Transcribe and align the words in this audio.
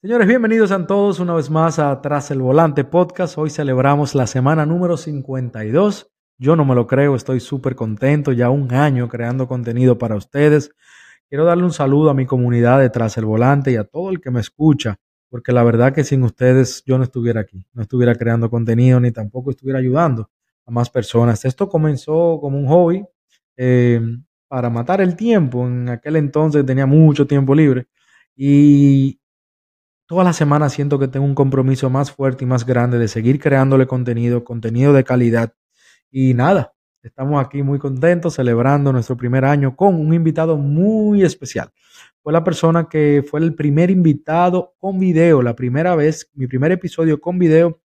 Señores, 0.00 0.28
bienvenidos 0.28 0.70
a 0.70 0.86
todos 0.86 1.18
una 1.18 1.34
vez 1.34 1.50
más 1.50 1.80
a 1.80 2.00
Tras 2.00 2.30
el 2.30 2.40
Volante 2.40 2.84
Podcast. 2.84 3.36
Hoy 3.36 3.50
celebramos 3.50 4.14
la 4.14 4.28
semana 4.28 4.64
número 4.64 4.96
52. 4.96 6.12
Yo 6.38 6.54
no 6.54 6.64
me 6.64 6.76
lo 6.76 6.86
creo, 6.86 7.16
estoy 7.16 7.40
súper 7.40 7.74
contento, 7.74 8.30
ya 8.30 8.48
un 8.48 8.72
año 8.72 9.08
creando 9.08 9.48
contenido 9.48 9.98
para 9.98 10.14
ustedes. 10.14 10.70
Quiero 11.28 11.44
darle 11.44 11.64
un 11.64 11.72
saludo 11.72 12.10
a 12.10 12.14
mi 12.14 12.26
comunidad 12.26 12.78
de 12.78 12.90
Tras 12.90 13.16
el 13.16 13.24
Volante 13.24 13.72
y 13.72 13.74
a 13.74 13.82
todo 13.82 14.10
el 14.10 14.20
que 14.20 14.30
me 14.30 14.38
escucha, 14.38 15.00
porque 15.30 15.50
la 15.50 15.64
verdad 15.64 15.92
que 15.92 16.04
sin 16.04 16.22
ustedes 16.22 16.84
yo 16.86 16.96
no 16.96 17.02
estuviera 17.02 17.40
aquí, 17.40 17.66
no 17.72 17.82
estuviera 17.82 18.14
creando 18.14 18.48
contenido 18.48 19.00
ni 19.00 19.10
tampoco 19.10 19.50
estuviera 19.50 19.80
ayudando 19.80 20.30
a 20.64 20.70
más 20.70 20.90
personas. 20.90 21.44
Esto 21.44 21.68
comenzó 21.68 22.38
como 22.40 22.56
un 22.56 22.68
hobby 22.68 23.04
eh, 23.56 24.00
para 24.46 24.70
matar 24.70 25.00
el 25.00 25.16
tiempo. 25.16 25.66
En 25.66 25.88
aquel 25.88 26.14
entonces 26.14 26.64
tenía 26.64 26.86
mucho 26.86 27.26
tiempo 27.26 27.52
libre 27.52 27.88
y 28.36 29.18
toda 30.08 30.24
la 30.24 30.32
semana 30.32 30.70
siento 30.70 30.98
que 30.98 31.06
tengo 31.06 31.26
un 31.26 31.34
compromiso 31.34 31.90
más 31.90 32.10
fuerte 32.10 32.44
y 32.44 32.46
más 32.48 32.64
grande 32.64 32.98
de 32.98 33.08
seguir 33.08 33.38
creándole 33.38 33.86
contenido, 33.86 34.42
contenido 34.42 34.94
de 34.94 35.04
calidad. 35.04 35.52
Y 36.10 36.32
nada, 36.32 36.74
estamos 37.02 37.44
aquí 37.44 37.62
muy 37.62 37.78
contentos 37.78 38.34
celebrando 38.34 38.90
nuestro 38.90 39.18
primer 39.18 39.44
año 39.44 39.76
con 39.76 39.94
un 39.94 40.14
invitado 40.14 40.56
muy 40.56 41.22
especial. 41.22 41.70
Fue 42.22 42.32
la 42.32 42.42
persona 42.42 42.88
que 42.88 43.22
fue 43.28 43.40
el 43.40 43.54
primer 43.54 43.90
invitado 43.90 44.74
con 44.78 44.98
video, 44.98 45.42
la 45.42 45.54
primera 45.54 45.94
vez, 45.94 46.30
mi 46.32 46.46
primer 46.46 46.72
episodio 46.72 47.20
con 47.20 47.38
video. 47.38 47.78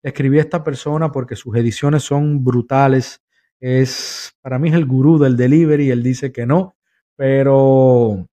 Escribí 0.00 0.38
a 0.38 0.42
esta 0.42 0.62
persona 0.62 1.10
porque 1.10 1.34
sus 1.34 1.56
ediciones 1.56 2.04
son 2.04 2.44
brutales. 2.44 3.20
Es, 3.58 4.32
para 4.42 4.60
mí 4.60 4.68
es 4.68 4.76
el 4.76 4.86
gurú 4.86 5.18
del 5.18 5.36
delivery. 5.36 5.90
Él 5.90 6.04
dice 6.04 6.30
que 6.30 6.46
no, 6.46 6.76
pero 7.16 8.28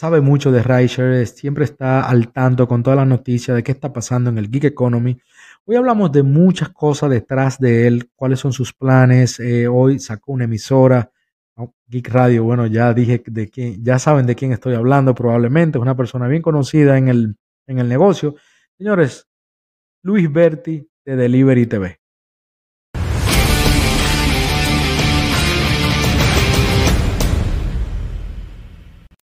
sabe 0.00 0.22
mucho 0.22 0.50
de 0.50 0.62
Reicher, 0.62 1.26
siempre 1.26 1.64
está 1.66 2.08
al 2.08 2.32
tanto 2.32 2.66
con 2.66 2.82
todas 2.82 2.96
las 2.96 3.06
noticias 3.06 3.54
de 3.54 3.62
qué 3.62 3.72
está 3.72 3.92
pasando 3.92 4.30
en 4.30 4.38
el 4.38 4.50
Geek 4.50 4.64
Economy. 4.64 5.20
Hoy 5.66 5.76
hablamos 5.76 6.10
de 6.10 6.22
muchas 6.22 6.70
cosas 6.70 7.10
detrás 7.10 7.58
de 7.58 7.86
él, 7.86 8.10
cuáles 8.16 8.40
son 8.40 8.54
sus 8.54 8.72
planes. 8.72 9.38
Eh, 9.40 9.68
hoy 9.68 9.98
sacó 9.98 10.32
una 10.32 10.44
emisora, 10.44 11.12
Geek 11.86 12.08
Radio. 12.08 12.44
Bueno, 12.44 12.66
ya 12.66 12.94
dije 12.94 13.22
de 13.26 13.50
quién, 13.50 13.84
ya 13.84 13.98
saben 13.98 14.24
de 14.24 14.34
quién 14.34 14.52
estoy 14.52 14.72
hablando 14.74 15.14
probablemente. 15.14 15.76
Es 15.76 15.82
una 15.82 15.98
persona 15.98 16.28
bien 16.28 16.40
conocida 16.40 16.96
en 16.96 17.08
el, 17.08 17.36
en 17.66 17.78
el 17.78 17.86
negocio. 17.86 18.36
Señores, 18.78 19.28
Luis 20.02 20.32
Berti 20.32 20.88
de 21.04 21.14
Delivery 21.14 21.66
TV. 21.66 21.99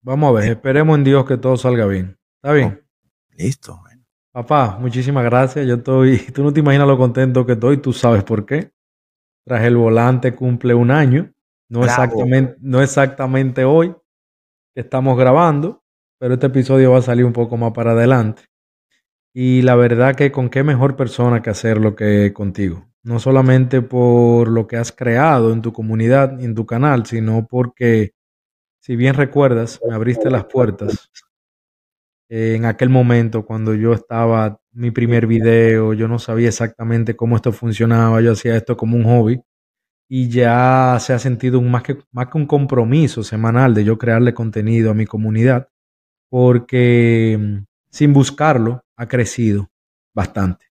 Vamos 0.05 0.29
a 0.29 0.39
ver, 0.39 0.51
esperemos 0.51 0.95
en 0.99 1.03
Dios 1.03 1.25
que 1.25 1.35
todo 1.35 1.57
salga 1.57 1.87
bien. 1.87 2.15
¿Está 2.35 2.53
bien? 2.53 2.79
listo. 3.31 3.81
Papá, 4.31 4.77
muchísimas 4.79 5.23
gracias. 5.23 5.65
Yo 5.65 5.75
estoy, 5.75 6.19
tú 6.33 6.43
no 6.43 6.53
te 6.53 6.59
imaginas 6.59 6.87
lo 6.87 6.95
contento 6.95 7.43
que 7.43 7.53
estoy, 7.53 7.77
tú 7.77 7.91
sabes 7.91 8.23
por 8.23 8.45
qué. 8.45 8.71
Tras 9.47 9.63
el 9.63 9.75
volante 9.75 10.35
cumple 10.35 10.75
un 10.75 10.91
año, 10.91 11.33
no 11.69 11.83
exactamente, 11.83 12.55
no 12.59 12.83
exactamente 12.83 13.65
hoy 13.65 13.95
que 14.75 14.81
estamos 14.81 15.17
grabando, 15.17 15.83
pero 16.19 16.35
este 16.35 16.47
episodio 16.47 16.91
va 16.91 16.99
a 16.99 17.01
salir 17.01 17.25
un 17.25 17.33
poco 17.33 17.57
más 17.57 17.71
para 17.71 17.93
adelante. 17.93 18.43
Y 19.33 19.63
la 19.63 19.75
verdad 19.75 20.15
que 20.15 20.31
con 20.31 20.49
qué 20.49 20.61
mejor 20.61 20.95
persona 20.95 21.41
que 21.41 21.49
hacerlo 21.49 21.95
que 21.95 22.31
contigo. 22.31 22.85
No 23.01 23.17
solamente 23.17 23.81
por 23.81 24.49
lo 24.49 24.67
que 24.67 24.77
has 24.77 24.91
creado 24.91 25.51
en 25.51 25.63
tu 25.63 25.73
comunidad 25.73 26.39
en 26.39 26.53
tu 26.53 26.67
canal, 26.67 27.07
sino 27.07 27.47
porque 27.47 28.14
si 28.85 28.95
bien 28.95 29.15
recuerdas, 29.15 29.79
me 29.89 29.95
abriste 29.95 30.29
las 30.29 30.45
puertas 30.45 31.09
en 32.29 32.65
aquel 32.65 32.89
momento 32.89 33.43
cuando 33.43 33.73
yo 33.73 33.93
estaba 33.93 34.61
mi 34.73 34.91
primer 34.91 35.25
video, 35.25 35.93
yo 35.93 36.07
no 36.07 36.19
sabía 36.19 36.49
exactamente 36.49 37.15
cómo 37.15 37.35
esto 37.35 37.51
funcionaba, 37.51 38.21
yo 38.21 38.33
hacía 38.33 38.55
esto 38.55 38.77
como 38.77 38.95
un 38.95 39.05
hobby 39.05 39.41
y 40.07 40.29
ya 40.29 40.97
se 40.99 41.13
ha 41.13 41.19
sentido 41.19 41.57
un, 41.57 41.71
más, 41.71 41.81
que, 41.81 41.97
más 42.11 42.27
que 42.27 42.37
un 42.37 42.45
compromiso 42.45 43.23
semanal 43.23 43.73
de 43.73 43.85
yo 43.85 43.97
crearle 43.97 44.35
contenido 44.35 44.91
a 44.91 44.93
mi 44.93 45.07
comunidad, 45.07 45.67
porque 46.29 47.39
mm, 47.39 47.65
sin 47.89 48.13
buscarlo 48.13 48.83
ha 48.97 49.07
crecido 49.07 49.71
bastante. 50.13 50.67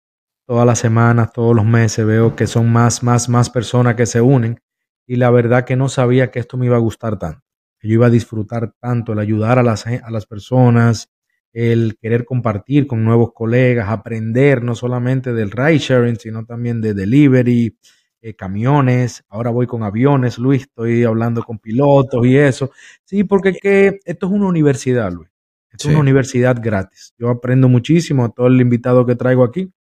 Todas 0.46 0.66
las 0.66 0.78
semanas, 0.78 1.32
todos 1.32 1.56
los 1.56 1.64
meses 1.64 2.06
veo 2.06 2.36
que 2.36 2.46
son 2.46 2.70
más, 2.70 3.02
más, 3.02 3.28
más 3.28 3.50
personas 3.50 3.96
que 3.96 4.06
se 4.06 4.20
unen 4.20 4.60
y 5.04 5.16
la 5.16 5.30
verdad 5.30 5.64
que 5.64 5.74
no 5.74 5.88
sabía 5.88 6.30
que 6.30 6.38
esto 6.38 6.56
me 6.56 6.66
iba 6.66 6.76
a 6.76 6.78
gustar 6.78 7.18
tanto 7.18 7.43
yo 7.88 7.94
iba 7.94 8.06
a 8.06 8.10
disfrutar 8.10 8.74
tanto, 8.80 9.12
el 9.12 9.18
ayudar 9.18 9.58
a 9.58 9.62
las, 9.62 9.86
a 9.86 10.10
las 10.10 10.26
personas, 10.26 11.10
el 11.52 11.96
querer 12.00 12.24
compartir 12.24 12.86
con 12.86 13.04
nuevos 13.04 13.32
colegas, 13.32 13.88
aprender 13.88 14.62
no 14.62 14.74
solamente 14.74 15.32
del 15.32 15.50
ride 15.50 15.78
sharing, 15.78 16.16
sino 16.16 16.44
también 16.44 16.80
de 16.80 16.94
delivery, 16.94 17.76
eh, 18.20 18.34
camiones. 18.34 19.24
Ahora 19.28 19.50
voy 19.50 19.66
con 19.66 19.82
aviones, 19.82 20.38
Luis, 20.38 20.62
estoy 20.62 21.04
hablando 21.04 21.42
con 21.42 21.58
pilotos 21.58 22.26
y 22.26 22.36
eso. 22.36 22.70
Sí, 23.04 23.22
porque 23.24 23.52
que 23.54 24.00
esto 24.04 24.26
es 24.26 24.32
una 24.32 24.46
universidad, 24.46 25.12
Luis. 25.12 25.28
Esto 25.70 25.88
es 25.88 25.94
una 25.94 26.00
universidad 26.00 26.56
gratis. 26.62 27.14
Yo 27.18 27.30
aprendo 27.30 27.68
muchísimo 27.68 28.24
a 28.24 28.28
todo 28.30 28.46
el 28.46 28.60
invitado 28.60 29.04
que 29.04 29.16
traigo 29.16 29.44
aquí. 29.44 29.72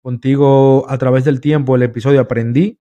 Contigo, 0.00 0.88
a 0.88 0.96
través 0.96 1.24
del 1.24 1.40
tiempo, 1.40 1.76
el 1.76 1.82
episodio 1.82 2.20
aprendí 2.20 2.78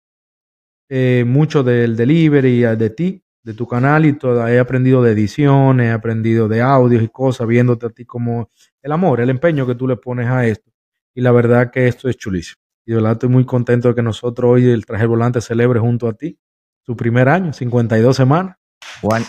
eh, 0.88 1.24
mucho 1.26 1.62
del 1.62 1.96
delivery, 1.96 2.60
de 2.76 2.90
ti, 2.90 3.22
de 3.42 3.54
tu 3.54 3.66
canal 3.66 4.06
y 4.06 4.12
todo, 4.12 4.46
he 4.46 4.58
aprendido 4.58 5.02
de 5.02 5.12
edición, 5.12 5.80
he 5.80 5.90
aprendido 5.90 6.48
de 6.48 6.62
audios 6.62 7.02
y 7.02 7.08
cosas, 7.08 7.46
viéndote 7.46 7.86
a 7.86 7.90
ti 7.90 8.04
como 8.04 8.50
el 8.82 8.92
amor, 8.92 9.20
el 9.20 9.30
empeño 9.30 9.66
que 9.66 9.74
tú 9.74 9.88
le 9.88 9.96
pones 9.96 10.28
a 10.28 10.46
esto. 10.46 10.70
Y 11.14 11.20
la 11.20 11.32
verdad 11.32 11.70
que 11.70 11.88
esto 11.88 12.08
es 12.08 12.16
chulísimo. 12.16 12.62
Y 12.86 12.92
de 12.92 12.96
verdad 12.96 13.12
estoy 13.12 13.28
muy 13.28 13.44
contento 13.44 13.88
de 13.88 13.94
que 13.94 14.02
nosotros 14.02 14.52
hoy 14.52 14.68
el 14.68 14.86
Traje 14.86 15.06
Volante 15.06 15.40
celebre 15.40 15.80
junto 15.80 16.08
a 16.08 16.14
ti 16.14 16.38
su 16.84 16.96
primer 16.96 17.28
año, 17.28 17.52
52 17.52 18.16
semanas. 18.16 18.56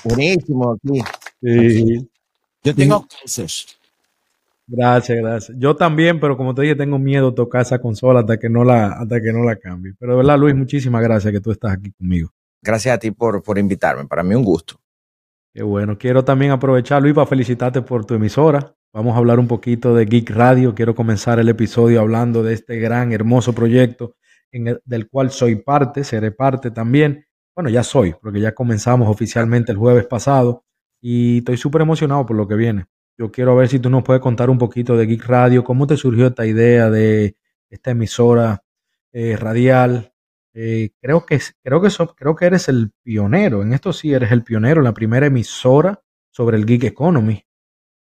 buenísimo 0.03 0.73
aquí. 0.73 1.01
Sí. 1.41 2.09
Yo 2.63 2.75
tengo 2.75 3.07
Gracias, 4.65 5.17
gracias. 5.17 5.57
Yo 5.59 5.75
también, 5.75 6.19
pero 6.19 6.37
como 6.37 6.55
te 6.55 6.61
dije, 6.61 6.75
tengo 6.75 6.97
miedo 6.97 7.31
de 7.31 7.35
tocar 7.35 7.61
esa 7.63 7.79
consola 7.79 8.21
hasta 8.21 8.37
que 8.37 8.49
no 8.49 8.63
la, 8.63 8.93
hasta 8.93 9.21
que 9.21 9.33
no 9.33 9.43
la 9.43 9.57
cambie. 9.57 9.93
Pero 9.99 10.13
de 10.13 10.17
verdad, 10.17 10.39
Luis, 10.39 10.55
muchísimas 10.55 11.03
gracias 11.03 11.33
que 11.33 11.41
tú 11.41 11.51
estás 11.51 11.73
aquí 11.73 11.91
conmigo. 11.91 12.31
Gracias 12.63 12.95
a 12.95 12.97
ti 12.97 13.11
por, 13.11 13.43
por 13.43 13.59
invitarme. 13.59 14.05
Para 14.07 14.23
mí 14.23 14.33
un 14.33 14.43
gusto. 14.43 14.79
Qué 15.53 15.61
bueno. 15.61 15.97
Quiero 15.97 16.23
también 16.23 16.51
aprovechar, 16.51 17.01
Luis, 17.01 17.13
para 17.13 17.27
felicitarte 17.27 17.81
por 17.81 18.05
tu 18.05 18.13
emisora. 18.15 18.75
Vamos 18.93 19.15
a 19.15 19.17
hablar 19.17 19.39
un 19.39 19.47
poquito 19.47 19.93
de 19.93 20.05
Geek 20.05 20.29
Radio. 20.31 20.73
Quiero 20.73 20.95
comenzar 20.95 21.39
el 21.39 21.49
episodio 21.49 21.99
hablando 21.99 22.41
de 22.41 22.53
este 22.53 22.77
gran, 22.77 23.11
hermoso 23.11 23.53
proyecto 23.53 24.15
en 24.53 24.79
del 24.85 25.09
cual 25.09 25.31
soy 25.31 25.55
parte, 25.57 26.03
seré 26.03 26.31
parte 26.31 26.71
también. 26.71 27.25
Bueno, 27.55 27.69
ya 27.69 27.83
soy, 27.83 28.15
porque 28.21 28.39
ya 28.39 28.53
comenzamos 28.53 29.09
oficialmente 29.09 29.71
el 29.71 29.77
jueves 29.77 30.05
pasado 30.05 30.63
y 31.01 31.39
estoy 31.39 31.57
súper 31.57 31.81
emocionado 31.81 32.25
por 32.25 32.37
lo 32.37 32.47
que 32.47 32.55
viene. 32.55 32.85
Yo 33.17 33.31
quiero 33.31 33.55
ver 33.55 33.67
si 33.67 33.79
tú 33.79 33.89
nos 33.89 34.03
puedes 34.03 34.21
contar 34.21 34.49
un 34.49 34.57
poquito 34.57 34.95
de 34.95 35.05
Geek 35.05 35.25
Radio, 35.25 35.63
cómo 35.63 35.85
te 35.85 35.97
surgió 35.97 36.27
esta 36.27 36.45
idea 36.45 36.89
de 36.89 37.35
esta 37.69 37.91
emisora 37.91 38.63
eh, 39.11 39.35
radial, 39.37 40.12
eh, 40.53 40.91
creo, 41.01 41.25
que, 41.25 41.39
creo, 41.63 42.35
que 42.35 42.45
eres 42.45 42.69
el 42.69 42.91
pionero, 43.01 43.63
en 43.63 43.73
esto 43.73 43.91
sí 43.91 44.13
eres 44.13 44.31
el 44.31 44.43
pionero, 44.43 44.81
la 44.81 44.93
primera 44.93 45.25
emisora 45.25 46.01
sobre 46.31 46.57
el 46.57 46.65
Geek 46.65 46.83
Economy. 46.83 47.43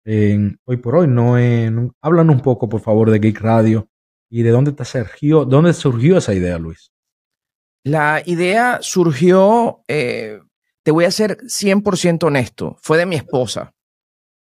hoy 0.07 0.77
por 0.79 0.97
hoy, 0.97 1.09
no, 1.09 1.39
en, 1.39 1.93
hablan 2.01 2.31
un 2.31 2.41
poco, 2.41 2.69
por 2.69 2.81
favor, 2.81 3.11
de 3.11 3.19
Geek 3.19 3.41
Radio 3.41 3.89
y 4.31 4.43
de 4.43 4.51
dónde, 4.51 4.73
te 4.73 4.85
surgió, 4.85 5.45
dónde 5.45 5.75
surgió 5.75 6.19
esa 6.19 6.35
idea, 6.35 6.59
Luis. 6.59 6.93
La 7.85 8.23
idea 8.25 8.79
surgió, 8.81 9.83
eh, 9.89 10.41
te 10.83 10.91
voy 10.91 11.05
a 11.05 11.11
ser 11.11 11.39
100% 11.49 12.25
honesto, 12.25 12.77
fue 12.83 12.99
de 12.99 13.07
mi 13.07 13.17
esposa, 13.17 13.75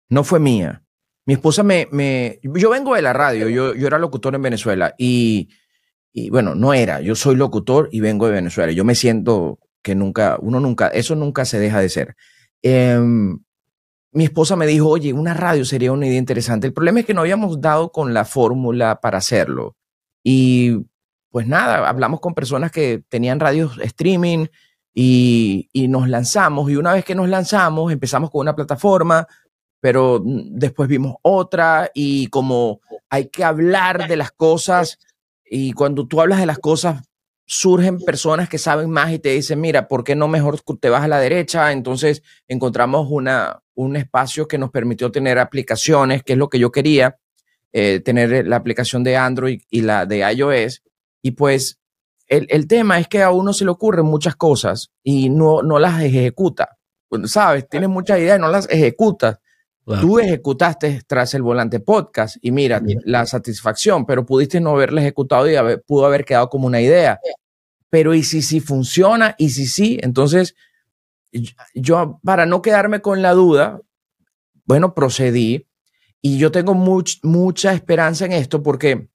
no 0.09 0.25
fue 0.25 0.41
mía. 0.41 0.85
Mi 1.25 1.35
esposa 1.35 1.63
me, 1.63 1.89
me 1.93 2.41
yo 2.43 2.71
vengo 2.71 2.95
de 2.95 3.03
la 3.03 3.13
radio, 3.13 3.49
yo, 3.49 3.75
yo 3.75 3.87
era 3.87 3.99
locutor 3.99 4.35
en 4.35 4.43
Venezuela 4.43 4.95
y 4.99 5.51
y 6.13 6.31
bueno, 6.31 6.55
no 6.55 6.75
era, 6.75 7.01
yo 7.01 7.15
soy 7.15 7.37
locutor 7.37 7.89
y 7.91 8.01
vengo 8.01 8.27
de 8.27 8.33
Venezuela. 8.33 8.73
Yo 8.73 8.85
me 8.85 8.95
siento 8.95 9.59
que 9.83 9.95
nunca, 9.95 10.39
uno 10.41 10.61
nunca, 10.61 10.89
eso 10.89 11.15
nunca 11.17 11.45
se 11.45 11.59
deja 11.59 11.81
de 11.81 11.89
ser. 11.89 12.17
Em, 12.61 13.39
mi 14.13 14.25
esposa 14.25 14.55
me 14.57 14.67
dijo, 14.67 14.89
oye, 14.89 15.13
una 15.13 15.35
radio 15.35 15.65
sería 15.65 15.93
una 15.93 16.07
idea 16.07 16.19
interesante. 16.19 16.67
El 16.67 16.75
problema 16.75 17.01
es 17.01 17.07
que 17.07 17.15
no 17.15 17.23
habíamos 17.23 17.61
dado 17.61 17.91
con 17.93 18.13
la 18.13 18.27
fórmula 18.27 19.01
para 19.01 19.19
hacerlo. 19.19 19.77
Y 20.23 20.87
pues 21.31 21.47
nada, 21.47 21.89
hablamos 21.89 22.21
con 22.21 22.35
personas 22.35 22.71
que 22.71 23.03
tenían 23.09 23.41
radios 23.41 23.79
streaming 23.81 24.47
y, 24.95 25.71
y 25.73 25.89
nos 25.89 26.09
lanzamos. 26.09 26.71
Y 26.71 26.77
una 26.77 26.93
vez 26.93 27.07
que 27.07 27.15
nos 27.15 27.29
lanzamos, 27.29 27.91
empezamos 27.91 28.31
con 28.31 28.43
una 28.43 28.55
plataforma, 28.55 29.27
pero 29.81 30.23
después 30.23 30.89
vimos 30.91 31.17
otra 31.23 31.91
y 31.95 32.27
como 32.27 32.81
hay 33.09 33.29
que 33.31 33.45
hablar 33.45 34.09
de 34.09 34.17
las 34.17 34.31
cosas 34.31 34.99
y 35.55 35.73
cuando 35.75 36.07
tú 36.07 36.19
hablas 36.23 36.41
de 36.41 36.47
las 36.47 36.59
cosas, 36.59 37.03
surgen 37.45 37.99
personas 38.01 38.49
que 38.49 38.57
saben 38.57 38.89
más 38.89 39.13
y 39.13 39.19
te 39.19 39.29
dicen, 39.29 39.61
mira, 39.61 39.87
¿por 39.87 40.03
qué 40.03 40.17
no 40.17 40.27
mejor 40.27 40.59
te 40.81 40.89
vas 40.89 41.05
a 41.05 41.09
la 41.09 41.21
derecha? 41.21 41.73
Entonces 41.73 42.23
encontramos 42.49 43.09
una, 43.11 43.63
un 43.75 43.97
espacio 43.97 44.49
que 44.49 44.57
nos 44.57 44.71
permitió 44.71 45.13
tener 45.13 45.39
aplicaciones, 45.39 46.23
que 46.23 46.33
es 46.33 46.39
lo 46.39 46.49
que 46.49 46.59
yo 46.59 46.73
quería. 46.73 47.19
eh, 47.75 48.01
tener 48.01 48.47
la 48.47 48.57
aplicación 48.57 49.05
de 49.05 49.19
Android 49.19 49.61
y 49.69 49.83
la 49.83 50.07
de 50.07 50.21
iOS. 50.33 50.83
Y 51.21 51.33
pues 51.33 51.79
el, 52.29 52.47
el, 52.49 52.67
tema 52.67 52.99
es 52.99 53.07
que 53.07 53.23
a 53.23 53.31
uno 53.31 53.53
se 53.53 53.67
le 53.67 53.73
ocurren 53.73 54.07
muchas 54.07 54.37
cosas 54.37 54.91
y 55.03 55.29
no, 55.29 55.63
no 55.63 55.79
las 55.79 56.03
ejecuta. 56.03 56.79
¿Sabes? 57.25 57.69
Tienes 57.69 57.91
muchas 57.91 58.19
ideas 58.21 58.39
y 58.39 58.41
no 58.41 58.49
las 58.49 58.71
ejecutas. 58.71 59.39
Tú 59.85 60.21
ejecutaste 60.21 61.03
tras 61.07 61.35
el 61.35 61.43
volante 61.43 61.81
podcast 61.81 62.37
y 62.41 62.53
mira 62.53 62.81
la 63.05 63.27
satisfacción, 63.27 64.07
pero 64.07 64.25
pudiste 64.25 64.61
no 64.61 64.71
haberla 64.71 65.01
ejecutado 65.01 65.51
y 65.51 65.57
pudo 65.87 66.07
haber 66.07 66.25
quedado 66.25 66.49
como 66.49 66.67
una 66.67 66.81
idea. 66.81 67.19
Pero 67.91 68.15
¿y 68.15 68.23
si 68.23 68.43
sí 68.43 68.61
funciona? 68.61 69.35
¿Y 69.39 69.51
si 69.51 69.67
sí? 69.67 69.99
Entonces, 70.03 70.55
yo 71.75 72.21
para 72.23 72.47
no 72.47 72.63
quedarme 72.63 73.01
con 73.01 73.23
la 73.23 73.33
duda, 73.33 73.81
bueno, 74.65 74.95
procedí 74.95 75.67
y 76.21 76.39
yo 76.39 76.53
tengo 76.53 76.75
mucha 76.75 77.73
esperanza 77.73 78.25
en 78.25 78.33
esto 78.33 78.63
porque 78.63 79.09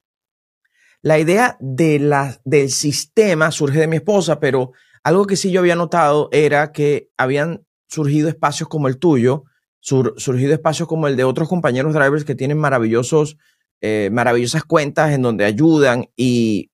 la 1.01 1.17
idea 1.19 1.57
de 1.61 1.99
la, 1.99 2.41
del 2.43 2.69
sistema 2.71 3.51
surge 3.51 3.79
de 3.79 3.87
mi 3.87 3.97
esposa, 3.97 4.41
pero 4.41 4.73
algo 5.03 5.25
que 5.25 5.37
sí 5.37 5.51
yo 5.51 5.61
había 5.61 5.75
notado 5.75 6.27
era 6.33 6.73
que 6.73 7.09
habían 7.15 7.65
surgido 7.87 8.27
espacios 8.27 8.67
como 8.67 8.89
el 8.89 8.97
tuyo, 8.97 9.45
surgido 9.87 10.53
espacios 10.53 10.87
como 10.87 11.07
el 11.07 11.15
de 11.15 11.23
otros 11.23 11.47
compañeros 11.47 11.93
drivers 11.93 12.25
que 12.25 12.35
tienen 12.35 12.57
maravillosos, 12.57 13.37
eh, 13.81 14.09
maravillosas 14.11 14.63
cuentas 14.63 15.11
en 15.11 15.21
donde 15.21 15.45
ayudan 15.45 16.09
y 16.15 16.71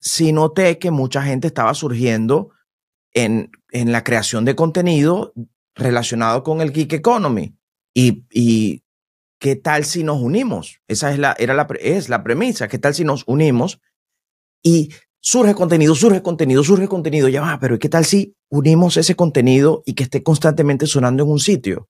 sí 0.00 0.32
noté 0.32 0.78
que 0.78 0.90
mucha 0.90 1.22
gente 1.22 1.46
estaba 1.46 1.72
surgiendo 1.74 2.50
en, 3.12 3.50
en 3.70 3.92
la 3.92 4.04
creación 4.04 4.44
de 4.44 4.56
contenido 4.56 5.32
relacionado 5.74 6.42
con 6.42 6.60
el 6.60 6.72
Geek 6.72 6.92
Economy. 6.92 7.54
Y, 7.94 8.24
y 8.30 8.82
¿qué 9.38 9.56
tal 9.56 9.84
si 9.84 10.04
nos 10.04 10.20
unimos? 10.20 10.80
Esa 10.86 11.12
es 11.12 11.18
la, 11.18 11.34
era 11.38 11.54
la, 11.54 11.66
es 11.80 12.08
la 12.08 12.22
premisa. 12.22 12.68
¿Qué 12.68 12.78
tal 12.78 12.94
si 12.94 13.04
nos 13.04 13.24
unimos? 13.26 13.80
Y 14.62 14.90
surge 15.20 15.54
contenido, 15.54 15.94
surge 15.94 16.22
contenido, 16.22 16.62
surge 16.62 16.88
contenido. 16.88 17.28
Ya 17.28 17.40
va, 17.40 17.58
pero 17.58 17.78
¿qué 17.78 17.88
tal 17.88 18.04
si 18.04 18.34
unimos 18.50 18.98
ese 18.98 19.16
contenido 19.16 19.82
y 19.86 19.94
que 19.94 20.04
esté 20.04 20.22
constantemente 20.22 20.86
sonando 20.86 21.24
en 21.24 21.30
un 21.30 21.40
sitio? 21.40 21.88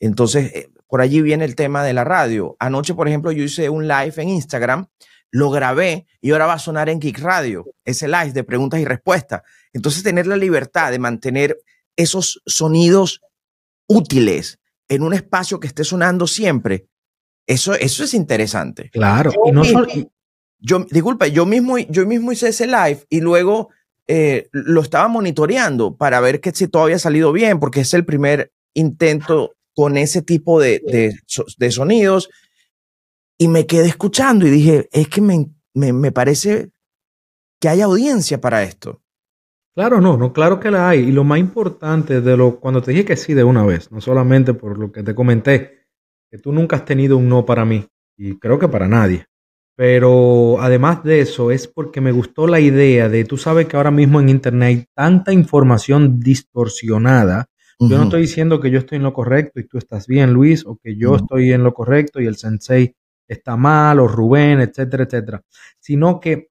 Entonces, 0.00 0.52
eh, 0.54 0.68
por 0.88 1.00
allí 1.00 1.22
viene 1.22 1.44
el 1.44 1.56
tema 1.56 1.82
de 1.82 1.92
la 1.92 2.04
radio. 2.04 2.56
Anoche, 2.58 2.94
por 2.94 3.08
ejemplo, 3.08 3.32
yo 3.32 3.42
hice 3.42 3.68
un 3.68 3.88
live 3.88 4.14
en 4.16 4.28
Instagram, 4.28 4.86
lo 5.30 5.50
grabé 5.50 6.06
y 6.20 6.30
ahora 6.30 6.46
va 6.46 6.54
a 6.54 6.58
sonar 6.58 6.88
en 6.88 7.00
Geek 7.00 7.18
Radio, 7.18 7.66
ese 7.84 8.08
live 8.08 8.32
de 8.32 8.44
preguntas 8.44 8.80
y 8.80 8.84
respuestas. 8.84 9.42
Entonces, 9.72 10.02
tener 10.02 10.26
la 10.26 10.36
libertad 10.36 10.90
de 10.90 10.98
mantener 10.98 11.58
esos 11.96 12.42
sonidos 12.46 13.20
útiles 13.88 14.58
en 14.88 15.02
un 15.02 15.14
espacio 15.14 15.58
que 15.58 15.66
esté 15.66 15.84
sonando 15.84 16.26
siempre, 16.26 16.86
eso, 17.46 17.74
eso 17.74 18.04
es 18.04 18.14
interesante. 18.14 18.90
Claro, 18.90 19.32
yo 19.32 19.40
y 19.46 19.52
no 19.52 19.60
mismo, 19.62 19.86
yo, 20.58 20.84
disculpa, 20.90 21.26
yo 21.26 21.46
mismo, 21.46 21.78
yo 21.78 22.06
mismo 22.06 22.32
hice 22.32 22.48
ese 22.48 22.66
live 22.66 23.04
y 23.08 23.20
luego 23.20 23.70
eh, 24.08 24.48
lo 24.52 24.80
estaba 24.80 25.08
monitoreando 25.08 25.96
para 25.96 26.20
ver 26.20 26.40
que 26.40 26.52
si 26.52 26.68
todo 26.68 26.84
había 26.84 26.98
salido 26.98 27.32
bien, 27.32 27.60
porque 27.60 27.80
es 27.80 27.94
el 27.94 28.04
primer 28.04 28.52
intento 28.74 29.55
con 29.76 29.98
ese 29.98 30.22
tipo 30.22 30.58
de, 30.58 30.80
de, 31.58 31.70
sonidos 31.70 32.30
y 33.38 33.48
me 33.48 33.66
quedé 33.66 33.88
escuchando 33.88 34.46
y 34.46 34.50
dije, 34.50 34.88
es 34.90 35.06
que 35.08 35.20
me, 35.20 35.50
me, 35.74 35.92
me, 35.92 36.12
parece 36.12 36.70
que 37.60 37.68
hay 37.68 37.82
audiencia 37.82 38.40
para 38.40 38.62
esto. 38.62 39.02
Claro, 39.74 40.00
no, 40.00 40.16
no, 40.16 40.32
claro 40.32 40.58
que 40.58 40.70
la 40.70 40.88
hay. 40.88 41.00
Y 41.00 41.12
lo 41.12 41.24
más 41.24 41.38
importante 41.38 42.22
de 42.22 42.36
lo, 42.38 42.58
cuando 42.58 42.80
te 42.80 42.92
dije 42.92 43.04
que 43.04 43.16
sí 43.16 43.34
de 43.34 43.44
una 43.44 43.66
vez, 43.66 43.92
no 43.92 44.00
solamente 44.00 44.54
por 44.54 44.78
lo 44.78 44.90
que 44.90 45.02
te 45.02 45.14
comenté, 45.14 45.84
que 46.30 46.38
tú 46.38 46.52
nunca 46.52 46.76
has 46.76 46.86
tenido 46.86 47.18
un 47.18 47.28
no 47.28 47.44
para 47.44 47.66
mí, 47.66 47.86
y 48.16 48.38
creo 48.38 48.58
que 48.58 48.68
para 48.68 48.88
nadie. 48.88 49.26
Pero 49.76 50.58
además 50.58 51.04
de 51.04 51.20
eso, 51.20 51.50
es 51.50 51.68
porque 51.68 52.00
me 52.00 52.12
gustó 52.12 52.46
la 52.46 52.60
idea 52.60 53.10
de, 53.10 53.26
tú 53.26 53.36
sabes 53.36 53.66
que 53.66 53.76
ahora 53.76 53.90
mismo 53.90 54.20
en 54.20 54.30
Internet 54.30 54.68
hay 54.68 54.86
tanta 54.94 55.34
información 55.34 56.18
distorsionada 56.18 57.50
yo 57.78 57.98
no 57.98 58.04
estoy 58.04 58.22
diciendo 58.22 58.60
que 58.60 58.70
yo 58.70 58.78
estoy 58.78 58.96
en 58.96 59.02
lo 59.02 59.12
correcto 59.12 59.60
y 59.60 59.66
tú 59.66 59.78
estás 59.78 60.06
bien, 60.06 60.32
Luis, 60.32 60.64
o 60.64 60.78
que 60.82 60.96
yo 60.96 61.16
estoy 61.16 61.52
en 61.52 61.62
lo 61.62 61.74
correcto 61.74 62.20
y 62.20 62.26
el 62.26 62.36
sensei 62.36 62.94
está 63.28 63.56
mal, 63.56 64.00
o 64.00 64.08
Rubén, 64.08 64.60
etcétera, 64.60 65.04
etcétera, 65.04 65.42
sino 65.78 66.20
que 66.20 66.48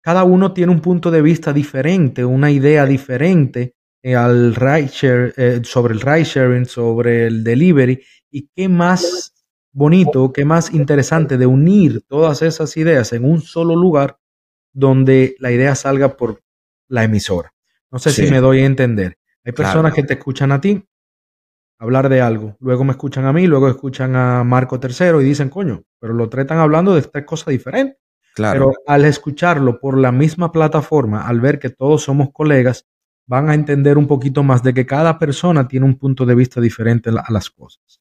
cada 0.00 0.24
uno 0.24 0.52
tiene 0.52 0.72
un 0.72 0.80
punto 0.80 1.10
de 1.10 1.22
vista 1.22 1.52
diferente, 1.52 2.24
una 2.24 2.50
idea 2.50 2.84
diferente 2.86 3.74
eh, 4.02 4.16
al 4.16 4.54
eh, 4.60 5.60
sobre 5.64 5.94
el 5.94 6.00
ride 6.00 6.24
sharing, 6.24 6.66
sobre 6.66 7.26
el 7.26 7.44
delivery, 7.44 8.02
y 8.30 8.48
qué 8.54 8.68
más 8.68 9.32
bonito, 9.72 10.32
qué 10.32 10.44
más 10.44 10.74
interesante 10.74 11.38
de 11.38 11.46
unir 11.46 12.02
todas 12.06 12.42
esas 12.42 12.76
ideas 12.76 13.12
en 13.12 13.24
un 13.24 13.40
solo 13.40 13.76
lugar 13.76 14.18
donde 14.72 15.36
la 15.38 15.52
idea 15.52 15.74
salga 15.74 16.16
por 16.16 16.42
la 16.88 17.04
emisora. 17.04 17.52
No 17.90 17.98
sé 17.98 18.10
si 18.10 18.30
me 18.30 18.40
doy 18.40 18.60
a 18.60 18.66
entender. 18.66 19.18
Hay 19.44 19.52
personas 19.52 19.92
que 19.92 20.02
te 20.02 20.14
escuchan 20.14 20.52
a 20.52 20.60
ti 20.60 20.84
hablar 21.78 22.08
de 22.08 22.20
algo, 22.20 22.56
luego 22.60 22.84
me 22.84 22.92
escuchan 22.92 23.24
a 23.24 23.32
mí, 23.32 23.48
luego 23.48 23.68
escuchan 23.68 24.14
a 24.14 24.44
Marco 24.44 24.78
III 24.80 25.20
y 25.20 25.24
dicen, 25.24 25.48
coño, 25.48 25.82
pero 25.98 26.14
lo 26.14 26.28
tratan 26.28 26.58
hablando 26.58 26.94
de 26.94 27.02
tres 27.02 27.24
cosas 27.24 27.48
diferentes. 27.48 27.98
Claro. 28.34 28.70
Pero 28.70 28.72
al 28.86 29.04
escucharlo 29.04 29.80
por 29.80 29.98
la 29.98 30.12
misma 30.12 30.52
plataforma, 30.52 31.26
al 31.26 31.40
ver 31.40 31.58
que 31.58 31.70
todos 31.70 32.04
somos 32.04 32.30
colegas, 32.32 32.86
van 33.26 33.50
a 33.50 33.54
entender 33.54 33.98
un 33.98 34.06
poquito 34.06 34.44
más 34.44 34.62
de 34.62 34.72
que 34.72 34.86
cada 34.86 35.18
persona 35.18 35.66
tiene 35.66 35.86
un 35.86 35.96
punto 35.96 36.24
de 36.24 36.34
vista 36.36 36.60
diferente 36.60 37.10
a 37.10 37.32
las 37.32 37.50
cosas. 37.50 38.00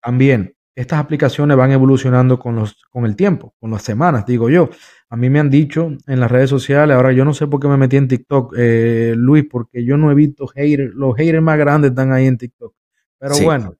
También, 0.00 0.56
estas 0.74 0.98
aplicaciones 0.98 1.56
van 1.56 1.70
evolucionando 1.70 2.38
con, 2.38 2.56
los, 2.56 2.82
con 2.90 3.04
el 3.04 3.14
tiempo, 3.14 3.54
con 3.60 3.70
las 3.70 3.82
semanas, 3.82 4.24
digo 4.26 4.48
yo. 4.48 4.70
A 5.10 5.16
mí 5.16 5.28
me 5.28 5.38
han 5.38 5.50
dicho 5.50 5.90
en 6.06 6.20
las 6.20 6.30
redes 6.30 6.48
sociales, 6.48 6.96
ahora 6.96 7.12
yo 7.12 7.24
no 7.24 7.34
sé 7.34 7.46
por 7.46 7.60
qué 7.60 7.68
me 7.68 7.76
metí 7.76 7.96
en 7.96 8.08
TikTok, 8.08 8.54
eh, 8.56 9.14
Luis, 9.16 9.44
porque 9.50 9.84
yo 9.84 9.96
no 9.96 10.10
he 10.10 10.14
visto 10.14 10.46
haters, 10.46 10.94
los 10.94 11.14
haters 11.16 11.42
más 11.42 11.58
grandes 11.58 11.90
están 11.90 12.12
ahí 12.12 12.26
en 12.26 12.38
TikTok. 12.38 12.74
Pero 13.18 13.34
bueno, 13.44 13.76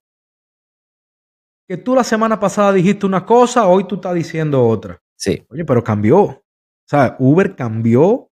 que 1.67 1.77
tú 1.77 1.95
la 1.95 2.03
semana 2.03 2.39
pasada 2.39 2.71
dijiste 2.73 3.05
una 3.05 3.25
cosa, 3.25 3.67
hoy 3.67 3.85
tú 3.85 3.95
estás 3.95 4.13
diciendo 4.13 4.65
otra. 4.65 5.01
Sí. 5.15 5.45
Oye, 5.49 5.65
pero 5.65 5.83
cambió. 5.83 6.21
O 6.21 6.43
sea, 6.85 7.15
Uber 7.19 7.55
cambió 7.55 8.29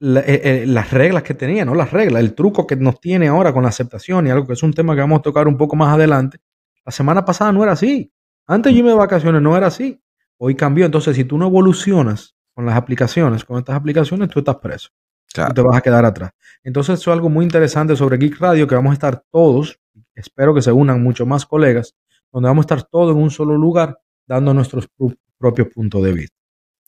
eh, 0.00 0.40
eh, 0.44 0.64
las 0.66 0.92
reglas 0.92 1.22
que 1.22 1.34
tenía, 1.34 1.64
no 1.64 1.74
las 1.74 1.92
reglas, 1.92 2.22
el 2.22 2.34
truco 2.34 2.66
que 2.66 2.74
nos 2.76 3.00
tiene 3.00 3.28
ahora 3.28 3.52
con 3.52 3.62
la 3.62 3.68
aceptación 3.68 4.26
y 4.26 4.30
algo 4.30 4.46
que 4.46 4.54
es 4.54 4.62
un 4.62 4.72
tema 4.72 4.94
que 4.94 5.02
vamos 5.02 5.18
a 5.18 5.22
tocar 5.22 5.46
un 5.46 5.58
poco 5.58 5.76
más 5.76 5.94
adelante. 5.94 6.38
La 6.90 6.92
semana 6.92 7.24
pasada 7.24 7.52
no 7.52 7.62
era 7.62 7.70
así. 7.70 8.12
Antes 8.48 8.74
yo 8.74 8.82
me 8.82 8.90
de 8.90 8.96
vacaciones 8.96 9.40
no 9.40 9.56
era 9.56 9.68
así. 9.68 10.02
Hoy 10.38 10.56
cambió. 10.56 10.84
Entonces, 10.84 11.14
si 11.14 11.22
tú 11.22 11.38
no 11.38 11.46
evolucionas 11.46 12.34
con 12.52 12.66
las 12.66 12.74
aplicaciones, 12.74 13.44
con 13.44 13.58
estas 13.58 13.76
aplicaciones, 13.76 14.28
tú 14.28 14.40
estás 14.40 14.56
preso. 14.56 14.88
Claro. 15.32 15.54
te 15.54 15.60
vas 15.60 15.76
a 15.76 15.82
quedar 15.82 16.04
atrás. 16.04 16.32
Entonces, 16.64 16.98
eso 16.98 17.12
es 17.12 17.14
algo 17.14 17.28
muy 17.28 17.44
interesante 17.44 17.94
sobre 17.94 18.18
Geek 18.18 18.40
Radio, 18.40 18.66
que 18.66 18.74
vamos 18.74 18.90
a 18.90 18.94
estar 18.94 19.22
todos, 19.30 19.78
espero 20.16 20.52
que 20.52 20.62
se 20.62 20.72
unan 20.72 21.00
mucho 21.00 21.24
más 21.26 21.46
colegas, 21.46 21.94
donde 22.32 22.48
vamos 22.48 22.64
a 22.64 22.66
estar 22.74 22.82
todos 22.82 23.14
en 23.14 23.22
un 23.22 23.30
solo 23.30 23.56
lugar, 23.56 24.00
dando 24.26 24.52
nuestros 24.52 24.88
propios 25.38 25.68
puntos 25.68 26.02
de 26.02 26.12
vista. 26.12 26.36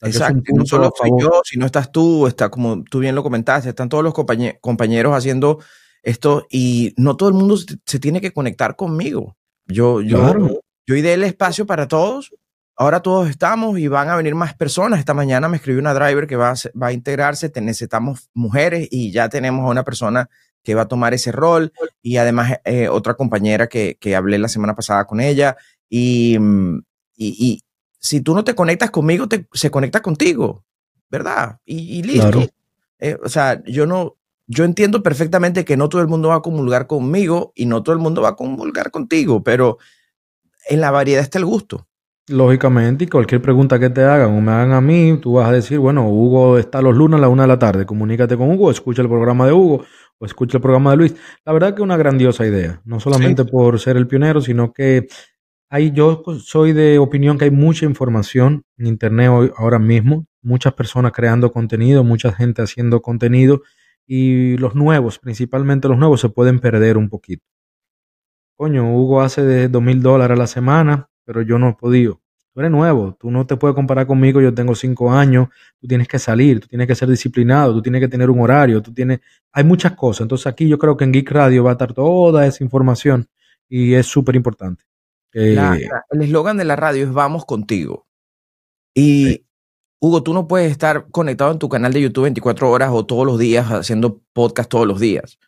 Exacto, 0.01 0.43
no 0.53 0.67
solo 0.67 0.93
soy 0.99 1.13
yo, 1.17 1.43
si 1.45 1.61
no 1.61 1.67
estás 1.67 1.93
tú, 1.93 2.27
está 2.27 2.49
como 2.49 2.83
tú 2.83 2.99
bien 2.99 3.15
lo 3.15 3.23
comentaste, 3.23 3.69
están 3.69 3.89
todos 3.89 4.03
los 4.03 4.15
compañeros 4.61 5.15
haciendo 5.15 5.61
esto 6.03 6.49
y 6.51 6.93
no 6.97 7.17
todo 7.17 7.29
el 7.29 7.37
mundo 7.37 7.57
se 7.57 8.01
tiene 8.01 8.21
que 8.21 8.33
conectar 8.33 8.75
conmigo. 8.75 9.37
Yo, 9.73 10.01
yo, 10.01 10.61
yo 10.87 10.97
ideé 10.97 11.15
el 11.15 11.25
espacio 11.25 11.67
para 11.67 11.89
todos. 11.89 12.35
Ahora 12.77 13.01
todos 13.01 13.29
estamos 13.29 13.79
y 13.79 13.89
van 13.89 14.09
a 14.09 14.17
venir 14.17 14.35
más 14.35 14.55
personas. 14.55 14.99
Esta 14.99 15.15
mañana 15.15 15.49
me 15.49 15.57
escribió 15.57 15.81
una 15.81 15.95
driver 15.95 16.27
que 16.27 16.37
va 16.37 16.51
a, 16.51 16.55
va 16.81 16.89
a 16.89 16.93
integrarse. 16.93 17.53
necesitamos 17.61 18.31
mujeres 18.35 18.89
y 18.91 19.13
ya 19.13 19.29
tenemos 19.29 19.65
a 19.65 19.71
una 19.71 19.85
persona 19.85 20.29
que 20.63 20.75
va 20.75 20.83
a 20.83 20.89
tomar 20.89 21.13
ese 21.13 21.33
rol 21.33 21.73
y 22.03 22.19
además 22.19 22.55
eh, 22.65 22.89
otra 22.89 23.15
compañera 23.15 23.67
que, 23.67 23.97
que, 24.01 24.15
hablé 24.15 24.39
la 24.39 24.49
semana 24.49 24.75
pasada 24.75 25.07
con 25.07 25.21
ella. 25.21 25.57
Y, 25.89 26.39
mm, 26.39 26.83
y, 27.17 27.47
y 27.47 27.63
si 28.03 28.21
tú 28.21 28.35
no 28.35 28.45
te 28.45 28.55
conectas 28.55 28.91
conmigo, 28.91 29.29
te, 29.29 29.47
se 29.53 29.71
conecta 29.71 30.03
contigo, 30.03 30.65
¿verdad? 31.09 31.59
Y, 31.65 32.03
listo. 32.03 32.45
Eh, 32.99 33.17
o 33.23 33.29
sea, 33.29 33.63
yo 33.65 33.87
no, 33.87 34.17
yo 34.53 34.65
entiendo 34.65 35.03
perfectamente 35.03 35.65
que 35.65 35.77
no 35.77 35.89
todo 35.89 36.03
el 36.03 36.09
mundo 36.09 36.29
va 36.29 36.37
a 36.37 36.43
comulgar 36.43 36.87
conmigo 36.87 37.53
y 37.55 37.67
no 37.67 37.83
todo 37.83 37.95
el 37.95 38.01
mundo 38.01 38.23
va 38.23 38.31
a 38.31 38.37
comulgar 38.37 38.91
contigo, 38.91 39.43
pero 39.43 39.79
en 40.69 40.81
la 40.81 40.91
variedad 40.91 41.23
está 41.23 41.39
el 41.39 41.47
gusto. 41.47 41.89
Lógicamente, 42.29 43.05
y 43.05 43.09
cualquier 43.09 43.43
pregunta 43.43 43.81
que 43.81 43.91
te 43.91 44.03
hagan 44.05 44.31
o 44.31 44.41
me 44.41 44.53
hagan 44.53 44.73
a 44.73 44.81
mí, 44.81 45.19
tú 45.21 45.35
vas 45.35 45.49
a 45.49 45.53
decir, 45.53 45.79
bueno, 45.79 46.09
Hugo 46.09 46.59
está 46.59 46.81
los 46.81 46.95
lunes 46.95 47.19
a 47.19 47.21
la 47.23 47.29
una 47.29 47.43
de 47.43 47.49
la 47.49 47.59
tarde, 47.59 47.85
comunícate 47.85 48.37
con 48.37 48.51
Hugo, 48.51 48.71
escucha 48.71 49.03
el 49.03 49.09
programa 49.09 49.47
de 49.47 49.53
Hugo 49.53 49.85
o 50.19 50.27
escucha 50.27 50.59
el 50.59 50.63
programa 50.63 50.93
de 50.93 50.99
Luis. 50.99 51.17
La 51.45 51.53
verdad 51.53 51.71
que 51.71 51.81
es 51.81 51.85
una 51.85 51.97
grandiosa 51.97 52.47
idea, 52.47 52.81
no 52.85 53.01
solamente 53.01 53.45
por 53.45 53.81
ser 53.81 53.97
el 53.97 54.07
pionero, 54.07 54.41
sino 54.41 54.73
que 54.73 55.09
hay, 55.69 55.91
yo 55.91 56.23
soy 56.39 56.73
de 56.73 56.99
opinión 56.99 57.39
que 57.39 57.47
hay 57.47 57.51
mucha 57.51 57.87
información 57.87 58.63
en 58.77 58.87
Internet 58.87 59.31
hoy, 59.31 59.51
ahora 59.57 59.79
mismo, 59.79 60.27
muchas 60.43 60.75
personas 60.75 61.13
creando 61.13 61.51
contenido, 61.51 62.05
mucha 62.05 62.33
gente 62.33 62.63
haciendo 62.63 63.01
contenido 63.01 63.63
y 64.15 64.59
los 64.59 64.75
nuevos, 64.75 65.19
principalmente 65.19 65.89
los 65.89 65.97
nuevos, 65.97 66.21
se 66.21 66.29
pueden 66.29 66.61
perder 66.61 66.99
un 66.99 67.09
poquito. 67.09 67.47
Coño, 68.59 68.95
Hugo 68.95 69.23
hace 69.23 69.43
de 69.43 69.69
dos 69.69 69.83
mil 69.83 70.03
dólares 70.03 70.37
a 70.37 70.39
la 70.39 70.47
semana, 70.47 71.09
pero 71.25 71.41
yo 71.41 71.59
no 71.59 71.71
he 71.71 71.73
podido. 71.73 72.21
tú 72.53 72.61
eres 72.61 72.71
nuevo, 72.71 73.17
tú 73.19 73.31
no 73.31 73.47
te 73.47 73.57
puedes 73.57 73.75
comparar 73.75 74.07
conmigo, 74.07 74.43
yo 74.43 74.53
tengo 74.53 74.75
cinco 74.75 75.11
años, 75.11 75.49
tú 75.81 75.87
tienes 75.89 76.09
que 76.09 76.19
salir, 76.19 76.61
tú 76.61 76.69
tienes 76.69 76.87
que 76.87 76.95
ser 76.95 77.09
disciplinado, 77.09 77.73
tú 77.73 77.81
tienes 77.81 78.03
que 78.03 78.09
tener 78.09 78.29
un 78.29 78.41
horario, 78.41 78.83
tú 78.83 78.93
tienes, 78.93 79.21
hay 79.51 79.65
muchas 79.65 79.93
cosas. 79.93 80.27
Entonces 80.27 80.47
aquí 80.47 80.69
yo 80.69 80.79
creo 80.79 80.95
que 80.95 81.05
en 81.05 81.13
Geek 81.13 81.31
Radio 81.31 81.65
va 81.65 81.71
a 81.71 81.73
estar 81.73 81.95
toda 81.95 82.47
esa 82.47 82.63
información 82.63 83.31
y 83.67 83.95
es 83.95 84.05
súper 84.05 84.37
importante. 84.37 84.85
el 85.33 85.89
eslogan 86.21 86.59
de 86.59 86.67
la 86.67 86.77
radio 86.77 87.05
es 87.05 87.13
vamos 87.15 87.47
contigo. 87.47 88.07
Y 88.95 89.47
Hugo, 90.05 90.25
tú 90.25 90.35
no 90.35 90.49
puedes 90.49 90.73
estar 90.73 91.07
conectado 91.13 91.53
en 91.53 91.61
tu 91.61 91.69
canal 91.69 91.93
de 91.93 92.01
YouTube 92.01 92.25
24 92.25 92.69
horas 92.69 92.91
o 92.93 93.07
todos 93.07 93.25
los 93.25 93.39
días 93.39 93.69
haciendo 93.69 94.21
podcast 94.33 94.69
todos 94.69 94.85
los 94.85 94.99
días. 94.99 95.39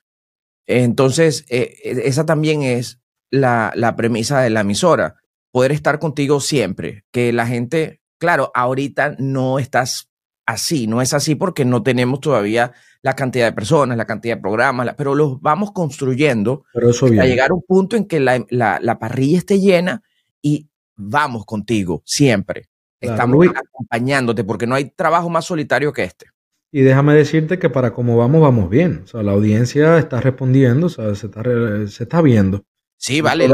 Entonces, 0.67 1.45
eh, 1.49 1.75
esa 1.83 2.25
también 2.25 2.63
es 2.63 3.01
la, 3.33 3.73
la, 3.75 3.97
premisa 3.97 4.41
de 4.43 4.51
la 4.51 4.61
emisora, 4.61 5.17
poder 5.51 5.73
estar 5.73 5.99
contigo 5.99 6.39
siempre, 6.39 7.05
que 7.11 7.33
la 7.33 7.49
gente, 7.49 8.01
claro, 8.21 8.53
ahorita 8.55 9.17
no 9.19 9.59
estás 9.59 10.13
así, 10.47 10.87
no 10.87 11.03
es 11.03 11.15
así 11.15 11.35
porque 11.35 11.65
no 11.65 11.83
tenemos 11.83 12.21
todavía 12.21 12.71
la 13.03 13.17
cantidad 13.17 13.47
de 13.47 13.55
personas, 13.55 13.99
la 13.99 14.07
cantidad 14.07 14.37
de 14.37 14.41
programas, 14.41 14.95
pero 14.97 15.17
los 15.17 15.41
vamos 15.41 15.73
construyendo 15.73 16.63
pero 16.73 16.91
eso 16.91 17.07
a 17.07 17.27
llegar 17.27 17.51
a 17.51 17.55
un 17.55 17.65
punto 17.67 17.97
en 17.97 18.07
que 18.07 18.21
la, 18.21 18.47
la, 18.51 18.79
la, 18.81 19.01
parrilla 19.01 19.39
esté 19.39 19.59
llena 19.59 20.05
y 20.41 20.69
vamos 20.95 21.45
contigo 21.45 22.05
siempre. 22.07 22.69
Estamos 23.05 23.47
acompañándote 23.49 24.45
porque 24.45 24.67
no 24.67 24.75
hay 24.75 24.91
trabajo 24.91 25.29
más 25.29 25.45
solitario 25.45 25.93
que 25.93 26.05
este. 26.05 26.27
Y 26.73 26.81
déjame 26.81 27.15
decirte 27.15 27.61
que 27.61 27.71
para 27.71 27.93
cómo 27.93 28.17
vamos, 28.17 28.43
vamos 28.43 28.69
bien. 28.69 29.03
O 29.05 29.07
sea, 29.07 29.23
la 29.23 29.31
audiencia 29.31 29.97
está 29.97 30.21
respondiendo, 30.21 30.87
o 30.87 30.91
sea, 30.91 31.15
se 31.15 31.27
está, 31.27 31.43
se 31.87 32.03
está 32.03 32.21
viendo. 32.21 32.65
Sí, 32.97 33.21
vale. 33.21 33.49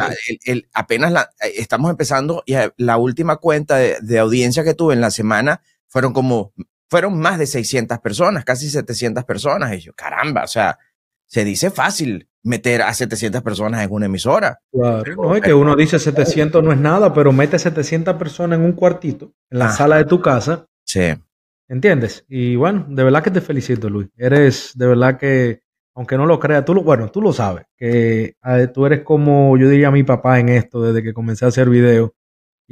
el, 0.47 0.69
apenas 0.73 1.12
la, 1.12 1.30
eh, 1.42 1.52
estamos 1.57 1.90
empezando 1.90 2.42
y 2.47 2.54
eh, 2.54 2.71
la 2.78 2.97
última 2.97 3.37
cuenta 3.37 3.76
de, 3.76 3.99
de, 4.00 4.19
audiencia 4.19 4.64
que 4.64 4.73
tuve 4.73 4.95
en 4.95 5.02
la 5.02 5.11
semana 5.11 5.61
fueron 5.87 6.14
como, 6.14 6.54
fueron 6.88 7.19
más 7.19 7.38
de 7.38 7.47
600 7.47 7.99
personas, 7.99 8.45
casi 8.45 8.71
700 8.71 9.25
personas. 9.25 9.75
Y 9.75 9.80
yo, 9.80 9.92
caramba, 9.92 10.45
o 10.45 10.49
sea, 10.49 10.78
se 11.26 11.45
dice 11.45 11.71
fácil 11.71 12.29
meter 12.42 12.82
a 12.82 12.94
700 12.94 13.42
personas 13.42 13.82
en 13.82 13.92
una 13.92 14.06
emisora. 14.06 14.61
Claro, 14.73 15.14
no 15.16 15.37
es 15.37 15.42
que 15.42 15.54
uno 15.54 15.76
dice 15.76 15.99
700 15.99 16.62
no 16.62 16.73
es 16.73 16.78
nada, 16.78 17.12
pero 17.12 17.32
mete 17.32 17.59
700 17.59 18.16
personas 18.16 18.59
en 18.59 18.64
un 18.64 18.73
cuartito, 18.73 19.32
en 19.50 19.59
la 19.59 19.70
sala 19.70 19.97
de 19.97 20.04
tu 20.04 20.20
casa. 20.20 20.66
Sí. 20.85 21.14
¿Entiendes? 21.68 22.25
Y 22.28 22.56
bueno, 22.56 22.85
de 22.88 23.04
verdad 23.04 23.23
que 23.23 23.30
te 23.30 23.40
felicito, 23.40 23.88
Luis. 23.88 24.09
Eres 24.16 24.73
de 24.75 24.87
verdad 24.87 25.18
que, 25.18 25.62
aunque 25.94 26.16
no 26.16 26.26
lo 26.26 26.40
creas, 26.40 26.64
tú 26.64 26.75
lo, 26.75 26.82
bueno, 26.82 27.11
tú 27.11 27.23
lo 27.23 27.32
sabes, 27.32 27.66
que 27.76 28.35
tú 28.75 28.87
eres 28.87 29.02
como 29.02 29.56
yo 29.56 29.68
diría 29.68 29.90
mi 29.90 30.02
papá 30.02 30.40
en 30.40 30.49
esto 30.49 30.82
desde 30.82 31.02
que 31.02 31.12
comencé 31.12 31.44
a 31.44 31.49
hacer 31.49 31.68
videos 31.68 32.11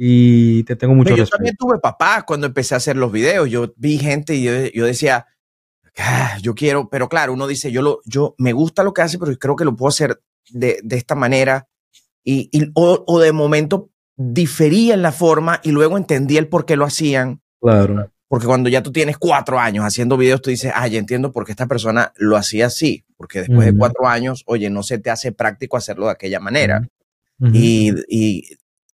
y 0.01 0.63
te 0.63 0.77
tengo 0.77 0.95
mucho 0.95 1.13
Yo 1.13 1.27
también 1.27 1.57
tuve 1.57 1.77
papá 1.77 2.23
cuando 2.25 2.47
empecé 2.47 2.73
a 2.73 2.77
hacer 2.77 2.95
los 2.95 3.11
videos. 3.11 3.49
Yo 3.49 3.73
vi 3.75 3.97
gente 3.97 4.33
y 4.33 4.43
yo, 4.43 4.51
yo 4.73 4.85
decía, 4.85 5.27
ah, 5.97 6.37
yo 6.41 6.55
quiero, 6.55 6.89
pero 6.89 7.09
claro, 7.09 7.33
uno 7.33 7.47
dice, 7.47 7.71
yo, 7.71 7.81
lo, 7.81 7.99
yo 8.05 8.35
me 8.37 8.53
gusta 8.53 8.83
lo 8.83 8.93
que 8.93 9.01
hace, 9.01 9.17
pero 9.17 9.37
creo 9.37 9.55
que 9.55 9.65
lo 9.65 9.75
puedo 9.75 9.89
hacer 9.89 10.21
de, 10.49 10.79
de 10.83 10.97
esta 10.97 11.15
manera. 11.15 11.67
Y, 12.23 12.49
y 12.51 12.71
o, 12.73 13.03
o, 13.07 13.19
de 13.19 13.31
momento 13.31 13.89
difería 14.15 14.93
en 14.93 15.01
la 15.01 15.11
forma 15.11 15.61
y 15.63 15.71
luego 15.71 15.97
entendí 15.97 16.37
el 16.37 16.47
por 16.47 16.65
qué 16.65 16.75
lo 16.75 16.85
hacían. 16.85 17.41
Claro. 17.61 18.11
Porque 18.27 18.45
cuando 18.45 18.69
ya 18.69 18.83
tú 18.83 18.91
tienes 18.91 19.17
cuatro 19.17 19.59
años 19.59 19.85
haciendo 19.85 20.15
videos, 20.15 20.41
tú 20.41 20.51
dices, 20.51 20.71
ah, 20.75 20.87
ya 20.87 20.99
entiendo 20.99 21.31
por 21.31 21.45
qué 21.45 21.51
esta 21.51 21.65
persona 21.65 22.13
lo 22.17 22.37
hacía 22.37 22.67
así. 22.67 23.05
Porque 23.17 23.39
después 23.39 23.59
uh 23.59 23.61
-huh. 23.61 23.73
de 23.73 23.77
cuatro 23.77 24.07
años, 24.07 24.43
oye, 24.45 24.69
no 24.69 24.83
se 24.83 24.99
te 24.99 25.09
hace 25.09 25.31
práctico 25.31 25.77
hacerlo 25.77 26.05
de 26.05 26.11
aquella 26.11 26.39
manera. 26.39 26.87
Uh 27.39 27.47
-huh. 27.47 27.51
y, 27.55 27.91
y, 28.07 28.43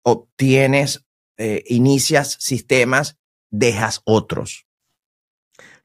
obtienes, 0.04 1.04
eh, 1.38 1.64
inicias 1.68 2.38
sistemas, 2.40 3.18
dejas 3.50 4.02
otros. 4.06 4.65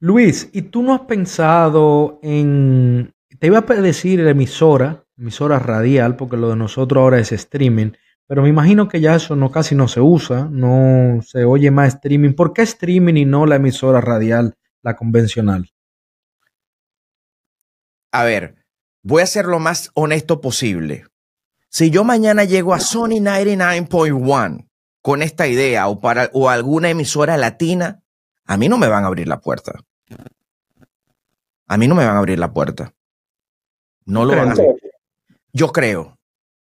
Luis, 0.03 0.49
¿y 0.55 0.63
tú 0.63 0.83
no 0.83 0.95
has 0.95 1.03
pensado 1.03 2.19
en, 2.23 3.13
te 3.39 3.49
iba 3.49 3.59
a 3.59 3.75
decir 3.75 4.21
la 4.21 4.31
emisora, 4.31 5.05
emisora 5.19 5.59
radial, 5.59 6.17
porque 6.17 6.39
lo 6.39 6.49
de 6.49 6.57
nosotros 6.57 7.03
ahora 7.03 7.19
es 7.19 7.33
streaming, 7.33 7.93
pero 8.27 8.43
me 8.43 8.49
imagino 8.49 8.89
que 8.89 9.03
ya 9.03 9.15
eso 9.15 9.37
no 9.37 9.51
casi 9.51 9.75
no 9.75 9.89
se 9.89 10.01
usa, 10.01 10.49
no 10.51 11.21
se 11.21 11.45
oye 11.45 11.71
más 11.71 11.97
streaming. 11.97 12.33
¿Por 12.33 12.55
qué 12.55 12.63
streaming 12.63 13.17
y 13.17 13.25
no 13.27 13.45
la 13.45 13.57
emisora 13.57 14.01
radial, 14.01 14.57
la 14.81 14.97
convencional? 14.97 15.71
A 18.11 18.25
ver, 18.25 18.55
voy 19.03 19.21
a 19.21 19.27
ser 19.27 19.45
lo 19.45 19.59
más 19.59 19.91
honesto 19.93 20.41
posible. 20.41 21.05
Si 21.69 21.91
yo 21.91 22.05
mañana 22.05 22.45
llego 22.45 22.73
a 22.73 22.81
Sony 22.81 23.21
99.1 23.21 24.67
con 25.03 25.23
esta 25.23 25.47
idea 25.47 25.89
o 25.89 26.01
para 26.01 26.31
o 26.33 26.49
alguna 26.49 26.89
emisora 26.89 27.37
latina, 27.37 28.03
a 28.47 28.57
mí 28.57 28.69
no 28.69 28.79
me 28.79 28.89
van 28.89 29.05
a 29.05 29.09
abrir 29.09 29.29
la 29.29 29.41
puerta. 29.41 29.85
A 31.67 31.77
mí 31.77 31.87
no 31.87 31.95
me 31.95 32.05
van 32.05 32.17
a 32.17 32.19
abrir 32.19 32.39
la 32.39 32.53
puerta. 32.53 32.93
No 34.05 34.25
lo 34.25 34.37
van 34.37 34.49
a 34.49 34.53
hacer. 34.53 34.75
Yo 35.53 35.69
creo. 35.73 36.19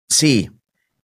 Sí. 0.09 0.51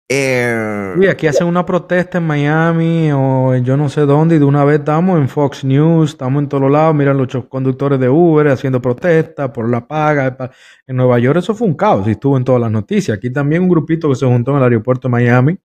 Eh, 0.07 0.95
y 1.01 1.07
aquí 1.07 1.27
hacen 1.27 1.47
una 1.47 1.65
protesta 1.65 2.19
en 2.19 2.27
Miami 2.27 3.11
o 3.13 3.55
en 3.55 3.65
yo 3.65 3.75
no 3.75 3.89
sé 3.89 4.03
dónde 4.03 4.37
y 4.37 4.39
de 4.39 4.45
una 4.45 4.63
vez 4.63 4.81
estamos 4.81 5.19
en 5.19 5.31
Fox 5.31 5.65
News, 5.65 6.11
estamos 6.11 6.43
en 6.43 6.49
todos 6.51 6.71
lados, 6.71 6.95
miran 6.95 7.17
los 7.17 7.29
conductores 7.49 7.99
de 7.99 8.11
Uber 8.11 8.49
haciendo 8.49 8.83
protesta 8.83 9.51
por 9.51 9.71
la 9.71 9.89
paga. 9.89 10.37
En 10.87 10.97
Nueva 10.97 11.19
York 11.19 11.39
eso 11.39 11.55
fue 11.55 11.67
un 11.67 11.75
caos 11.75 12.07
y 12.07 12.11
estuvo 12.11 12.37
en 12.37 12.45
todas 12.45 12.61
las 12.61 12.71
noticias. 12.71 13.17
Aquí 13.17 13.31
también 13.31 13.63
un 13.63 13.71
grupito 13.71 14.11
que 14.11 14.17
se 14.17 14.27
juntó 14.27 14.51
en 14.51 14.59
el 14.59 14.65
aeropuerto 14.65 15.09
de 15.09 15.13
Miami 15.13 15.59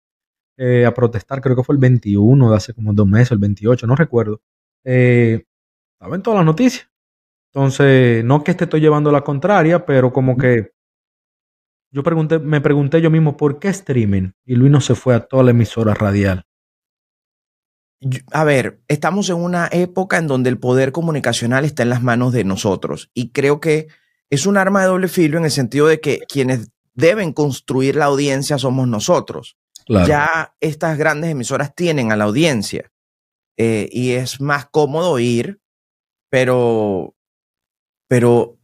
eh, 0.57 0.85
a 0.85 0.93
protestar, 0.93 1.41
creo 1.41 1.55
que 1.55 1.63
fue 1.63 1.73
el 1.73 1.79
21 1.79 2.51
de 2.51 2.55
hace 2.55 2.73
como 2.73 2.93
dos 2.93 3.07
meses, 3.07 3.31
el 3.31 3.39
28, 3.39 3.87
no 3.87 3.95
recuerdo. 3.95 4.41
Eh, 4.83 5.46
estaba 5.97 6.15
en 6.15 6.21
todas 6.21 6.37
las 6.37 6.45
noticias. 6.45 6.89
Entonces, 7.53 8.23
no 8.23 8.43
que 8.43 8.53
te 8.53 8.65
estoy 8.65 8.81
llevando 8.81 9.11
la 9.11 9.21
contraria, 9.21 9.85
pero 9.85 10.13
como 10.13 10.37
que 10.37 10.71
yo 11.91 12.03
pregunté, 12.03 12.39
me 12.39 12.61
pregunté 12.61 13.01
yo 13.01 13.09
mismo 13.09 13.37
por 13.37 13.59
qué 13.59 13.69
streaming 13.69 14.31
y 14.45 14.55
Luis 14.55 14.71
no 14.71 14.81
se 14.81 14.93
fue 14.93 15.15
a 15.15 15.21
toda 15.21 15.43
la 15.43 15.51
emisora 15.51 15.93
radial. 15.93 16.45
A 18.31 18.43
ver, 18.43 18.81
estamos 18.87 19.29
en 19.29 19.37
una 19.37 19.67
época 19.71 20.17
en 20.17 20.27
donde 20.27 20.49
el 20.49 20.59
poder 20.59 20.91
comunicacional 20.91 21.65
está 21.65 21.81
en 21.81 21.89
las 21.89 22.03
manos 22.03 22.31
de 22.31 22.43
nosotros 22.43 23.09
y 23.15 23.31
creo 23.31 23.59
que 23.59 23.87
es 24.29 24.45
un 24.45 24.57
arma 24.57 24.81
de 24.81 24.87
doble 24.87 25.07
filo 25.07 25.39
en 25.39 25.45
el 25.45 25.51
sentido 25.51 25.87
de 25.87 25.99
que 25.99 26.19
quienes 26.29 26.69
deben 26.93 27.33
construir 27.33 27.95
la 27.95 28.05
audiencia 28.05 28.59
somos 28.59 28.87
nosotros. 28.87 29.57
Claro. 29.85 30.07
Ya 30.07 30.55
estas 30.59 30.97
grandes 30.97 31.31
emisoras 31.31 31.73
tienen 31.73 32.11
a 32.11 32.17
la 32.17 32.25
audiencia 32.25 32.91
eh, 33.55 33.89
y 33.91 34.11
es 34.11 34.41
más 34.41 34.67
cómodo 34.69 35.17
ir, 35.17 35.59
pero, 36.29 37.15
pero 38.07 38.57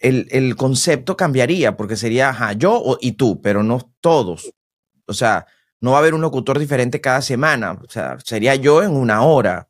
el, 0.00 0.28
el, 0.30 0.56
concepto 0.56 1.16
cambiaría 1.16 1.76
porque 1.76 1.96
sería 1.96 2.30
ajá, 2.30 2.52
yo 2.52 2.98
y 3.00 3.12
tú, 3.12 3.40
pero 3.40 3.62
no 3.62 3.92
todos. 4.00 4.52
O 5.06 5.14
sea, 5.14 5.46
no 5.80 5.90
va 5.90 5.96
a 5.98 6.00
haber 6.00 6.14
un 6.14 6.20
locutor 6.20 6.58
diferente 6.58 7.00
cada 7.00 7.20
semana. 7.22 7.72
O 7.72 7.90
sea, 7.90 8.16
sería 8.24 8.54
yo 8.54 8.82
en 8.82 8.92
una 8.92 9.22
hora. 9.22 9.68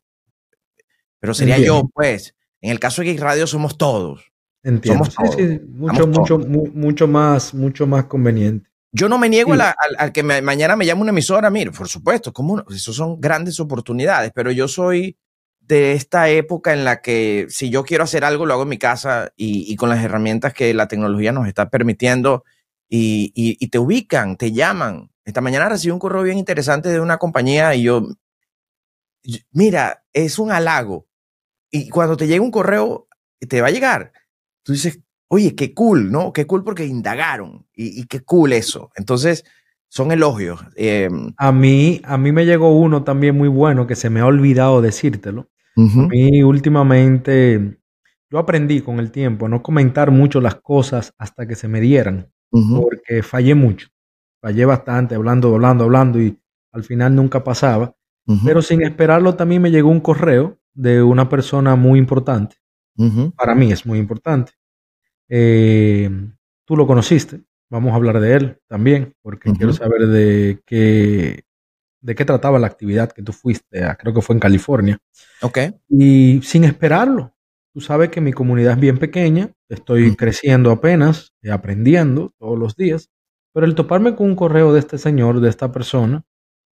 Pero 1.19 1.33
sería 1.33 1.55
Entiendo. 1.55 1.81
yo, 1.81 1.89
pues. 1.93 2.35
En 2.61 2.71
el 2.71 2.79
caso 2.79 3.01
de 3.01 3.09
Geek 3.09 3.19
Radio 3.19 3.47
somos 3.47 3.77
todos. 3.77 4.31
Entiendo. 4.63 5.05
Somos 5.05 5.15
todos. 5.15 5.35
Sí, 5.35 5.47
sí. 5.47 5.61
Mucho, 5.67 6.07
mucho, 6.07 6.39
mu 6.39 6.67
mucho, 6.73 7.07
más, 7.07 7.53
mucho 7.53 7.87
más 7.87 8.05
conveniente. 8.05 8.69
Yo 8.91 9.09
no 9.09 9.17
me 9.17 9.27
niego 9.27 9.55
sí. 9.55 9.59
a 9.59 9.75
la, 9.97 10.13
que 10.13 10.21
me, 10.21 10.41
mañana 10.41 10.75
me 10.75 10.85
llame 10.85 11.01
una 11.01 11.09
emisora, 11.09 11.49
mire, 11.49 11.71
por 11.71 11.87
supuesto, 11.87 12.31
como 12.31 12.63
eso 12.69 12.93
son 12.93 13.19
grandes 13.19 13.59
oportunidades, 13.59 14.31
pero 14.35 14.51
yo 14.51 14.67
soy 14.67 15.17
de 15.67 15.93
esta 15.93 16.29
época 16.29 16.73
en 16.73 16.83
la 16.85 17.01
que 17.01 17.47
si 17.49 17.69
yo 17.69 17.83
quiero 17.83 18.03
hacer 18.03 18.23
algo, 18.25 18.45
lo 18.45 18.53
hago 18.53 18.63
en 18.63 18.69
mi 18.69 18.77
casa 18.77 19.31
y, 19.35 19.71
y 19.71 19.75
con 19.75 19.89
las 19.89 20.03
herramientas 20.03 20.53
que 20.53 20.73
la 20.73 20.87
tecnología 20.87 21.31
nos 21.31 21.47
está 21.47 21.69
permitiendo 21.69 22.43
y, 22.95 23.31
y, 23.59 23.67
te 23.69 23.79
ubican, 23.79 24.37
te 24.37 24.51
llaman. 24.51 25.09
Esta 25.25 25.41
mañana 25.41 25.67
recibí 25.67 25.91
un 25.91 25.99
correo 25.99 26.21
bien 26.21 26.37
interesante 26.37 26.89
de 26.89 26.99
una 26.99 27.17
compañía 27.17 27.73
y 27.73 27.83
yo, 27.83 28.07
mira, 29.51 30.03
es 30.13 30.37
un 30.37 30.51
halago. 30.51 31.07
Y 31.71 31.89
cuando 31.89 32.17
te 32.17 32.27
llega 32.27 32.43
un 32.43 32.51
correo, 32.51 33.07
te 33.39 33.61
va 33.61 33.69
a 33.69 33.71
llegar. 33.71 34.11
Tú 34.61 34.73
dices, 34.73 34.99
oye, 35.27 35.55
qué 35.55 35.73
cool, 35.73 36.11
¿no? 36.11 36.33
Qué 36.33 36.45
cool 36.45 36.63
porque 36.63 36.85
indagaron 36.85 37.65
y, 37.73 38.05
qué 38.05 38.19
cool 38.19 38.53
eso. 38.53 38.91
Entonces, 38.95 39.43
son 39.87 40.11
elogios. 40.11 40.63
Eh, 40.75 41.09
a 41.37 41.51
mí, 41.51 41.99
a 42.03 42.19
mí 42.19 42.31
me 42.31 42.45
llegó 42.45 42.77
uno 42.77 43.03
también 43.03 43.35
muy 43.35 43.47
bueno 43.47 43.87
que 43.87 43.95
se 43.95 44.11
me 44.11 44.19
ha 44.19 44.27
olvidado 44.27 44.81
decírtelo. 44.81 45.49
Uh 45.75 45.83
-huh. 45.83 46.05
A 46.05 46.07
mí 46.07 46.43
últimamente, 46.43 47.77
yo 48.29 48.39
aprendí 48.39 48.81
con 48.81 48.99
el 48.99 49.11
tiempo 49.11 49.45
a 49.45 49.49
no 49.49 49.61
comentar 49.61 50.11
mucho 50.11 50.39
las 50.41 50.55
cosas 50.55 51.13
hasta 51.17 51.47
que 51.47 51.55
se 51.55 51.67
me 51.67 51.81
dieran, 51.81 52.31
uh 52.51 52.59
-huh. 52.59 52.81
porque 52.81 53.23
fallé 53.23 53.55
mucho. 53.55 53.87
Fallé 54.41 54.65
bastante, 54.65 55.15
hablando, 55.15 55.53
hablando, 55.53 55.85
hablando 55.85 56.21
y 56.21 56.37
al 56.71 56.83
final 56.83 57.15
nunca 57.15 57.43
pasaba. 57.43 57.95
Uh 58.25 58.35
-huh. 58.35 58.41
Pero 58.45 58.61
sin 58.61 58.81
esperarlo 58.81 59.35
también 59.35 59.61
me 59.61 59.71
llegó 59.71 59.89
un 59.89 59.99
correo 60.01 60.57
de 60.73 61.01
una 61.01 61.29
persona 61.29 61.75
muy 61.75 61.99
importante. 61.99 62.55
Para 63.35 63.55
mí 63.55 63.71
es 63.71 63.85
muy 63.85 63.97
importante. 63.97 64.51
Eh, 65.29 66.09
tú 66.65 66.75
lo 66.75 66.85
conociste, 66.85 67.41
vamos 67.69 67.91
a 67.91 67.95
hablar 67.95 68.19
de 68.19 68.35
él 68.35 68.57
también, 68.67 69.15
porque 69.23 69.51
quiero 69.53 69.73
saber 69.73 70.07
de 70.07 70.61
qué, 70.65 71.43
de 72.03 72.15
qué 72.15 72.25
trataba 72.25 72.59
la 72.59 72.67
actividad 72.67 73.11
que 73.11 73.23
tú 73.23 73.31
fuiste, 73.31 73.81
creo 73.97 74.13
que 74.13 74.21
fue 74.21 74.35
en 74.35 74.39
California. 74.39 74.99
Ok. 75.41 75.59
Y 75.89 76.41
sin 76.43 76.65
esperarlo. 76.65 77.33
Tú 77.73 77.81
sabes 77.81 78.09
que 78.09 78.21
mi 78.21 78.33
comunidad 78.33 78.73
es 78.73 78.79
bien 78.79 78.99
pequeña, 78.99 79.51
estoy 79.67 80.15
creciendo 80.15 80.69
apenas, 80.69 81.33
aprendiendo 81.49 82.33
todos 82.37 82.59
los 82.59 82.75
días, 82.75 83.09
pero 83.51 83.65
el 83.65 83.73
toparme 83.73 84.15
con 84.15 84.27
un 84.27 84.35
correo 84.35 84.73
de 84.73 84.79
este 84.79 84.99
señor, 84.99 85.39
de 85.39 85.49
esta 85.49 85.71
persona, 85.71 86.23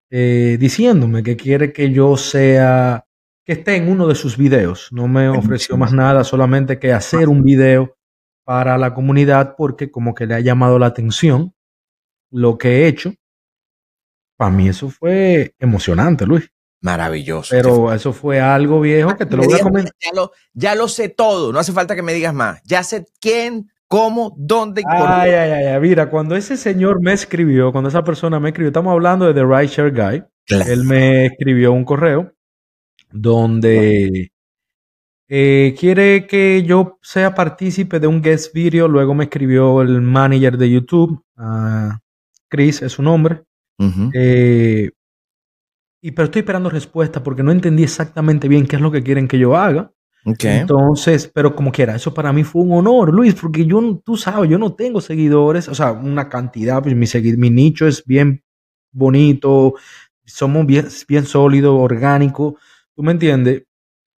eh, 0.09 0.57
diciéndome 0.59 1.23
que 1.23 1.37
quiere 1.37 1.71
que 1.71 1.91
yo 1.91 2.17
sea, 2.17 3.05
que 3.45 3.53
esté 3.53 3.75
en 3.75 3.89
uno 3.89 4.07
de 4.07 4.15
sus 4.15 4.35
videos. 4.35 4.89
No 4.91 5.07
me 5.07 5.29
ofreció 5.29 5.77
más 5.77 5.93
nada, 5.93 6.23
solamente 6.25 6.79
que 6.79 6.91
hacer 6.91 7.29
un 7.29 7.43
video 7.43 7.95
para 8.43 8.77
la 8.77 8.93
comunidad 8.93 9.55
porque 9.55 9.91
como 9.91 10.13
que 10.15 10.25
le 10.25 10.33
ha 10.33 10.39
llamado 10.39 10.79
la 10.79 10.87
atención 10.87 11.53
lo 12.31 12.57
que 12.57 12.69
he 12.69 12.87
hecho. 12.87 13.13
Para 14.39 14.51
mí 14.51 14.69
eso 14.69 14.89
fue 14.89 15.53
emocionante, 15.59 16.25
Luis. 16.25 16.49
Maravilloso. 16.79 17.49
Pero 17.51 17.91
eso 17.93 18.13
fue 18.13 18.39
algo 18.39 18.79
viejo 18.79 19.17
que 19.17 19.25
te 19.25 19.35
lo 19.35 19.43
voy 19.43 19.59
a 19.59 19.59
comentar. 19.59 19.93
Ya 19.99 20.11
lo, 20.15 20.31
ya 20.53 20.75
lo 20.75 20.87
sé 20.87 21.09
todo, 21.09 21.51
no 21.51 21.59
hace 21.59 21.73
falta 21.73 21.93
que 21.93 22.01
me 22.01 22.13
digas 22.13 22.33
más. 22.33 22.61
Ya 22.63 22.81
sé 22.83 23.05
quién, 23.19 23.69
cómo, 23.89 24.33
dónde 24.37 24.79
y 24.79 24.83
por 24.85 24.93
ay, 24.93 25.31
ay, 25.31 25.51
ay, 25.51 25.65
ay, 25.65 25.81
mira, 25.81 26.09
cuando 26.09 26.37
ese 26.37 26.55
señor 26.55 27.01
me 27.01 27.11
escribió, 27.11 27.73
cuando 27.73 27.89
esa 27.89 28.01
persona 28.01 28.39
me 28.39 28.47
escribió, 28.47 28.69
estamos 28.69 28.93
hablando 28.93 29.25
de 29.25 29.33
The 29.33 29.43
Right 29.45 29.69
Share 29.69 29.91
Guy, 29.91 30.23
él 30.47 30.85
me 30.85 31.25
escribió 31.25 31.73
un 31.73 31.83
correo 31.83 32.31
donde 33.11 34.31
eh, 35.27 35.75
quiere 35.77 36.27
que 36.27 36.63
yo 36.63 36.97
sea 37.01 37.35
partícipe 37.35 37.99
de 37.99 38.07
un 38.07 38.21
guest 38.21 38.53
video, 38.53 38.87
luego 38.87 39.13
me 39.13 39.25
escribió 39.25 39.81
el 39.81 39.99
manager 39.99 40.57
de 40.57 40.69
YouTube, 40.69 41.25
uh, 41.37 41.91
Chris 42.47 42.81
es 42.83 42.93
su 42.93 43.03
nombre, 43.03 43.43
eh, 44.13 44.89
y 46.01 46.11
pero 46.11 46.25
estoy 46.25 46.41
esperando 46.41 46.69
respuesta 46.69 47.23
porque 47.23 47.43
no 47.43 47.51
entendí 47.51 47.83
exactamente 47.83 48.47
bien 48.47 48.65
qué 48.65 48.75
es 48.75 48.81
lo 48.81 48.91
que 48.91 49.03
quieren 49.03 49.27
que 49.27 49.39
yo 49.39 49.55
haga. 49.55 49.91
Entonces, 50.23 51.31
pero 51.33 51.55
como 51.55 51.71
quiera, 51.71 51.95
eso 51.95 52.13
para 52.13 52.33
mí 52.33 52.43
fue 52.43 52.61
un 52.61 52.73
honor, 52.73 53.13
Luis, 53.13 53.35
porque 53.35 53.65
yo, 53.65 54.01
tú 54.03 54.17
sabes, 54.17 54.49
yo 54.49 54.57
no 54.57 54.75
tengo 54.75 54.99
seguidores, 55.01 55.69
o 55.69 55.75
sea, 55.75 55.93
una 55.93 56.27
cantidad, 56.27 56.83
pues 56.83 56.95
mi, 56.95 57.07
mi 57.37 57.49
nicho 57.49 57.87
es 57.87 58.03
bien 58.05 58.43
bonito, 58.91 59.75
somos 60.25 60.65
bien, 60.65 60.87
bien 61.07 61.25
sólido, 61.25 61.77
orgánico, 61.77 62.57
¿tú 62.95 63.01
me 63.01 63.13
entiendes? 63.13 63.63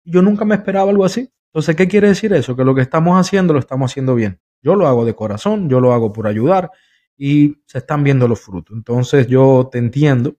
Yo 0.03 0.21
nunca 0.21 0.43
me 0.43 0.55
esperaba 0.55 0.89
algo 0.89 1.05
así. 1.05 1.29
Entonces, 1.53 1.75
¿qué 1.75 1.87
quiere 1.87 2.07
decir 2.07 2.33
eso? 2.33 2.55
Que 2.55 2.63
lo 2.63 2.73
que 2.73 2.81
estamos 2.81 3.19
haciendo 3.19 3.53
lo 3.53 3.59
estamos 3.59 3.91
haciendo 3.91 4.15
bien. 4.15 4.39
Yo 4.63 4.75
lo 4.75 4.87
hago 4.87 5.05
de 5.05 5.15
corazón, 5.15 5.69
yo 5.69 5.79
lo 5.79 5.93
hago 5.93 6.13
por 6.13 6.27
ayudar 6.27 6.71
y 7.17 7.57
se 7.65 7.79
están 7.79 8.03
viendo 8.03 8.27
los 8.27 8.41
frutos. 8.41 8.75
Entonces, 8.75 9.27
yo 9.27 9.69
te 9.71 9.77
entiendo 9.77 10.35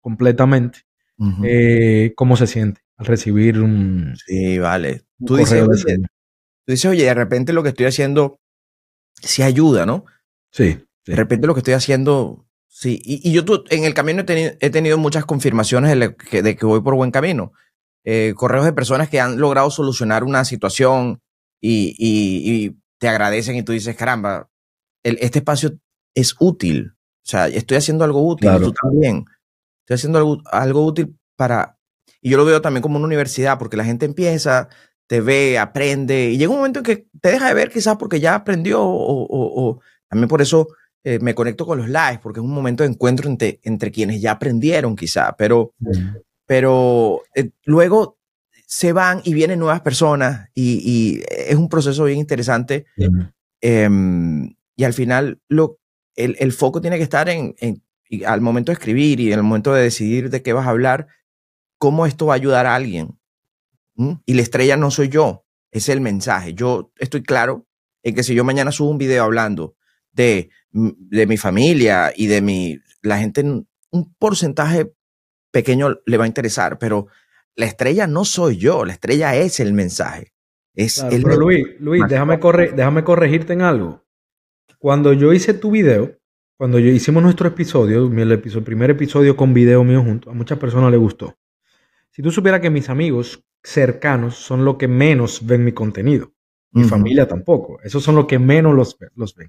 completamente 0.00 0.80
eh, 1.44 2.12
cómo 2.14 2.36
se 2.36 2.46
siente 2.46 2.82
al 2.96 3.06
recibir 3.06 3.60
un... 3.60 4.14
Sí, 4.26 4.58
vale. 4.58 5.04
tú, 5.24 5.36
dices, 5.36 5.62
oye, 5.62 5.96
tú 6.64 6.72
dices, 6.72 6.90
oye, 6.90 7.04
de 7.04 7.14
repente 7.14 7.52
lo 7.52 7.62
que 7.62 7.70
estoy 7.70 7.86
haciendo 7.86 8.40
sí 9.22 9.42
ayuda, 9.42 9.86
¿no? 9.86 10.04
Sí. 10.50 10.78
De 11.06 11.16
repente 11.16 11.46
lo 11.46 11.54
que 11.54 11.60
estoy 11.60 11.74
haciendo, 11.74 12.46
sí. 12.68 13.00
Y, 13.04 13.32
yo 13.32 13.42
en 13.70 13.84
el 13.84 13.94
camino 13.94 14.24
he, 14.26 14.70
tenido 14.70 14.98
muchas 14.98 15.24
confirmaciones 15.24 15.98
de 15.98 16.14
que, 16.56 16.66
voy 16.66 16.80
por 16.82 16.94
buen 16.94 17.10
camino. 17.10 17.52
Eh, 18.04 18.34
correos 18.36 18.64
de 18.64 18.72
personas 18.72 19.08
que 19.08 19.20
han 19.20 19.38
logrado 19.38 19.70
solucionar 19.70 20.24
una 20.24 20.44
situación 20.44 21.20
y, 21.60 22.76
te 22.98 23.08
agradecen 23.08 23.56
y 23.56 23.62
tú 23.62 23.72
dices, 23.72 23.94
caramba, 23.94 24.48
este 25.02 25.40
espacio 25.40 25.78
es 26.16 26.34
útil. 26.40 26.94
O 26.96 27.28
sea, 27.28 27.46
estoy 27.46 27.76
haciendo 27.76 28.04
algo 28.04 28.26
útil, 28.26 28.50
tú 28.60 28.72
también. 28.72 29.24
Estoy 29.84 29.94
haciendo 29.94 30.18
algo, 30.18 30.42
algo 30.50 30.84
útil 30.84 31.16
para, 31.36 31.78
y 32.20 32.30
yo 32.30 32.36
lo 32.36 32.44
veo 32.44 32.60
también 32.60 32.82
como 32.82 32.96
una 32.96 33.06
universidad, 33.06 33.58
porque 33.58 33.76
la 33.76 33.84
gente 33.84 34.06
empieza, 34.06 34.68
te 35.06 35.20
ve, 35.20 35.58
aprende, 35.58 36.30
y 36.30 36.38
llega 36.38 36.50
un 36.50 36.56
momento 36.58 36.80
en 36.80 36.84
que 36.84 37.06
te 37.20 37.30
deja 37.30 37.48
de 37.48 37.54
ver 37.54 37.70
quizás 37.70 37.96
porque 37.96 38.18
ya 38.18 38.34
aprendió, 38.34 38.80
o, 38.82 39.80
también 40.08 40.28
por 40.28 40.42
eso 40.42 40.68
eh, 41.04 41.18
me 41.20 41.34
conecto 41.34 41.66
con 41.66 41.78
los 41.78 41.88
lives, 41.88 42.18
porque 42.20 42.40
es 42.40 42.44
un 42.44 42.52
momento 42.52 42.82
de 42.82 42.90
encuentro 42.90 43.28
entre, 43.30 43.60
entre 43.62 43.92
quienes 43.92 44.20
ya 44.20 44.32
aprendieron 44.32 44.96
quizás, 44.96 45.34
pero, 45.36 45.74
pero 46.46 47.22
eh, 47.34 47.50
luego 47.64 48.18
se 48.66 48.92
van 48.92 49.20
y 49.24 49.34
vienen 49.34 49.60
nuevas 49.60 49.82
personas 49.82 50.48
y, 50.54 51.22
es 51.28 51.54
un 51.54 51.68
proceso 51.68 52.04
bien 52.04 52.18
interesante. 52.18 52.86
Em, 53.60 54.54
y 54.74 54.84
al 54.84 54.92
final 54.92 55.40
lo, 55.48 55.78
el, 56.16 56.36
el, 56.38 56.52
foco 56.52 56.80
tiene 56.80 56.96
que 56.96 57.02
estar 57.02 57.28
en, 57.28 57.54
en 57.58 57.82
y 58.08 58.24
al 58.24 58.40
momento 58.40 58.70
de 58.70 58.74
escribir 58.74 59.20
y 59.20 59.32
en 59.32 59.38
el 59.38 59.42
momento 59.42 59.72
de 59.72 59.82
decidir 59.82 60.30
de 60.30 60.42
qué 60.42 60.52
vas 60.52 60.66
a 60.66 60.70
hablar, 60.70 61.08
cómo 61.78 62.06
esto 62.06 62.26
va 62.26 62.34
a 62.34 62.36
ayudar 62.36 62.66
a 62.66 62.74
alguien. 62.74 63.18
Y 64.26 64.34
la 64.34 64.42
estrella 64.42 64.76
no 64.76 64.90
soy 64.90 65.08
yo, 65.08 65.46
es 65.70 65.88
el 65.88 66.00
mensaje. 66.00 66.54
Yo 66.54 66.92
estoy 66.98 67.22
claro 67.22 67.66
en 68.02 68.14
que 68.14 68.22
si 68.22 68.34
yo 68.34 68.44
mañana 68.44 68.72
subo 68.72 68.90
un 68.90 68.98
video 68.98 69.24
hablando 69.24 69.74
de, 70.12 70.50
de 70.70 71.26
mi 71.26 71.36
familia 71.36 72.12
y 72.14 72.26
de 72.26 72.42
mi, 72.42 72.78
la 73.02 73.18
gente, 73.18 73.42
un 73.42 74.14
porcentaje 74.18 74.92
pequeño 75.50 76.00
le 76.04 76.16
va 76.18 76.24
a 76.24 76.28
interesar, 76.28 76.78
pero 76.78 77.06
la 77.54 77.66
estrella 77.66 78.06
no 78.06 78.26
soy 78.26 78.58
yo, 78.58 78.84
la 78.84 78.92
estrella 78.92 79.34
es 79.34 79.60
el 79.60 79.72
mensaje. 79.72 80.32
Es 80.74 80.98
el 80.98 81.22
pero 81.22 81.36
Luis, 81.36 81.66
Luis 81.80 82.02
déjame, 82.06 82.38
corre, 82.38 82.72
déjame 82.72 83.02
corregirte 83.02 83.54
en 83.54 83.62
algo. 83.62 84.05
Cuando 84.86 85.12
yo 85.12 85.32
hice 85.32 85.52
tu 85.52 85.72
video, 85.72 86.16
cuando 86.56 86.78
yo 86.78 86.90
hicimos 86.90 87.20
nuestro 87.20 87.48
episodio, 87.48 88.06
el, 88.06 88.30
episodio, 88.30 88.64
primer 88.64 88.90
episodio 88.90 89.36
con 89.36 89.52
video 89.52 89.82
mío 89.82 90.00
junto, 90.00 90.30
a 90.30 90.32
muchas 90.32 90.60
personas 90.60 90.92
les 90.92 91.00
gustó. 91.00 91.36
Si 92.12 92.22
tú 92.22 92.30
supieras 92.30 92.60
que 92.60 92.70
mis 92.70 92.88
amigos 92.88 93.42
cercanos 93.64 94.36
son 94.36 94.64
los 94.64 94.76
que 94.76 94.86
menos 94.86 95.44
ven 95.44 95.64
mi 95.64 95.72
contenido, 95.72 96.30
mi 96.70 96.84
familia 96.84 97.26
tampoco, 97.26 97.80
esos 97.82 98.04
son 98.04 98.14
los 98.14 98.26
que 98.26 98.38
menos 98.38 98.76
los, 98.76 98.96
los 99.16 99.34
ven. 99.34 99.48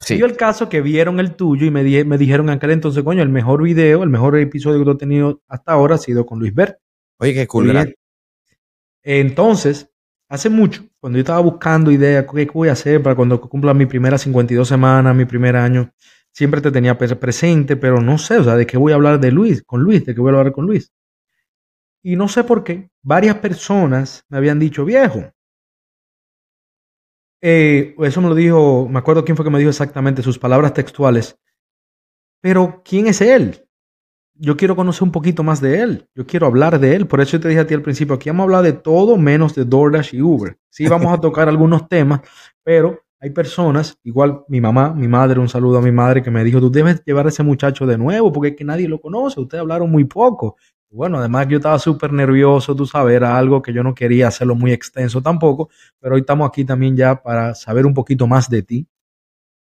Sí, 0.00 0.14
el 0.14 0.36
caso 0.38 0.70
que 0.70 0.80
vieron 0.80 1.20
el 1.20 1.34
tuyo 1.34 1.66
y 1.66 1.70
me, 1.70 1.82
me 2.06 2.16
dijeron 2.16 2.48
en 2.48 2.54
aquel 2.54 2.70
entonces, 2.70 3.04
coño, 3.04 3.22
el 3.22 3.28
mejor 3.28 3.62
video, 3.62 4.02
el 4.02 4.08
mejor 4.08 4.38
episodio 4.38 4.82
que 4.82 4.90
has 4.90 4.96
tenido 4.96 5.42
hasta 5.48 5.72
ahora 5.72 5.96
ha 5.96 5.98
sido 5.98 6.24
con 6.24 6.38
Luis 6.38 6.54
Bert. 6.54 6.78
Oye, 7.18 7.34
qué 7.34 7.46
cool. 7.46 7.94
Entonces, 9.02 9.91
hace 10.32 10.48
mucho, 10.48 10.82
cuando 11.00 11.18
yo 11.18 11.20
estaba 11.20 11.40
buscando 11.40 11.90
ideas, 11.90 12.26
¿qué 12.32 12.46
voy 12.52 12.68
a 12.68 12.72
hacer 12.72 13.02
para 13.02 13.14
cuando 13.14 13.40
cumpla 13.40 13.74
mi 13.74 13.86
primera 13.86 14.18
52 14.18 14.66
semanas, 14.66 15.14
mi 15.14 15.24
primer 15.24 15.56
año? 15.56 15.92
siempre 16.32 16.60
te 16.60 16.72
tenía 16.72 16.98
presente, 16.98 17.76
pero 17.76 18.00
no 18.00 18.18
sé, 18.18 18.38
o 18.38 18.44
sea, 18.44 18.56
de 18.56 18.66
qué 18.66 18.76
voy 18.76 18.92
a 18.92 18.96
hablar 18.96 19.20
de 19.20 19.30
Luis, 19.30 19.62
con 19.62 19.82
Luis, 19.82 20.04
de 20.04 20.14
qué 20.14 20.20
voy 20.20 20.34
a 20.34 20.38
hablar 20.38 20.52
con 20.52 20.66
Luis. 20.66 20.92
Y 22.02 22.16
no 22.16 22.28
sé 22.28 22.42
por 22.42 22.64
qué, 22.64 22.90
varias 23.02 23.36
personas 23.36 24.24
me 24.28 24.38
habían 24.38 24.58
dicho, 24.58 24.84
viejo. 24.84 25.30
Eh, 27.40 27.94
eso 27.98 28.20
me 28.20 28.28
lo 28.28 28.34
dijo, 28.34 28.88
me 28.88 28.98
acuerdo 28.98 29.24
quién 29.24 29.36
fue 29.36 29.44
que 29.44 29.50
me 29.50 29.58
dijo 29.58 29.70
exactamente 29.70 30.22
sus 30.22 30.38
palabras 30.38 30.74
textuales. 30.74 31.36
Pero, 32.40 32.82
¿quién 32.84 33.06
es 33.06 33.20
él? 33.20 33.61
Yo 34.44 34.56
quiero 34.56 34.74
conocer 34.74 35.04
un 35.04 35.12
poquito 35.12 35.44
más 35.44 35.60
de 35.60 35.80
él. 35.80 36.08
Yo 36.16 36.26
quiero 36.26 36.48
hablar 36.48 36.80
de 36.80 36.96
él. 36.96 37.06
Por 37.06 37.20
eso 37.20 37.38
te 37.38 37.46
dije 37.46 37.60
a 37.60 37.66
ti 37.66 37.74
al 37.74 37.82
principio, 37.82 38.16
aquí 38.16 38.28
vamos 38.28 38.40
a 38.40 38.44
hablar 38.44 38.64
de 38.64 38.72
todo 38.72 39.16
menos 39.16 39.54
de 39.54 39.64
DoorDash 39.64 40.16
y 40.16 40.20
Uber. 40.20 40.58
Sí 40.68 40.88
vamos 40.88 41.16
a 41.16 41.20
tocar 41.20 41.48
algunos 41.48 41.88
temas, 41.88 42.22
pero 42.64 43.04
hay 43.20 43.30
personas, 43.30 43.96
igual 44.02 44.42
mi 44.48 44.60
mamá, 44.60 44.92
mi 44.94 45.06
madre, 45.06 45.38
un 45.38 45.48
saludo 45.48 45.78
a 45.78 45.80
mi 45.80 45.92
madre 45.92 46.24
que 46.24 46.32
me 46.32 46.42
dijo, 46.42 46.58
tú 46.58 46.72
debes 46.72 47.04
llevar 47.04 47.26
a 47.26 47.28
ese 47.28 47.44
muchacho 47.44 47.86
de 47.86 47.96
nuevo 47.96 48.32
porque 48.32 48.48
es 48.48 48.56
que 48.56 48.64
nadie 48.64 48.88
lo 48.88 49.00
conoce, 49.00 49.38
ustedes 49.38 49.60
hablaron 49.60 49.88
muy 49.88 50.02
poco. 50.06 50.56
Bueno, 50.90 51.18
además 51.18 51.46
yo 51.46 51.58
estaba 51.58 51.78
súper 51.78 52.12
nervioso, 52.12 52.74
tú 52.74 52.84
sabes, 52.84 53.14
era 53.14 53.38
algo 53.38 53.62
que 53.62 53.72
yo 53.72 53.84
no 53.84 53.94
quería 53.94 54.26
hacerlo 54.26 54.56
muy 54.56 54.72
extenso 54.72 55.22
tampoco, 55.22 55.70
pero 56.00 56.16
hoy 56.16 56.22
estamos 56.22 56.48
aquí 56.48 56.64
también 56.64 56.96
ya 56.96 57.22
para 57.22 57.54
saber 57.54 57.86
un 57.86 57.94
poquito 57.94 58.26
más 58.26 58.50
de 58.50 58.64
ti, 58.64 58.88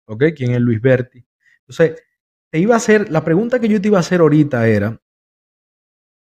¿ok? 0.06 0.22
¿Quién 0.36 0.52
es 0.52 0.60
Luis 0.60 0.80
Berti? 0.80 1.24
Entonces, 1.66 2.00
te 2.50 2.58
iba 2.58 2.74
a 2.74 2.78
hacer, 2.78 3.11
la 3.11 3.24
pregunta 3.24 3.61
que 3.61 3.68
yo 3.68 3.80
te 3.80 3.88
iba 3.88 3.98
a 3.98 4.00
hacer 4.00 4.20
ahorita 4.20 4.66
era 4.66 5.00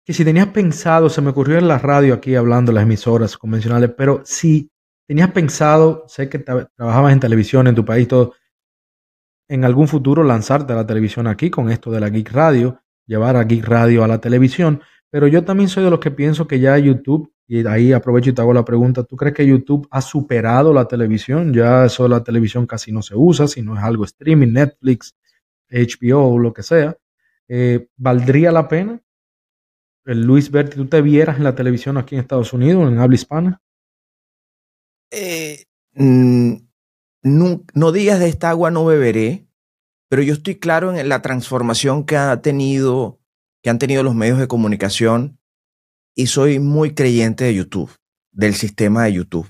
que 0.06 0.14
si 0.14 0.24
tenías 0.24 0.48
pensado, 0.48 1.10
se 1.10 1.22
me 1.22 1.32
ocurrió 1.32 1.58
en 1.58 1.68
la 1.68 1.80
radio 1.80 2.14
aquí 2.14 2.36
hablando 2.36 2.72
las 2.72 2.84
emisoras 2.84 3.38
convencionales, 3.38 3.92
pero 3.98 4.22
si 4.24 4.70
¿Tenías 5.08 5.32
pensado, 5.32 6.04
sé 6.08 6.30
que 6.30 6.40
trabajabas 6.40 7.14
en 7.14 7.20
televisión 7.20 7.68
en 7.68 7.76
tu 7.76 7.86
país, 7.86 8.08
todo, 8.08 8.34
en 9.48 9.64
algún 9.64 9.88
futuro 9.88 10.24
lanzarte 10.24 10.74
a 10.74 10.76
la 10.76 10.88
televisión 10.88 11.28
aquí 11.28 11.52
con 11.52 11.70
esto 11.70 11.92
de 11.92 12.00
la 12.00 12.10
Geek 12.10 12.32
Radio, 12.32 12.82
llevar 13.06 13.36
a 13.36 13.44
Geek 13.44 13.66
Radio 13.66 14.04
a 14.04 14.08
la 14.08 14.20
televisión? 14.20 14.82
Pero 15.12 15.28
yo 15.28 15.44
también 15.44 15.70
soy 15.70 15.84
de 15.84 15.92
los 15.92 16.00
que 16.00 16.10
pienso 16.10 16.48
que 16.48 16.60
ya 16.60 16.76
YouTube, 16.80 17.32
y 17.48 17.66
ahí 17.68 17.94
aprovecho 17.94 18.32
y 18.32 18.34
te 18.34 18.42
hago 18.42 18.54
la 18.54 18.66
pregunta, 18.66 19.04
¿tú 19.04 19.16
crees 19.16 19.36
que 19.36 19.46
YouTube 19.46 19.88
ha 19.92 20.02
superado 20.02 20.74
la 20.74 20.86
televisión? 20.86 21.54
Ya 21.54 21.86
eso 21.86 22.08
la 22.08 22.24
televisión 22.24 22.66
casi 22.66 22.92
no 22.92 23.04
se 23.04 23.16
usa, 23.16 23.48
si 23.48 23.62
no 23.62 23.78
es 23.78 23.84
algo 23.84 24.06
streaming, 24.06 24.54
Netflix, 24.54 25.14
HBO 25.70 26.34
o 26.34 26.40
lo 26.40 26.54
que 26.54 26.64
sea. 26.64 26.98
Eh, 27.48 27.88
¿Valdría 27.98 28.52
la 28.52 28.68
pena? 28.68 29.02
El 30.06 30.22
Luis 30.22 30.52
Berti, 30.52 30.76
¿tú 30.76 30.88
te 30.88 31.02
vieras 31.02 31.38
en 31.38 31.44
la 31.44 31.56
televisión 31.56 31.98
aquí 31.98 32.16
en 32.16 32.22
Estados 32.22 32.54
Unidos, 32.54 32.92
en 32.92 33.00
habla 33.00 33.16
hispana? 33.16 33.62
Eh, 35.12 35.66
mm, 35.94 36.54
no, 37.24 37.92
digas 37.92 38.20
de 38.20 38.28
esta 38.28 38.52
agua 38.52 38.70
no 38.70 38.86
beberé, 38.86 39.48
pero 40.10 40.22
yo 40.22 40.34
estoy 40.34 40.56
claro 40.56 40.96
en 40.96 41.10
la 41.10 41.22
transformación 41.22 42.06
que 42.06 42.18
ha 42.18 42.42
tenido 42.42 43.20
que 43.64 43.72
han 43.72 43.80
tenido 43.80 44.04
los 44.04 44.14
medios 44.14 44.38
de 44.38 44.48
comunicación 44.48 45.40
y 46.14 46.28
soy 46.28 46.60
muy 46.60 46.94
creyente 46.94 47.46
de 47.46 47.56
YouTube, 47.56 47.92
del 48.32 48.54
sistema 48.54 49.06
de 49.06 49.14
YouTube, 49.14 49.50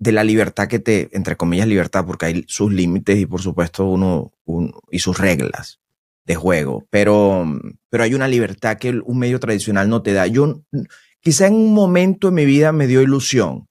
de 0.00 0.12
la 0.12 0.24
libertad 0.24 0.66
que 0.66 0.78
te, 0.78 1.10
entre 1.12 1.36
comillas, 1.36 1.68
libertad, 1.68 2.06
porque 2.06 2.26
hay 2.26 2.44
sus 2.48 2.72
límites 2.72 3.18
y 3.18 3.26
por 3.26 3.42
supuesto 3.42 3.84
uno, 3.84 4.32
y 4.90 4.98
sus 4.98 5.18
reglas 5.18 5.78
de 6.24 6.34
juego, 6.34 6.86
pero, 6.90 7.46
pero 7.90 8.04
hay 8.04 8.14
una 8.14 8.26
libertad 8.26 8.78
que 8.78 8.98
un 9.04 9.18
medio 9.18 9.38
tradicional 9.38 9.88
no 9.90 10.02
te 10.02 10.14
da. 10.14 10.26
Yo 10.26 10.62
quizá 11.20 11.46
en 11.46 11.54
un 11.54 11.74
momento 11.74 12.28
en 12.28 12.34
mi 12.34 12.46
vida 12.46 12.72
me 12.72 12.86
dio 12.86 13.02
ilusión. 13.02 13.68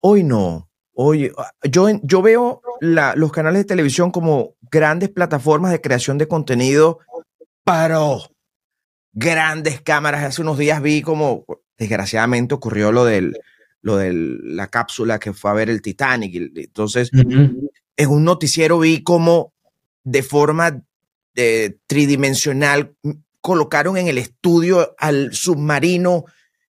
Hoy 0.00 0.24
no. 0.24 0.68
Hoy, 0.92 1.32
yo, 1.62 1.88
yo 2.02 2.22
veo 2.22 2.60
los 2.80 3.32
canales 3.32 3.62
de 3.62 3.68
televisión 3.68 4.10
como 4.10 4.54
grandes 4.72 5.08
plataformas 5.08 5.70
de 5.70 5.80
creación 5.80 6.18
de 6.18 6.28
contenido 6.28 6.98
para 7.62 8.00
grandes 9.12 9.80
cámaras. 9.80 10.24
Hace 10.24 10.42
unos 10.42 10.58
días 10.58 10.82
vi 10.82 11.02
como, 11.02 11.44
desgraciadamente, 11.78 12.54
ocurrió 12.54 12.90
lo 12.90 13.04
del 13.04 13.38
lo 13.84 13.98
de 13.98 14.14
la 14.14 14.68
cápsula 14.68 15.18
que 15.18 15.34
fue 15.34 15.50
a 15.50 15.54
ver 15.54 15.68
el 15.68 15.82
Titanic. 15.82 16.34
Entonces, 16.56 17.10
en 17.12 18.08
un 18.08 18.24
noticiero 18.24 18.78
vi 18.78 19.02
como 19.02 19.52
de 20.04 20.22
forma 20.22 20.82
eh, 21.34 21.76
tridimensional 21.86 22.96
colocaron 23.42 23.98
en 23.98 24.08
el 24.08 24.16
estudio 24.16 24.94
al 24.98 25.34
submarino 25.34 26.24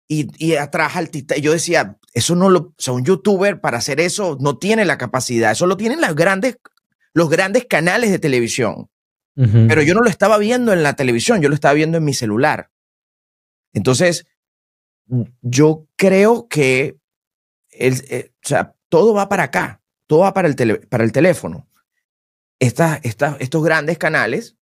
y, 0.07 0.27
y 0.43 0.55
atrás 0.55 0.95
al 0.95 1.11
Titanic. 1.11 1.43
Yo 1.43 1.51
decía, 1.51 1.99
eso 2.13 2.35
no 2.35 2.49
lo, 2.49 2.59
o 2.59 2.73
sea, 2.79 2.95
un 2.95 3.05
youtuber 3.05 3.61
para 3.61 3.77
hacer 3.77 3.99
eso 3.99 4.35
no 4.41 4.57
tiene 4.57 4.83
la 4.83 4.97
capacidad. 4.97 5.51
Eso 5.51 5.67
lo 5.67 5.77
tienen 5.77 6.01
las 6.01 6.15
grandes, 6.15 6.57
los 7.13 7.29
grandes 7.29 7.65
canales 7.65 8.09
de 8.09 8.17
televisión. 8.17 8.89
Pero 9.35 9.81
yo 9.81 9.95
no 9.95 10.01
lo 10.01 10.09
estaba 10.09 10.37
viendo 10.37 10.73
en 10.73 10.83
la 10.83 10.95
televisión, 10.95 11.41
yo 11.41 11.49
lo 11.49 11.55
estaba 11.55 11.73
viendo 11.73 11.97
en 11.97 12.03
mi 12.03 12.13
celular. 12.13 12.69
Entonces, 13.73 14.27
yo 15.41 15.87
creo 15.95 16.47
que 16.47 16.97
el, 17.77 18.01
eh, 18.09 18.31
o 18.43 18.47
sea, 18.47 18.75
todo 18.89 19.13
va 19.13 19.29
para 19.29 19.43
acá, 19.43 19.81
todo 20.07 20.19
va 20.19 20.33
para 20.33 20.47
el, 20.47 20.55
para 20.87 21.03
el 21.03 21.11
teléfono. 21.11 21.67
Estas, 22.59 22.99
estas, 23.03 23.39
estos 23.39 23.63
grandes 23.63 23.97
canales 23.97 24.57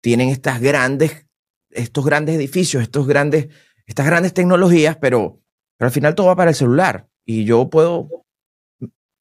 tienen 0.00 0.28
estas 0.28 0.60
grandes, 0.60 1.26
estos 1.70 2.04
grandes 2.04 2.36
edificios, 2.36 2.82
estos 2.82 3.06
grandes, 3.06 3.48
estas 3.86 4.06
grandes 4.06 4.34
tecnologías, 4.34 4.96
pero, 4.96 5.40
pero 5.76 5.86
al 5.86 5.92
final 5.92 6.14
todo 6.14 6.26
va 6.28 6.36
para 6.36 6.50
el 6.50 6.56
celular. 6.56 7.08
Y 7.24 7.44
yo 7.44 7.70
puedo, 7.70 8.08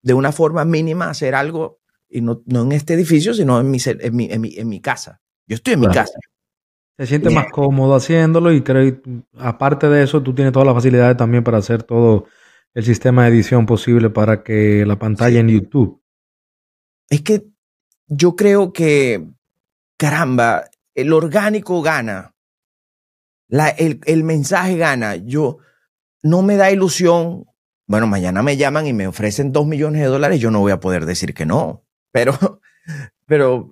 de 0.02 0.14
una 0.14 0.32
forma 0.32 0.64
mínima, 0.64 1.10
hacer 1.10 1.34
algo, 1.34 1.80
y 2.08 2.20
no, 2.20 2.42
no 2.46 2.62
en 2.62 2.72
este 2.72 2.94
edificio, 2.94 3.34
sino 3.34 3.60
en 3.60 3.70
mi, 3.70 3.78
en 3.84 4.16
mi, 4.16 4.30
en 4.30 4.40
mi, 4.40 4.54
en 4.56 4.68
mi 4.68 4.80
casa. 4.80 5.20
Yo 5.46 5.56
estoy 5.56 5.74
en 5.74 5.80
mi 5.80 5.88
casa. 5.88 6.18
Se 6.96 7.06
siente 7.06 7.30
más 7.30 7.46
cómodo 7.52 7.94
haciéndolo 7.94 8.52
y 8.52 8.62
creo, 8.62 9.00
aparte 9.36 9.88
de 9.88 10.02
eso, 10.02 10.20
tú 10.22 10.34
tienes 10.34 10.52
todas 10.52 10.66
las 10.66 10.74
facilidades 10.74 11.16
también 11.16 11.44
para 11.44 11.58
hacer 11.58 11.84
todo 11.84 12.26
el 12.74 12.85
sistema 12.85 13.24
de 13.24 13.31
edición 13.31 13.66
posible 13.66 14.11
para 14.11 14.42
que 14.42 14.85
la 14.87 14.98
pantalla 14.98 15.40
en 15.40 15.48
YouTube. 15.48 16.02
Es 17.09 17.22
que 17.22 17.46
yo 18.07 18.37
creo 18.37 18.72
que, 18.72 19.26
caramba, 19.96 20.64
el 20.94 21.12
orgánico 21.12 21.83
gana. 21.83 22.35
La, 23.48 23.68
el, 23.68 24.00
el, 24.04 24.24
mensaje 24.24 24.76
gana. 24.76 25.16
Yo 25.16 25.59
no 26.22 26.42
me 26.42 26.57
da 26.57 26.70
ilusión. 26.70 27.46
Bueno, 27.87 28.07
mañana 28.07 28.42
me 28.42 28.57
llaman 28.57 28.87
y 28.87 28.92
me 28.92 29.07
ofrecen 29.07 29.52
dos 29.52 29.66
millones 29.66 30.02
de 30.02 30.09
dólares. 30.09 30.40
Yo 30.40 30.50
no 30.50 30.61
voy 30.61 30.72
a 30.72 30.81
poder 30.81 31.07
decir 31.07 31.33
que 31.33 31.46
no. 31.46 31.85
Pero, 32.12 32.61
pero 33.26 33.70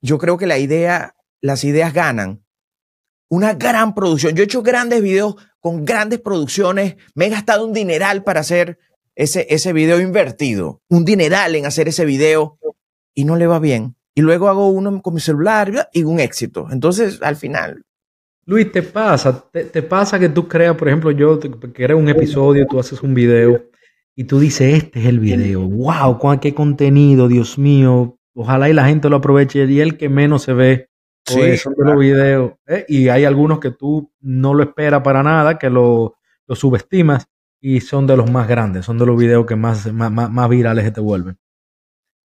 yo 0.00 0.18
creo 0.18 0.36
que 0.36 0.46
la 0.46 0.58
idea, 0.58 1.16
las 1.40 1.64
ideas 1.64 1.92
ganan. 1.92 2.44
Una 3.28 3.54
gran 3.54 3.94
producción. 3.94 4.34
Yo 4.34 4.42
he 4.42 4.44
hecho 4.44 4.62
grandes 4.62 5.02
videos 5.02 5.36
con 5.66 5.84
grandes 5.84 6.20
producciones. 6.20 6.94
Me 7.16 7.26
he 7.26 7.28
gastado 7.28 7.66
un 7.66 7.72
dineral 7.72 8.22
para 8.22 8.38
hacer 8.38 8.78
ese, 9.16 9.48
ese 9.50 9.72
video 9.72 10.00
invertido. 10.00 10.80
Un 10.88 11.04
dineral 11.04 11.56
en 11.56 11.66
hacer 11.66 11.88
ese 11.88 12.04
video 12.04 12.56
y 13.14 13.24
no 13.24 13.34
le 13.34 13.48
va 13.48 13.58
bien. 13.58 13.96
Y 14.14 14.20
luego 14.20 14.48
hago 14.48 14.68
uno 14.68 15.02
con 15.02 15.14
mi 15.14 15.18
celular 15.18 15.88
y 15.92 16.04
un 16.04 16.20
éxito. 16.20 16.68
Entonces, 16.70 17.20
al 17.20 17.34
final. 17.34 17.82
Luis, 18.44 18.70
¿te 18.70 18.84
pasa? 18.84 19.44
¿Te, 19.50 19.82
pasa 19.82 20.20
que 20.20 20.28
tú 20.28 20.46
creas, 20.46 20.76
por 20.76 20.86
ejemplo, 20.86 21.10
yo 21.10 21.40
creo 21.40 21.98
un 21.98 22.08
episodio, 22.10 22.68
tú 22.70 22.78
haces 22.78 23.02
un 23.02 23.12
video 23.12 23.64
y 24.14 24.22
tú 24.22 24.38
dices, 24.38 24.84
este 24.84 25.00
es 25.00 25.06
el 25.06 25.18
video. 25.18 25.62
¡Wow! 25.62 26.38
¡Qué 26.40 26.54
contenido! 26.54 27.26
Dios 27.26 27.58
mío. 27.58 28.20
Ojalá 28.36 28.68
y 28.68 28.72
la 28.72 28.86
gente 28.86 29.08
lo 29.08 29.16
aproveche. 29.16 29.64
Y 29.64 29.80
el 29.80 29.96
que 29.96 30.08
menos 30.08 30.44
se 30.44 30.52
ve 30.52 30.90
Sí, 31.26 31.56
son 31.56 31.74
de 31.74 31.84
los 31.84 31.98
videos. 31.98 32.52
¿eh? 32.66 32.84
Y 32.88 33.08
hay 33.08 33.24
algunos 33.24 33.58
que 33.58 33.72
tú 33.72 34.12
no 34.20 34.54
lo 34.54 34.62
esperas 34.62 35.02
para 35.02 35.22
nada, 35.22 35.58
que 35.58 35.68
lo, 35.68 36.16
lo, 36.46 36.54
subestimas 36.54 37.26
y 37.60 37.80
son 37.80 38.06
de 38.06 38.16
los 38.16 38.30
más 38.30 38.46
grandes, 38.46 38.84
son 38.84 38.98
de 38.98 39.06
los 39.06 39.18
videos 39.18 39.44
que 39.44 39.56
más, 39.56 39.92
más, 39.92 40.10
más 40.12 40.48
virales 40.48 40.84
se 40.84 40.92
te 40.92 41.00
vuelven. 41.00 41.38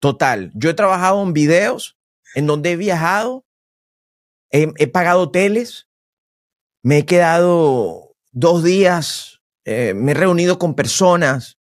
Total. 0.01 0.51
Yo 0.55 0.71
he 0.71 0.75
trabajado 0.75 1.23
en 1.23 1.33
videos 1.33 1.99
en 2.35 2.47
donde 2.47 2.73
he 2.73 2.77
viajado, 2.77 3.47
he, 4.51 4.87
pagado 4.89 5.23
hoteles, 5.23 5.89
me 6.83 6.99
he 6.99 7.07
quedado 7.07 8.17
dos 8.33 8.63
días, 8.63 9.43
eh, 9.65 9.95
me 9.95 10.13
he 10.13 10.15
reunido 10.15 10.59
con 10.59 10.75
personas 10.75 11.59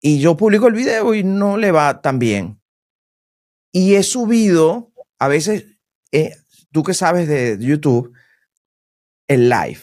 y 0.00 0.20
yo 0.20 0.36
publico 0.36 0.66
el 0.66 0.74
video 0.74 1.14
y 1.14 1.24
no 1.24 1.56
le 1.56 1.72
va 1.72 2.00
tan 2.00 2.18
bien. 2.18 2.60
Y 3.72 3.94
he 3.94 4.02
subido, 4.02 4.92
a 5.18 5.28
veces 5.28 5.78
eh, 6.12 6.34
tú 6.72 6.82
que 6.82 6.94
sabes 6.94 7.28
de 7.28 7.58
YouTube, 7.60 8.12
el 9.28 9.48
live, 9.48 9.80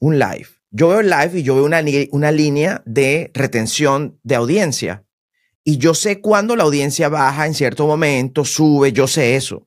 un 0.00 0.18
live. 0.18 0.46
Yo 0.70 0.88
veo 0.88 1.00
el 1.00 1.10
live 1.10 1.38
y 1.38 1.42
yo 1.42 1.54
veo 1.54 1.64
una, 1.64 1.82
una 2.10 2.32
línea 2.32 2.82
de 2.84 3.30
retención 3.34 4.18
de 4.22 4.34
audiencia. 4.34 5.04
Y 5.62 5.78
yo 5.78 5.94
sé 5.94 6.20
cuándo 6.20 6.56
la 6.56 6.64
audiencia 6.64 7.08
baja 7.08 7.46
en 7.46 7.54
cierto 7.54 7.86
momento, 7.86 8.44
sube, 8.44 8.92
yo 8.92 9.06
sé 9.06 9.36
eso. 9.36 9.66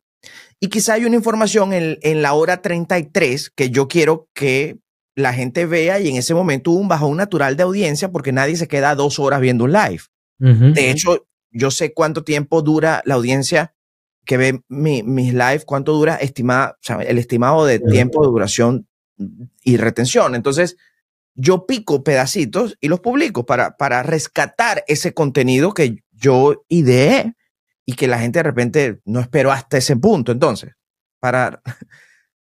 Y 0.60 0.68
quizá 0.68 0.94
hay 0.94 1.06
una 1.06 1.16
información 1.16 1.74
en, 1.74 1.98
en 2.02 2.22
la 2.22 2.34
hora 2.34 2.62
33 2.62 3.52
que 3.52 3.70
yo 3.70 3.88
quiero 3.88 4.30
que 4.34 4.80
la 5.18 5.34
gente 5.34 5.66
vea 5.66 6.00
y 6.00 6.10
en 6.10 6.18
ese 6.18 6.36
momento 6.36 6.72
hubo 6.72 6.80
un 6.80 6.88
bajón 6.88 7.18
natural 7.18 7.58
de 7.58 7.64
audiencia 7.64 8.12
porque 8.12 8.32
nadie 8.32 8.56
se 8.56 8.68
queda 8.68 8.94
dos 8.94 9.18
horas 9.18 9.42
viendo 9.42 9.64
un 9.64 9.74
live. 9.74 10.02
De 10.40 10.92
hecho, 10.92 11.26
yo 11.50 11.72
sé 11.72 11.94
cuánto 11.94 12.24
tiempo 12.24 12.62
dura 12.62 13.02
la 13.06 13.16
audiencia 13.16 13.74
que 14.28 14.38
ve 14.38 14.62
mi, 14.68 15.02
mis 15.02 15.34
live, 15.34 15.62
cuánto 15.66 15.94
dura 15.94 16.18
estimada, 16.18 16.78
el 17.00 17.18
estimado 17.18 17.66
de 17.66 17.80
tiempo 17.80 18.22
de 18.22 18.28
duración 18.28 18.88
y 19.64 19.78
retención. 19.78 20.36
Entonces, 20.36 20.76
yo 21.34 21.66
pico 21.66 22.04
pedacitos 22.04 22.78
y 22.82 22.90
los 22.90 23.00
publico 23.00 23.46
para, 23.46 23.78
para 23.78 24.04
rescatar 24.04 24.84
ese 24.88 25.14
contenido 25.14 25.74
que 25.74 26.04
yo 26.12 26.66
ideé 26.68 27.36
y 27.86 27.94
que 27.94 28.08
la 28.08 28.20
gente 28.20 28.40
de 28.40 28.44
repente 28.44 29.00
no 29.06 29.22
esperó 29.22 29.52
hasta 29.52 29.78
ese 29.78 29.96
punto. 29.96 30.32
Entonces, 30.32 30.74
para... 31.20 31.64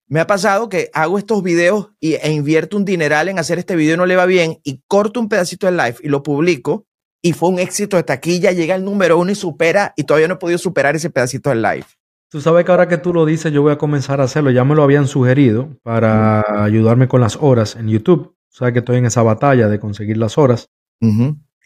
Me 0.08 0.20
ha 0.20 0.26
pasado 0.28 0.68
que 0.68 0.88
hago 0.92 1.18
estos 1.18 1.42
videos 1.42 1.90
y, 1.98 2.14
e 2.14 2.30
invierto 2.30 2.76
un 2.76 2.84
dineral 2.84 3.28
en 3.28 3.40
hacer 3.40 3.58
este 3.58 3.74
video 3.74 3.94
y 3.94 3.96
no 3.96 4.06
le 4.06 4.14
va 4.14 4.24
bien 4.24 4.60
y 4.62 4.80
corto 4.86 5.18
un 5.18 5.28
pedacito 5.28 5.66
del 5.66 5.76
live 5.76 5.96
y 6.00 6.08
lo 6.08 6.22
publico 6.22 6.86
y 7.26 7.32
fue 7.32 7.48
un 7.48 7.58
éxito 7.58 7.96
de 7.96 8.04
taquilla, 8.04 8.52
llega 8.52 8.76
el 8.76 8.84
número 8.84 9.18
uno 9.18 9.32
y 9.32 9.34
supera, 9.34 9.92
y 9.96 10.04
todavía 10.04 10.28
no 10.28 10.34
he 10.34 10.38
podido 10.38 10.58
superar 10.58 10.94
ese 10.94 11.10
pedacito 11.10 11.50
del 11.50 11.60
live. 11.60 11.86
Tú 12.30 12.40
sabes 12.40 12.64
que 12.64 12.70
ahora 12.70 12.86
que 12.86 12.98
tú 12.98 13.12
lo 13.12 13.26
dices, 13.26 13.52
yo 13.52 13.62
voy 13.62 13.72
a 13.72 13.78
comenzar 13.78 14.20
a 14.20 14.24
hacerlo. 14.24 14.52
Ya 14.52 14.62
me 14.62 14.76
lo 14.76 14.84
habían 14.84 15.08
sugerido 15.08 15.76
para 15.82 16.62
ayudarme 16.62 17.08
con 17.08 17.20
las 17.20 17.36
horas 17.40 17.74
en 17.74 17.88
YouTube. 17.88 18.36
O 18.36 18.56
sea 18.56 18.70
que 18.70 18.78
estoy 18.78 18.98
en 18.98 19.06
esa 19.06 19.24
batalla 19.24 19.66
de 19.68 19.80
conseguir 19.80 20.18
las 20.18 20.38
horas. 20.38 20.70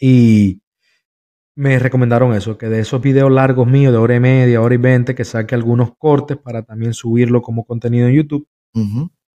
Y 0.01 0.63
me 1.57 1.79
recomendaron 1.79 2.33
eso, 2.33 2.57
que 2.57 2.71
de 2.71 2.81
esos 2.81 3.03
videos 3.03 3.31
largos 3.31 3.67
míos 3.67 3.93
de 3.93 3.99
hora 3.99 4.15
y 4.15 4.21
media, 4.21 4.63
hora 4.63 4.75
y 4.75 4.79
veinte, 4.79 5.15
que 5.15 5.27
saque 5.27 5.55
algunos 5.55 5.91
cortes 5.99 6.39
para 6.39 6.63
también 6.63 6.95
subirlo 6.95 7.43
como 7.43 7.67
contenido 7.67 8.09
en 8.09 8.15
YouTube. 8.15 8.49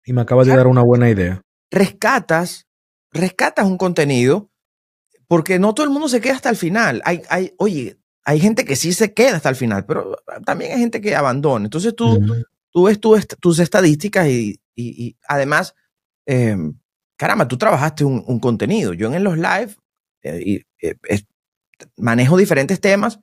Y 0.03 0.11
me 0.11 0.21
acaba 0.21 0.43
de 0.43 0.55
dar 0.55 0.65
una 0.65 0.81
buena 0.81 1.07
idea. 1.07 1.43
Rescatas, 1.69 2.65
rescatas 3.11 3.67
un 3.67 3.77
contenido 3.77 4.49
porque 5.27 5.59
no 5.59 5.73
todo 5.73 5.85
el 5.85 5.91
mundo 5.91 6.07
se 6.07 6.21
queda 6.21 6.35
hasta 6.35 6.49
el 6.49 6.55
final. 6.55 7.01
Hay, 7.05 7.21
hay, 7.29 7.53
oye, 7.57 7.97
hay 8.23 8.39
gente 8.39 8.65
que 8.65 8.75
sí 8.75 8.93
se 8.93 9.13
queda 9.13 9.37
hasta 9.37 9.49
el 9.49 9.55
final, 9.55 9.85
pero 9.85 10.17
también 10.45 10.73
hay 10.73 10.79
gente 10.79 11.01
que 11.01 11.15
abandona. 11.15 11.65
Entonces 11.65 11.95
tú, 11.95 12.45
tú 12.71 12.83
ves 12.83 12.99
tus 12.99 13.59
estadísticas 13.59 14.27
y, 14.27 14.59
y, 14.75 15.15
además, 15.27 15.75
em, 16.25 16.77
caramba, 17.15 17.47
tú 17.47 17.57
trabajaste 17.57 18.03
un, 18.03 18.39
contenido. 18.39 18.93
Yo 18.93 19.13
en 19.13 19.23
los 19.23 19.37
live 19.37 19.75
eh, 20.23 20.63
eh, 20.81 20.95
manejo 21.97 22.37
diferentes 22.37 22.79
temas 22.79 23.19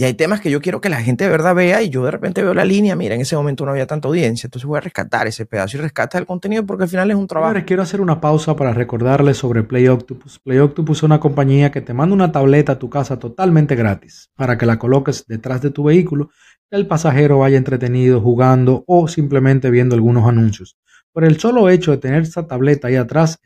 y 0.00 0.04
hay 0.04 0.14
temas 0.14 0.40
que 0.40 0.48
yo 0.48 0.60
quiero 0.60 0.80
que 0.80 0.88
la 0.88 1.02
gente 1.02 1.24
de 1.24 1.30
verdad 1.30 1.56
vea 1.56 1.82
y 1.82 1.90
yo 1.90 2.04
de 2.04 2.12
repente 2.12 2.40
veo 2.40 2.54
la 2.54 2.64
línea, 2.64 2.94
mira, 2.94 3.16
en 3.16 3.20
ese 3.20 3.34
momento 3.34 3.64
no 3.64 3.72
había 3.72 3.88
tanta 3.88 4.06
audiencia, 4.06 4.46
entonces 4.46 4.64
voy 4.64 4.78
a 4.78 4.80
rescatar 4.80 5.26
ese 5.26 5.44
pedazo 5.44 5.76
y 5.76 5.80
rescata 5.80 6.16
el 6.18 6.24
contenido 6.24 6.64
porque 6.64 6.84
al 6.84 6.88
final 6.88 7.10
es 7.10 7.16
un 7.16 7.26
trabajo. 7.26 7.58
quiero 7.66 7.82
hacer 7.82 8.00
una 8.00 8.20
pausa 8.20 8.54
para 8.54 8.72
recordarles 8.72 9.38
sobre 9.38 9.64
Play 9.64 9.88
Octopus. 9.88 10.38
Play 10.38 10.58
Octopus 10.58 10.98
es 10.98 11.02
una 11.02 11.18
compañía 11.18 11.72
que 11.72 11.80
te 11.80 11.94
manda 11.94 12.14
una 12.14 12.30
tableta 12.30 12.72
a 12.72 12.78
tu 12.78 12.88
casa 12.88 13.18
totalmente 13.18 13.74
gratis 13.74 14.30
para 14.36 14.56
que 14.56 14.66
la 14.66 14.78
coloques 14.78 15.24
detrás 15.26 15.62
de 15.62 15.70
tu 15.70 15.82
vehículo 15.82 16.30
y 16.70 16.76
el 16.76 16.86
pasajero 16.86 17.40
vaya 17.40 17.58
entretenido 17.58 18.20
jugando 18.20 18.84
o 18.86 19.08
simplemente 19.08 19.68
viendo 19.68 19.96
algunos 19.96 20.28
anuncios. 20.28 20.76
Por 21.12 21.24
el 21.24 21.40
solo 21.40 21.68
hecho 21.70 21.90
de 21.90 21.98
tener 21.98 22.22
esa 22.22 22.46
tableta 22.46 22.86
ahí 22.86 22.94
atrás, 22.94 23.40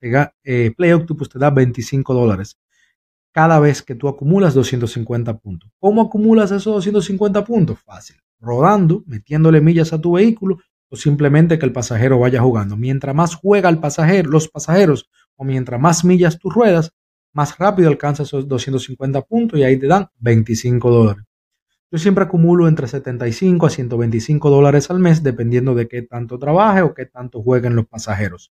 eh, 0.00 0.72
Play 0.76 0.92
Octopus 0.94 1.28
te 1.28 1.38
da 1.38 1.50
25 1.50 2.12
dólares 2.12 2.58
cada 3.32 3.58
vez 3.58 3.82
que 3.82 3.94
tú 3.94 4.08
acumulas 4.08 4.54
250 4.54 5.38
puntos. 5.38 5.70
¿Cómo 5.80 6.02
acumulas 6.02 6.50
esos 6.50 6.74
250 6.74 7.44
puntos? 7.44 7.78
Fácil. 7.80 8.16
Rodando, 8.40 9.02
metiéndole 9.06 9.60
millas 9.60 9.92
a 9.92 10.00
tu 10.00 10.12
vehículo 10.12 10.58
o 10.90 10.96
simplemente 10.96 11.58
que 11.58 11.64
el 11.64 11.72
pasajero 11.72 12.18
vaya 12.18 12.42
jugando. 12.42 12.76
Mientras 12.76 13.14
más 13.14 13.34
juega 13.34 13.68
el 13.68 13.78
pasajero, 13.78 14.30
los 14.30 14.48
pasajeros 14.48 15.08
o 15.36 15.44
mientras 15.44 15.80
más 15.80 16.04
millas 16.04 16.38
tú 16.38 16.50
ruedas, 16.50 16.92
más 17.32 17.56
rápido 17.56 17.88
alcanzas 17.88 18.28
esos 18.28 18.46
250 18.46 19.22
puntos 19.22 19.58
y 19.58 19.62
ahí 19.62 19.78
te 19.78 19.86
dan 19.86 20.08
25 20.18 20.90
dólares. 20.90 21.24
Yo 21.90 21.98
siempre 21.98 22.24
acumulo 22.24 22.68
entre 22.68 22.86
75 22.86 23.66
a 23.66 23.70
125 23.70 24.50
dólares 24.50 24.90
al 24.90 24.98
mes 24.98 25.22
dependiendo 25.22 25.74
de 25.74 25.88
qué 25.88 26.02
tanto 26.02 26.38
trabaje 26.38 26.82
o 26.82 26.94
qué 26.94 27.06
tanto 27.06 27.42
jueguen 27.42 27.76
los 27.76 27.86
pasajeros. 27.86 28.52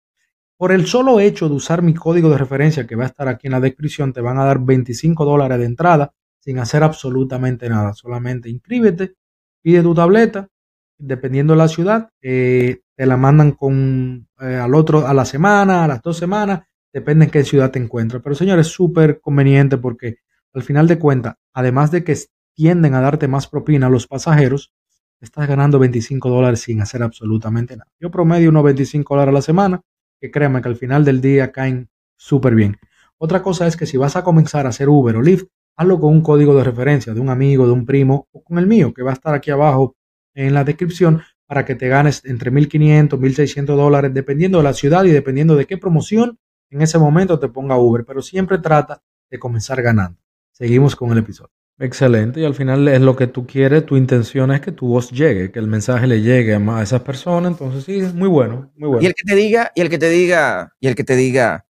Por 0.59 0.73
el 0.73 0.87
solo 0.87 1.21
hecho 1.21 1.49
de 1.49 1.55
usar 1.55 1.83
mi 1.83 1.93
código 1.93 2.31
de 2.31 2.39
referencia 2.39 2.87
que 2.87 2.97
va 2.97 3.05
a 3.05 3.09
estar 3.09 3.29
aquí 3.29 3.47
en 3.47 3.53
la 3.53 3.61
descripción, 3.61 4.15
te 4.15 4.23
van 4.23 4.39
a 4.39 4.45
dar 4.45 4.59
25 4.59 5.25
dólares 5.25 5.59
de 5.59 5.67
entrada 5.67 6.15
sin 6.41 6.59
hacer 6.59 6.83
absolutamente 6.83 7.69
nada. 7.69 7.93
Solamente 7.93 8.49
inscríbete, 8.49 9.17
pide 9.61 9.83
tu 9.83 9.95
tableta, 9.95 10.49
dependiendo 10.97 11.53
de 11.53 11.59
la 11.59 11.69
ciudad, 11.69 12.09
eh, 12.23 12.81
te 12.95 13.05
la 13.05 13.19
mandan 13.19 13.53
con 13.53 14.29
eh, 14.41 14.55
al 14.57 14.75
otro 14.75 15.07
a 15.07 15.13
la 15.13 15.27
semana, 15.27 15.85
a 15.85 15.89
las 15.89 16.01
dos 16.01 16.17
semanas, 16.17 16.63
depende 16.91 17.27
en 17.27 17.31
qué 17.31 17.45
ciudad 17.45 17.71
te 17.71 17.79
encuentres. 17.79 18.23
Pero 18.23 18.35
señores, 18.35 18.69
es 18.69 18.73
súper 18.73 19.21
conveniente 19.21 19.77
porque 19.77 20.21
al 20.55 20.63
final 20.63 20.89
de 20.89 20.99
cuentas, 20.99 21.35
además 21.53 21.91
de 21.91 22.03
que 22.03 22.17
tienden 22.55 22.95
a 22.95 23.03
darte 23.03 23.29
más 23.29 23.47
propina 23.47 23.89
a 23.89 23.91
los 23.91 24.07
pasajeros, 24.07 24.73
estás 25.21 25.47
ganando 25.47 25.79
25 25.79 26.31
dólares 26.31 26.61
sin 26.61 26.81
hacer 26.81 27.03
absolutamente 27.03 27.77
nada. 27.77 27.91
Yo 28.01 28.11
promedio 28.11 28.49
unos 28.49 28.65
25 28.65 29.15
dólares 29.15 29.33
a 29.33 29.35
la 29.35 29.43
semana 29.43 29.83
que 30.21 30.31
créanme 30.31 30.63
que 30.63 30.69
al 30.69 30.77
final 30.77 31.05
del 31.05 31.21
día 31.21 31.53
caen 31.53 31.89
súper 32.17 32.55
bien. 32.55 32.79
Otra 33.19 33.43
cosa 33.43 33.67
es 33.67 33.77
que 33.77 33.87
si 33.87 33.97
vas 33.97 34.17
a 34.17 34.25
comenzar 34.25 34.67
a 34.67 34.71
hacer 34.71 34.89
Uber 34.89 35.17
o 35.17 35.23
Lyft, 35.23 35.47
hazlo 35.77 36.01
con 36.01 36.13
un 36.13 36.23
código 36.23 36.55
de 36.57 36.65
referencia 36.65 37.15
de 37.15 37.21
un 37.21 37.29
amigo, 37.29 37.67
de 37.67 37.73
un 37.73 37.87
primo 37.87 38.29
o 38.33 38.43
con 38.43 38.59
el 38.59 38.67
mío, 38.67 38.93
que 38.95 39.03
va 39.03 39.11
a 39.11 39.15
estar 39.15 39.35
aquí 39.35 39.51
abajo 39.51 39.95
en 40.35 40.55
la 40.55 40.65
descripción 40.65 41.23
para 41.47 41.65
que 41.65 41.75
te 41.75 41.89
ganes 41.89 42.25
entre 42.25 42.51
1.500, 42.51 43.19
1.600 43.19 43.65
dólares, 43.77 44.13
dependiendo 44.13 44.59
de 44.59 44.65
la 44.65 44.73
ciudad 44.73 45.05
y 45.05 45.11
dependiendo 45.11 45.55
de 45.55 45.67
qué 45.67 45.79
promoción 45.79 46.39
en 46.71 46.83
ese 46.83 46.99
momento 46.99 47.39
te 47.39 47.49
ponga 47.49 47.79
Uber. 47.79 48.05
Pero 48.05 48.21
siempre 48.23 48.59
trata 48.59 49.03
de 49.31 49.39
comenzar 49.39 49.81
ganando. 49.83 50.19
Seguimos 50.53 50.97
con 50.97 51.13
el 51.13 51.19
episodio. 51.19 51.53
Excelente, 51.79 52.41
y 52.41 52.45
al 52.45 52.55
final 52.55 52.89
es 52.89 53.03
lo 53.03 53.17
que 53.17 53.27
tú 53.27 53.47
quieres, 53.47 53.85
tu 53.85 53.99
intención 53.99 54.51
es 54.51 54.63
que 54.63 54.73
tu 54.73 54.89
voz 54.89 55.11
llegue, 55.11 55.53
que 55.53 55.59
el 55.59 55.67
mensaje 55.67 56.07
le 56.07 56.23
llegue 56.23 56.55
a 56.55 56.83
esas 56.83 57.03
personas, 57.03 57.53
entonces 57.53 57.85
sí, 57.85 57.99
es 57.99 58.15
muy 58.15 58.29
bueno, 58.29 58.73
muy 58.77 58.89
bueno. 58.89 59.03
Y 59.03 59.07
el 59.07 59.15
que 59.15 59.25
te 59.25 59.35
diga, 59.35 59.73
y 59.75 59.83
el 59.83 59.91
que 59.91 59.99
te 59.99 60.09
diga, 60.09 60.73
y 60.81 60.89
el 60.89 60.95
que 60.95 61.05
te 61.05 61.17
diga, 61.17 61.67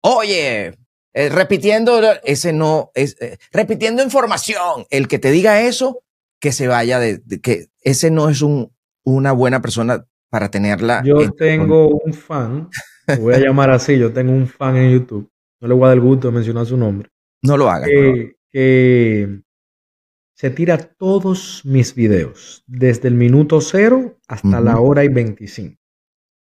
oye, 0.00 0.74
eh, 1.14 1.28
repitiendo, 1.28 2.00
ese 2.24 2.52
no, 2.52 2.90
es, 2.94 3.16
eh, 3.20 3.38
repitiendo 3.52 4.02
información, 4.02 4.84
el 4.90 5.06
que 5.06 5.20
te 5.20 5.30
diga 5.30 5.62
eso, 5.62 6.02
que 6.40 6.50
se 6.50 6.66
vaya 6.66 6.98
de, 6.98 7.22
que 7.40 7.66
ese 7.82 8.10
no 8.10 8.28
es 8.28 8.42
un, 8.42 8.72
una 9.04 9.30
buena 9.30 9.62
persona 9.62 10.04
para 10.28 10.50
tenerla. 10.50 11.04
Yo 11.04 11.30
tengo 11.30 11.90
un 11.90 12.12
fan, 12.12 12.68
voy 13.20 13.34
a 13.34 13.38
llamar 13.38 13.70
así, 13.70 13.96
yo 13.96 14.12
tengo 14.12 14.32
un 14.32 14.48
fan 14.48 14.76
en 14.76 14.90
YouTube, 14.90 15.30
no 15.60 15.68
le 15.68 15.74
voy 15.74 15.84
a 15.84 15.88
dar 15.88 15.98
el 15.98 16.02
gusto 16.02 16.26
de 16.28 16.34
mencionar 16.34 16.66
su 16.66 16.76
nombre. 16.76 17.08
No 17.42 17.56
lo 17.56 17.70
hagas. 17.70 17.88
Que 18.50 19.40
se 20.36 20.50
tira 20.50 20.76
todos 20.76 21.62
mis 21.64 21.94
videos, 21.94 22.62
desde 22.66 23.08
el 23.08 23.14
minuto 23.14 23.60
cero 23.62 24.18
hasta 24.28 24.60
la 24.60 24.78
hora 24.78 25.02
y 25.02 25.08
25. 25.08 25.80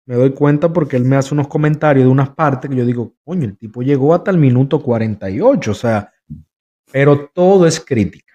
Me 0.07 0.15
doy 0.15 0.33
cuenta 0.33 0.73
porque 0.73 0.97
él 0.97 1.05
me 1.05 1.15
hace 1.15 1.33
unos 1.33 1.47
comentarios 1.47 2.05
de 2.05 2.11
unas 2.11 2.29
partes 2.29 2.69
que 2.69 2.75
yo 2.75 2.85
digo, 2.85 3.13
coño, 3.23 3.45
el 3.45 3.57
tipo 3.57 3.83
llegó 3.83 4.13
hasta 4.13 4.31
el 4.31 4.37
minuto 4.37 4.81
48, 4.81 5.71
o 5.71 5.73
sea, 5.73 6.13
pero 6.91 7.27
todo 7.33 7.67
es 7.67 7.79
crítica. 7.79 8.33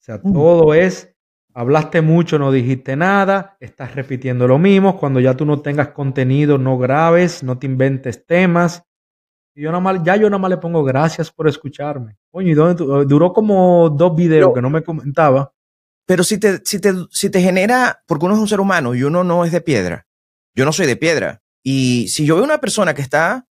O 0.00 0.02
sea, 0.02 0.20
mm. 0.22 0.32
todo 0.32 0.74
es, 0.74 1.14
hablaste 1.54 2.02
mucho, 2.02 2.38
no 2.38 2.52
dijiste 2.52 2.94
nada, 2.96 3.56
estás 3.60 3.94
repitiendo 3.94 4.48
lo 4.48 4.58
mismo, 4.58 4.98
cuando 4.98 5.20
ya 5.20 5.34
tú 5.34 5.46
no 5.46 5.60
tengas 5.60 5.88
contenido, 5.88 6.58
no 6.58 6.78
grabes, 6.78 7.42
no 7.42 7.58
te 7.58 7.66
inventes 7.66 8.26
temas, 8.26 8.84
y 9.60 9.64
yo 9.64 9.70
nada 9.70 9.80
más, 9.82 10.00
ya 10.02 10.16
yo 10.16 10.30
nada 10.30 10.38
más 10.38 10.48
le 10.48 10.56
pongo 10.56 10.82
gracias 10.82 11.30
por 11.30 11.46
escucharme. 11.46 12.16
Coño, 12.30 12.48
¿y 12.48 12.54
dónde 12.54 12.82
duró 13.04 13.34
como 13.34 13.90
dos 13.90 14.16
videos 14.16 14.54
que 14.54 14.62
no 14.62 14.70
me 14.70 14.82
comentaba. 14.82 15.52
Pero 16.06 16.24
si 16.24 16.38
te, 16.38 16.62
si, 16.64 16.80
te, 16.80 16.94
si 17.10 17.28
te 17.28 17.42
genera, 17.42 18.02
porque 18.06 18.24
uno 18.24 18.36
es 18.36 18.40
un 18.40 18.48
ser 18.48 18.58
humano 18.58 18.94
y 18.94 19.02
uno 19.02 19.22
no 19.22 19.44
es 19.44 19.52
de 19.52 19.60
piedra. 19.60 20.06
Yo 20.54 20.64
no 20.64 20.72
soy 20.72 20.86
de 20.86 20.96
piedra. 20.96 21.42
Y 21.62 22.08
si 22.08 22.24
yo 22.24 22.36
veo 22.36 22.44
una 22.44 22.58
persona 22.58 22.94
que 22.94 23.02
está, 23.02 23.46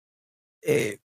eh, 0.63 0.98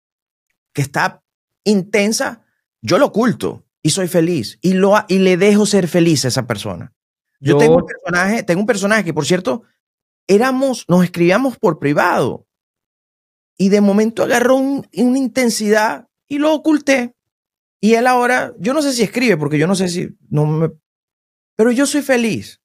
que 0.72 0.80
está 0.80 1.22
intensa, 1.64 2.42
yo 2.80 2.96
lo 2.96 3.04
oculto 3.04 3.66
y 3.82 3.90
soy 3.90 4.08
feliz 4.08 4.58
y, 4.62 4.72
lo, 4.72 4.94
y 5.06 5.18
le 5.18 5.36
dejo 5.36 5.66
ser 5.66 5.86
feliz 5.86 6.24
a 6.24 6.28
esa 6.28 6.46
persona. 6.46 6.94
Yo, 7.40 7.52
yo 7.52 7.58
tengo, 7.58 7.76
un 7.76 7.86
personaje, 7.86 8.42
tengo 8.42 8.60
un 8.62 8.66
personaje 8.66 9.04
que, 9.04 9.12
por 9.12 9.26
cierto, 9.26 9.64
éramos, 10.26 10.86
nos 10.88 11.04
escribíamos 11.04 11.58
por 11.58 11.78
privado 11.78 12.46
y 13.56 13.68
de 13.68 13.80
momento 13.80 14.22
agarró 14.22 14.56
una 14.56 15.18
intensidad 15.18 16.08
y 16.28 16.38
lo 16.38 16.52
oculté. 16.52 17.14
Y 17.80 17.94
él 17.94 18.06
ahora, 18.06 18.54
yo 18.58 18.72
no 18.72 18.82
sé 18.82 18.92
si 18.92 19.02
escribe, 19.02 19.36
porque 19.36 19.58
yo 19.58 19.66
no 19.66 19.74
sé 19.74 19.88
si, 19.88 20.08
no 20.30 20.46
me, 20.46 20.70
pero 21.56 21.70
yo 21.70 21.86
soy 21.86 22.02
feliz. 22.02 22.60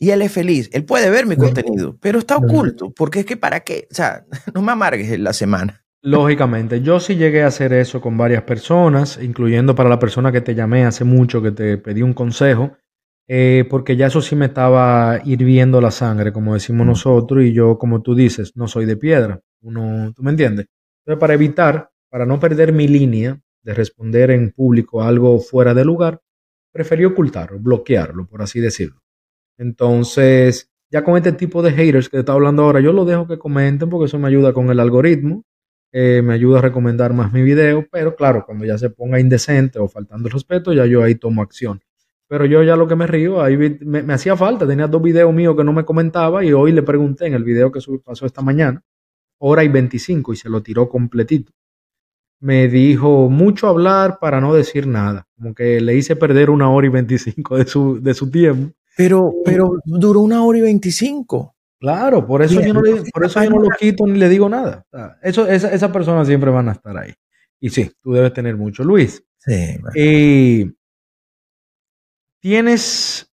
Y 0.00 0.10
él 0.10 0.22
es 0.22 0.30
feliz. 0.30 0.70
Él 0.72 0.84
puede 0.84 1.10
ver 1.10 1.26
mi 1.26 1.36
contenido, 1.36 1.96
pero 2.00 2.20
está 2.20 2.36
oculto, 2.36 2.92
porque 2.94 3.20
es 3.20 3.26
que 3.26 3.36
para 3.36 3.60
qué, 3.60 3.88
o 3.90 3.94
sea, 3.94 4.24
no 4.54 4.62
me 4.62 4.72
amargues 4.72 5.18
la 5.18 5.32
semana. 5.32 5.84
Lógicamente, 6.00 6.80
yo 6.80 7.00
sí 7.00 7.16
llegué 7.16 7.42
a 7.42 7.48
hacer 7.48 7.72
eso 7.72 8.00
con 8.00 8.16
varias 8.16 8.44
personas, 8.44 9.18
incluyendo 9.20 9.74
para 9.74 9.88
la 9.88 9.98
persona 9.98 10.30
que 10.30 10.40
te 10.40 10.54
llamé 10.54 10.84
hace 10.84 11.02
mucho, 11.02 11.42
que 11.42 11.50
te 11.50 11.76
pedí 11.78 12.02
un 12.02 12.14
consejo, 12.14 12.76
eh, 13.26 13.66
porque 13.68 13.96
ya 13.96 14.06
eso 14.06 14.22
sí 14.22 14.36
me 14.36 14.46
estaba 14.46 15.20
hirviendo 15.24 15.80
la 15.80 15.90
sangre, 15.90 16.32
como 16.32 16.54
decimos 16.54 16.86
nosotros, 16.86 17.42
y 17.42 17.52
yo, 17.52 17.78
como 17.78 18.00
tú 18.00 18.14
dices, 18.14 18.52
no 18.54 18.68
soy 18.68 18.86
de 18.86 18.96
piedra. 18.96 19.40
Uno, 19.62 20.12
¿tú 20.14 20.22
me 20.22 20.30
entiendes? 20.30 20.66
Entonces, 21.00 21.20
para 21.20 21.34
evitar, 21.34 21.90
para 22.10 22.26
no 22.26 22.38
perder 22.38 22.72
mi 22.72 22.88
línea 22.88 23.40
de 23.62 23.74
responder 23.74 24.30
en 24.30 24.50
público 24.50 25.02
algo 25.02 25.40
fuera 25.40 25.74
de 25.74 25.84
lugar, 25.84 26.20
preferí 26.72 27.04
ocultarlo, 27.04 27.58
bloquearlo, 27.58 28.26
por 28.26 28.42
así 28.42 28.60
decirlo. 28.60 29.00
Entonces, 29.58 30.70
ya 30.90 31.02
con 31.04 31.16
este 31.16 31.32
tipo 31.32 31.62
de 31.62 31.72
haters 31.72 32.08
que 32.08 32.18
te 32.18 32.20
está 32.20 32.32
hablando 32.32 32.62
ahora, 32.62 32.80
yo 32.80 32.92
lo 32.92 33.04
dejo 33.04 33.26
que 33.26 33.38
comenten 33.38 33.90
porque 33.90 34.06
eso 34.06 34.18
me 34.18 34.28
ayuda 34.28 34.52
con 34.52 34.70
el 34.70 34.80
algoritmo, 34.80 35.44
eh, 35.92 36.22
me 36.22 36.34
ayuda 36.34 36.58
a 36.58 36.62
recomendar 36.62 37.12
más 37.12 37.32
mi 37.32 37.42
video, 37.42 37.86
pero 37.90 38.14
claro, 38.14 38.44
cuando 38.46 38.64
ya 38.64 38.78
se 38.78 38.90
ponga 38.90 39.18
indecente 39.18 39.78
o 39.78 39.88
faltando 39.88 40.28
el 40.28 40.32
respeto, 40.32 40.72
ya 40.72 40.86
yo 40.86 41.02
ahí 41.02 41.14
tomo 41.14 41.42
acción. 41.42 41.80
Pero 42.28 42.44
yo 42.44 42.62
ya 42.62 42.76
lo 42.76 42.86
que 42.86 42.94
me 42.94 43.06
río, 43.06 43.42
ahí 43.42 43.56
me, 43.56 44.02
me 44.02 44.12
hacía 44.12 44.36
falta, 44.36 44.66
tenía 44.66 44.86
dos 44.86 45.02
videos 45.02 45.32
míos 45.32 45.56
que 45.56 45.64
no 45.64 45.72
me 45.72 45.84
comentaba 45.84 46.44
y 46.44 46.52
hoy 46.52 46.72
le 46.72 46.82
pregunté 46.82 47.26
en 47.26 47.34
el 47.34 47.42
video 47.42 47.72
que 47.72 47.80
pasó 48.04 48.26
esta 48.26 48.42
mañana, 48.42 48.84
hora 49.38 49.64
y 49.64 49.68
25 49.68 50.32
y 50.32 50.36
se 50.36 50.48
lo 50.48 50.62
tiró 50.62 50.88
completito. 50.88 51.52
Me 52.40 52.68
dijo 52.68 53.28
mucho 53.28 53.66
hablar 53.66 54.18
para 54.20 54.40
no 54.40 54.54
decir 54.54 54.86
nada, 54.86 55.26
como 55.36 55.54
que 55.54 55.80
le 55.80 55.96
hice 55.96 56.14
perder 56.14 56.50
una 56.50 56.70
hora 56.70 56.86
y 56.86 56.90
25 56.90 57.56
de 57.58 57.66
su, 57.66 58.00
de 58.00 58.14
su 58.14 58.30
tiempo. 58.30 58.72
Pero, 58.96 59.32
pero 59.44 59.78
duró 59.84 60.20
una 60.20 60.44
hora 60.44 60.58
y 60.58 60.62
25. 60.62 61.54
Claro, 61.80 62.26
por 62.26 62.42
eso, 62.42 62.60
yo 62.60 62.74
no, 62.74 62.82
por 63.12 63.24
eso 63.24 63.42
yo 63.42 63.50
no 63.50 63.60
lo 63.60 63.68
quito 63.78 64.04
ni 64.06 64.18
le 64.18 64.28
digo 64.28 64.48
nada. 64.48 64.84
Eso, 65.22 65.46
esa, 65.46 65.72
esas 65.72 65.90
personas 65.92 66.26
siempre 66.26 66.50
van 66.50 66.68
a 66.68 66.72
estar 66.72 66.96
ahí. 66.96 67.12
Y 67.60 67.70
sí, 67.70 67.90
tú 68.02 68.12
debes 68.12 68.32
tener 68.32 68.56
mucho, 68.56 68.82
Luis. 68.82 69.24
Sí. 69.38 70.74
Tienes, 72.40 73.32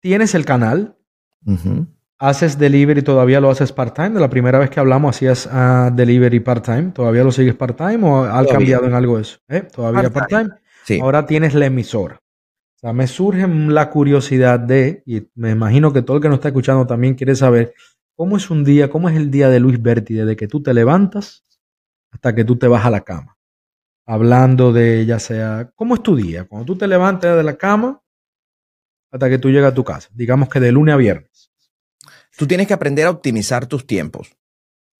tienes 0.00 0.34
el 0.34 0.44
canal. 0.44 0.96
¿Haces 2.18 2.58
delivery 2.58 3.02
todavía 3.02 3.40
lo 3.40 3.50
haces 3.50 3.72
part-time? 3.72 4.10
De 4.10 4.20
la 4.20 4.30
primera 4.30 4.58
vez 4.58 4.70
que 4.70 4.80
hablamos 4.80 5.14
hacías 5.14 5.46
uh, 5.46 5.94
delivery 5.94 6.40
part-time. 6.40 6.92
¿Todavía 6.92 7.22
lo 7.22 7.30
sigues 7.30 7.54
part-time 7.54 8.08
o 8.08 8.24
ha 8.24 8.46
cambiado 8.46 8.86
en 8.86 8.94
algo 8.94 9.18
eso? 9.18 9.38
¿Eh? 9.48 9.60
¿Todavía 9.60 10.08
part-time? 10.10 10.50
sí. 10.84 10.98
Ahora 11.00 11.26
tienes 11.26 11.54
la 11.54 11.66
emisora. 11.66 12.22
O 12.76 12.78
sea, 12.78 12.92
me 12.92 13.06
surge 13.06 13.46
la 13.48 13.90
curiosidad 13.90 14.60
de, 14.60 15.02
y 15.06 15.28
me 15.34 15.50
imagino 15.50 15.92
que 15.92 16.02
todo 16.02 16.18
el 16.18 16.22
que 16.22 16.28
nos 16.28 16.36
está 16.36 16.48
escuchando 16.48 16.86
también 16.86 17.14
quiere 17.14 17.34
saber, 17.34 17.74
¿cómo 18.14 18.36
es 18.36 18.50
un 18.50 18.64
día, 18.64 18.90
cómo 18.90 19.08
es 19.08 19.16
el 19.16 19.30
día 19.30 19.48
de 19.48 19.60
Luis 19.60 19.80
Berti 19.80 20.14
desde 20.14 20.36
que 20.36 20.46
tú 20.46 20.62
te 20.62 20.74
levantas 20.74 21.42
hasta 22.10 22.34
que 22.34 22.44
tú 22.44 22.56
te 22.56 22.68
vas 22.68 22.84
a 22.84 22.90
la 22.90 23.00
cama? 23.00 23.38
Hablando 24.06 24.72
de, 24.72 25.04
ya 25.06 25.18
sea, 25.18 25.70
¿cómo 25.74 25.94
es 25.94 26.02
tu 26.02 26.16
día? 26.16 26.44
Cuando 26.44 26.66
tú 26.66 26.76
te 26.76 26.86
levantas 26.86 27.36
de 27.36 27.42
la 27.42 27.56
cama 27.56 28.02
hasta 29.10 29.28
que 29.28 29.38
tú 29.38 29.50
llegas 29.50 29.72
a 29.72 29.74
tu 29.74 29.84
casa, 29.84 30.10
digamos 30.14 30.48
que 30.48 30.60
de 30.60 30.72
lunes 30.72 30.94
a 30.94 30.98
viernes. 30.98 31.50
Tú 32.36 32.46
tienes 32.46 32.66
que 32.66 32.74
aprender 32.74 33.06
a 33.06 33.10
optimizar 33.10 33.66
tus 33.66 33.86
tiempos. 33.86 34.36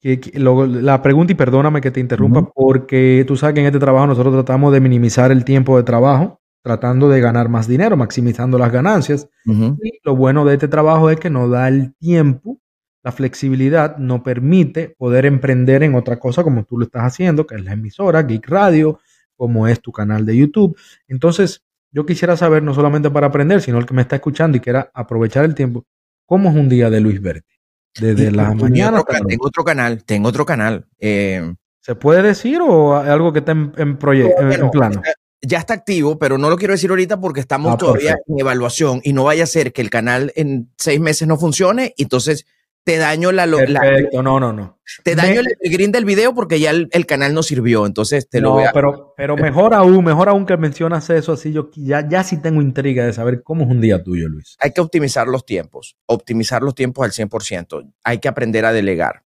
la 0.02 1.02
pregunta, 1.02 1.32
y 1.32 1.36
perdóname 1.36 1.80
que 1.80 1.90
te 1.90 2.00
interrumpa, 2.00 2.50
porque 2.54 3.24
tú 3.26 3.36
sabes 3.36 3.54
que 3.54 3.60
en 3.60 3.66
este 3.66 3.78
trabajo 3.78 4.06
nosotros 4.06 4.34
tratamos 4.34 4.72
de 4.72 4.80
minimizar 4.80 5.30
el 5.30 5.44
tiempo 5.44 5.76
de 5.76 5.82
trabajo, 5.82 6.40
tratando 6.62 7.08
de 7.08 7.20
ganar 7.20 7.48
más 7.48 7.68
dinero, 7.68 7.96
maximizando 7.96 8.58
las 8.58 8.72
ganancias. 8.72 9.28
Y 9.44 10.00
lo 10.04 10.16
bueno 10.16 10.44
de 10.44 10.54
este 10.54 10.68
trabajo 10.68 11.10
es 11.10 11.18
que 11.18 11.30
nos 11.30 11.50
da 11.50 11.68
el 11.68 11.94
tiempo, 11.96 12.58
la 13.02 13.12
flexibilidad 13.12 13.98
nos 13.98 14.22
permite 14.22 14.94
poder 14.98 15.26
emprender 15.26 15.82
en 15.82 15.94
otra 15.94 16.18
cosa 16.18 16.42
como 16.42 16.64
tú 16.64 16.78
lo 16.78 16.86
estás 16.86 17.02
haciendo, 17.02 17.46
que 17.46 17.54
es 17.54 17.64
la 17.64 17.72
emisora, 17.72 18.22
Geek 18.22 18.48
Radio, 18.48 18.98
como 19.36 19.68
es 19.68 19.80
tu 19.80 19.92
canal 19.92 20.26
de 20.26 20.36
YouTube. 20.36 20.76
Entonces, 21.06 21.62
yo 21.92 22.04
quisiera 22.04 22.36
saber, 22.36 22.62
no 22.62 22.74
solamente 22.74 23.10
para 23.10 23.28
aprender, 23.28 23.60
sino 23.60 23.78
el 23.78 23.86
que 23.86 23.94
me 23.94 24.02
está 24.02 24.16
escuchando 24.16 24.56
y 24.56 24.60
quiera 24.60 24.90
aprovechar 24.92 25.44
el 25.44 25.54
tiempo, 25.54 25.84
¿cómo 26.26 26.50
es 26.50 26.56
un 26.56 26.68
día 26.68 26.90
de 26.90 27.00
Luis 27.00 27.20
Berti? 27.22 27.54
Desde 27.98 28.30
la 28.30 28.52
mañana. 28.52 29.02
tengo 29.26 29.46
otro 29.46 29.64
canal, 29.64 30.04
tengo 30.04 30.28
otro 30.28 30.44
canal. 30.44 30.86
Eh, 30.98 31.54
¿Se 31.80 31.94
puede 31.94 32.22
decir 32.22 32.60
o 32.60 32.96
algo 32.96 33.32
que 33.32 33.38
está 33.38 33.52
en, 33.52 33.96
proyecto, 33.96 34.42
en 34.42 34.70
plano? 34.70 35.00
ya 35.40 35.58
está 35.58 35.74
activo, 35.74 36.18
pero 36.18 36.38
no 36.38 36.50
lo 36.50 36.56
quiero 36.56 36.74
decir 36.74 36.90
ahorita 36.90 37.20
porque 37.20 37.40
estamos 37.40 37.74
ah, 37.74 37.76
todavía 37.76 38.18
en 38.26 38.40
evaluación 38.40 39.00
y 39.04 39.12
no 39.12 39.24
vaya 39.24 39.44
a 39.44 39.46
ser 39.46 39.72
que 39.72 39.82
el 39.82 39.90
canal 39.90 40.32
en 40.34 40.70
seis 40.76 41.00
meses 41.00 41.28
no 41.28 41.38
funcione 41.38 41.94
y 41.96 42.02
entonces 42.02 42.46
te 42.86 42.98
daño 42.98 43.32
la... 43.32 43.48
Perfecto, 43.48 44.22
no, 44.22 44.38
no, 44.38 44.52
no. 44.52 44.78
Te 45.02 45.16
daño 45.16 45.40
el 45.40 45.72
green 45.72 45.90
del 45.90 46.04
video 46.04 46.32
porque 46.36 46.60
ya 46.60 46.70
el, 46.70 47.06
canal 47.06 47.34
no 47.34 47.42
sirvió, 47.42 47.84
entonces 47.84 48.28
te 48.28 48.40
lo 48.40 48.52
voy 48.52 48.62
a... 48.62 48.70
Pero, 48.70 49.12
pero 49.16 49.36
mejor 49.36 49.74
aún, 49.74 50.04
mejor 50.04 50.28
aún 50.28 50.46
que 50.46 50.56
mencionas 50.56 51.10
eso, 51.10 51.32
así 51.32 51.52
yo 51.52 51.68
ya, 51.74 52.08
ya 52.08 52.22
sí 52.22 52.40
tengo 52.40 52.62
intriga 52.62 53.04
de 53.04 53.12
saber 53.12 53.42
cómo 53.42 53.64
es 53.64 53.70
un 53.70 53.80
día 53.80 54.04
tuyo, 54.04 54.28
Luis. 54.28 54.56
Hay 54.60 54.70
que 54.70 54.80
optimizar 54.80 55.26
los 55.26 55.44
tiempos, 55.44 55.96
optimizar 56.06 56.62
los 56.62 56.76
tiempos 56.76 57.04
al 57.04 57.10
100%. 57.10 57.92
Hay 58.04 58.18
que 58.20 58.28
aprender 58.28 58.64
a 58.64 58.72
delegar. 58.72 59.24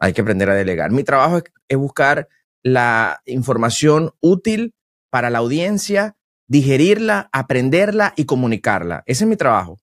Hay 0.00 0.12
que 0.12 0.22
aprender 0.22 0.50
a 0.50 0.54
delegar. 0.56 0.90
Mi 0.90 1.04
trabajo 1.04 1.40
es 1.68 1.78
buscar 1.78 2.26
la 2.64 3.22
información 3.26 4.10
útil 4.18 4.74
para 5.08 5.30
la 5.30 5.38
audiencia, 5.38 6.16
digerirla, 6.48 7.30
aprenderla 7.30 8.12
y 8.16 8.24
comunicarla. 8.24 9.04
Ese 9.06 9.22
es 9.22 9.30
mi 9.30 9.36
trabajo. 9.36 9.78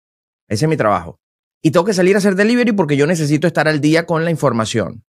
Ese 0.48 0.64
es 0.64 0.68
mi 0.68 0.76
trabajo. 0.76 1.20
Y 1.62 1.70
tengo 1.70 1.84
que 1.84 1.94
salir 1.94 2.14
a 2.14 2.18
hacer 2.18 2.34
delivery 2.34 2.72
porque 2.72 2.96
yo 2.96 3.06
necesito 3.06 3.46
estar 3.46 3.68
al 3.68 3.80
día 3.80 4.06
con 4.06 4.24
la 4.24 4.30
información. 4.30 5.04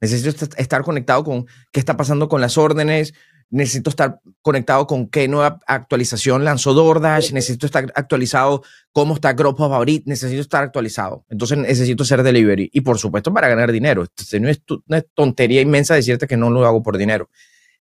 Necesito 0.00 0.44
estar 0.56 0.82
conectado 0.82 1.22
con 1.22 1.46
qué 1.70 1.78
está 1.78 1.96
pasando 1.96 2.28
con 2.28 2.40
las 2.40 2.58
órdenes. 2.58 3.14
Necesito 3.50 3.90
estar 3.90 4.20
conectado 4.40 4.86
con 4.86 5.08
qué 5.08 5.28
nueva 5.28 5.60
actualización 5.66 6.44
lanzó 6.44 6.74
DoorDash. 6.74 7.32
Necesito 7.32 7.66
estar 7.66 7.92
actualizado 7.94 8.64
cómo 8.90 9.14
está 9.14 9.32
Grubhub 9.32 9.72
ahorita. 9.72 10.04
Necesito 10.08 10.40
estar 10.40 10.64
actualizado. 10.64 11.24
Entonces 11.28 11.58
necesito 11.58 12.02
hacer 12.02 12.24
delivery. 12.24 12.68
Y 12.72 12.80
por 12.80 12.98
supuesto 12.98 13.32
para 13.32 13.48
ganar 13.48 13.70
dinero. 13.70 14.06
No 14.40 14.48
es, 14.48 14.60
una 14.88 15.02
tontería 15.02 15.60
inmensa 15.60 15.94
decirte 15.94 16.26
que 16.26 16.36
no 16.36 16.50
lo 16.50 16.66
hago 16.66 16.82
por 16.82 16.98
dinero. 16.98 17.30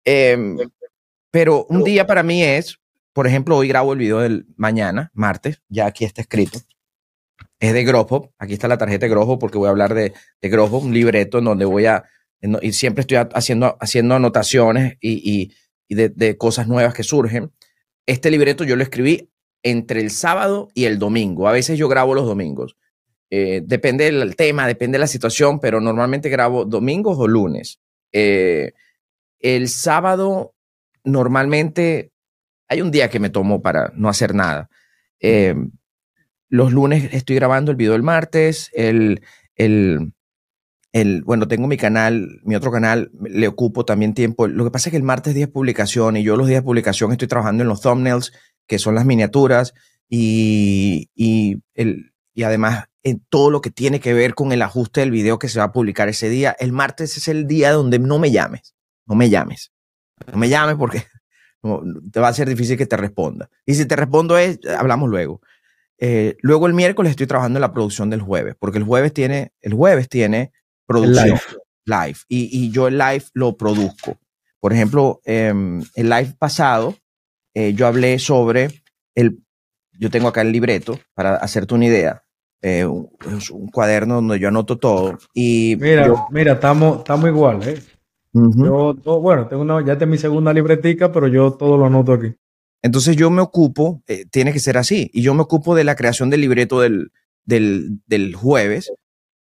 Eh, 0.05 0.57
pero 1.31 1.66
un 1.68 1.85
día 1.85 2.07
para 2.07 2.22
mí 2.22 2.42
es, 2.42 2.79
por 3.12 3.26
ejemplo, 3.26 3.59
hoy 3.59 3.68
grabo 3.68 3.92
el 3.92 3.98
video 3.98 4.20
del 4.20 4.46
mañana, 4.57 5.11
martes, 5.12 5.61
ya 5.68 5.85
aquí 5.85 6.07
está 6.07 6.22
escrito. 6.22 6.61
Es 7.58 7.72
de 7.72 7.84
Grojo, 7.84 8.32
aquí 8.38 8.52
está 8.52 8.68
la 8.68 8.78
tarjeta 8.78 9.06
de 9.08 9.38
porque 9.38 9.56
voy 9.56 9.66
a 9.66 9.70
hablar 9.70 9.94
de, 9.94 10.12
de 10.42 10.58
un 10.58 10.92
libreto 10.92 11.38
en 11.38 11.44
donde 11.44 11.64
voy 11.64 11.86
a, 11.86 12.04
y 12.62 12.72
siempre 12.72 13.00
estoy 13.00 13.18
haciendo, 13.32 13.76
haciendo 13.80 14.14
anotaciones 14.14 14.96
y, 15.00 15.52
y, 15.88 15.94
de, 15.94 16.36
cosas 16.36 16.68
nuevas 16.68 16.94
que 16.94 17.02
surgen. 17.02 17.52
Este 18.06 18.30
libreto 18.30 18.64
yo 18.64 18.76
lo 18.76 18.82
escribí 18.82 19.30
entre 19.62 20.00
el 20.00 20.10
sábado 20.10 20.68
y 20.74 20.84
el 20.84 20.98
domingo. 20.98 21.48
A 21.48 21.52
veces 21.52 21.78
yo 21.78 21.88
grabo 21.88 22.14
los 22.14 22.26
domingos. 22.26 22.76
Eh, 23.30 23.62
depende 23.64 24.04
del 24.04 24.36
tema, 24.36 24.66
depende 24.66 24.96
de 24.96 25.00
la 25.00 25.06
situación, 25.06 25.58
pero 25.58 25.80
normalmente 25.80 26.28
grabo 26.28 26.64
domingos 26.64 27.16
o 27.18 27.26
lunes. 27.26 27.80
Eh, 28.12 28.72
el 29.40 29.68
sábado 29.68 30.54
normalmente 31.04 32.12
hay 32.68 32.82
un 32.82 32.90
día 32.90 33.08
que 33.08 33.20
me 33.20 33.30
tomo 33.30 33.62
para 33.62 33.92
no 33.94 34.08
hacer 34.08 34.34
nada. 34.34 34.68
Eh, 35.20 35.54
los 36.48 36.72
lunes 36.72 37.12
estoy 37.12 37.37
grabando 37.37 37.70
el 37.70 37.76
video 37.76 37.94
el 37.94 38.02
martes, 38.02 38.70
el, 38.74 39.22
el, 39.54 40.12
el, 40.92 41.22
bueno, 41.24 41.48
tengo 41.48 41.66
mi 41.66 41.76
canal, 41.76 42.40
mi 42.44 42.54
otro 42.54 42.70
canal, 42.70 43.11
le 43.20 43.48
ocupo 43.48 43.85
también 43.85 44.14
tiempo. 44.14 44.46
Lo 44.48 44.64
que 44.64 44.70
pasa 44.70 44.88
es 44.88 44.92
que 44.92 44.96
el 44.96 45.02
martes 45.02 45.35
día 45.35 45.46
de 45.46 45.52
publicación 45.52 46.16
y 46.16 46.22
yo 46.22 46.37
los 46.37 46.46
días 46.46 46.62
de 46.62 46.64
publicación 46.64 47.12
estoy 47.12 47.28
trabajando 47.28 47.62
en 47.62 47.68
los 47.68 47.80
thumbnails, 47.80 48.32
que 48.66 48.78
son 48.78 48.94
las 48.94 49.04
miniaturas, 49.04 49.74
y, 50.09 51.11
y, 51.14 51.62
el, 51.74 52.12
y 52.32 52.44
además 52.44 52.85
en 53.02 53.24
todo 53.28 53.50
lo 53.50 53.61
que 53.61 53.70
tiene 53.70 54.00
que 54.00 54.14
ver 54.14 54.35
con 54.35 54.52
el 54.52 54.62
ajuste 54.62 55.00
del 55.00 55.11
video 55.11 55.38
que 55.38 55.48
se 55.48 55.59
va 55.59 55.66
a 55.66 55.72
publicar 55.72 56.09
ese 56.09 56.28
día. 56.28 56.56
El 56.59 56.72
martes 56.72 57.16
es 57.16 57.28
el 57.28 57.46
día 57.46 57.72
donde 57.72 57.98
no 57.98 58.18
me 58.18 58.30
llames, 58.30 58.74
no 59.06 59.14
me 59.14 59.30
llames. 59.30 59.72
No 60.32 60.38
me 60.38 60.48
llames 60.48 60.76
porque 60.76 61.04
te 62.12 62.20
va 62.20 62.28
a 62.28 62.32
ser 62.32 62.48
difícil 62.48 62.76
que 62.76 62.87
te 62.87 62.96
responda. 62.96 63.48
Y 63.64 63.74
si 63.74 63.87
te 63.87 63.96
respondo 63.96 64.38
es, 64.38 64.59
hablamos 64.78 65.09
luego. 65.09 65.40
Eh, 65.98 66.37
luego 66.40 66.66
el 66.66 66.74
miércoles 66.74 67.11
estoy 67.11 67.26
trabajando 67.26 67.59
en 67.59 67.62
la 67.62 67.72
producción 67.72 68.11
del 68.11 68.20
jueves, 68.20 68.54
porque 68.59 68.78
el 68.78 68.85
jueves 68.85 69.12
tiene, 69.12 69.52
el 69.61 69.74
jueves 69.74 70.09
tiene 70.09 70.52
producción 70.87 71.38
live, 71.85 72.18
y, 72.28 72.70
yo 72.70 72.88
el 72.88 72.98
live 72.98 73.24
lo 73.32 73.56
produzco. 73.56 74.18
Por 74.61 74.72
ejemplo, 74.72 75.20
em, 75.24 75.82
el 75.94 76.09
live 76.09 76.35
pasado 76.38 76.96
eh, 77.54 77.72
yo 77.74 77.87
hablé 77.87 78.18
sobre 78.18 78.82
el, 79.14 79.38
yo 79.98 80.11
tengo 80.11 80.28
acá 80.28 80.42
el 80.42 80.52
libreto 80.52 80.98
para 81.14 81.37
hacerte 81.37 81.74
una 81.74 81.87
idea. 81.87 82.22
Eh, 82.62 82.85
un, 82.85 83.09
un, 83.52 83.68
cuaderno 83.68 84.16
donde 84.16 84.38
yo 84.38 84.48
anoto 84.48 84.78
todo 84.78 85.18
y 85.35 85.76
mira, 85.78 86.11
mira, 86.30 86.54
estamos, 86.54 86.98
estamos 86.98 87.28
igual, 87.28 87.62
¿eh? 87.68 87.78
Yo, 88.32 88.94
bueno, 89.20 89.46
tengo 89.46 89.80
ya 89.80 89.96
tengo 89.96 90.11
mi 90.11 90.18
segunda 90.18 90.52
libretica, 90.52 91.11
pero 91.11 91.28
yo 91.28 91.52
todo 91.52 91.76
lo 91.78 91.87
anoto 91.87 92.12
aquí. 92.12 92.35
Entonces 92.82 93.16
yo 93.16 93.30
me 93.30 93.42
ocupo, 93.42 94.02
eh, 94.06 94.26
tiene 94.26 94.52
que 94.52 94.60
ser 94.60 94.78
así, 94.78 95.10
y 95.12 95.22
yo 95.22 95.34
me 95.34 95.42
ocupo 95.42 95.74
de 95.74 95.84
la 95.84 95.96
creación 95.96 96.30
del 96.30 96.42
libreto 96.42 96.80
del, 96.80 97.12
del, 97.44 98.00
del, 98.06 98.34
jueves, 98.34 98.92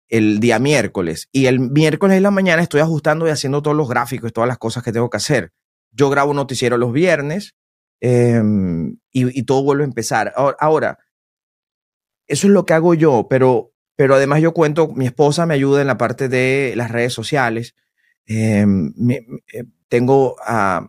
el 0.09 0.41
día 0.41 0.59
miércoles, 0.59 1.29
y 1.33 1.47
el 1.47 1.59
miércoles 1.59 2.17
en 2.17 2.23
la 2.23 2.31
mañana 2.31 2.63
estoy 2.63 2.81
ajustando 2.81 3.27
y 3.27 3.31
haciendo 3.31 3.63
todos 3.63 3.77
los 3.77 3.89
gráficos 3.89 4.31
y 4.31 4.33
todas 4.33 4.49
las 4.49 4.59
cosas 4.59 4.83
que 4.83 4.93
tengo 4.93 5.11
que 5.11 5.17
hacer. 5.17 5.53
Yo 5.91 6.11
grabo 6.11 6.31
un 6.31 6.37
noticiero 6.37 6.77
los 6.77 6.93
viernes 6.93 7.55
em, 8.01 8.99
y, 9.11 9.39
y, 9.39 9.43
todo 9.45 9.63
vuelve 9.63 9.85
a 9.85 9.87
empezar. 9.87 10.33
Ahora, 10.37 10.57
ahora, 10.61 10.99
eso 12.27 12.47
es 12.47 12.53
lo 12.53 12.65
que 12.67 12.75
hago 12.75 12.95
yo, 12.95 13.27
pero, 13.29 13.73
pero 13.97 14.15
además 14.15 14.41
yo 14.41 14.53
cuento, 14.53 14.89
mi 14.89 15.07
esposa 15.07 15.47
me 15.47 15.55
ayuda 15.55 15.81
en 15.81 15.87
la 15.87 15.99
parte 15.99 16.29
de 16.29 16.75
las 16.77 16.91
redes 16.91 17.13
sociales 17.13 17.75
Em, 18.27 18.93
eh, 19.53 19.65
tengo 19.89 20.37
a, 20.45 20.89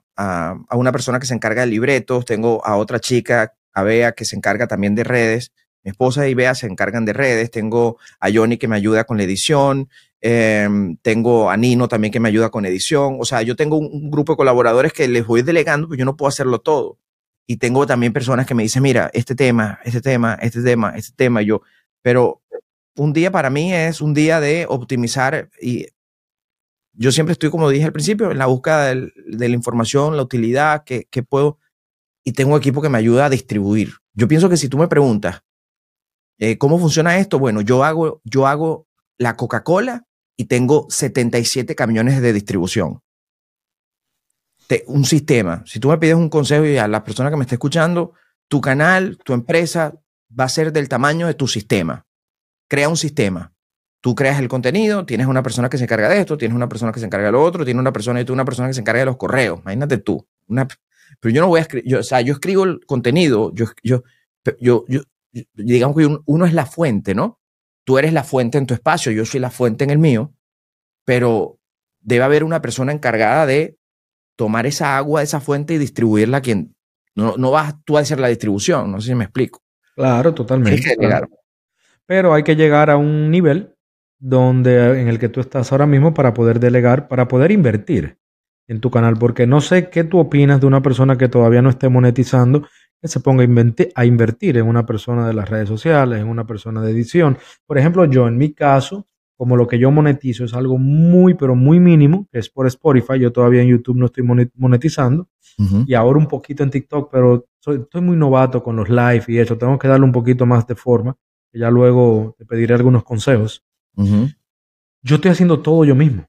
una 0.71 0.91
persona 0.91 1.19
que 1.19 1.25
se 1.25 1.33
encarga 1.33 1.61
de 1.61 1.67
libretos, 1.67 2.25
tengo 2.25 2.65
a 2.65 2.77
otra 2.77 2.99
chica, 2.99 3.53
a 3.73 3.83
Bea, 3.83 4.13
que 4.13 4.25
se 4.25 4.35
encarga 4.35 4.67
también 4.67 4.95
de 4.95 5.03
redes. 5.03 5.51
Mi 5.83 5.91
esposa 5.91 6.27
y 6.27 6.33
Bea 6.33 6.55
se 6.55 6.67
encargan 6.67 7.05
de 7.05 7.13
redes. 7.13 7.51
Tengo 7.51 7.97
a 8.19 8.29
Johnny 8.33 8.57
que 8.57 8.67
me 8.67 8.75
ayuda 8.75 9.03
con 9.03 9.17
la 9.17 9.23
edición. 9.23 9.89
Em, 10.21 10.97
tengo 11.03 11.51
a 11.51 11.57
Nino 11.57 11.87
también 11.87 12.11
que 12.11 12.19
me 12.19 12.29
ayuda 12.29 12.49
con 12.49 12.65
edición. 12.65 13.17
O 13.19 13.25
sea, 13.25 13.41
yo 13.43 13.55
tengo 13.55 13.77
un, 13.77 14.09
grupo 14.09 14.33
de 14.33 14.37
colaboradores 14.37 14.93
que 14.93 15.07
les 15.07 15.27
voy 15.27 15.43
delegando, 15.43 15.87
pero 15.87 15.99
yo 15.99 16.05
no 16.05 16.15
puedo 16.17 16.29
hacerlo 16.29 16.59
todo. 16.59 16.97
Y 17.45 17.57
tengo 17.57 17.85
también 17.85 18.13
personas 18.13 18.47
que 18.47 18.55
me 18.55 18.63
dicen, 18.63 18.81
mira, 18.81 19.11
este 19.13 19.35
tema, 19.35 19.79
este 19.83 20.01
tema, 20.01 20.35
este 20.41 20.63
tema, 20.63 20.93
este 20.95 21.13
tema. 21.15 21.41
yo, 21.43 21.61
pero 22.01 22.41
un 22.95 23.13
día 23.13 23.31
para 23.31 23.49
mí 23.49 23.73
es 23.73 24.01
un 24.01 24.13
día 24.13 24.39
de 24.39 24.65
optimizar 24.67 25.49
y 25.61 25.87
yo 26.97 27.11
siempre 27.11 27.33
estoy, 27.33 27.49
como 27.49 27.69
dije 27.69 27.85
al 27.85 27.91
principio, 27.91 28.31
en 28.31 28.37
la 28.37 28.45
búsqueda 28.45 28.95
de 28.95 29.49
la 29.49 29.55
información, 29.55 30.15
la 30.15 30.23
utilidad 30.23 30.83
que, 30.83 31.23
puedo, 31.23 31.59
y 32.23 32.31
tengo 32.31 32.57
equipo 32.57 32.81
que 32.81 32.89
me 32.89 32.97
ayuda 32.97 33.25
a 33.25 33.29
distribuir. 33.29 33.93
Yo 34.13 34.27
pienso 34.27 34.49
que 34.49 34.57
si 34.57 34.69
tú 34.69 34.77
me 34.77 34.87
preguntas, 34.87 35.41
eh, 36.37 36.57
¿cómo 36.57 36.79
funciona 36.79 37.17
esto? 37.17 37.39
Bueno, 37.39 37.61
yo 37.61 37.83
hago, 37.83 38.21
yo 38.23 38.47
hago 38.47 38.87
la 39.17 39.35
Coca-Cola 39.35 40.05
y 40.37 40.45
tengo 40.45 40.87
77 40.89 41.75
camiones 41.75 42.21
de 42.21 42.33
distribución. 42.33 43.01
un 44.87 45.05
sistema. 45.05 45.63
Si 45.65 45.79
tú 45.79 45.89
me 45.89 45.97
pides 45.97 46.15
un 46.15 46.29
consejo 46.29 46.65
y 46.65 46.77
a 46.77 46.87
la 46.87 47.03
persona 47.03 47.29
que 47.29 47.37
me 47.37 47.43
está 47.43 47.55
escuchando, 47.55 48.13
tu 48.47 48.61
canal, 48.61 49.17
tu 49.23 49.33
empresa 49.33 49.93
va 50.37 50.45
a 50.45 50.49
ser 50.49 50.71
del 50.71 50.89
tamaño 50.89 51.27
de 51.27 51.35
tu 51.35 51.47
sistema. 51.47 52.05
Crea 52.67 52.89
un 52.89 52.97
sistema 52.97 53.54
tú 54.01 54.15
creas 54.15 54.39
el 54.39 54.47
contenido, 54.47 55.05
tienes 55.05 55.27
una 55.27 55.43
persona 55.43 55.69
que 55.69 55.77
se 55.77 55.83
encarga 55.83 56.09
de 56.09 56.19
esto, 56.19 56.37
tienes 56.37 56.55
una 56.55 56.69
persona 56.69 56.91
que 56.91 56.99
se 56.99 57.05
encarga 57.05 57.27
de 57.27 57.31
lo 57.31 57.43
otro, 57.43 57.65
tienes 57.65 57.79
una 57.79 57.91
persona 57.91 58.21
y 58.21 58.25
tú 58.25 58.33
una 58.33 58.45
persona 58.45 58.67
que 58.67 58.73
se 58.73 58.81
encarga 58.81 58.99
de 58.99 59.05
los 59.07 59.17
correos. 59.17 59.59
Imagínate 59.61 59.97
tú. 59.97 60.27
Una, 60.47 60.67
pero 61.19 61.33
yo 61.33 61.41
no 61.41 61.47
voy 61.47 61.59
a 61.59 61.63
escribir, 61.63 61.95
o 61.95 62.03
sea, 62.03 62.21
yo 62.21 62.33
escribo 62.33 62.63
el 62.63 62.85
contenido, 62.85 63.51
yo, 63.53 63.65
yo, 63.83 64.03
yo, 64.59 64.85
yo 64.87 65.01
digamos 65.53 65.97
que 65.97 66.17
uno 66.25 66.45
es 66.45 66.53
la 66.53 66.65
fuente, 66.65 67.15
¿no? 67.15 67.39
Tú 67.83 67.97
eres 67.97 68.13
la 68.13 68.23
fuente 68.23 68.57
en 68.57 68.65
tu 68.65 68.73
espacio, 68.73 69.11
yo 69.11 69.25
soy 69.25 69.39
la 69.39 69.51
fuente 69.51 69.83
en 69.83 69.89
el 69.89 69.99
mío, 69.99 70.33
pero 71.03 71.59
debe 71.99 72.23
haber 72.23 72.43
una 72.43 72.61
persona 72.61 72.91
encargada 72.91 73.45
de 73.45 73.77
tomar 74.35 74.65
esa 74.65 74.97
agua 74.97 75.21
de 75.21 75.25
esa 75.25 75.39
fuente 75.39 75.73
y 75.73 75.77
distribuirla 75.77 76.37
a 76.37 76.41
quien 76.41 76.75
no, 77.15 77.35
no 77.37 77.51
vas 77.51 77.75
tú 77.85 77.97
a 77.97 78.01
hacer 78.01 78.19
la 78.19 78.27
distribución, 78.27 78.91
no 78.91 78.99
sé 78.99 79.07
si 79.07 79.15
me 79.15 79.23
explico. 79.23 79.63
Claro, 79.95 80.33
totalmente. 80.33 80.95
Pero 82.05 82.33
hay 82.33 82.43
que 82.43 82.55
llegar 82.55 82.89
a 82.89 82.97
un 82.97 83.31
nivel 83.31 83.74
donde, 84.27 84.99
en 84.99 85.07
el 85.07 85.19
que 85.19 85.29
tú 85.29 85.39
estás 85.39 85.71
ahora 85.71 85.85
mismo 85.85 86.15
para 86.15 86.33
poder 86.33 86.59
delegar, 86.59 87.07
para 87.07 87.27
poder 87.27 87.51
invertir 87.51 88.17
en 88.67 88.81
tu 88.81 88.89
canal, 88.89 89.17
porque 89.19 89.45
no 89.45 89.61
sé 89.61 89.91
qué 89.91 90.03
tú 90.03 90.17
opinas 90.17 90.59
de 90.59 90.65
una 90.65 90.81
persona 90.81 91.15
que 91.15 91.29
todavía 91.29 91.61
no 91.61 91.69
esté 91.69 91.89
monetizando, 91.89 92.63
que 92.99 93.07
se 93.07 93.19
ponga 93.19 93.43
a, 93.43 94.05
invertir 94.05 94.57
en 94.57 94.65
una 94.65 94.83
persona 94.83 95.27
de 95.27 95.35
las 95.35 95.47
redes 95.47 95.69
sociales, 95.69 96.19
en 96.19 96.27
una 96.27 96.47
persona 96.47 96.81
de 96.81 96.89
edición. 96.89 97.37
Por 97.67 97.77
ejemplo, 97.77 98.03
yo 98.05 98.27
en 98.27 98.39
mi 98.39 98.51
caso, 98.51 99.05
como 99.37 99.55
lo 99.55 99.67
que 99.67 99.77
yo 99.77 99.91
monetizo 99.91 100.43
es 100.43 100.55
algo 100.55 100.79
muy, 100.79 101.35
pero 101.35 101.55
muy 101.55 101.79
mínimo, 101.79 102.27
que 102.31 102.39
es 102.39 102.49
por 102.49 102.65
Spotify, 102.65 103.19
yo 103.19 103.31
todavía 103.31 103.61
en 103.61 103.67
YouTube 103.67 103.97
no 103.97 104.07
estoy 104.07 104.23
monetizando, 104.55 105.29
y 105.85 105.93
ahora 105.93 106.17
un 106.17 106.27
poquito 106.27 106.63
en 106.63 106.71
TikTok, 106.71 107.11
pero 107.11 107.45
estoy 107.63 108.01
muy 108.01 108.17
novato 108.17 108.63
con 108.63 108.75
los 108.75 108.89
live 108.89 109.23
y 109.27 109.37
eso, 109.37 109.55
tengo 109.55 109.77
que 109.77 109.87
darle 109.87 110.05
un 110.05 110.11
poquito 110.11 110.47
más 110.47 110.65
de 110.65 110.75
forma, 110.75 111.15
que 111.51 111.59
ya 111.59 111.69
luego 111.69 112.35
te 112.39 112.45
pediré 112.45 112.73
algunos 112.73 113.03
consejos. 113.03 113.64
Yo 115.01 115.15
estoy 115.15 115.31
haciendo 115.31 115.59
todo 115.59 115.85
yo 115.85 115.95
mismo. 115.95 116.25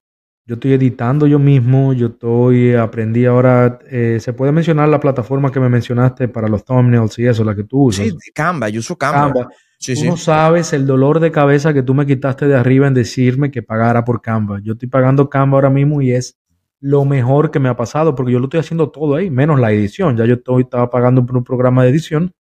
Yo 0.49 0.55
estoy 0.55 0.75
editando 0.75 1.27
yo 1.27 1.41
mismo, 1.41 1.93
yo 1.93 2.07
estoy, 2.07 2.73
aprendí 2.75 3.25
ahora, 3.25 3.81
eh, 3.91 4.19
se 4.21 4.33
puede 4.33 4.53
mencionar 4.53 4.89
la 4.89 5.01
plataforma 5.01 5.51
que 5.51 5.59
me 5.59 5.69
mencionaste 5.69 6.29
para 6.29 6.47
los 6.47 6.64
thumbnails 6.64 7.19
y 7.19 7.27
eso, 7.27 7.43
la 7.43 7.57
que 7.57 7.64
tú 7.64 7.87
usas. 7.87 8.07
Sí, 8.07 8.31
Canva, 8.33 8.69
yo 8.69 8.79
uso 8.79 8.97
Canva. 8.97 9.33
Canva. 9.33 9.49
tú 9.49 10.05
no 10.05 10.17
sabes 10.17 10.73
el 10.73 10.87
dolor 10.87 11.19
de 11.19 11.33
cabeza 11.33 11.75
que 11.75 11.83
tú 11.83 11.95
me 11.95 12.07
quitaste 12.07 12.47
de 12.47 12.55
arriba 12.55 12.87
en 12.87 12.95
decirme 12.95 13.51
que 13.51 13.62
pagara 13.62 14.05
por 14.05 14.23
Canva. 14.23 14.61
Yo 14.62 14.75
estoy 14.75 14.89
pagando 14.89 15.29
Canva 15.29 15.57
ahora 15.57 15.71
mismo 15.71 16.01
y 16.01 16.12
es 16.12 16.39
lo 16.79 17.05
mejor 17.05 17.51
que 17.51 17.59
me 17.59 17.69
ha 17.69 17.77
pasado 17.77 18.14
porque 18.14 18.31
yo 18.31 18.39
lo 18.39 18.45
estoy 18.45 18.61
haciendo 18.61 18.89
todo 18.91 19.17
ahí, 19.17 19.31
menos 19.31 19.59
la 19.59 19.73
edición. 19.73 20.17
Ya 20.17 20.27
yo 20.27 20.35
estoy, 20.35 20.62
estaba 20.62 20.89
pagando 20.89 21.27
por 21.27 21.37
un 21.37 21.43
programa 21.43 21.83
de 21.83 21.91
edición 21.91 22.33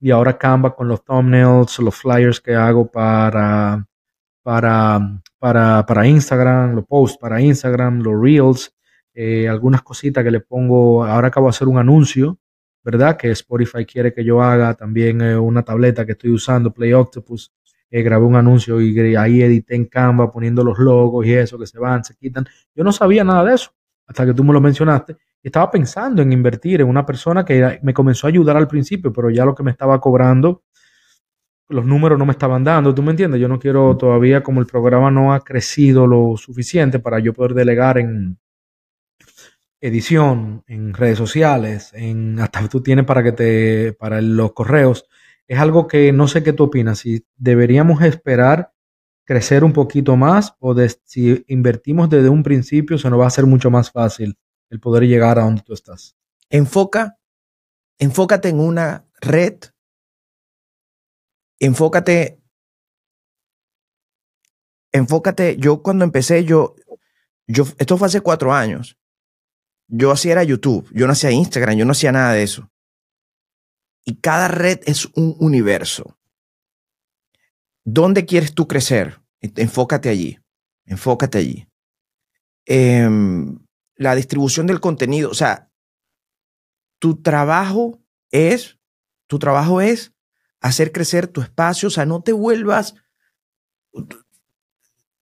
y 0.00 0.12
ahora 0.12 0.38
Canva 0.38 0.76
con 0.76 0.86
los 0.86 1.02
thumbnails, 1.02 1.76
los 1.80 1.96
flyers 1.96 2.40
que 2.40 2.54
hago 2.54 2.88
para, 2.88 3.84
para 4.48 5.20
para, 5.38 5.84
para 5.84 6.06
Instagram, 6.06 6.74
los 6.74 6.86
posts 6.86 7.18
para 7.18 7.38
Instagram, 7.38 8.00
los 8.00 8.18
reels, 8.18 8.74
eh, 9.12 9.46
algunas 9.46 9.82
cositas 9.82 10.24
que 10.24 10.30
le 10.30 10.40
pongo. 10.40 11.04
Ahora 11.04 11.28
acabo 11.28 11.48
de 11.48 11.50
hacer 11.50 11.68
un 11.68 11.76
anuncio, 11.76 12.38
¿verdad? 12.82 13.18
Que 13.18 13.30
Spotify 13.32 13.84
quiere 13.84 14.10
que 14.14 14.24
yo 14.24 14.42
haga. 14.42 14.72
También 14.72 15.20
eh, 15.20 15.36
una 15.36 15.62
tableta 15.62 16.06
que 16.06 16.12
estoy 16.12 16.30
usando, 16.30 16.72
Play 16.72 16.94
Octopus. 16.94 17.52
Eh, 17.90 18.02
grabé 18.02 18.24
un 18.24 18.36
anuncio 18.36 18.80
y 18.80 19.16
ahí 19.16 19.42
edité 19.42 19.74
en 19.74 19.84
Canva 19.84 20.32
poniendo 20.32 20.64
los 20.64 20.78
logos 20.78 21.26
y 21.26 21.34
eso 21.34 21.58
que 21.58 21.66
se 21.66 21.78
van, 21.78 22.02
se 22.02 22.14
quitan. 22.16 22.46
Yo 22.74 22.84
no 22.84 22.92
sabía 22.92 23.24
nada 23.24 23.44
de 23.44 23.54
eso 23.54 23.70
hasta 24.06 24.24
que 24.24 24.32
tú 24.32 24.44
me 24.44 24.54
lo 24.54 24.62
mencionaste. 24.62 25.16
Estaba 25.42 25.70
pensando 25.70 26.22
en 26.22 26.32
invertir 26.32 26.80
en 26.80 26.88
una 26.88 27.04
persona 27.04 27.44
que 27.44 27.78
me 27.82 27.92
comenzó 27.92 28.26
a 28.26 28.30
ayudar 28.30 28.56
al 28.56 28.66
principio, 28.66 29.12
pero 29.12 29.28
ya 29.28 29.44
lo 29.44 29.54
que 29.54 29.62
me 29.62 29.70
estaba 29.70 30.00
cobrando 30.00 30.64
los 31.68 31.84
números 31.84 32.18
no 32.18 32.26
me 32.26 32.32
estaban 32.32 32.64
dando, 32.64 32.94
¿tú 32.94 33.02
me 33.02 33.10
entiendes? 33.10 33.40
Yo 33.40 33.48
no 33.48 33.58
quiero 33.58 33.96
todavía, 33.96 34.42
como 34.42 34.60
el 34.60 34.66
programa 34.66 35.10
no 35.10 35.32
ha 35.32 35.40
crecido 35.40 36.06
lo 36.06 36.36
suficiente 36.36 36.98
para 36.98 37.18
yo 37.18 37.32
poder 37.32 37.54
delegar 37.54 37.98
en 37.98 38.38
edición, 39.80 40.64
en 40.66 40.94
redes 40.94 41.18
sociales, 41.18 41.92
en 41.94 42.40
hasta 42.40 42.66
tú 42.68 42.82
tienes 42.82 43.04
para 43.04 43.22
que 43.22 43.32
te, 43.32 43.92
para 43.92 44.20
los 44.20 44.52
correos. 44.52 45.06
Es 45.46 45.58
algo 45.58 45.86
que 45.86 46.12
no 46.12 46.26
sé 46.28 46.42
qué 46.42 46.52
tú 46.52 46.64
opinas, 46.64 47.00
si 47.00 47.24
deberíamos 47.36 48.02
esperar 48.02 48.72
crecer 49.24 49.62
un 49.62 49.74
poquito 49.74 50.16
más 50.16 50.54
o 50.58 50.74
si 51.04 51.44
invertimos 51.48 52.08
desde 52.08 52.30
un 52.30 52.42
principio 52.42 52.96
se 52.96 53.10
nos 53.10 53.20
va 53.20 53.24
a 53.24 53.28
hacer 53.28 53.44
mucho 53.44 53.70
más 53.70 53.90
fácil 53.90 54.38
el 54.70 54.80
poder 54.80 55.06
llegar 55.06 55.38
a 55.38 55.42
donde 55.42 55.60
tú 55.62 55.74
estás. 55.74 56.16
Enfoca, 56.48 57.18
enfócate 57.98 58.48
en 58.48 58.58
una 58.58 59.04
red 59.20 59.58
enfócate, 61.60 62.40
enfócate, 64.92 65.56
yo 65.58 65.82
cuando 65.82 66.04
empecé, 66.04 66.44
yo, 66.44 66.74
yo, 67.46 67.64
esto 67.78 67.96
fue 67.96 68.06
hace 68.06 68.20
cuatro 68.20 68.52
años, 68.52 68.96
yo 69.88 70.10
hacía 70.10 70.32
era 70.32 70.44
YouTube, 70.44 70.88
yo 70.92 71.06
no 71.06 71.12
hacía 71.12 71.30
Instagram, 71.30 71.76
yo 71.76 71.84
no 71.84 71.92
hacía 71.92 72.12
nada 72.12 72.32
de 72.32 72.42
eso. 72.42 72.70
Y 74.04 74.16
cada 74.16 74.48
red 74.48 74.80
es 74.86 75.06
un 75.16 75.36
universo. 75.38 76.18
¿Dónde 77.84 78.26
quieres 78.26 78.54
tú 78.54 78.68
crecer? 78.68 79.20
Enfócate 79.40 80.08
allí, 80.08 80.38
enfócate 80.84 81.38
allí. 81.38 81.68
Em, 82.66 83.58
la 83.96 84.14
distribución 84.14 84.66
del 84.66 84.80
contenido, 84.80 85.30
o 85.30 85.34
sea, 85.34 85.70
tu 87.00 87.22
trabajo 87.22 87.98
es, 88.30 88.78
tu 89.26 89.38
trabajo 89.38 89.80
es 89.80 90.12
hacer 90.60 90.92
crecer 90.92 91.28
tu 91.28 91.40
espacio, 91.40 91.88
o 91.88 91.90
sea, 91.90 92.06
no 92.06 92.22
te 92.22 92.32
vuelvas, 92.32 92.94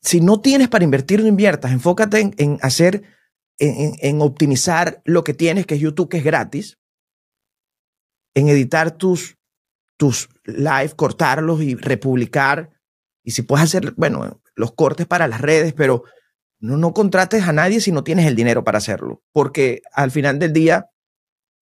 si 0.00 0.20
no 0.20 0.40
tienes 0.40 0.68
para 0.68 0.84
invertir, 0.84 1.20
no 1.20 1.26
inviertas, 1.26 1.72
enfócate 1.72 2.32
en, 2.36 2.58
hacer, 2.62 3.02
en, 3.58 4.20
optimizar 4.20 5.02
lo 5.04 5.24
que 5.24 5.34
tienes, 5.34 5.66
que 5.66 5.74
es 5.74 5.80
YouTube, 5.80 6.08
que 6.08 6.18
es 6.18 6.24
gratis, 6.24 6.78
en 8.34 8.48
editar 8.48 8.92
tus, 8.92 9.36
tus 9.96 10.28
live, 10.44 10.92
cortarlos 10.94 11.62
y 11.62 11.74
republicar, 11.74 12.70
y 13.22 13.32
si 13.32 13.42
puedes 13.42 13.64
hacer, 13.64 13.92
bueno, 13.96 14.40
los 14.54 14.72
cortes 14.72 15.06
para 15.06 15.26
las 15.26 15.40
redes, 15.40 15.72
pero 15.72 16.04
no, 16.60 16.76
no 16.76 16.94
contrates 16.94 17.42
a 17.42 17.52
nadie 17.52 17.80
si 17.80 17.92
no 17.92 18.04
tienes 18.04 18.26
el 18.26 18.36
dinero 18.36 18.62
para 18.64 18.78
hacerlo, 18.78 19.22
porque 19.32 19.82
al 19.92 20.10
final 20.10 20.38
del 20.38 20.52
día 20.52 20.90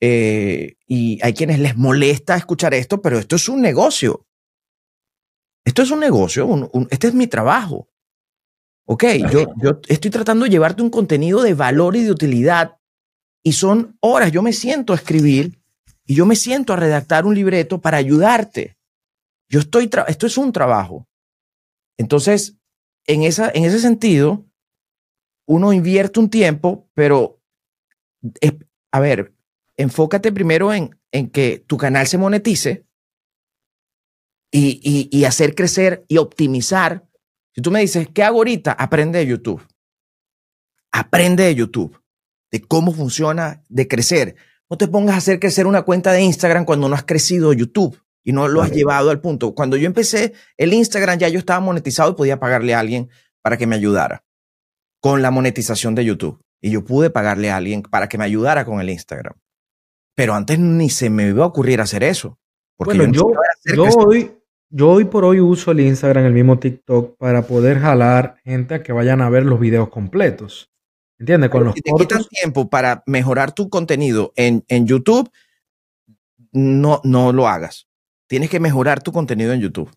eh, 0.07 0.76
y 0.86 1.18
hay 1.22 1.32
quienes 1.32 1.59
les 1.59 1.78
molesta 1.78 2.36
escuchar 2.36 2.74
esto, 2.74 3.00
pero 3.00 3.18
esto 3.18 3.36
es 3.36 3.48
un 3.48 3.62
negocio. 3.62 4.26
Esto 5.64 5.80
es 5.80 5.90
un 5.90 6.00
negocio, 6.00 6.70
este 6.90 7.09
es 7.09 7.14
mi 7.14 7.26
trabajo. 7.26 7.88
Ok, 8.86 9.05
yo, 9.32 9.46
yo 9.57 9.80
estoy 9.88 10.11
tratando 10.11 10.44
de 10.44 10.50
llevarte 10.50 10.82
un 10.82 10.90
contenido 10.90 11.42
de 11.42 11.55
valor 11.55 11.96
y 11.96 12.02
de 12.02 12.11
utilidad 12.11 12.76
y 13.42 13.52
son 13.52 13.96
horas. 14.00 14.30
Yo 14.30 14.42
me 14.42 14.52
siento 14.52 14.92
a 14.92 14.96
escribir 14.96 15.59
y 16.05 16.14
yo 16.14 16.26
me 16.26 16.36
siento 16.36 16.74
a 16.74 16.76
redactar 16.76 17.24
un 17.24 17.34
libreto 17.34 17.80
para 17.80 17.96
ayudarte. 17.96 18.76
Yo 19.48 19.61
estoy, 19.61 19.88
esto 20.07 20.26
es 20.26 20.36
un 20.36 20.52
trabajo. 20.52 21.09
Entonces, 21.96 22.59
en, 23.07 23.22
esa, 23.22 23.50
en 23.55 23.64
ese 23.64 23.80
sentido, 23.80 24.44
uno 25.46 25.72
invierte 25.72 26.20
un 26.20 26.28
tiempo, 26.28 26.90
pero, 26.92 27.40
a 28.92 29.00
ver, 29.00 29.34
enfócate 29.76 30.32
primero 30.32 30.72
en, 30.72 30.98
en 31.12 31.30
que 31.30 31.64
tu 31.66 31.76
canal 31.76 32.06
se 32.06 32.18
monetice 32.18 32.86
y, 34.50 35.08
y, 35.10 35.24
hacer 35.24 35.56
crecer 35.56 36.04
y 36.06 36.18
optimizar. 36.18 37.08
Si 37.52 37.60
tú 37.60 37.72
me 37.72 37.80
dices, 37.80 38.08
¿qué 38.14 38.22
hago 38.22 38.38
ahorita? 38.38 38.72
Aprende 38.72 39.18
de 39.18 39.26
YouTube. 39.26 39.66
Aprende 40.92 41.42
de 41.42 41.54
YouTube, 41.56 42.00
de 42.52 42.60
cómo 42.60 42.92
funciona, 42.92 43.64
de 43.68 43.88
crecer. 43.88 44.36
No 44.70 44.78
te 44.78 44.86
pongas 44.86 45.16
a 45.16 45.18
hacer 45.18 45.40
crecer 45.40 45.66
una 45.66 45.82
cuenta 45.82 46.12
de 46.12 46.22
Instagram 46.22 46.64
cuando 46.64 46.88
no 46.88 46.94
has 46.94 47.02
crecido 47.02 47.52
YouTube 47.52 48.00
y 48.22 48.32
no 48.32 48.46
lo 48.46 48.62
has 48.62 48.70
llevado 48.70 49.10
al 49.10 49.20
punto. 49.20 49.56
Cuando 49.56 49.76
yo 49.76 49.86
empecé 49.86 50.34
el 50.56 50.72
Instagram, 50.72 51.18
ya 51.18 51.28
yo 51.28 51.40
estaba 51.40 51.58
monetizado 51.58 52.12
y 52.12 52.14
podía 52.14 52.38
pagarle 52.38 52.74
a 52.74 52.80
alguien 52.80 53.10
para 53.42 53.56
que 53.56 53.66
me 53.66 53.74
ayudara 53.74 54.24
con 55.00 55.20
la 55.20 55.32
monetización 55.32 55.96
de 55.96 56.04
YouTube. 56.04 56.40
Y 56.62 56.70
yo 56.70 56.84
pude 56.84 57.10
pagarle 57.10 57.50
a 57.50 57.56
alguien 57.56 57.82
para 57.82 58.08
que 58.08 58.18
me 58.18 58.24
ayudara 58.24 58.64
con 58.64 58.80
el 58.80 58.88
Instagram. 58.88 59.34
Pero 60.14 60.34
antes 60.34 60.58
ni 60.58 60.90
se 60.90 61.10
me 61.10 61.28
iba 61.28 61.44
a 61.44 61.48
ocurrir 61.48 61.80
hacer 61.80 62.04
eso. 62.04 62.38
Porque 62.76 62.96
bueno, 62.96 63.12
yo, 63.12 63.32
yo, 63.74 63.84
hoy, 63.84 64.32
yo 64.70 64.90
hoy 64.90 65.04
por 65.04 65.24
hoy 65.24 65.40
uso 65.40 65.70
el 65.70 65.80
Instagram, 65.80 66.24
el 66.26 66.32
mismo 66.32 66.58
TikTok, 66.58 67.16
para 67.16 67.42
poder 67.42 67.78
jalar 67.80 68.36
gente 68.44 68.74
a 68.74 68.82
que 68.82 68.92
vayan 68.92 69.20
a 69.20 69.30
ver 69.30 69.44
los 69.44 69.60
videos 69.60 69.88
completos. 69.88 70.70
¿Entiendes? 71.18 71.50
Con 71.50 71.64
los 71.64 71.74
si 71.74 71.80
te 71.80 71.92
quitan 71.96 72.24
tiempo 72.24 72.68
para 72.68 73.02
mejorar 73.06 73.52
tu 73.52 73.68
contenido 73.68 74.32
en, 74.36 74.64
en 74.68 74.86
YouTube, 74.86 75.30
no, 76.52 77.00
no 77.04 77.32
lo 77.32 77.48
hagas. 77.48 77.88
Tienes 78.26 78.50
que 78.50 78.60
mejorar 78.60 79.02
tu 79.02 79.12
contenido 79.12 79.52
en 79.52 79.60
YouTube. 79.60 79.90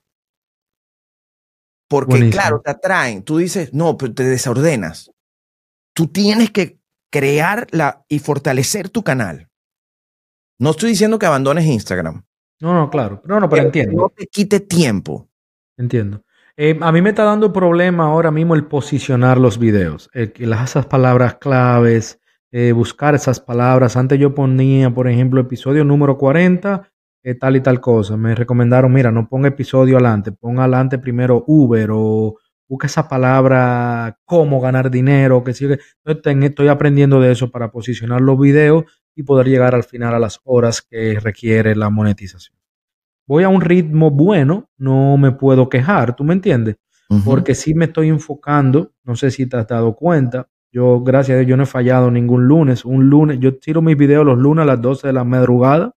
Porque, 1.87 2.29
claro, 2.29 2.61
te 2.63 2.71
atraen. 2.71 3.23
Tú 3.23 3.37
dices, 3.37 3.73
no, 3.73 3.97
pero 3.97 4.13
te 4.13 4.23
desordenas. 4.23 5.11
Tú 5.93 6.07
tienes 6.07 6.51
que 6.51 6.79
crear 7.09 7.67
la, 7.71 8.05
y 8.09 8.19
fortalecer 8.19 8.89
tu 8.89 9.03
canal. 9.03 9.46
No 10.59 10.71
estoy 10.71 10.89
diciendo 10.89 11.19
que 11.19 11.25
abandones 11.25 11.65
Instagram. 11.65 12.23
No, 12.59 12.73
no, 12.73 12.89
claro. 12.89 13.21
No, 13.25 13.39
no, 13.39 13.49
pero, 13.49 13.63
entiendo. 13.63 14.01
No 14.01 14.09
te 14.09 14.27
quite 14.27 14.59
tiempo. 14.59 15.29
Entiendo. 15.77 16.23
Eh, 16.55 16.77
a 16.81 16.91
mí 16.91 17.03
me 17.03 17.09
está 17.09 17.23
dando 17.23 17.53
problema 17.53 18.05
ahora 18.05 18.31
mismo 18.31 18.55
el 18.55 18.65
posicionar 18.65 19.37
los 19.37 19.59
videos, 19.59 20.09
eh, 20.15 20.33
esas 20.39 20.87
palabras 20.87 21.35
claves, 21.35 22.19
eh, 22.51 22.71
buscar 22.71 23.13
esas 23.13 23.39
palabras. 23.39 23.95
Antes 23.95 24.17
yo 24.19 24.33
ponía, 24.33 24.89
por 24.89 25.07
ejemplo, 25.07 25.39
episodio 25.39 25.83
número 25.83 26.17
40, 26.17 26.89
tal 27.39 27.55
y 27.57 27.61
tal 27.61 27.79
cosa. 27.79 28.17
Me 28.17 28.33
recomendaron, 28.33 28.91
mira, 28.91 29.11
no 29.11 29.29
ponga 29.29 29.49
episodio 29.49 29.97
adelante, 29.97 30.31
ponga 30.31 30.63
adelante 30.63 30.97
primero 30.97 31.43
Uber 31.45 31.89
o 31.91 32.37
busca 32.67 32.87
esa 32.87 33.07
palabra 33.07 34.17
cómo 34.25 34.59
ganar 34.59 34.89
dinero, 34.89 35.43
que 35.43 35.53
sigue. 35.53 35.77
Estoy 36.03 36.69
aprendiendo 36.69 37.21
de 37.21 37.33
eso 37.33 37.51
para 37.51 37.69
posicionar 37.69 38.21
los 38.21 38.39
videos 38.39 38.85
y 39.17 39.23
poder 39.23 39.47
llegar 39.47 39.73
al 39.73 39.83
final 39.83 40.13
a 40.13 40.19
las 40.19 40.39
horas 40.43 40.83
que 40.83 41.19
requiere 41.19 41.75
la 41.75 41.89
monetización. 41.89 42.55
Voy 43.25 43.43
a 43.43 43.49
un 43.49 43.61
ritmo 43.61 44.11
bueno, 44.11 44.69
no 44.77 45.17
me 45.17 45.31
puedo 45.31 45.69
quejar, 45.69 46.15
¿tú 46.15 46.23
me 46.23 46.35
entiendes? 46.35 46.77
Porque 47.25 47.55
sí 47.55 47.73
me 47.73 47.85
estoy 47.85 48.09
enfocando, 48.09 48.91
no 49.03 49.15
sé 49.15 49.31
si 49.31 49.47
te 49.47 49.57
has 49.57 49.67
dado 49.67 49.95
cuenta, 49.95 50.49
yo 50.71 51.01
gracias 51.01 51.35
a 51.35 51.39
Dios 51.39 51.49
yo 51.49 51.57
no 51.57 51.63
he 51.63 51.65
fallado 51.65 52.11
ningún 52.11 52.47
lunes, 52.47 52.85
un 52.85 53.09
lunes, 53.09 53.39
yo 53.39 53.57
tiro 53.57 53.81
mis 53.81 53.97
videos 53.97 54.23
los 54.23 54.37
lunes 54.37 54.63
a 54.63 54.65
las 54.65 54.81
12 54.81 55.07
de 55.07 55.13
la 55.13 55.23
madrugada, 55.23 55.95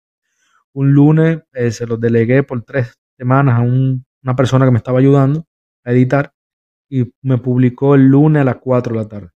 un 0.72 0.92
lunes 0.92 1.40
eh, 1.52 1.72
se 1.72 1.86
los 1.86 2.00
delegué 2.00 2.42
por 2.42 2.62
tres 2.62 2.98
semanas 3.18 3.58
a 3.58 3.60
una 3.60 4.36
persona 4.36 4.64
que 4.64 4.70
me 4.70 4.78
estaba 4.78 5.00
ayudando 5.00 5.46
a 5.84 5.92
editar 5.92 6.32
y 6.88 7.12
me 7.20 7.36
publicó 7.36 7.96
el 7.96 8.06
lunes 8.06 8.40
a 8.40 8.44
las 8.44 8.56
4 8.56 8.94
de 8.94 8.98
la 8.98 9.08
tarde. 9.08 9.30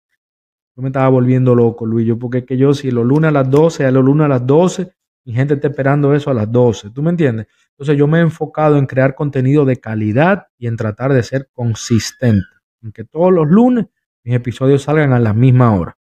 Yo 0.76 0.82
me 0.82 0.90
estaba 0.90 1.10
volviendo 1.10 1.54
loco, 1.54 1.86
Luis, 1.86 2.08
yo, 2.08 2.18
porque 2.18 2.40
es 2.40 2.46
que 2.46 2.58
yo 2.58 2.74
si 2.74 2.90
los 2.90 3.06
lunes 3.06 3.30
a 3.30 3.32
las 3.32 3.50
12, 3.50 3.86
a 3.86 3.92
los 3.92 4.04
lunes 4.04 4.26
a 4.26 4.28
las 4.28 4.46
12, 4.46 4.92
mi 5.26 5.34
gente 5.34 5.54
está 5.54 5.68
esperando 5.68 6.14
eso 6.14 6.32
a 6.32 6.34
las 6.34 6.52
12, 6.52 6.90
¿tú 6.90 7.04
me 7.04 7.12
entiendes? 7.12 7.48
Entonces 7.72 7.98
yo 7.98 8.08
me 8.08 8.20
he 8.20 8.22
enfocado 8.22 8.78
en 8.78 8.86
crear 8.86 9.16
contenido 9.16 9.66
de 9.66 9.78
calidad 9.78 10.48
y 10.58 10.68
en 10.68 10.76
tratar 10.76 11.14
de 11.14 11.24
ser 11.24 11.50
consistente, 11.54 12.46
en 12.82 12.92
que 12.92 13.04
todos 13.04 13.32
los 13.32 13.48
lunes 13.48 13.86
mis 14.24 14.36
episodios 14.36 14.84
salgan 14.84 15.14
a 15.14 15.20
la 15.20 15.34
misma 15.34 15.76
hora. 15.76 15.98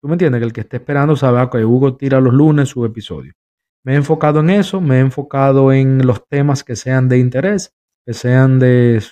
¿Tú 0.00 0.08
me 0.08 0.14
entiendes? 0.14 0.40
Que 0.40 0.44
el 0.46 0.52
que 0.52 0.60
esté 0.62 0.76
esperando 0.78 1.16
sabe 1.16 1.48
que 1.50 1.64
Hugo 1.64 1.96
tira 1.96 2.20
los 2.20 2.34
lunes 2.34 2.68
su 2.68 2.84
episodio. 2.84 3.32
Me 3.84 3.94
he 3.94 3.96
enfocado 3.96 4.40
en 4.40 4.50
eso, 4.50 4.80
me 4.80 4.96
he 4.96 5.00
enfocado 5.00 5.72
en 5.72 6.06
los 6.06 6.26
temas 6.28 6.64
que 6.64 6.76
sean 6.76 7.08
de 7.08 7.18
interés, 7.18 7.74
que 8.04 8.12
sean 8.12 8.58
de 8.58 9.02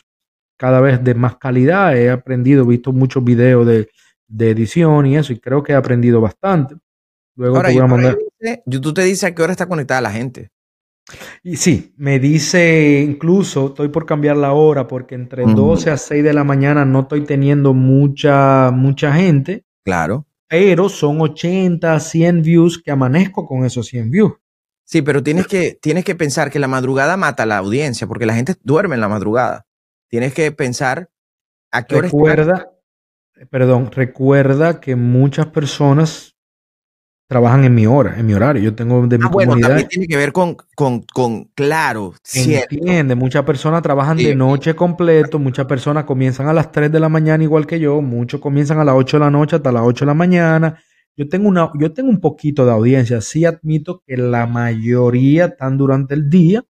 cada 0.59 0.81
vez 0.81 1.03
de 1.03 1.15
más 1.15 1.37
calidad. 1.37 1.97
He 1.97 2.11
aprendido, 2.11 2.67
visto 2.67 2.93
muchos 2.93 3.25
videos 3.25 3.67
de, 3.67 3.89
edición 4.39 5.07
y 5.07 5.17
eso, 5.17 5.33
y 5.33 5.41
creo 5.41 5.63
que 5.63 5.73
he 5.73 5.77
aprendido 5.77 6.21
bastante. 6.21 6.77
Luego 7.37 7.63
te 7.63 7.73
voy 7.73 7.83
a 7.83 7.87
mandar. 7.87 8.19
YouTube 8.67 8.95
te 8.95 9.05
dice 9.05 9.27
a 9.27 9.35
qué 9.35 9.43
hora 9.43 9.53
está 9.53 9.67
conectada 9.67 10.01
la 10.01 10.11
gente. 10.11 10.51
Y 11.43 11.57
sí, 11.57 11.95
me 11.97 12.19
dice 12.19 13.01
incluso, 13.01 13.69
estoy 13.69 13.89
por 13.89 14.07
cambiar 14.07 14.37
la 14.37 14.53
hora 14.53 14.87
porque 14.87 15.15
entre 15.15 15.45
12 15.45 15.91
a 15.91 15.97
6 15.97 16.23
de 16.23 16.33
la 16.33 16.45
mañana 16.45 16.85
no 16.85 17.01
estoy 17.01 17.25
teniendo 17.25 17.75
mucha, 17.75 18.71
mucha 18.71 19.13
gente. 19.13 19.65
Claro. 19.85 20.27
Pero 20.49 20.89
son 20.89 21.21
80, 21.21 21.99
100 21.99 22.43
views 22.43 22.83
que 22.83 22.91
amanezco 22.91 23.47
con 23.47 23.65
esos 23.65 23.87
100 23.87 24.11
views. 24.11 24.33
Sí, 24.85 25.03
pero 25.03 25.23
tienes 25.23 25.47
que, 25.47 25.79
tienes 25.81 26.05
que 26.05 26.17
pensar 26.17 26.51
que 26.51 26.59
la 26.59 26.67
madrugada 26.67 27.17
mata 27.17 27.45
a 27.45 27.47
la 27.47 27.59
audiencia, 27.59 28.09
porque 28.09 28.27
la 28.27 28.35
gente 28.35 28.57
duerme 28.63 28.97
en 28.97 29.01
la 29.01 29.09
madrugada. 29.09 29.67
Tienes 30.09 30.35
que 30.35 30.51
pensar 30.51 31.09
a 31.71 31.85
qué 31.85 31.97
hora 31.97 32.09
Recuerda, 32.09 32.73
perdón, 33.49 33.91
recuerda 33.93 34.81
que 34.81 34.97
muchas 34.97 35.47
personas 35.47 36.37
trabajan 37.29 37.65
en 37.65 37.75
mi 37.75 37.87
hora, 37.87 38.19
en 38.19 38.27
mi 38.27 38.35
horario. 38.35 38.63
Yo 38.63 38.75
tengo 38.75 39.07
de 39.07 39.19
mi 39.19 39.25
ah, 39.25 39.31
bueno, 39.31 39.57
también 39.57 39.87
tiene 39.87 40.09
que 40.09 40.17
ver 40.17 40.33
con, 40.33 40.57
con, 40.75 41.03
con 41.03 41.45
claro, 41.55 42.15
Entiende, 42.35 43.15
muchas 43.15 43.45
personas 43.45 43.83
trabajan 43.83 44.17
de 44.17 44.35
noche 44.35 44.75
completo, 44.75 45.39
muchas 45.39 45.67
personas 45.67 46.05
comienzan 46.05 46.49
a 46.49 46.53
las 46.53 46.73
3 46.73 46.91
de 46.91 47.01
la 47.01 47.09
mañana 47.09 47.45
igual 47.45 47.67
que 47.67 47.79
yo, 47.79 48.03
muchos 48.03 48.41
comienzan 48.41 48.81
a 48.81 48.85
las 48.85 48.97
8 48.97 49.19
de 49.19 49.25
la 49.25 49.31
noche 49.31 49.57
hasta 49.57 49.71
las 49.71 49.83
8 49.85 50.05
de 50.05 50.07
la 50.07 50.15
mañana 50.15 50.79
yo 51.21 51.29
tengo, 51.29 51.49
una, 51.49 51.71
yo 51.79 51.93
tengo 51.93 52.09
un 52.09 52.19
poquito 52.19 52.65
de 52.65 52.73
audiencia. 52.73 53.21
Sí 53.21 53.45
admito 53.45 54.03
que 54.07 54.17
la 54.17 54.47
mayoría 54.47 55.47
están 55.47 55.77
durante 55.77 56.15
el 56.15 56.31
día, 56.31 56.65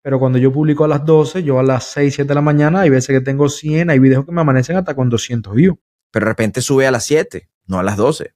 pero 0.00 0.20
cuando 0.20 0.38
yo 0.38 0.52
publico 0.52 0.84
a 0.84 0.88
las 0.88 1.04
12, 1.04 1.42
yo 1.42 1.58
a 1.58 1.64
las 1.64 1.86
6, 1.86 2.14
7 2.14 2.28
de 2.28 2.34
la 2.36 2.40
mañana, 2.40 2.82
hay 2.82 2.90
veces 2.90 3.18
que 3.18 3.20
tengo 3.20 3.48
100, 3.48 3.90
hay 3.90 3.98
videos 3.98 4.24
que 4.24 4.30
me 4.30 4.42
amanecen 4.42 4.76
hasta 4.76 4.94
con 4.94 5.08
200 5.08 5.52
views. 5.54 5.76
Pero 6.10 6.26
de 6.26 6.30
repente 6.30 6.60
sube 6.60 6.86
a 6.86 6.90
las 6.90 7.04
7, 7.04 7.48
no 7.66 7.78
a 7.78 7.82
las 7.82 7.96
12. 7.96 8.34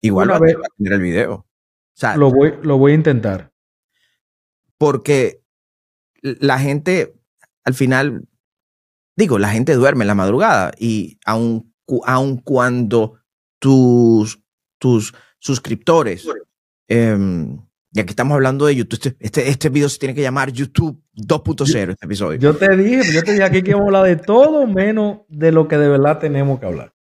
Igual 0.00 0.30
va 0.30 0.36
a 0.36 0.40
tener 0.76 0.92
el 0.92 1.00
video. 1.00 1.46
lo, 2.16 2.30
voy, 2.30 2.54
lo 2.62 2.78
voy 2.78 2.92
a 2.92 2.94
intentar. 2.96 3.52
Porque 4.78 5.42
la 6.22 6.58
gente, 6.58 7.14
al 7.64 7.74
final, 7.74 8.26
digo, 9.16 9.38
la 9.38 9.50
gente 9.50 9.74
duerme 9.74 10.04
en 10.04 10.08
la 10.08 10.14
madrugada 10.14 10.72
y 10.78 11.18
aun, 11.24 11.72
aun 12.04 12.38
cuando 12.38 13.20
tus 13.58 14.42
tus 14.82 15.14
suscriptores. 15.38 16.28
Em, 16.88 17.56
y 17.92 18.00
aquí 18.00 18.10
estamos 18.10 18.34
hablando 18.34 18.66
de 18.66 18.74
YouTube. 18.74 18.96
Este, 18.96 19.16
este, 19.20 19.48
este 19.48 19.68
video 19.68 19.88
se 19.88 19.98
tiene 19.98 20.14
que 20.14 20.22
llamar 20.22 20.50
YouTube 20.50 21.00
2.0, 21.14 21.92
este 21.92 22.06
episodio. 22.06 22.40
Yo 22.40 22.56
te 22.56 22.76
dije, 22.76 23.12
yo 23.12 23.22
te 23.22 23.32
dije 23.32 23.44
aquí 23.44 23.62
que 23.62 23.74
vamos 23.74 23.94
a 23.94 23.98
hablar 23.98 24.16
de 24.16 24.24
todo 24.24 24.66
menos 24.66 25.20
de 25.28 25.52
lo 25.52 25.68
que 25.68 25.78
de 25.78 25.88
verdad 25.88 26.18
tenemos 26.18 26.58
que 26.58 26.66
hablar. 26.66 26.92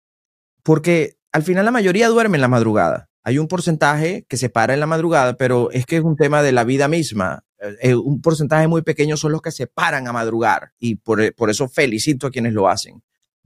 Porque 0.64 1.18
al 1.32 1.44
final 1.44 1.66
la 1.66 1.72
mayoría 1.72 2.10
duerme 2.10 2.38
en 2.38 2.42
la 2.42 2.48
madrugada. 2.48 3.10
Hay 3.24 3.38
un 3.38 3.48
porcentaje 3.48 4.26
que 4.28 4.38
se 4.38 4.50
para 4.50 4.74
en 4.74 4.80
la 4.80 4.88
madrugada, 4.88 5.38
pero 5.38 5.70
es 5.72 5.86
que 5.86 5.98
es 5.98 6.04
un 6.04 6.16
tema 6.16 6.42
de 6.42 6.52
la 6.52 6.64
vida 6.64 6.88
misma. 6.88 7.44
Eh, 7.60 7.76
eh, 7.82 7.96
un 7.96 8.22
porcentaje 8.22 8.68
muy 8.68 8.82
pequeño 8.82 9.16
son 9.18 9.32
los 9.32 9.42
que 9.42 9.52
se 9.52 9.68
paran 9.68 10.08
a 10.08 10.14
madrugar 10.14 10.72
y 10.80 10.96
por, 10.96 11.34
por 11.36 11.50
eso 11.50 11.70
felicito 11.70 12.28
a 12.28 12.32
quienes 12.32 12.54
lo 12.54 12.68
hacen. 12.68 13.04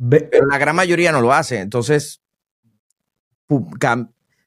pero 0.09 0.45
la 0.47 0.57
gran 0.57 0.76
mayoría 0.76 1.11
no 1.11 1.22
lo 1.22 1.34
hace. 1.34 1.59
Entonces, 1.59 2.22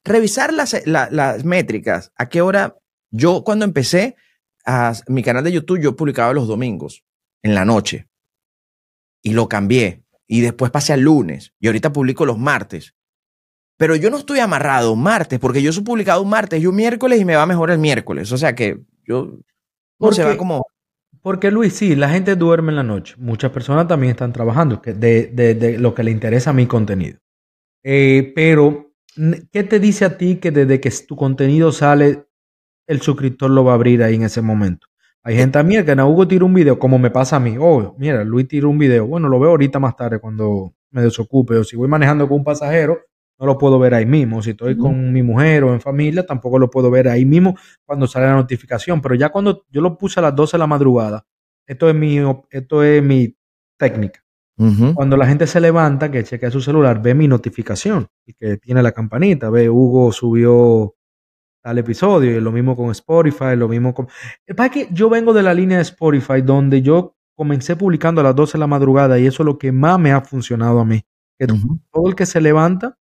revisar 0.05 0.53
las, 0.53 0.75
las 0.87 1.45
métricas. 1.45 2.13
¿A 2.17 2.29
qué 2.29 2.41
hora? 2.41 2.77
Yo 3.11 3.45
cuando 3.45 3.65
empecé 3.65 4.17
a 4.65 4.95
mi 5.07 5.23
canal 5.23 5.45
de 5.45 5.53
YouTube, 5.53 5.81
yo 5.81 5.97
publicaba 5.97 6.33
los 6.33 6.49
domingos 6.49 7.05
en 7.43 7.55
la 7.55 7.65
noche 7.65 8.09
y 9.23 9.33
lo 9.33 9.49
cambié. 9.49 10.03
Y 10.29 10.43
después 10.43 10.71
pasé 10.71 10.93
al 10.93 11.01
lunes 11.01 11.55
y 11.59 11.67
ahorita 11.67 11.93
publico 11.93 12.27
los 12.27 12.39
martes. 12.39 12.95
Pero 13.77 13.97
yo 13.97 14.11
no 14.11 14.19
estoy 14.19 14.41
amarrado 14.41 14.95
martes 14.95 15.39
porque 15.39 15.63
yo 15.63 15.73
soy 15.73 15.83
publicado 15.83 16.23
un 16.23 16.29
martes 16.29 16.63
y 16.63 16.67
un 16.67 16.77
miércoles 16.77 17.21
y 17.21 17.25
me 17.25 17.35
va 17.35 17.47
mejor 17.47 17.71
el 17.71 17.79
miércoles. 17.79 18.31
O 18.33 18.37
sea 18.37 18.55
que 18.55 18.81
yo 19.05 19.39
no 19.99 20.13
se 20.13 20.25
va 20.25 20.37
como. 20.37 20.67
Porque 21.23 21.51
Luis, 21.51 21.73
sí, 21.73 21.97
la 21.97 22.11
gente 22.11 22.37
duerme 22.37 22.71
en 22.71 22.77
la 22.77 22.83
noche. 22.83 23.15
Muchas 23.19 23.51
personas 23.51 23.89
también 23.89 24.13
están 24.13 24.33
trabajando 24.33 24.81
que 24.81 24.93
de, 24.93 25.27
de, 25.27 25.79
lo 25.79 25.95
que 25.95 26.05
le 26.05 26.11
interesa 26.11 26.51
a 26.51 26.53
mi 26.53 26.67
contenido. 26.67 27.19
Eh, 27.83 28.33
pero 28.37 28.89
¿Qué 29.53 29.65
te 29.65 29.81
dice 29.81 30.05
a 30.05 30.17
ti 30.17 30.37
que 30.37 30.53
desde 30.53 30.81
que 30.81 30.93
tu 31.07 31.17
contenido 31.17 31.73
sale, 31.73 32.27
el 32.87 33.01
suscriptor 33.01 33.51
lo 33.51 33.65
va 33.65 33.73
a 33.73 33.75
abrir 33.75 34.03
ahí 34.03 34.15
en 34.15 34.23
ese 34.23 34.43
momento? 34.43 34.87
Hay 35.25 35.37
gente 35.37 35.59
a 35.59 35.63
mí 35.63 35.83
que 35.85 35.93
Hugo 35.93 36.27
tira 36.27 36.45
un 36.45 36.55
video, 36.55 36.79
como 36.79 36.99
me 36.99 37.11
pasa 37.11 37.37
a 37.37 37.41
mí. 37.41 37.57
Oh, 37.59 37.95
mira, 37.99 38.25
Luis 38.25 38.49
tira 38.49 38.67
un 38.67 38.79
video. 38.79 39.07
Bueno, 39.07 39.29
lo 39.29 39.39
veo 39.39 39.51
ahorita 39.51 39.79
más 39.79 39.95
tarde 39.97 40.19
cuando 40.19 40.73
me 40.91 41.03
desocupe. 41.03 41.57
O 41.57 41.65
si 41.65 41.77
voy 41.77 41.89
manejando 41.89 42.29
con 42.29 42.39
un 42.39 42.45
pasajero, 42.45 42.99
no 43.39 43.47
lo 43.47 43.59
puedo 43.59 43.79
ver 43.79 43.95
ahí 43.95 44.07
mismo. 44.07 44.43
Si 44.43 44.51
estoy 44.51 44.77
con 44.77 45.13
mi 45.13 45.23
mujer 45.23 45.65
o 45.65 45.73
en 45.73 45.81
familia, 45.81 46.25
tampoco 46.25 46.59
lo 46.59 46.71
puedo 46.71 46.91
ver 46.91 47.09
ahí 47.09 47.25
mismo 47.25 47.57
cuando 47.85 48.07
sale 48.07 48.27
la 48.27 48.35
notificación. 48.35 49.01
Pero 49.01 49.15
ya 49.15 49.29
cuando 49.29 49.65
yo 49.71 49.81
lo 49.81 49.99
puse 49.99 50.21
a 50.21 50.23
las 50.23 50.35
12 50.35 50.57
de 50.57 50.59
la 50.59 50.67
madrugada, 50.67 51.27
esto 51.67 51.89
es 51.89 51.95
mi, 51.95 52.19
esto 52.51 52.83
es 52.83 53.03
mi 53.03 53.37
técnica. 53.77 54.25
Cuando 54.95 55.17
la 55.17 55.25
gente 55.29 55.47
se 55.47 55.61
levanta, 55.61 56.11
que 56.11 56.25
chequea 56.25 56.51
su 56.51 56.61
celular, 56.61 57.01
ve 57.01 57.15
mi 57.15 57.29
notificación 57.29 58.09
y 58.27 58.33
que 58.33 58.57
tiene 58.57 58.83
la 58.83 58.91
campanita, 58.91 59.51
ve 59.51 59.71
Hugo 59.71 60.11
subió 60.11 60.97
tal 61.63 61.79
episodio, 61.79 62.37
y 62.37 62.41
lo 62.41 62.53
mismo 62.53 62.77
con 62.77 62.91
Spotify, 62.91 63.57
lo 63.57 63.69
mismo 63.69 63.95
con... 63.95 64.09
Es 64.47 64.71
que 64.71 64.89
yo 64.91 65.09
vengo 65.09 65.33
de 65.33 65.43
la 65.43 65.55
línea 65.55 65.79
de 65.79 65.83
Spotify 65.83 66.41
donde 66.43 66.83
yo 66.83 67.17
comencé 67.37 67.77
publicando 67.77 68.21
a 68.21 68.25
las 68.25 68.35
12 68.35 68.55
de 68.55 68.59
la 68.59 68.67
madrugada 68.67 69.19
y 69.19 69.27
eso 69.27 69.43
es 69.43 69.47
lo 69.47 69.59
que 69.59 69.71
más 69.71 69.99
me 69.99 70.13
ha 70.13 70.21
funcionado 70.21 70.81
a 70.81 70.85
mí. 70.85 71.03
Que 71.39 71.47
todo 71.47 72.09
el 72.09 72.17
que 72.17 72.27
se 72.27 72.41
levanta, 72.41 72.99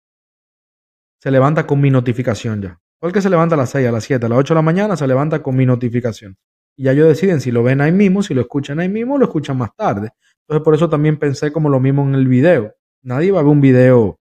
se 1.21 1.29
levanta 1.29 1.67
con 1.67 1.79
mi 1.79 1.91
notificación 1.91 2.61
ya. 2.61 2.79
Todo 2.99 3.09
el 3.09 3.13
que 3.13 3.21
se 3.21 3.29
levanta 3.29 3.55
a 3.55 3.57
las 3.57 3.69
6, 3.69 3.87
a 3.87 3.91
las 3.91 4.03
7, 4.03 4.25
a 4.25 4.29
las 4.29 4.39
8 4.39 4.53
de 4.53 4.57
la 4.57 4.61
mañana, 4.61 4.97
se 4.97 5.05
levanta 5.05 5.43
con 5.43 5.55
mi 5.55 5.65
notificación. 5.65 6.35
Y 6.75 6.85
ya 6.85 6.93
ellos 6.93 7.07
deciden 7.07 7.41
si 7.41 7.51
lo 7.51 7.61
ven 7.61 7.81
ahí 7.81 7.91
mismo, 7.91 8.23
si 8.23 8.33
lo 8.33 8.41
escuchan 8.41 8.79
ahí 8.79 8.89
mismo, 8.89 9.15
o 9.15 9.17
lo 9.17 9.25
escuchan 9.25 9.57
más 9.57 9.75
tarde. 9.75 10.09
Entonces 10.47 10.63
por 10.63 10.73
eso 10.73 10.89
también 10.89 11.17
pensé 11.17 11.51
como 11.51 11.69
lo 11.69 11.79
mismo 11.79 12.03
en 12.03 12.15
el 12.15 12.27
video. 12.27 12.73
Nadie 13.03 13.31
va 13.31 13.39
a 13.39 13.43
ver 13.43 13.51
un 13.51 13.61
video 13.61 14.19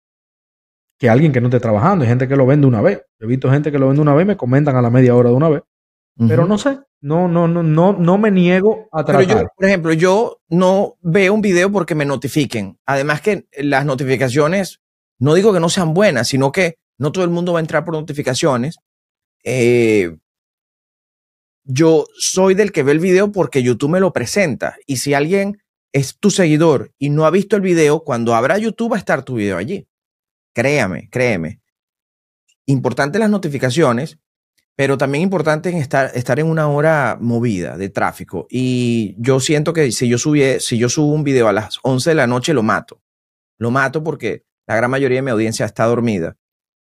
que 0.97 1.09
alguien 1.09 1.31
que 1.31 1.41
no 1.41 1.47
esté 1.47 1.59
trabajando. 1.59 2.03
Hay 2.03 2.09
gente 2.09 2.27
que 2.27 2.35
lo 2.35 2.45
vende 2.45 2.67
una 2.67 2.81
vez. 2.81 3.03
He 3.19 3.25
visto 3.25 3.51
gente 3.51 3.71
que 3.71 3.79
lo 3.79 3.87
vende 3.87 4.01
una 4.01 4.15
vez, 4.15 4.25
me 4.25 4.37
comentan 4.37 4.75
a 4.75 4.81
la 4.81 4.89
media 4.89 5.15
hora 5.15 5.29
de 5.29 5.35
una 5.35 5.49
vez. 5.49 5.63
Pero 6.27 6.45
no 6.45 6.57
sé, 6.57 6.79
no, 6.99 7.29
no, 7.29 7.47
no, 7.47 7.63
no, 7.63 7.93
no 7.93 8.17
me 8.17 8.29
niego 8.29 8.89
a 8.91 9.05
tratar. 9.05 9.25
Pero 9.25 9.41
yo, 9.41 9.47
por 9.55 9.65
ejemplo, 9.65 9.93
yo 9.93 10.41
no 10.49 10.97
veo 11.01 11.33
un 11.33 11.41
video 11.41 11.71
porque 11.71 11.95
me 11.95 12.05
notifiquen. 12.05 12.77
Además 12.85 13.21
que 13.21 13.47
las 13.57 13.85
notificaciones, 13.85 14.81
no 15.17 15.33
digo 15.33 15.53
que 15.53 15.61
no 15.61 15.69
sean 15.69 15.93
buenas, 15.93 16.27
sino 16.27 16.51
que 16.51 16.75
no 16.97 17.13
todo 17.13 17.23
el 17.23 17.29
mundo 17.29 17.53
va 17.53 17.59
a 17.59 17.61
entrar 17.61 17.85
por 17.85 17.93
notificaciones. 17.93 18.79
Eh, 19.45 20.17
yo 21.63 22.05
soy 22.17 22.53
del 22.53 22.73
que 22.73 22.83
ve 22.83 22.91
el 22.91 22.99
video 22.99 23.31
porque 23.31 23.63
YouTube 23.63 23.91
me 23.91 24.01
lo 24.01 24.11
presenta. 24.11 24.75
Y 24.85 24.97
si 24.97 25.13
alguien 25.13 25.61
es 25.93 26.17
tu 26.19 26.31
seguidor 26.31 26.91
y 26.97 27.09
no 27.09 27.25
ha 27.25 27.31
visto 27.31 27.55
el 27.55 27.61
video, 27.61 28.03
cuando 28.03 28.35
abra 28.35 28.57
YouTube 28.57 28.91
va 28.91 28.95
a 28.97 28.99
estar 28.99 29.23
tu 29.23 29.35
video 29.35 29.55
allí. 29.57 29.87
Créame, 30.53 31.09
créeme. 31.09 31.61
Importante 32.69 33.19
las 33.19 33.29
notificaciones, 33.29 34.19
pero 34.75 34.97
también 34.97 35.23
importante 35.23 35.75
estar, 35.77 36.11
estar 36.13 36.39
en 36.39 36.47
una 36.47 36.67
hora 36.67 37.17
movida 37.19 37.77
de 37.77 37.89
tráfico. 37.89 38.47
Y 38.49 39.15
yo 39.17 39.39
siento 39.39 39.73
que 39.73 39.91
si 39.91 40.07
yo, 40.07 40.17
si 40.17 40.77
yo 40.77 40.89
subo 40.89 41.11
un 41.13 41.23
video 41.23 41.47
a 41.47 41.53
las 41.53 41.79
11 41.83 42.11
de 42.11 42.15
la 42.15 42.27
noche, 42.27 42.53
lo 42.53 42.63
mato. 42.63 43.01
Lo 43.57 43.71
mato 43.71 44.03
porque 44.03 44.45
la 44.67 44.75
gran 44.75 44.91
mayoría 44.91 45.17
de 45.17 45.23
mi 45.23 45.31
audiencia 45.31 45.65
está 45.65 45.85
dormida. 45.85 46.37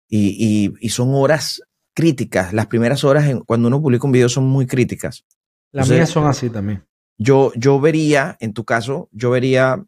Y, 0.08 0.72
y, 0.80 0.88
son 0.88 1.14
horas 1.14 1.60
críticas. 1.94 2.52
Las 2.54 2.66
primeras 2.66 3.04
horas 3.04 3.30
cuando 3.46 3.68
uno 3.68 3.82
publica 3.82 4.06
un 4.06 4.12
video 4.12 4.28
son 4.28 4.44
muy 4.44 4.66
críticas. 4.66 5.26
Las 5.70 5.90
mías 5.90 6.08
son 6.08 6.26
así 6.26 6.48
también 6.48 6.88
yo, 7.18 7.52
yo 7.56 7.80
vería, 7.80 8.36
en 8.40 8.54
tu 8.54 8.64
caso, 8.64 9.08
yo 9.12 9.30
vería 9.30 9.84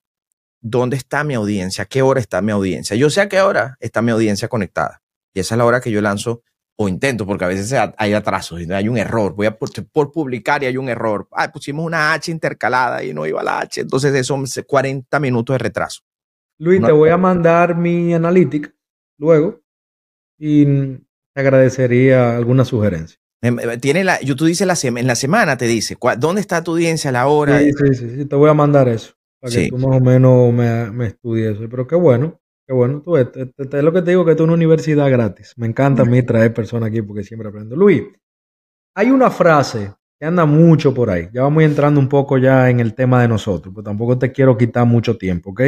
dónde 0.61 0.97
está 0.97 1.25
mi 1.25 1.35
audiencia, 1.35 1.87
qué 1.87 2.03
hora 2.03 2.21
está 2.21 2.43
mi 2.43 2.53
audiencia. 2.53 2.97
Yo 2.97 3.09
sé 3.09 3.21
a 3.21 3.29
qué 3.29 3.41
hora 3.41 3.77
está 3.81 4.03
mi 4.03 4.11
audiencia 4.11 4.49
conectada. 4.49 5.01
Y 5.35 5.41
esa 5.41 5.55
es 5.55 5.59
la 5.59 5.65
hora 5.65 5.81
que 5.81 5.91
yo 5.91 6.01
lanzo 6.01 6.43
o 6.77 6.89
intento, 6.89 7.27
porque 7.27 7.45
a 7.45 7.49
veces 7.49 7.79
hay 7.99 8.15
atrasos, 8.15 8.59
hay 8.71 8.89
un 8.89 8.97
error. 8.97 9.35
Voy 9.35 9.47
a 9.47 9.57
por, 9.57 10.13
publicar 10.13 10.63
y 10.63 10.67
hay 10.67 10.79
un 10.79 10.89
error. 10.89 11.29
Ah, 11.33 11.53
pusimos 11.53 11.85
una 11.85 12.15
H 12.15 12.31
intercalada 12.31 13.05
y 13.05 13.13
no 13.13 13.27
iba 13.27 13.43
la 13.43 13.61
H. 13.61 13.83
Entonces, 13.83 14.27
son 14.27 14.47
40 14.67 15.21
minutos 15.21 15.55
de 15.55 15.59
retraso. 15.59 16.01
Luis, 16.59 16.83
te 16.83 16.93
voy 16.93 17.11
a 17.11 17.19
mandar 17.19 17.77
mi 17.77 18.15
analítica 18.15 18.73
luego 19.19 19.61
y 20.39 20.65
te 20.65 21.41
agradecería 21.41 22.37
alguna 22.37 22.65
sugerencia. 22.65 23.19
Em, 23.43 23.59
eh, 23.59 23.79
tiene 23.79 24.05
la, 24.05 24.19
tú 24.37 24.45
dices 24.45 24.67
la 24.67 24.77
en 24.83 25.07
la 25.07 25.15
semana 25.15 25.57
te 25.57 25.67
dice, 25.67 25.97
¿dónde 26.19 26.41
está 26.41 26.63
tu 26.63 26.73
audiencia, 26.73 27.11
la 27.13 27.27
hora? 27.27 27.59
Sí, 27.61 27.73
sí, 27.73 28.11
sí, 28.17 28.25
te 28.27 28.37
voy 28.37 28.51
a 28.51 28.55
mandar 28.55 28.89
eso, 28.89 29.15
para 29.41 29.55
que 29.55 29.69
tú 29.69 29.79
más 29.79 29.97
o 29.97 30.01
menos 30.01 30.53
me, 30.53 30.91
me 30.91 31.07
estudies 31.07 31.57
eso. 31.57 31.67
Pero 31.71 31.87
qué 31.87 31.95
bueno, 31.95 32.39
qué 32.71 32.75
bueno, 32.75 33.03
tú 33.03 33.17
es 33.17 33.27
lo 33.27 33.93
que 33.93 34.01
te 34.01 34.11
digo, 34.13 34.25
que 34.25 34.31
esto 34.31 34.45
es 34.45 34.47
una 34.47 34.55
universidad 34.55 35.11
gratis. 35.11 35.55
Me 35.57 35.67
encanta 35.67 36.03
a 36.03 36.05
mí 36.05 36.23
traer 36.23 36.55
personas 36.55 36.89
aquí 36.89 37.03
porque 37.03 37.25
siempre 37.25 37.49
aprendo. 37.49 37.75
Luis, 37.75 38.05
hay 38.95 39.11
una 39.11 39.29
frase 39.29 39.93
que 40.17 40.25
anda 40.25 40.47
mucho 40.47 40.95
por 40.95 41.11
ahí. 41.11 41.29
Ya 41.33 41.43
vamos 41.43 41.65
entrando 41.65 41.99
un 41.99 42.09
poco 42.09 42.39
ya 42.39 42.71
en 42.71 42.79
el 42.79 42.95
tema 42.95 43.23
de 43.23 43.27
nosotros, 43.27 43.75
pero 43.75 43.83
tampoco 43.83 44.17
te 44.21 44.31
quiero 44.31 44.57
quitar 44.57 44.87
mucho 44.87 45.19
tiempo, 45.19 45.51
¿ok? 45.51 45.63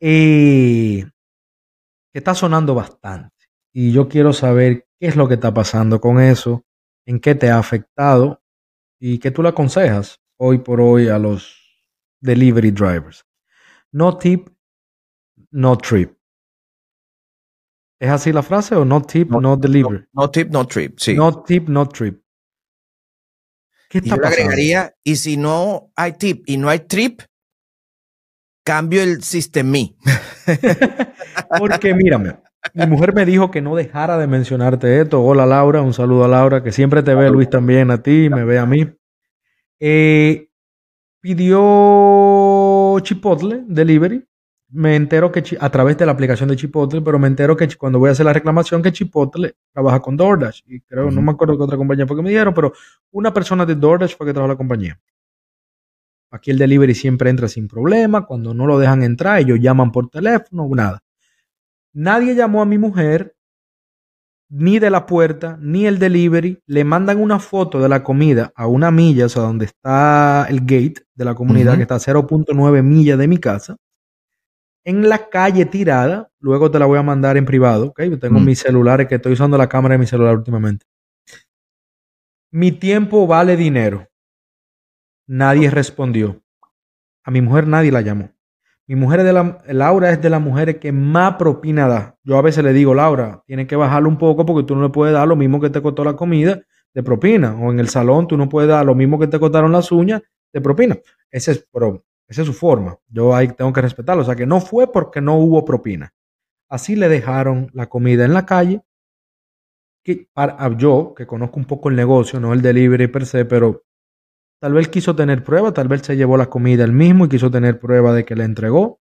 Y 0.00 1.02
que 1.02 2.18
está 2.18 2.36
sonando 2.36 2.72
bastante. 2.72 3.46
Y 3.72 3.90
yo 3.90 4.08
quiero 4.08 4.32
saber 4.32 4.86
qué 5.00 5.08
es 5.08 5.16
lo 5.16 5.26
que 5.26 5.34
está 5.34 5.52
pasando 5.52 6.00
con 6.00 6.20
eso, 6.20 6.64
en 7.04 7.18
qué 7.18 7.34
te 7.34 7.50
ha 7.50 7.58
afectado 7.58 8.40
y 9.00 9.18
qué 9.18 9.32
tú 9.32 9.42
le 9.42 9.48
aconsejas 9.48 10.20
hoy 10.36 10.58
por 10.58 10.80
hoy 10.80 11.08
a 11.08 11.18
los 11.18 11.58
delivery 12.20 12.70
drivers. 12.70 13.24
No 13.90 14.16
tip, 14.16 14.50
no 15.50 15.76
trip. 15.76 16.16
¿Es 17.98 18.08
así 18.08 18.32
la 18.32 18.42
frase 18.42 18.74
o 18.74 18.84
no 18.84 19.02
tip, 19.02 19.30
no, 19.30 19.56
delivery? 19.56 20.06
No, 20.12 20.30
tip, 20.30 20.50
no 20.50 20.66
trip, 20.66 20.98
sí. 20.98 21.14
No 21.14 21.42
tip, 21.42 21.68
no 21.68 21.86
trip. 21.86 22.22
¿Qué 23.90 23.98
está 23.98 24.14
y 24.14 24.18
yo 24.18 24.26
agregaría, 24.26 24.94
y 25.04 25.16
si 25.16 25.36
no 25.36 25.90
hay 25.96 26.12
tip 26.12 26.44
y 26.46 26.56
no 26.56 26.70
hay 26.70 26.80
trip, 26.80 27.20
cambio 28.64 29.02
el 29.02 29.22
sistema. 29.22 29.78
Porque 31.58 31.92
mírame, 31.92 32.38
mi 32.72 32.86
mujer 32.86 33.12
me 33.12 33.26
dijo 33.26 33.50
que 33.50 33.60
no 33.60 33.74
dejara 33.74 34.16
de 34.16 34.26
mencionarte 34.26 35.00
esto. 35.00 35.22
Hola 35.22 35.44
Laura, 35.44 35.82
un 35.82 35.92
saludo 35.92 36.24
a 36.24 36.28
Laura, 36.28 36.62
que 36.62 36.72
siempre 36.72 37.02
te 37.02 37.14
ve, 37.14 37.30
Luis 37.30 37.50
también 37.50 37.90
a 37.90 38.02
ti, 38.02 38.28
me 38.30 38.44
ve 38.44 38.58
a 38.58 38.66
mí. 38.66 38.90
Eh, 39.78 40.48
pidió 41.20 42.96
Chipotle 43.02 43.64
Delivery. 43.66 44.29
Me 44.72 44.94
entero 44.94 45.32
que 45.32 45.42
a 45.58 45.70
través 45.70 45.98
de 45.98 46.06
la 46.06 46.12
aplicación 46.12 46.48
de 46.48 46.56
Chipotle, 46.56 47.00
pero 47.02 47.18
me 47.18 47.26
entero 47.26 47.56
que 47.56 47.68
cuando 47.76 47.98
voy 47.98 48.08
a 48.08 48.12
hacer 48.12 48.24
la 48.24 48.32
reclamación 48.32 48.82
que 48.82 48.92
Chipotle 48.92 49.56
trabaja 49.72 50.00
con 50.00 50.16
DoorDash. 50.16 50.62
Y 50.66 50.80
creo, 50.80 51.10
no 51.10 51.20
me 51.22 51.32
acuerdo 51.32 51.56
qué 51.56 51.64
otra 51.64 51.76
compañía 51.76 52.06
fue 52.06 52.16
que 52.16 52.22
me 52.22 52.30
dijeron, 52.30 52.54
pero 52.54 52.72
una 53.10 53.32
persona 53.32 53.66
de 53.66 53.74
DoorDash 53.74 54.16
fue 54.16 54.26
que 54.26 54.32
trabajó 54.32 54.52
la 54.52 54.56
compañía. 54.56 55.00
Aquí 56.30 56.52
el 56.52 56.58
delivery 56.58 56.94
siempre 56.94 57.30
entra 57.30 57.48
sin 57.48 57.66
problema. 57.66 58.24
Cuando 58.24 58.54
no 58.54 58.66
lo 58.66 58.78
dejan 58.78 59.02
entrar, 59.02 59.40
ellos 59.40 59.58
llaman 59.60 59.90
por 59.90 60.08
teléfono, 60.08 60.68
nada. 60.72 61.02
Nadie 61.92 62.36
llamó 62.36 62.62
a 62.62 62.66
mi 62.66 62.78
mujer, 62.78 63.34
ni 64.48 64.78
de 64.78 64.90
la 64.90 65.06
puerta, 65.06 65.58
ni 65.60 65.86
el 65.86 65.98
delivery. 65.98 66.62
Le 66.66 66.84
mandan 66.84 67.20
una 67.20 67.40
foto 67.40 67.80
de 67.80 67.88
la 67.88 68.04
comida 68.04 68.52
a 68.54 68.68
una 68.68 68.92
milla, 68.92 69.26
o 69.26 69.28
sea, 69.28 69.42
donde 69.42 69.64
está 69.64 70.46
el 70.48 70.60
gate 70.60 71.02
de 71.14 71.24
la 71.24 71.34
comunidad, 71.34 71.76
que 71.76 71.82
está 71.82 71.96
a 71.96 71.98
0.9 71.98 72.82
millas 72.84 73.18
de 73.18 73.26
mi 73.26 73.38
casa. 73.38 73.76
En 74.84 75.08
la 75.08 75.28
calle 75.28 75.66
tirada, 75.66 76.30
luego 76.40 76.70
te 76.70 76.78
la 76.78 76.86
voy 76.86 76.98
a 76.98 77.02
mandar 77.02 77.36
en 77.36 77.44
privado, 77.44 77.88
¿ok? 77.88 78.02
Yo 78.02 78.18
tengo 78.18 78.40
mis 78.40 78.60
celulares 78.60 79.06
que 79.06 79.16
estoy 79.16 79.32
usando 79.32 79.58
la 79.58 79.68
cámara 79.68 79.94
de 79.94 79.98
mi 79.98 80.06
celular 80.06 80.36
últimamente. 80.36 80.86
Mi 82.50 82.72
tiempo 82.72 83.26
vale 83.26 83.56
dinero. 83.56 84.08
Nadie 85.26 85.70
respondió. 85.70 86.42
A 87.22 87.30
mi 87.30 87.40
mujer 87.40 87.66
nadie 87.66 87.92
la 87.92 88.00
llamó. 88.00 88.32
Mi 88.86 88.96
mujer 88.96 89.22
de 89.22 89.32
la, 89.32 89.62
Laura 89.68 90.10
es 90.10 90.20
de 90.20 90.30
las 90.30 90.40
mujeres 90.40 90.78
que 90.78 90.90
más 90.90 91.36
propina 91.36 91.86
da. 91.86 92.18
Yo 92.24 92.36
a 92.36 92.42
veces 92.42 92.64
le 92.64 92.72
digo, 92.72 92.92
Laura, 92.92 93.40
tienes 93.46 93.68
que 93.68 93.76
bajarlo 93.76 94.08
un 94.08 94.18
poco 94.18 94.44
porque 94.44 94.66
tú 94.66 94.74
no 94.74 94.82
le 94.82 94.88
puedes 94.88 95.14
dar 95.14 95.28
lo 95.28 95.36
mismo 95.36 95.60
que 95.60 95.70
te 95.70 95.80
costó 95.80 96.02
la 96.02 96.16
comida 96.16 96.60
de 96.92 97.02
propina. 97.04 97.54
O 97.54 97.70
en 97.70 97.78
el 97.78 97.88
salón 97.88 98.26
tú 98.26 98.36
no 98.36 98.48
puedes 98.48 98.68
dar 98.68 98.84
lo 98.84 98.96
mismo 98.96 99.18
que 99.20 99.28
te 99.28 99.38
costaron 99.38 99.70
las 99.70 99.92
uñas 99.92 100.22
de 100.52 100.60
propina. 100.60 100.98
Ese 101.30 101.52
es, 101.52 101.68
esa 102.30 102.42
es 102.42 102.46
su 102.46 102.54
forma. 102.54 102.98
Yo 103.08 103.34
ahí 103.34 103.48
tengo 103.48 103.72
que 103.72 103.82
respetarlo. 103.82 104.22
O 104.22 104.24
sea 104.24 104.36
que 104.36 104.46
no 104.46 104.60
fue 104.60 104.90
porque 104.90 105.20
no 105.20 105.36
hubo 105.36 105.64
propina. 105.64 106.14
Así 106.70 106.96
le 106.96 107.08
dejaron 107.08 107.70
la 107.74 107.88
comida 107.88 108.24
en 108.24 108.32
la 108.32 108.46
calle. 108.46 108.82
Que 110.02 110.28
para, 110.32 110.74
yo, 110.78 111.12
que 111.14 111.26
conozco 111.26 111.58
un 111.58 111.66
poco 111.66 111.90
el 111.90 111.96
negocio, 111.96 112.40
no 112.40 112.54
el 112.54 112.62
delivery 112.62 113.08
per 113.08 113.26
se, 113.26 113.44
pero 113.44 113.84
Tal 114.60 114.74
vez 114.74 114.88
quiso 114.88 115.16
tener 115.16 115.42
prueba, 115.42 115.72
tal 115.72 115.88
vez 115.88 116.02
se 116.02 116.16
llevó 116.16 116.36
la 116.36 116.50
comida 116.50 116.84
él 116.84 116.92
mismo 116.92 117.24
y 117.24 117.28
quiso 117.30 117.50
tener 117.50 117.80
prueba 117.80 118.12
de 118.12 118.26
que 118.26 118.36
la 118.36 118.44
entregó 118.44 119.00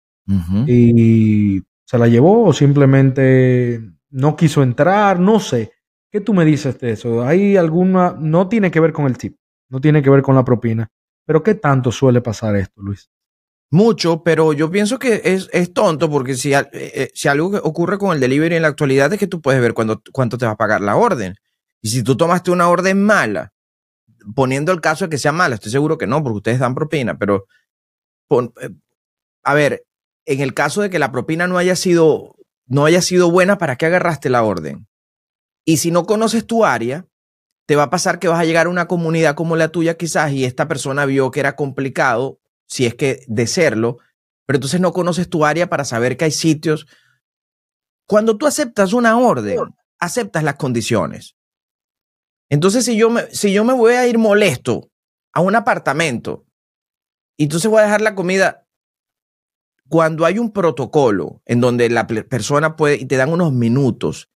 y 0.67 1.61
se 1.85 1.97
la 1.97 2.07
llevó 2.07 2.45
o 2.45 2.53
simplemente 2.53 3.81
no 4.09 4.37
quiso 4.37 4.63
entrar, 4.63 5.19
no 5.19 5.39
sé. 5.39 5.73
¿Qué 6.09 6.21
tú 6.21 6.33
me 6.33 6.45
dices 6.45 6.79
de 6.79 6.91
eso? 6.91 7.23
¿Hay 7.23 7.57
alguna, 7.57 8.15
no 8.17 8.47
tiene 8.47 8.71
que 8.71 8.79
ver 8.79 8.93
con 8.93 9.05
el 9.05 9.17
tip, 9.17 9.35
no 9.69 9.81
tiene 9.81 10.01
que 10.01 10.09
ver 10.09 10.21
con 10.21 10.35
la 10.35 10.45
propina, 10.45 10.87
pero 11.25 11.43
qué 11.43 11.55
tanto 11.55 11.91
suele 11.91 12.21
pasar 12.21 12.55
esto, 12.55 12.81
Luis? 12.81 13.09
Mucho, 13.71 14.23
pero 14.23 14.51
yo 14.53 14.71
pienso 14.71 14.97
que 14.97 15.21
es, 15.23 15.73
tonto 15.73 16.09
porque 16.09 16.35
si, 16.35 16.53
eh, 16.53 16.67
eh, 16.73 17.11
si 17.13 17.27
algo 17.27 17.57
ocurre 17.63 17.99
con 17.99 18.13
el 18.13 18.19
delivery 18.19 18.55
en 18.55 18.63
la 18.63 18.69
actualidad 18.69 19.13
es 19.13 19.19
que 19.19 19.27
tú 19.27 19.41
puedes 19.41 19.61
ver 19.61 19.73
cuánto 19.73 20.37
te 20.37 20.45
va 20.45 20.53
a 20.53 20.57
pagar 20.57 20.81
la 20.81 20.95
orden. 20.95 21.35
Y 21.81 21.89
si 21.89 22.03
tú 22.03 22.17
tomaste 22.17 22.51
una 22.51 22.67
orden 22.69 23.03
mala 23.03 23.53
poniendo 24.35 24.71
el 24.71 24.81
caso 24.81 25.05
de 25.05 25.09
que 25.09 25.17
sea 25.17 25.31
mala, 25.31 25.55
estoy 25.55 25.71
seguro 25.71 25.97
que 25.97 26.07
no, 26.07 26.23
porque 26.23 26.37
ustedes 26.37 26.59
dan 26.59 26.75
propina, 26.75 27.17
pero 27.17 27.45
eh, 28.31 28.69
a 29.43 29.53
ver, 29.53 29.85
en 30.25 30.41
el 30.41 30.53
caso 30.53 30.81
de 30.81 30.89
que 30.89 30.99
la 30.99 31.11
propina 31.11 31.47
no 31.47 31.57
haya 31.57 31.75
sido 31.75 32.35
no 32.69 32.85
haya 32.85 33.01
sido 33.01 33.31
buena, 33.31 33.57
¿para 33.57 33.75
qué 33.75 33.87
agarraste 33.87 34.29
la 34.29 34.43
orden? 34.43 34.87
Y 35.65 35.77
si 35.77 35.89
no 35.89 36.05
conoces 36.05 36.45
tu 36.45 36.65
área, 36.65 37.07
te 37.65 37.75
va 37.75 37.83
a 37.83 37.89
pasar 37.89 38.19
que 38.19 38.27
vas 38.27 38.39
a 38.39 38.45
llegar 38.45 38.67
a 38.67 38.69
una 38.69 38.87
comunidad 38.87 39.35
como 39.35 39.55
la 39.55 39.69
tuya 39.69 39.97
quizás 39.97 40.31
y 40.31 40.45
esta 40.45 40.67
persona 40.67 41.05
vio 41.05 41.31
que 41.31 41.39
era 41.39 41.55
complicado, 41.55 42.39
si 42.69 42.85
es 42.85 42.95
que 42.95 43.23
de 43.27 43.47
serlo, 43.47 43.97
pero 44.45 44.57
entonces 44.57 44.79
no 44.79 44.93
conoces 44.93 45.29
tu 45.29 45.45
área 45.45 45.69
para 45.69 45.83
saber 45.83 46.15
que 46.15 46.25
hay 46.25 46.31
sitios. 46.31 46.87
Cuando 48.07 48.37
tú 48.37 48.47
aceptas 48.47 48.93
una 48.93 49.17
orden, 49.17 49.59
aceptas 49.99 50.43
las 50.43 50.55
condiciones. 50.55 51.35
Entonces, 52.49 52.85
si 52.85 52.97
yo, 52.97 53.09
me, 53.09 53.29
si 53.31 53.51
yo 53.51 53.63
me 53.63 53.73
voy 53.73 53.93
a 53.93 54.07
ir 54.07 54.17
molesto 54.17 54.89
a 55.33 55.41
un 55.41 55.55
apartamento 55.55 56.45
y 57.37 57.43
entonces 57.43 57.69
voy 57.69 57.81
a 57.81 57.83
dejar 57.83 58.01
la 58.01 58.15
comida, 58.15 58.65
cuando 59.87 60.25
hay 60.25 60.39
un 60.39 60.51
protocolo 60.51 61.41
en 61.45 61.61
donde 61.61 61.89
la 61.89 62.07
persona 62.07 62.75
puede 62.75 62.95
y 62.95 63.05
te 63.05 63.17
dan 63.17 63.31
unos 63.31 63.53
minutos, 63.53 64.29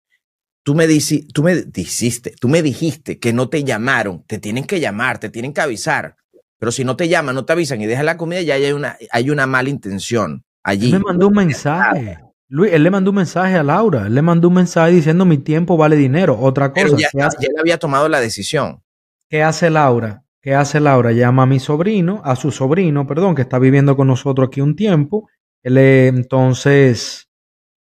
tú 0.63 0.75
me, 0.75 0.87
dici, 0.87 1.27
tú 1.29 1.43
me 1.43 1.57
dijiste, 1.57 2.35
tú 2.39 2.49
me 2.49 2.63
dijiste 2.63 3.19
que 3.19 3.33
no 3.33 3.49
te 3.49 3.65
llamaron, 3.65 4.25
te 4.25 4.39
tienen 4.39 4.65
que 4.65 4.81
llamar, 4.81 5.19
te 5.19 5.31
tienen 5.31 5.53
que 5.53 5.61
avisar. 5.61 6.17
Pero 6.63 6.71
si 6.71 6.85
no 6.85 6.95
te 6.95 7.09
llaman, 7.09 7.35
no 7.35 7.45
te 7.45 7.55
avisan 7.55 7.81
y 7.81 7.87
dejan 7.87 8.07
la 8.07 8.17
comida, 8.17 8.41
ya 8.41 8.55
hay 8.55 8.71
una, 8.71 8.97
hay 9.11 9.31
una 9.31 9.49
mala 9.49 9.69
intención 9.69 10.45
allí. 10.63 10.93
Me 10.93 11.01
mandó 11.01 11.27
un 11.27 11.35
mensaje. 11.35 12.21
Luis, 12.47 12.73
él 12.73 12.85
le 12.85 12.91
mandó 12.93 13.11
un 13.11 13.17
mensaje 13.17 13.57
a 13.57 13.65
Laura, 13.65 14.07
él 14.07 14.15
le 14.15 14.23
mandó 14.23 14.47
un 14.47 14.55
mensaje 14.55 14.93
diciendo 14.93 15.25
mi 15.25 15.39
tiempo 15.39 15.77
vale 15.77 15.97
dinero. 15.97 16.39
Otra 16.39 16.73
cosa. 16.73 16.97
ya, 16.97 17.09
él 17.41 17.55
había 17.59 17.79
tomado 17.79 18.09
la 18.09 18.21
decisión. 18.21 18.81
¿Qué 19.29 19.43
hace 19.43 19.71
Laura? 19.71 20.23
¿Qué 20.41 20.55
hace 20.55 20.79
Laura? 20.79 21.11
Llama 21.11 21.43
a 21.43 21.47
mi 21.47 21.59
sobrino, 21.59 22.23
a 22.25 22.37
su 22.37 22.53
sobrino, 22.53 23.09
perdón, 23.09 23.35
que 23.35 23.43
está 23.43 23.59
viviendo 23.59 23.97
con 23.97 24.07
nosotros 24.07 24.47
aquí 24.47 24.61
un 24.61 24.77
tiempo. 24.77 25.29
Él 25.65 25.79
entonces 25.79 27.29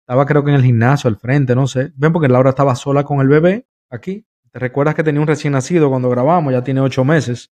estaba 0.07 0.25
creo 0.25 0.45
que 0.45 0.51
en 0.51 0.55
el 0.55 0.63
gimnasio 0.63 1.09
al 1.09 1.17
frente, 1.17 1.53
no 1.53 1.67
sé. 1.67 1.91
Ven 1.97 2.13
porque 2.13 2.29
Laura 2.29 2.51
estaba 2.51 2.77
sola 2.77 3.03
con 3.03 3.19
el 3.19 3.27
bebé 3.27 3.67
aquí. 3.89 4.25
¿Te 4.53 4.59
recuerdas 4.59 4.95
que 4.95 5.03
tenía 5.03 5.19
un 5.19 5.27
recién 5.27 5.51
nacido 5.51 5.89
cuando 5.89 6.09
grabamos? 6.09 6.53
Ya 6.53 6.63
tiene 6.63 6.79
ocho 6.79 7.03
meses. 7.03 7.51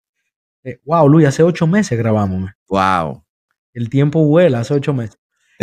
Eh, 0.63 0.79
wow, 0.85 1.07
Luis, 1.07 1.27
hace 1.27 1.43
ocho 1.43 1.67
meses 1.67 1.97
grabamos. 1.97 2.51
Wow. 2.69 3.23
El 3.73 3.89
tiempo 3.89 4.23
vuela, 4.25 4.59
hace 4.59 4.73
ocho 4.73 4.93
meses. 4.93 5.17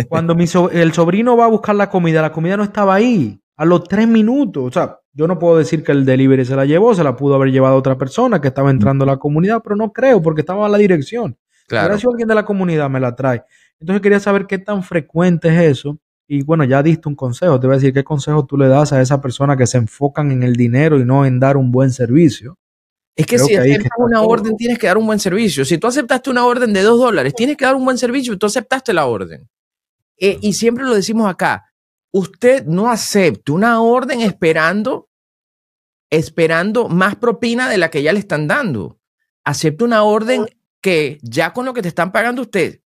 Cuando 0.08 0.34
mi 0.34 0.44
el 0.72 0.92
sobrino 0.92 1.36
va 1.36 1.46
a 1.46 1.48
buscar 1.48 1.74
la 1.74 1.90
comida, 1.90 2.22
la 2.22 2.32
comida 2.32 2.56
no 2.56 2.62
estaba 2.62 2.94
ahí. 2.94 3.40
A 3.56 3.64
los 3.64 3.84
tres 3.84 4.06
minutos. 4.06 4.64
O 4.64 4.70
sea, 4.70 4.98
yo 5.12 5.26
no 5.26 5.38
puedo 5.38 5.58
decir 5.58 5.82
que 5.82 5.90
el 5.90 6.04
delivery 6.04 6.44
se 6.44 6.54
la 6.54 6.64
llevó, 6.64 6.94
se 6.94 7.02
la 7.02 7.16
pudo 7.16 7.34
haber 7.34 7.50
llevado 7.50 7.74
otra 7.74 7.98
persona 7.98 8.40
que 8.40 8.48
estaba 8.48 8.70
entrando 8.70 9.02
a 9.02 9.06
la 9.06 9.16
comunidad, 9.16 9.60
pero 9.64 9.74
no 9.74 9.92
creo 9.92 10.22
porque 10.22 10.42
estaba 10.42 10.66
en 10.66 10.72
la 10.72 10.78
dirección. 10.78 11.36
Claro. 11.66 11.98
si 11.98 12.06
alguien 12.08 12.28
de 12.28 12.34
la 12.34 12.44
comunidad 12.44 12.88
me 12.88 13.00
la 13.00 13.14
trae. 13.14 13.42
Entonces 13.80 14.00
quería 14.00 14.20
saber 14.20 14.46
qué 14.46 14.58
tan 14.58 14.82
frecuente 14.82 15.48
es 15.48 15.78
eso. 15.78 15.98
Y 16.26 16.42
bueno, 16.42 16.64
ya 16.64 16.82
diste 16.82 17.08
un 17.08 17.14
consejo. 17.14 17.58
Te 17.58 17.66
voy 17.66 17.74
a 17.74 17.78
decir 17.78 17.92
qué 17.92 18.04
consejo 18.04 18.46
tú 18.46 18.56
le 18.56 18.68
das 18.68 18.92
a 18.92 19.00
esa 19.00 19.20
persona 19.20 19.56
que 19.56 19.66
se 19.66 19.78
enfocan 19.78 20.30
en 20.30 20.42
el 20.42 20.54
dinero 20.56 20.98
y 20.98 21.04
no 21.04 21.26
en 21.26 21.40
dar 21.40 21.56
un 21.56 21.72
buen 21.72 21.90
servicio. 21.90 22.56
Es 23.18 23.26
que 23.26 23.36
si 23.36 23.56
aceptas 23.56 23.90
una 23.98 24.22
orden, 24.22 24.56
tienes 24.56 24.78
que 24.78 24.86
dar 24.86 24.96
un 24.96 25.04
buen 25.04 25.18
servicio. 25.18 25.64
Si 25.64 25.76
tú 25.76 25.88
aceptaste 25.88 26.30
una 26.30 26.46
orden 26.46 26.72
de 26.72 26.82
dos 26.82 27.00
dólares, 27.00 27.34
tienes 27.34 27.56
que 27.56 27.64
dar 27.64 27.74
un 27.74 27.84
buen 27.84 27.98
servicio 27.98 28.32
y 28.32 28.38
tú 28.38 28.46
aceptaste 28.46 28.92
la 28.92 29.06
orden. 29.06 29.50
Eh, 30.18 30.38
y 30.40 30.52
siempre 30.52 30.84
lo 30.84 30.94
decimos 30.94 31.28
acá, 31.28 31.72
usted 32.12 32.64
no 32.66 32.88
acepte 32.88 33.50
una 33.50 33.82
orden 33.82 34.20
esperando, 34.20 35.08
esperando 36.10 36.88
más 36.88 37.16
propina 37.16 37.68
de 37.68 37.78
la 37.78 37.90
que 37.90 38.04
ya 38.04 38.12
le 38.12 38.20
están 38.20 38.46
dando. 38.46 39.00
Acepte 39.42 39.82
una 39.82 40.04
orden 40.04 40.46
que 40.80 41.18
ya 41.20 41.52
con 41.52 41.66
lo 41.66 41.74
que 41.74 41.82
te 41.82 41.88
están 41.88 42.12
pagando 42.12 42.42
usted 42.42 42.82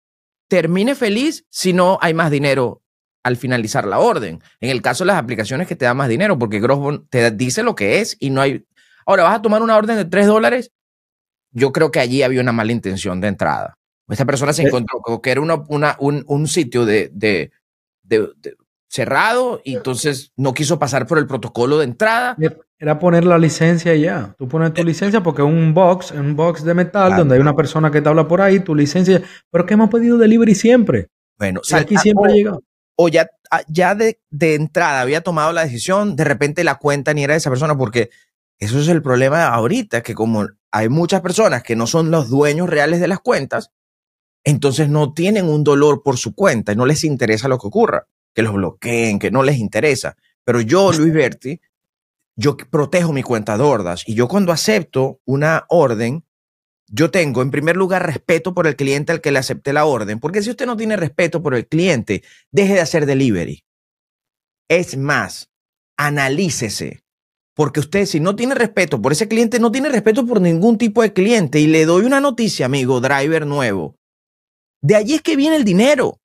termine 0.49 0.93
feliz 0.93 1.45
si 1.49 1.71
no 1.71 1.99
hay 2.01 2.13
más 2.13 2.32
dinero 2.32 2.84
al 3.23 3.38
finalizar 3.38 3.88
la 3.88 3.99
orden. 3.99 4.41
En 4.59 4.71
el 4.71 4.82
caso 4.82 5.05
de 5.05 5.07
las 5.07 5.23
aplicaciones 5.23 5.67
que 5.67 5.78
te 5.78 5.86
dan 5.86 5.95
más 5.95 6.09
dinero, 6.09 6.38
porque 6.38 6.59
Grossbone 6.59 7.05
te 7.09 7.32
dice 7.32 7.63
lo 7.63 7.75
que 7.75 8.01
es 8.01 8.17
y 8.19 8.30
no 8.30 8.41
hay... 8.41 8.65
Ahora, 9.08 9.24
vas 9.24 9.38
a 9.38 9.41
tomar 9.41 9.64
una 9.64 9.78
orden 9.78 9.95
de 9.95 10.05
3 10.05 10.28
dólares. 10.28 10.72
Yo 11.51 11.72
creo 11.72 11.91
que 11.91 11.99
allí 11.99 12.24
había 12.24 12.41
una 12.41 12.51
mala 12.51 12.74
intención 12.74 13.22
de 13.22 13.30
entrada. 13.30 13.78
Esta 14.10 14.26
persona 14.26 14.51
se 14.51 14.64
eh. 14.64 14.68
encontró 14.68 15.22
que 15.22 15.32
era 15.32 15.41
una, 15.41 15.95
un, 15.99 16.47
sitio 16.47 16.86
de, 16.86 17.10
de, 17.14 17.51
cerrado 18.89 19.62
y 19.64 19.76
entonces 19.76 20.32
no 20.36 20.53
quiso 20.53 20.78
pasar 20.78 21.08
por 21.08 21.18
el 21.18 21.26
protocolo 21.26 21.78
de 21.78 21.86
entrada. 21.86 22.38
Era 22.80 22.99
poner 22.99 23.24
la 23.24 23.38
licencia 23.38 23.95
ya. 23.95 24.36
Tú 24.38 24.47
pones 24.47 24.74
tu 24.74 24.84
licencia 24.84 25.24
porque 25.24 25.41
es 25.41 25.47
un 25.47 25.74
box, 25.74 26.12
un 26.12 26.36
box 26.36 26.64
de 26.64 26.74
metal 26.74 27.16
donde 27.16 27.36
hay 27.36 27.41
una 27.41 27.55
persona 27.55 27.89
que 27.89 28.01
te 28.01 28.10
habla 28.10 28.28
por 28.28 28.41
ahí, 28.41 28.60
tu 28.60 28.76
licencia. 28.76 29.22
Pero 29.49 29.66
que 29.66 29.74
hemos 29.74 29.89
pedido 29.89 30.18
delivery 30.18 30.53
siempre. 30.53 31.08
Bueno, 31.39 31.62
aquí 31.74 31.97
siempre 31.97 32.34
llega. 32.34 32.58
O 32.99 33.10
ya, 33.10 33.30
ah, 33.51 33.62
ya 33.68 33.93
de, 33.93 34.20
de, 34.32 34.55
entrada 34.55 35.01
había 35.01 35.22
tomado 35.22 35.53
la 35.53 35.64
decisión, 35.64 36.16
de 36.16 36.24
repente 36.24 36.64
la 36.64 36.76
cuenta 36.76 37.14
ni 37.14 37.24
era 37.24 37.36
de 37.36 37.38
esa 37.38 37.51
persona, 37.51 37.78
porque 37.78 38.10
eso 38.60 38.80
es 38.80 38.88
el 38.88 39.01
problema 39.01 39.47
ahorita, 39.47 40.01
que 40.01 40.16
como 40.16 40.47
hay 40.72 40.89
muchas 40.89 41.22
personas 41.22 41.64
que 41.64 41.76
no 41.76 41.88
son 41.88 42.12
los 42.12 42.30
dueños 42.30 42.70
reales 42.70 42.99
de 42.99 43.08
las 43.08 43.20
cuentas, 43.20 43.72
entonces 44.43 44.89
no 44.89 45.14
tienen 45.14 45.45
un 45.45 45.64
dolor 45.64 46.03
por 46.03 46.18
su 46.18 46.34
cuenta 46.34 46.72
y 46.72 46.76
no 46.76 46.86
les 46.86 47.03
interesa 47.03 47.47
lo 47.47 47.60
que 47.60 47.68
ocurra, 47.68 48.08
que 48.34 48.41
los 48.41 48.53
bloqueen, 48.53 49.20
que 49.20 49.32
no 49.32 49.43
les 49.43 49.58
interesa. 49.58 50.16
Pero 50.43 50.62
yo, 50.62 50.91
Luis 50.93 51.14
Berti, 51.14 51.60
yo 52.36 52.55
protejo 52.55 53.12
mi 53.12 53.24
cuenta 53.24 53.58
de 53.58 53.95
y 54.05 54.14
yo 54.14 54.28
cuando 54.28 54.51
acepto 54.51 55.20
una 55.26 55.66
orden, 55.70 56.24
yo 56.88 57.12
tengo 57.12 57.41
en 57.41 57.51
primer 57.51 57.76
lugar 57.76 58.05
respeto 58.05 58.53
por 58.53 58.68
el 58.68 58.76
cliente 58.76 59.12
al 59.12 59.22
que 59.22 59.32
le 59.32 59.39
acepté 59.39 59.74
la 59.74 59.86
orden, 59.86 60.20
porque 60.20 60.41
si 60.41 60.49
usted 60.49 60.66
no 60.66 60.78
tiene 60.78 60.95
respeto 60.95 61.43
por 61.43 61.53
el 61.53 61.68
cliente, 61.68 62.24
deje 62.51 62.76
de 62.76 62.82
hacer 62.82 63.05
delivery. 63.05 63.66
Es 64.70 64.97
más, 64.97 65.49
analícese, 65.97 67.03
porque 67.58 67.80
usted 67.80 68.05
si 68.05 68.20
no 68.20 68.36
tiene 68.36 68.53
respeto 68.53 69.01
por 69.01 69.12
ese 69.12 69.28
cliente, 69.28 69.60
no 69.60 69.72
tiene 69.72 69.89
respeto 69.89 70.28
por 70.28 70.39
ningún 70.39 70.78
tipo 70.78 71.01
de 71.01 71.12
cliente. 71.12 71.60
Y 71.60 71.66
le 71.66 71.86
doy 71.86 72.05
una 72.05 72.22
noticia, 72.22 72.68
amigo, 72.68 73.01
driver 73.01 73.47
nuevo. 73.47 73.95
De 74.80 74.93
allí 74.93 75.16
es 75.16 75.24
que 75.24 75.36
viene 75.36 75.55
el 75.55 75.64
dinero. 75.64 76.20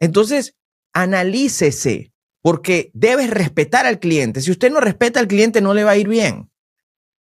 Entonces, 0.00 0.56
analícese, 0.94 2.14
porque 2.40 2.90
debes 2.94 3.28
respetar 3.28 3.84
al 3.84 3.98
cliente. 3.98 4.40
Si 4.40 4.50
usted 4.50 4.72
no 4.72 4.80
respeta 4.80 5.20
al 5.20 5.28
cliente, 5.28 5.60
no 5.60 5.74
le 5.74 5.84
va 5.84 5.90
a 5.90 5.96
ir 5.98 6.08
bien. 6.08 6.50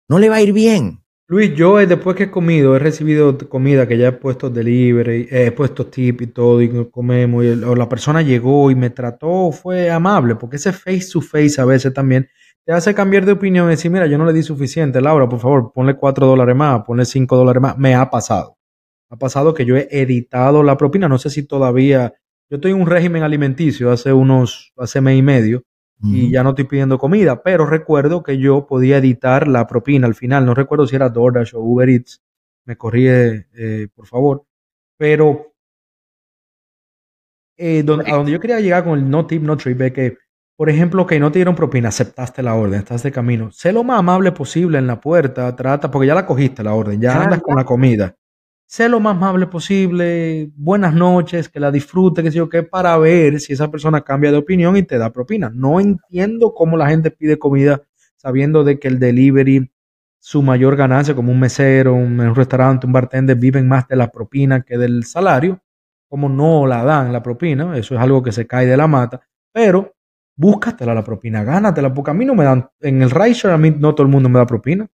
No 0.10 0.18
le 0.18 0.30
va 0.30 0.38
a 0.38 0.42
ir 0.42 0.52
bien. 0.52 1.04
Luis, 1.28 1.54
yo 1.56 1.80
eh, 1.80 1.86
después 1.86 2.16
que 2.16 2.24
he 2.24 2.32
comido, 2.32 2.76
he 2.76 2.80
recibido 2.80 3.38
comida 3.50 3.88
que 3.88 4.00
ya 4.00 4.08
he 4.08 4.12
puesto 4.14 4.50
delivery, 4.50 5.28
he 5.30 5.52
puesto 5.52 5.86
tip 5.86 6.24
y 6.24 6.28
todo, 6.28 6.60
y 6.60 6.90
comemos, 6.90 7.46
o 7.68 7.76
la 7.76 7.88
persona 7.88 8.24
llegó 8.24 8.72
y 8.72 8.76
me 8.76 8.90
trató, 8.90 9.52
fue 9.52 9.92
amable, 9.92 10.36
porque 10.36 10.56
ese 10.56 10.74
face 10.74 11.08
to 11.12 11.22
face 11.22 11.62
a 11.62 11.66
veces 11.66 11.94
también 11.94 12.28
te 12.66 12.72
hace 12.72 12.94
cambiar 12.94 13.26
de 13.26 13.34
opinión 13.34 13.68
y 13.68 13.72
decir, 13.72 13.92
mira, 13.92 14.08
yo 14.08 14.18
no 14.18 14.26
le 14.26 14.34
di 14.34 14.44
suficiente, 14.44 15.02
Laura, 15.02 15.28
por 15.28 15.40
favor, 15.40 15.72
ponle 15.74 15.96
cuatro 15.96 16.28
dólares 16.28 16.56
más, 16.56 16.84
ponle 16.86 17.06
cinco 17.06 17.36
dólares 17.36 17.62
más. 17.62 17.78
Me 17.78 17.96
ha 17.96 18.10
pasado. 18.10 18.58
Ha 19.10 19.18
pasado 19.18 19.54
que 19.54 19.66
yo 19.66 19.76
he 19.78 19.88
editado 19.92 20.64
la 20.64 20.78
propina, 20.78 21.08
no 21.08 21.18
sé 21.18 21.30
si 21.30 21.44
todavía, 21.44 22.14
yo 22.50 22.56
estoy 22.56 22.72
en 22.72 22.82
un 22.82 22.88
régimen 22.88 23.24
alimenticio 23.24 23.92
hace 23.92 24.14
unos, 24.14 24.74
hace 24.78 25.02
mes 25.02 25.20
y 25.20 25.22
medio, 25.22 25.64
y 26.06 26.32
ya 26.32 26.44
no 26.44 26.50
estoy 26.50 26.66
pidiendo 26.66 26.98
comida, 26.98 27.42
pero 27.44 27.66
recuerdo 27.66 28.24
que 28.24 28.38
yo 28.38 28.68
podía 28.68 28.98
editar 28.98 29.48
la 29.48 29.66
propina 29.68 30.06
al 30.06 30.16
final, 30.16 30.46
no 30.46 30.54
recuerdo 30.54 30.86
si 30.86 30.98
era 30.98 31.08
DoorDash 31.08 31.56
o 31.56 31.62
Uber 31.62 31.88
Eats, 31.88 32.22
me 32.66 32.76
corrí, 32.76 33.08
eh, 33.08 33.88
por 33.96 34.06
favor, 34.08 34.44
pero 34.98 35.54
eh, 37.56 37.80
a 37.80 38.16
donde 38.16 38.32
yo 38.32 38.40
quería 38.40 38.60
llegar 38.60 38.84
con 38.84 39.00
el 39.00 39.10
no 39.10 39.26
tip, 39.28 39.44
no 39.44 39.56
trip, 39.56 39.80
es 39.80 39.94
que, 39.94 40.18
por 40.56 40.70
ejemplo, 40.70 41.06
que 41.08 41.20
no 41.20 41.32
te 41.32 41.40
dieron 41.40 41.56
propina, 41.56 41.90
aceptaste 41.90 42.44
la 42.44 42.56
orden, 42.56 42.80
estás 42.80 43.04
de 43.04 43.12
camino, 43.12 43.52
sé 43.52 43.74
lo 43.74 43.84
más 43.84 44.00
amable 44.00 44.32
posible 44.32 44.78
en 44.78 44.88
la 44.88 45.02
puerta, 45.02 45.56
trata, 45.56 45.90
porque 45.90 46.08
ya 46.08 46.16
la 46.16 46.26
cogiste 46.26 46.64
la 46.64 46.74
orden, 46.74 47.02
ya 47.02 47.24
andas 47.24 47.42
con 47.42 47.56
la 47.56 47.66
comida. 47.66 48.16
Sé 48.66 48.90
lo 48.90 49.00
más 49.00 49.16
amable 49.16 49.46
posible, 49.48 50.50
buenas 50.56 50.94
noches, 50.96 51.48
que 51.50 51.60
la 51.60 51.72
disfrute, 51.72 52.24
que 52.24 52.32
sé 52.32 52.38
yo 52.38 52.50
qué, 52.50 52.64
para 52.64 52.98
ver 52.98 53.40
si 53.40 53.54
esa 53.54 53.70
persona 53.70 54.02
cambia 54.02 54.32
de 54.32 54.38
opinión 54.38 54.76
y 54.78 54.84
te 54.84 54.98
da 54.98 55.12
propina. 55.12 55.52
No 55.54 55.80
entiendo 55.80 56.54
cómo 56.54 56.76
la 56.78 56.90
gente 56.90 57.12
pide 57.12 57.38
comida 57.38 57.84
sabiendo 58.16 58.64
de 58.64 58.80
que 58.80 58.88
el 58.88 59.00
delivery, 59.00 59.72
su 60.18 60.42
mayor 60.42 60.76
ganancia, 60.76 61.14
como 61.14 61.32
un 61.32 61.40
mesero, 61.40 61.94
un, 61.94 62.34
restaurante, 62.34 62.88
un 62.88 62.94
bartender, 62.94 63.36
viven 63.36 63.68
más 63.68 63.88
de 63.88 63.96
la 63.96 64.10
propina 64.10 64.62
que 64.62 64.78
del 64.78 65.04
salario, 65.04 65.60
como 66.08 66.30
no 66.30 66.66
la 66.66 66.84
dan 66.84 67.12
la 67.12 67.22
propina, 67.22 67.78
eso 67.78 67.96
es 67.96 68.02
algo 68.02 68.24
que 68.24 68.32
se 68.32 68.48
cae 68.48 68.66
de 68.66 68.78
la 68.78 68.88
mata, 68.88 69.22
pero 69.52 69.93
búscatela 70.36 70.94
la 70.94 71.04
propina, 71.04 71.44
gánatela, 71.44 71.94
porque 71.94 72.12
a 72.12 72.14
mí 72.14 72.26
no 72.26 72.36
me 72.36 72.44
dan, 72.44 72.70
en 72.82 73.02
el 73.02 73.12
rideshare 73.12 73.54
a 73.54 73.58
mí 73.58 73.72
no 73.72 73.94
todo 73.96 74.06
el 74.06 74.12
mundo 74.12 74.30
me 74.30 74.40
da 74.40 74.46
propina. 74.46 74.88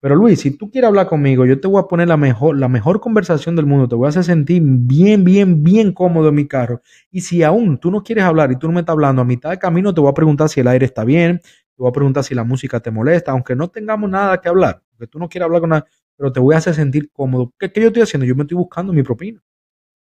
Pero 0.00 0.16
Luis, 0.16 0.40
si 0.40 0.50
tú 0.50 0.70
quieres 0.70 0.88
hablar 0.88 1.06
conmigo, 1.08 1.46
yo 1.46 1.58
te 1.58 1.66
voy 1.66 1.80
a 1.80 1.84
poner 1.84 2.08
la 2.08 2.18
mejor, 2.18 2.58
la 2.58 2.68
mejor 2.68 3.00
conversación 3.00 3.56
del 3.56 3.64
mundo, 3.64 3.88
te 3.88 3.94
voy 3.94 4.04
a 4.04 4.10
hacer 4.10 4.24
sentir 4.24 4.62
bien, 4.62 5.24
bien, 5.24 5.64
bien 5.64 5.92
cómodo 5.92 6.28
en 6.28 6.34
mi 6.34 6.46
carro. 6.46 6.82
Y 7.10 7.22
si 7.22 7.42
aún 7.42 7.78
tú 7.78 7.90
no 7.90 8.02
quieres 8.02 8.24
hablar 8.24 8.52
y 8.52 8.56
tú 8.56 8.66
no 8.66 8.74
me 8.74 8.80
estás 8.80 8.92
hablando 8.92 9.22
a 9.22 9.24
mitad 9.24 9.48
de 9.48 9.58
camino, 9.58 9.94
te 9.94 10.02
voy 10.02 10.10
a 10.10 10.14
preguntar 10.14 10.50
si 10.50 10.60
el 10.60 10.68
aire 10.68 10.84
está 10.84 11.04
bien, 11.04 11.38
te 11.38 11.78
voy 11.78 11.88
a 11.88 11.92
preguntar 11.92 12.22
si 12.22 12.34
la 12.34 12.44
música 12.44 12.80
te 12.80 12.90
molesta, 12.90 13.32
aunque 13.32 13.56
no 13.56 13.68
tengamos 13.68 14.10
nada 14.10 14.42
que 14.42 14.48
hablar, 14.50 14.82
porque 14.90 15.06
tú 15.06 15.18
no 15.18 15.26
quieres 15.26 15.46
hablar 15.46 15.62
con 15.62 15.70
nada, 15.70 15.86
pero 16.18 16.30
te 16.30 16.38
voy 16.38 16.54
a 16.54 16.58
hacer 16.58 16.74
sentir 16.74 17.10
cómodo. 17.10 17.54
¿Qué, 17.58 17.72
qué 17.72 17.80
yo 17.80 17.86
estoy 17.86 18.02
haciendo? 18.02 18.26
Yo 18.26 18.36
me 18.36 18.42
estoy 18.42 18.58
buscando 18.58 18.92
mi 18.92 19.02
propina. 19.02 19.40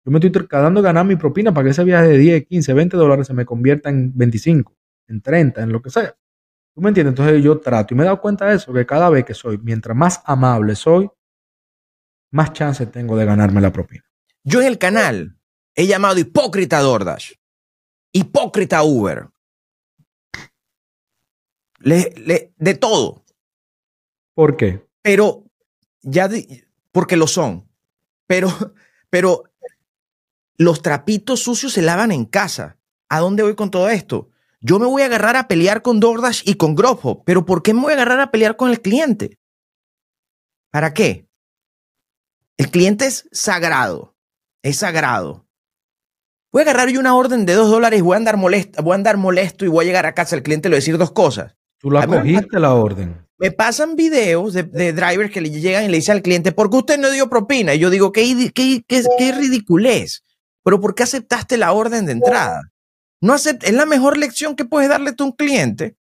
Yo 0.07 0.11
me 0.11 0.19
estoy 0.19 0.31
tratando 0.31 0.81
de 0.81 0.85
ganar 0.85 1.05
mi 1.05 1.17
propina 1.17 1.53
para 1.53 1.65
que 1.65 1.71
ese 1.71 1.83
viaje 1.83 2.07
de 2.07 2.17
10, 2.17 2.45
15, 2.47 2.73
20 2.73 2.95
dólares 2.95 3.27
se 3.27 3.33
me 3.33 3.45
convierta 3.45 3.89
en 3.89 4.17
25, 4.17 4.73
en 5.09 5.21
30, 5.21 5.63
en 5.63 5.71
lo 5.73 5.81
que 5.81 5.89
sea. 5.89 6.17
¿Tú 6.73 6.79
me 6.79 6.87
entiendes? 6.87 7.11
Entonces 7.11 7.43
yo 7.43 7.59
trato 7.59 7.93
y 7.93 7.97
me 7.97 8.03
he 8.03 8.05
dado 8.05 8.21
cuenta 8.21 8.45
de 8.45 8.55
eso, 8.55 8.71
que 8.71 8.85
cada 8.85 9.09
vez 9.09 9.25
que 9.25 9.33
soy, 9.33 9.57
mientras 9.57 9.97
más 9.97 10.21
amable 10.23 10.77
soy, 10.77 11.09
más 12.31 12.53
chance 12.53 12.85
tengo 12.85 13.17
de 13.17 13.25
ganarme 13.25 13.59
la 13.59 13.73
propina. 13.73 14.05
Yo 14.45 14.61
en 14.61 14.67
el 14.67 14.77
canal 14.77 15.37
he 15.75 15.87
llamado 15.87 16.17
hipócrita 16.19 16.79
DoorDash, 16.79 17.33
hipócrita 18.13 18.83
Uber, 18.83 19.27
de 21.79 22.77
todo. 22.79 23.25
¿Por 24.33 24.55
qué? 24.55 24.87
Pero 25.01 25.43
ya, 26.01 26.29
porque 26.93 27.17
lo 27.17 27.27
son. 27.27 27.69
Pero, 28.25 28.47
pero 29.09 29.43
los 30.57 30.81
trapitos 30.81 31.41
sucios 31.41 31.73
se 31.73 31.81
lavan 31.81 32.11
en 32.11 32.25
casa. 32.25 32.77
¿A 33.09 33.19
dónde 33.19 33.43
voy 33.43 33.55
con 33.55 33.71
todo 33.71 33.89
esto? 33.89 34.29
Yo 34.59 34.79
me 34.79 34.87
voy 34.87 35.03
a 35.03 35.05
agarrar 35.05 35.35
a 35.35 35.47
pelear 35.47 35.81
con 35.81 35.99
DoorDash 35.99 36.41
y 36.45 36.55
con 36.55 36.75
Grubhub, 36.75 37.23
pero 37.25 37.45
¿por 37.45 37.61
qué 37.61 37.73
me 37.73 37.81
voy 37.81 37.91
a 37.91 37.95
agarrar 37.95 38.19
a 38.19 38.31
pelear 38.31 38.57
con 38.57 38.69
el 38.69 38.81
cliente? 38.81 39.37
¿Para 40.71 40.93
qué? 40.93 41.27
El 42.57 42.71
cliente 42.71 43.05
es 43.05 43.29
sagrado, 43.31 44.15
es 44.63 44.77
sagrado. 44.77 45.47
Voy 46.51 46.61
a 46.61 46.63
agarrar 46.63 46.89
yo 46.89 46.99
una 46.99 47.15
orden 47.15 47.45
de 47.45 47.53
dos 47.53 47.69
dólares 47.69 47.99
y 47.99 48.01
voy 48.01 48.15
a 48.15 48.17
andar 48.17 48.37
molesto, 48.37 48.81
voy 48.81 48.93
a 48.93 48.95
andar 48.95 49.17
molesto 49.17 49.63
y 49.63 49.67
voy 49.67 49.85
a 49.85 49.87
llegar 49.87 50.05
a 50.07 50.15
casa 50.15 50.35
al 50.35 50.43
cliente 50.43 50.67
y 50.67 50.69
le 50.71 50.75
voy 50.75 50.77
a 50.77 50.81
decir 50.81 50.97
dos 50.97 51.11
cosas. 51.11 51.55
Tú 51.77 51.91
la 51.91 52.07
cogiste 52.07 52.59
la 52.59 52.73
orden. 52.73 53.27
Me 53.37 53.51
pasan 53.51 53.95
videos 53.95 54.53
de, 54.53 54.63
drivers 54.63 55.31
que 55.31 55.41
le 55.41 55.51
llegan 55.51 55.85
y 55.85 55.89
le 55.89 55.97
dicen 55.97 56.15
al 56.15 56.23
cliente, 56.23 56.51
¿por 56.51 56.71
qué 56.71 56.77
usted 56.77 56.97
no 56.97 57.11
dio 57.11 57.29
propina? 57.29 57.75
Y 57.75 57.79
yo 57.79 57.91
digo, 57.91 58.11
qué, 58.11 58.51
qué, 58.55 58.83
qué, 58.87 59.03
qué 59.19 59.31
ridiculez. 59.31 60.23
Pero 60.67 60.81
¿por 60.81 60.95
qué 60.95 61.03
aceptaste 61.03 61.55
la 61.55 61.71
orden 61.71 62.05
de 62.05 62.11
entrada? 62.11 62.73
No 63.21 63.35
es 63.35 63.71
la 63.71 63.85
mejor 63.85 64.17
lección 64.17 64.53
que 64.53 64.65
puedes 64.65 64.89
darle 64.89 65.13
a 65.17 65.23
un 65.23 65.31
cliente. 65.31 65.95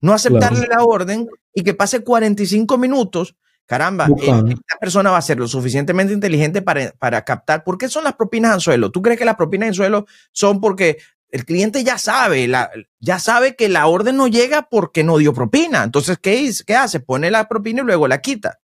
No 0.00 0.14
aceptarle 0.14 0.66
la 0.66 0.82
orden 0.82 1.28
y 1.52 1.62
que 1.62 1.74
pase 1.74 2.00
45 2.00 2.78
minutos. 2.78 3.36
Caramba, 3.66 4.06
eh, 4.06 4.42
esta 4.48 4.78
persona 4.80 5.10
va 5.10 5.18
a 5.18 5.20
ser 5.20 5.38
lo 5.38 5.46
suficientemente 5.46 6.14
inteligente 6.14 6.62
para, 6.62 6.90
para 6.92 7.22
captar. 7.22 7.64
¿Por 7.64 7.76
qué 7.76 7.90
son 7.90 8.02
las 8.02 8.14
propinas 8.14 8.54
en 8.54 8.60
suelo? 8.60 8.90
¿Tú 8.90 9.02
crees 9.02 9.18
que 9.18 9.26
las 9.26 9.36
propinas 9.36 9.68
en 9.68 9.74
suelo 9.74 10.06
son 10.32 10.58
porque 10.58 10.96
el 11.28 11.44
cliente 11.44 11.84
ya 11.84 11.98
sabe, 11.98 12.48
la, 12.48 12.70
ya 13.00 13.18
sabe 13.18 13.56
que 13.56 13.68
la 13.68 13.88
orden 13.88 14.16
no 14.16 14.26
llega 14.26 14.70
porque 14.70 15.04
no 15.04 15.18
dio 15.18 15.34
propina? 15.34 15.84
Entonces, 15.84 16.16
¿qué, 16.18 16.50
¿qué 16.66 16.76
hace? 16.76 17.00
Pone 17.00 17.30
la 17.30 17.46
propina 17.46 17.82
y 17.82 17.84
luego 17.84 18.08
la 18.08 18.22
quita. 18.22 18.58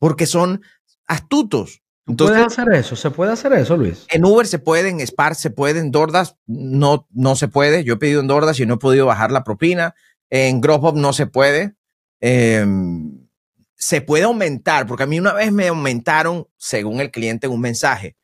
Porque 0.00 0.26
son 0.26 0.62
astutos. 1.06 1.80
Entonces, 2.08 2.36
¿Puede 2.36 2.46
hacer 2.46 2.72
eso? 2.72 2.96
¿Se 2.96 3.10
puede 3.10 3.32
hacer 3.32 3.52
eso, 3.52 3.76
Luis? 3.76 4.06
En 4.08 4.24
Uber 4.24 4.46
se 4.46 4.58
puede, 4.58 4.88
en 4.88 5.00
Spark 5.00 5.36
se 5.36 5.50
puede, 5.50 5.80
en 5.80 5.90
Dordas 5.90 6.36
no, 6.46 7.06
no 7.10 7.36
se 7.36 7.48
puede. 7.48 7.84
Yo 7.84 7.94
he 7.94 7.98
pedido 7.98 8.20
en 8.20 8.26
Dordas 8.26 8.58
y 8.60 8.66
no 8.66 8.74
he 8.74 8.78
podido 8.78 9.06
bajar 9.06 9.30
la 9.30 9.44
propina. 9.44 9.94
En 10.30 10.60
Grubhub 10.60 10.96
no 10.96 11.12
se 11.12 11.26
puede. 11.26 11.74
Em, 12.20 13.28
se 13.74 14.00
puede 14.00 14.24
aumentar, 14.24 14.86
porque 14.86 15.04
a 15.04 15.06
mí 15.06 15.20
una 15.20 15.34
vez 15.34 15.52
me 15.52 15.68
aumentaron, 15.68 16.48
según 16.56 17.00
el 17.00 17.10
cliente, 17.10 17.46
un 17.46 17.60
mensaje. 17.60 18.16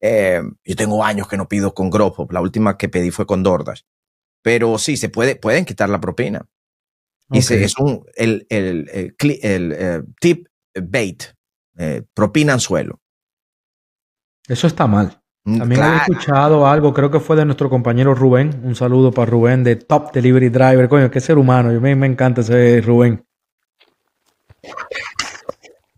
Em, 0.00 0.54
yo 0.64 0.76
tengo 0.76 1.02
años 1.02 1.26
que 1.26 1.36
no 1.36 1.48
pido 1.48 1.74
con 1.74 1.90
Grubhub. 1.90 2.30
La 2.32 2.42
última 2.42 2.76
que 2.76 2.88
pedí 2.88 3.10
fue 3.10 3.26
con 3.26 3.42
Dordas. 3.42 3.86
Pero 4.42 4.78
sí, 4.78 4.96
se 4.96 5.08
puede, 5.08 5.36
pueden 5.36 5.64
quitar 5.64 5.88
la 5.88 6.00
propina. 6.00 6.46
Y 7.32 7.38
es 7.38 7.78
un, 7.78 8.04
el, 8.16 8.46
el, 8.50 8.90
el, 8.92 9.72
eh, 9.72 10.02
tip 10.20 10.48
bait, 10.74 11.22
eh, 11.78 12.02
propina 12.12 12.54
en 12.54 12.60
suelo. 12.60 13.00
Eso 14.50 14.66
está 14.66 14.88
mal. 14.88 15.16
Mm, 15.44 15.58
También 15.58 15.80
he 15.84 15.96
escuchado 15.98 16.66
algo, 16.66 16.92
creo 16.92 17.08
que 17.08 17.20
fue 17.20 17.36
de 17.36 17.44
nuestro 17.44 17.70
compañero 17.70 18.16
Rubén. 18.16 18.60
Un 18.64 18.74
saludo 18.74 19.12
para 19.12 19.30
Rubén 19.30 19.62
de 19.62 19.76
Top 19.76 20.12
Delivery 20.12 20.48
Driver. 20.48 20.88
Coño, 20.88 21.08
qué 21.08 21.20
ser 21.20 21.38
humano. 21.38 21.72
Yo 21.72 21.80
me, 21.80 21.94
me 21.94 22.08
encanta 22.08 22.40
ese 22.40 22.80
Rubén. 22.80 23.24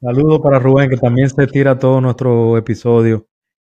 Saludo 0.03 0.43
para 0.43 0.59
Rubén, 0.59 0.91
que 0.91 0.99
también 0.99 1.31
se 1.31 1.47
tira 1.47 1.79
todo 1.79 2.01
nuestro 2.03 2.59
episodio. 2.59 3.27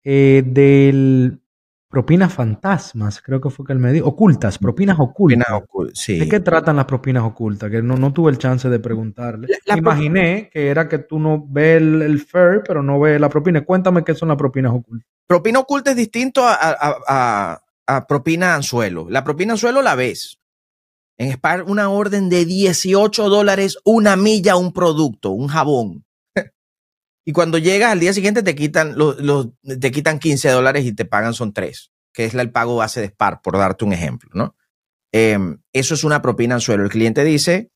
Eh, 0.04 0.44
del 0.46 1.40
propinas 1.88 2.32
fantasmas, 2.32 3.20
creo 3.22 3.40
que 3.40 3.50
fue 3.50 3.64
que 3.66 3.72
él 3.72 3.78
me 3.78 3.92
dijo. 3.92 4.06
Ocultas, 4.08 4.58
propinas 4.58 4.98
ocultas. 4.98 5.48
¿De 6.06 6.28
qué 6.28 6.40
tratan 6.40 6.76
las 6.76 6.84
propinas 6.84 7.24
ocultas? 7.24 7.70
Que 7.70 7.82
no, 7.82 7.96
no 7.96 8.12
tuve 8.12 8.30
el 8.30 8.38
chance 8.38 8.68
de 8.68 8.78
preguntarle. 8.78 9.48
Imaginé 9.66 10.50
que 10.52 10.68
era 10.68 10.88
que 10.88 10.98
tú 10.98 11.18
no 11.18 11.44
ves 11.48 11.80
el, 11.80 12.02
el 12.02 12.20
fair, 12.20 12.62
pero 12.66 12.82
no 12.82 13.00
ves 13.00 13.20
la 13.20 13.28
propina. 13.28 13.64
Cuéntame 13.64 14.04
qué 14.04 14.14
son 14.14 14.28
las 14.28 14.36
propinas 14.36 14.72
ocultas. 14.72 15.08
Propina 15.28 15.58
oculta 15.58 15.90
es 15.90 15.96
distinto 15.96 16.42
a, 16.42 17.60
propina 18.08 18.54
anzuelo. 18.54 19.08
La 19.10 19.24
propina 19.24 19.52
anzuelo 19.52 19.82
la 19.82 19.94
ves. 19.94 20.38
En 21.18 21.32
Spar, 21.32 21.64
una 21.64 21.90
orden 21.90 22.30
de 22.30 22.46
18 22.46 23.28
dólares, 23.28 23.78
una 23.84 24.16
milla, 24.16 24.56
un 24.56 24.72
producto, 24.72 25.30
un 25.30 25.48
jabón. 25.48 26.06
Y 27.28 27.32
cuando 27.32 27.58
llegas 27.58 27.92
al 27.92 28.00
día 28.00 28.14
siguiente 28.14 28.42
te 28.42 28.54
quitan, 28.54 28.96
los, 28.96 29.50
te 29.62 29.90
quitan 29.90 30.18
15 30.18 30.48
dólares 30.48 30.86
y 30.86 30.92
te 30.92 31.04
pagan 31.04 31.34
son 31.34 31.52
3, 31.52 31.92
que 32.10 32.24
es 32.24 32.32
el 32.32 32.50
pago 32.50 32.76
base 32.76 33.02
de 33.02 33.08
Spar, 33.08 33.42
por 33.42 33.58
darte 33.58 33.84
un 33.84 33.92
ejemplo, 33.92 34.30
¿no? 34.32 34.56
Em, 35.12 35.60
eso 35.74 35.92
es 35.92 36.04
una 36.04 36.22
propina 36.22 36.54
anzuelo. 36.54 36.84
El 36.84 36.88
cliente 36.88 37.24
dice, 37.24 37.70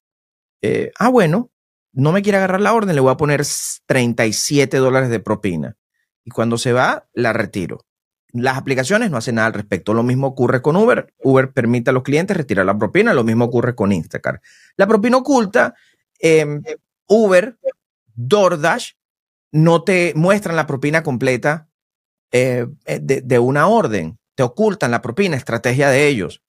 eh, 0.63 0.91
ah, 0.99 1.11
bueno, 1.11 1.51
no 1.93 2.13
me 2.13 2.23
quiere 2.23 2.39
agarrar 2.39 2.63
la 2.63 2.73
orden, 2.73 2.95
le 2.95 3.03
voy 3.03 3.13
a 3.13 3.19
poner 3.19 3.43
37 3.85 4.79
dólares 4.79 5.11
de 5.11 5.21
propina 5.21 5.77
y 6.25 6.31
cuando 6.31 6.57
se 6.57 6.73
va, 6.73 7.07
la 7.13 7.35
retiro. 7.35 7.85
Las 8.33 8.57
aplicaciones 8.57 9.11
no 9.11 9.19
hacen 9.19 9.35
nada 9.35 9.49
al 9.49 9.53
respecto. 9.53 9.93
Lo 9.93 10.03
mismo 10.03 10.29
ocurre 10.29 10.63
con 10.63 10.77
Uber. 10.77 11.13
Uber 11.23 11.53
permite 11.53 11.91
a 11.91 11.93
los 11.93 12.05
clientes 12.05 12.35
retirar 12.35 12.65
la 12.65 12.79
propina. 12.79 13.13
Lo 13.13 13.23
mismo 13.23 13.45
ocurre 13.45 13.75
con 13.75 13.93
Instacart. 13.93 14.43
La 14.79 14.87
propina 14.87 15.19
oculta, 15.19 15.75
em, 16.19 16.63
Uber, 17.07 17.59
DoorDash, 18.15 18.93
no 19.53 19.85
te 19.85 20.15
muestran 20.17 20.57
la 20.57 20.67
propina 20.67 21.03
completa 21.03 21.69
eh, 22.33 22.67
eh, 22.87 23.01
de, 23.03 23.39
una 23.39 23.69
orden. 23.69 24.19
Te 24.35 24.43
ocultan 24.43 24.91
la 24.91 25.03
propina, 25.03 25.37
estrategia 25.37 25.91
de 25.91 26.09
ellos. 26.09 26.43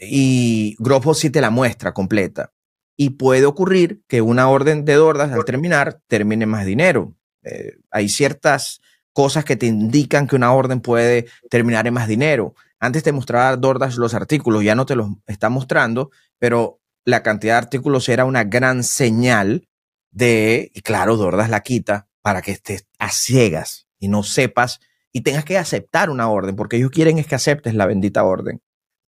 Y 0.00 0.76
Grubhub 0.78 1.14
sí 1.14 1.30
te 1.30 1.40
la 1.40 1.50
muestra 1.50 1.94
completa. 1.94 2.52
Y 2.96 3.10
puede 3.10 3.46
ocurrir 3.46 4.02
que 4.06 4.20
una 4.20 4.48
orden 4.48 4.84
de 4.84 4.94
DoorDash 4.94 5.32
al 5.32 5.44
terminar 5.46 6.00
termine 6.06 6.44
más 6.44 6.66
dinero. 6.66 7.14
Eh, 7.42 7.76
hay 7.90 8.10
ciertas 8.10 8.80
cosas 9.14 9.44
que 9.44 9.56
te 9.56 9.66
indican 9.66 10.26
que 10.26 10.36
una 10.36 10.52
orden 10.52 10.80
puede 10.80 11.26
terminar 11.50 11.86
en 11.86 11.94
más 11.94 12.06
dinero. 12.06 12.54
Antes 12.78 13.02
te 13.02 13.12
mostraba 13.12 13.56
DoorDash 13.56 13.96
los 13.96 14.12
artículos, 14.12 14.62
ya 14.62 14.74
no 14.74 14.84
te 14.84 14.96
los 14.96 15.08
está 15.26 15.48
mostrando, 15.48 16.10
pero 16.38 16.80
la 17.04 17.22
cantidad 17.22 17.54
de 17.54 17.58
artículos 17.58 18.10
era 18.10 18.26
una 18.26 18.44
gran 18.44 18.84
señal 18.84 19.66
de, 20.10 20.70
y 20.74 20.82
claro, 20.82 21.16
DoorDash 21.16 21.48
la 21.48 21.60
quita 21.62 22.05
para 22.26 22.42
que 22.42 22.50
estés 22.50 22.88
a 22.98 23.12
ciegas 23.12 23.86
y 24.00 24.08
no 24.08 24.24
sepas 24.24 24.80
y 25.12 25.20
tengas 25.20 25.44
que 25.44 25.58
aceptar 25.58 26.10
una 26.10 26.28
orden, 26.28 26.56
porque 26.56 26.76
ellos 26.76 26.90
quieren 26.90 27.18
es 27.18 27.28
que 27.28 27.36
aceptes 27.36 27.72
la 27.74 27.86
bendita 27.86 28.24
orden. 28.24 28.60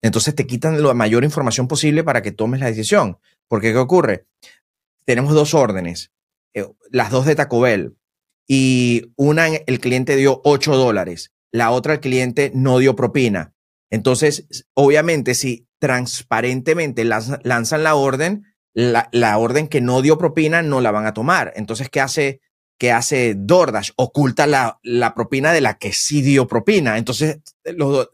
Entonces 0.00 0.32
te 0.36 0.46
quitan 0.46 0.80
la 0.80 0.94
mayor 0.94 1.24
información 1.24 1.66
posible 1.66 2.04
para 2.04 2.22
que 2.22 2.30
tomes 2.30 2.60
la 2.60 2.66
decisión. 2.66 3.18
Porque 3.48 3.72
¿qué 3.72 3.78
ocurre? 3.78 4.26
Tenemos 5.06 5.34
dos 5.34 5.54
órdenes, 5.54 6.12
eh, 6.54 6.68
las 6.92 7.10
dos 7.10 7.26
de 7.26 7.34
Taco 7.34 7.58
Bell 7.58 7.96
y 8.46 9.12
una 9.16 9.48
el 9.48 9.80
cliente 9.80 10.14
dio 10.14 10.40
8 10.44 10.76
dólares, 10.76 11.32
la 11.50 11.72
otra 11.72 11.94
el 11.94 12.00
cliente 12.00 12.52
no 12.54 12.78
dio 12.78 12.94
propina. 12.94 13.54
Entonces, 13.90 14.46
obviamente, 14.72 15.34
si 15.34 15.66
transparentemente 15.80 17.04
lanzan 17.04 17.82
la 17.82 17.96
orden, 17.96 18.44
la, 18.72 19.36
orden 19.36 19.66
que 19.66 19.80
no 19.80 20.00
dio 20.00 20.16
propina 20.16 20.62
no 20.62 20.80
la 20.80 20.92
van 20.92 21.06
a 21.06 21.12
tomar. 21.12 21.52
Entonces, 21.56 21.88
¿qué 21.90 22.00
hace, 22.00 22.40
qué 22.80 22.92
hace 22.92 23.34
DoorDash? 23.36 23.90
Oculta 23.96 24.46
la, 24.46 25.14
propina 25.14 25.52
de 25.52 25.60
la 25.60 25.76
que 25.76 25.92
sí 25.92 26.22
dio 26.22 26.48
propina. 26.48 26.96
Entonces, 26.96 27.40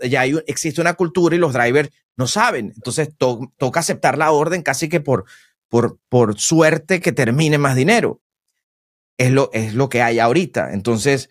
ya 0.01 0.25
existe 0.25 0.81
una 0.81 0.95
cultura 0.95 1.37
y 1.37 1.39
los 1.39 1.53
drivers 1.53 1.91
no 2.17 2.27
saben. 2.27 2.73
Entonces, 2.75 3.11
toca 3.17 3.81
aceptar 3.81 4.19
la 4.19 4.33
orden 4.33 4.63
casi 4.63 4.89
que 4.89 5.01
por, 5.01 5.25
por, 5.69 6.01
por 6.09 6.41
suerte 6.41 7.01
que 7.01 7.13
termine 7.13 7.59
más 7.59 7.77
dinero 7.77 8.21
es 9.17 9.31
lo, 9.31 9.51
es 9.53 9.75
lo 9.75 9.89
que 9.89 10.03
hay 10.03 10.19
ahorita. 10.19 10.73
Entonces, 10.73 11.31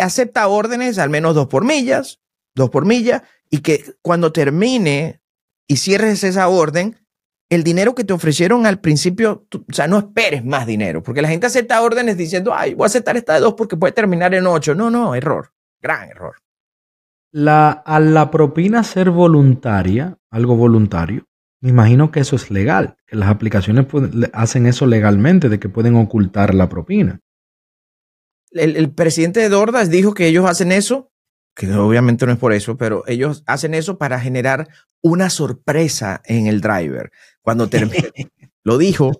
acepta 0.00 0.48
órdenes, 0.48 0.96
al 0.98 1.10
menos 1.10 1.34
dos 1.34 1.48
por 1.48 1.62
millas, 1.62 2.20
dos 2.54 2.70
por 2.70 2.86
milla, 2.86 3.22
y 3.50 3.58
que 3.60 3.84
cuando 4.00 4.32
termine 4.32 5.20
y 5.66 5.76
cierres 5.76 6.24
esa 6.24 6.48
orden, 6.48 6.96
el 7.50 7.64
dinero 7.64 7.94
que 7.94 8.04
te 8.04 8.12
ofrecieron 8.12 8.66
al 8.66 8.80
principio, 8.80 9.46
o 9.52 9.72
sea, 9.72 9.86
no 9.86 9.98
esperes 9.98 10.44
más 10.44 10.66
dinero, 10.66 11.02
porque 11.02 11.22
la 11.22 11.28
gente 11.28 11.46
acepta 11.46 11.82
órdenes 11.82 12.16
diciendo, 12.16 12.52
ay, 12.54 12.74
voy 12.74 12.84
a 12.84 12.86
aceptar 12.86 13.16
esta 13.16 13.34
de 13.34 13.40
dos 13.40 13.54
porque 13.54 13.76
puede 13.76 13.92
terminar 13.92 14.34
en 14.34 14.46
ocho. 14.46 14.74
No, 14.74 14.90
no, 14.90 15.14
error, 15.14 15.52
gran 15.80 16.10
error. 16.10 16.36
La, 17.30 17.70
a 17.70 18.00
la 18.00 18.30
propina 18.30 18.84
ser 18.84 19.10
voluntaria, 19.10 20.18
algo 20.30 20.56
voluntario, 20.56 21.28
me 21.60 21.70
imagino 21.70 22.10
que 22.10 22.20
eso 22.20 22.36
es 22.36 22.50
legal, 22.50 22.96
que 23.06 23.16
las 23.16 23.28
aplicaciones 23.28 23.86
hacen 24.32 24.66
eso 24.66 24.86
legalmente, 24.86 25.48
de 25.48 25.58
que 25.58 25.68
pueden 25.68 25.96
ocultar 25.96 26.54
la 26.54 26.68
propina. 26.68 27.20
El, 28.52 28.90
presidente 28.92 29.40
de 29.40 29.48
Dordas 29.48 29.90
dijo 29.90 30.14
que 30.14 30.26
ellos 30.26 30.48
hacen 30.48 30.72
eso, 30.72 31.10
que 31.58 31.74
obviamente 31.74 32.24
no 32.24 32.30
es 32.30 32.38
por 32.38 32.52
eso, 32.52 32.78
pero 32.78 33.02
ellos 33.08 33.42
hacen 33.44 33.74
eso 33.74 33.98
para 33.98 34.20
generar 34.20 34.68
una 35.02 35.28
sorpresa 35.28 36.22
en 36.24 36.46
el 36.46 36.60
driver. 36.60 37.10
Cuando 37.42 37.68
termine, 37.68 38.12
lo 38.62 38.78
dijo. 38.78 39.10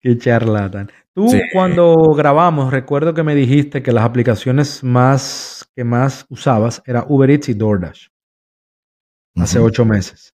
Qué 0.00 0.16
charlatan. 0.16 0.92
Tú 1.12 1.32
cuando 1.52 1.96
grabamos, 2.16 2.70
recuerdo 2.70 3.14
que 3.14 3.24
me 3.24 3.34
dijiste 3.34 3.82
que 3.82 3.90
las 3.90 4.04
aplicaciones 4.04 4.84
más 4.84 5.68
que 5.74 5.82
más 5.82 6.24
usabas 6.28 6.80
era 6.86 7.04
Uber 7.08 7.28
Eats 7.28 7.48
y 7.48 7.54
DoorDash. 7.54 8.06
Hace 9.34 9.58
ocho 9.58 9.84
meses. 9.84 10.32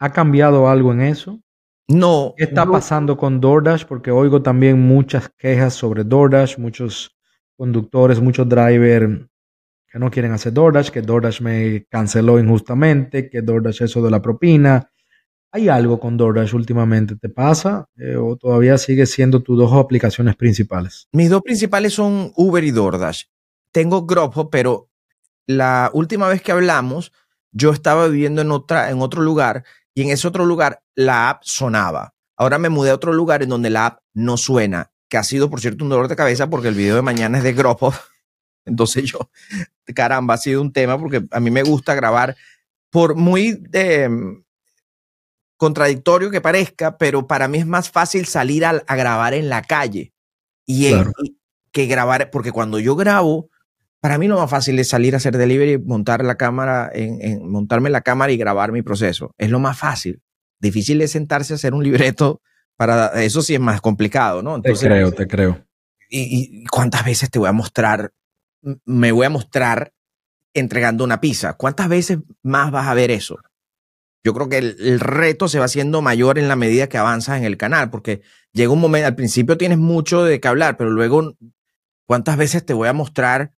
¿Ha 0.00 0.12
cambiado 0.12 0.68
algo 0.68 0.92
en 0.92 1.02
eso? 1.02 1.40
No. 1.86 2.34
¿Qué 2.36 2.42
está 2.42 2.66
pasando 2.66 3.16
con 3.16 3.40
DoorDash? 3.40 3.84
Porque 3.84 4.10
oigo 4.10 4.42
también 4.42 4.80
muchas 4.80 5.28
quejas 5.38 5.74
sobre 5.74 6.02
DoorDash, 6.02 6.58
muchos 6.58 7.16
conductores, 7.56 8.20
muchos 8.20 8.48
drivers 8.48 9.28
que 9.94 10.00
no 10.00 10.10
quieren 10.10 10.32
hacer 10.32 10.52
DoorDash, 10.52 10.90
que 10.90 11.02
DoorDash 11.02 11.40
me 11.40 11.86
canceló 11.88 12.40
injustamente, 12.40 13.30
que 13.30 13.42
DoorDash 13.42 13.82
eso 13.84 14.02
de 14.02 14.10
la 14.10 14.20
propina. 14.20 14.90
¿Hay 15.52 15.68
algo 15.68 16.00
con 16.00 16.16
DoorDash 16.16 16.52
últimamente? 16.52 17.14
¿Te 17.14 17.28
pasa? 17.28 17.86
Eh, 17.96 18.16
¿O 18.16 18.34
todavía 18.34 18.76
sigue 18.76 19.06
siendo 19.06 19.40
tus 19.40 19.56
dos 19.56 19.72
aplicaciones 19.72 20.34
principales? 20.34 21.06
Mis 21.12 21.30
dos 21.30 21.42
principales 21.42 21.92
son 21.92 22.32
Uber 22.34 22.64
y 22.64 22.72
DoorDash. 22.72 23.26
Tengo 23.70 24.04
Grubhub, 24.04 24.50
pero 24.50 24.90
la 25.46 25.92
última 25.94 26.26
vez 26.26 26.42
que 26.42 26.50
hablamos, 26.50 27.12
yo 27.52 27.70
estaba 27.70 28.08
viviendo 28.08 28.42
en, 28.42 28.50
otra, 28.50 28.90
en 28.90 29.00
otro 29.00 29.22
lugar 29.22 29.62
y 29.94 30.02
en 30.02 30.08
ese 30.08 30.26
otro 30.26 30.44
lugar 30.44 30.82
la 30.96 31.30
app 31.30 31.42
sonaba. 31.44 32.14
Ahora 32.36 32.58
me 32.58 32.68
mudé 32.68 32.90
a 32.90 32.94
otro 32.94 33.12
lugar 33.12 33.44
en 33.44 33.48
donde 33.50 33.70
la 33.70 33.86
app 33.86 34.00
no 34.12 34.38
suena, 34.38 34.90
que 35.08 35.18
ha 35.18 35.22
sido, 35.22 35.48
por 35.50 35.60
cierto, 35.60 35.84
un 35.84 35.90
dolor 35.90 36.08
de 36.08 36.16
cabeza 36.16 36.50
porque 36.50 36.66
el 36.66 36.74
video 36.74 36.96
de 36.96 37.02
mañana 37.02 37.38
es 37.38 37.44
de 37.44 37.52
Gropo. 37.52 37.94
Entonces 38.64 39.04
yo, 39.04 39.30
caramba, 39.94 40.34
ha 40.34 40.38
sido 40.38 40.60
un 40.60 40.72
tema 40.72 40.98
porque 40.98 41.24
a 41.30 41.40
mí 41.40 41.50
me 41.50 41.62
gusta 41.62 41.94
grabar 41.94 42.36
por 42.90 43.16
muy 43.16 43.62
mm, 43.72 44.42
contradictorio 45.56 46.30
que 46.30 46.40
parezca, 46.40 46.96
pero 46.96 47.26
para 47.26 47.48
mí 47.48 47.58
es 47.58 47.66
más 47.66 47.90
fácil 47.90 48.26
salir 48.26 48.64
a, 48.64 48.82
grabar 48.88 49.34
en 49.34 49.48
la 49.48 49.62
calle 49.62 50.12
y, 50.66 50.92
que 51.72 51.86
grabar, 51.86 52.30
porque 52.30 52.52
cuando 52.52 52.78
yo 52.78 52.94
grabo, 52.94 53.50
para 54.00 54.18
mí 54.18 54.28
lo 54.28 54.38
más 54.38 54.50
fácil 54.50 54.78
es 54.78 54.88
salir 54.88 55.14
a 55.14 55.16
hacer 55.16 55.36
delivery, 55.36 55.78
montar 55.78 56.24
la 56.24 56.36
cámara, 56.36 56.90
en, 56.94 57.48
montarme 57.48 57.90
la 57.90 58.02
cámara 58.02 58.32
y 58.32 58.36
grabar 58.36 58.70
mi 58.70 58.82
proceso. 58.82 59.34
Es 59.38 59.50
lo 59.50 59.58
más 59.58 59.78
fácil. 59.78 60.20
Difícil 60.60 61.00
es 61.00 61.10
sentarse 61.10 61.52
a 61.52 61.56
hacer 61.56 61.74
un 61.74 61.82
libreto 61.82 62.40
para 62.76 63.22
eso 63.22 63.42
sí 63.42 63.54
es 63.54 63.60
más 63.60 63.80
complicado, 63.80 64.42
¿no? 64.42 64.60
te 64.60 64.72
creo, 64.72 65.12
te 65.12 65.26
creo. 65.26 65.64
Y, 66.10 66.64
cuántas 66.66 67.04
veces 67.04 67.30
te 67.30 67.38
voy 67.38 67.48
a 67.48 67.52
mostrar, 67.52 68.12
me 68.84 69.12
voy 69.12 69.26
a 69.26 69.30
mostrar 69.30 69.92
entregando 70.54 71.04
una 71.04 71.20
pizza? 71.20 71.54
¿Cuántas 71.54 71.88
veces 71.88 72.18
más 72.42 72.70
vas 72.70 72.88
a 72.88 72.94
ver 72.94 73.10
eso? 73.10 73.38
Yo 74.24 74.32
creo 74.32 74.48
que 74.48 74.58
el, 74.58 74.76
el, 74.80 75.00
reto 75.00 75.48
se 75.48 75.58
va 75.58 75.66
haciendo 75.66 76.00
mayor 76.00 76.38
en 76.38 76.48
la 76.48 76.56
medida 76.56 76.88
que 76.88 76.96
avanzas 76.96 77.38
en 77.38 77.44
el 77.44 77.58
canal, 77.58 77.90
porque 77.90 78.22
llega 78.52 78.72
un 78.72 78.80
momento, 78.80 79.06
al 79.06 79.14
principio 79.14 79.58
tienes 79.58 79.78
mucho 79.78 80.24
de 80.24 80.40
qué 80.40 80.48
hablar, 80.48 80.78
pero 80.78 80.90
luego, 80.90 81.36
¿cuántas 82.06 82.38
veces 82.38 82.64
te 82.64 82.72
voy 82.72 82.88
a 82.88 82.94
mostrar 82.94 83.52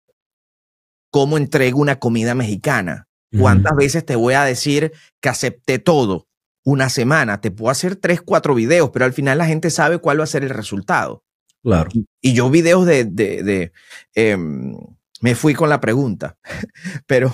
cómo 1.17 1.39
entrego 1.39 1.81
una 1.81 1.99
comida 1.99 2.35
mexicana. 2.35 3.09
¿Cuántas 3.39 3.75
veces 3.75 4.05
te 4.05 4.17
voy 4.17 4.35
a 4.35 4.45
decir 4.45 4.93
que 5.23 5.31
acepté 5.31 5.79
todo? 5.79 6.27
Una 6.63 6.91
semana, 6.91 7.41
te 7.41 7.51
puedo 7.51 7.71
hacer 7.71 7.97
tres, 7.97 8.21
cuatro 8.21 8.55
videos, 8.55 8.91
pero 8.91 9.07
al 9.07 9.15
final 9.15 9.39
la 9.39 9.47
gente 9.47 9.71
sabe 9.71 9.97
cuál 9.97 10.21
va 10.21 10.25
a 10.25 10.27
ser 10.27 10.43
el 10.43 10.51
resultado. 10.51 11.25
Claro. 11.63 11.89
Y, 12.21 12.35
yo 12.35 12.51
videos 12.51 12.85
de, 12.85 13.05
de, 13.05 13.43
de 13.43 13.73
em, 14.15 14.77
me 15.21 15.35
fui 15.35 15.55
con 15.55 15.69
la 15.69 15.81
pregunta, 15.81 16.37
pero 17.07 17.33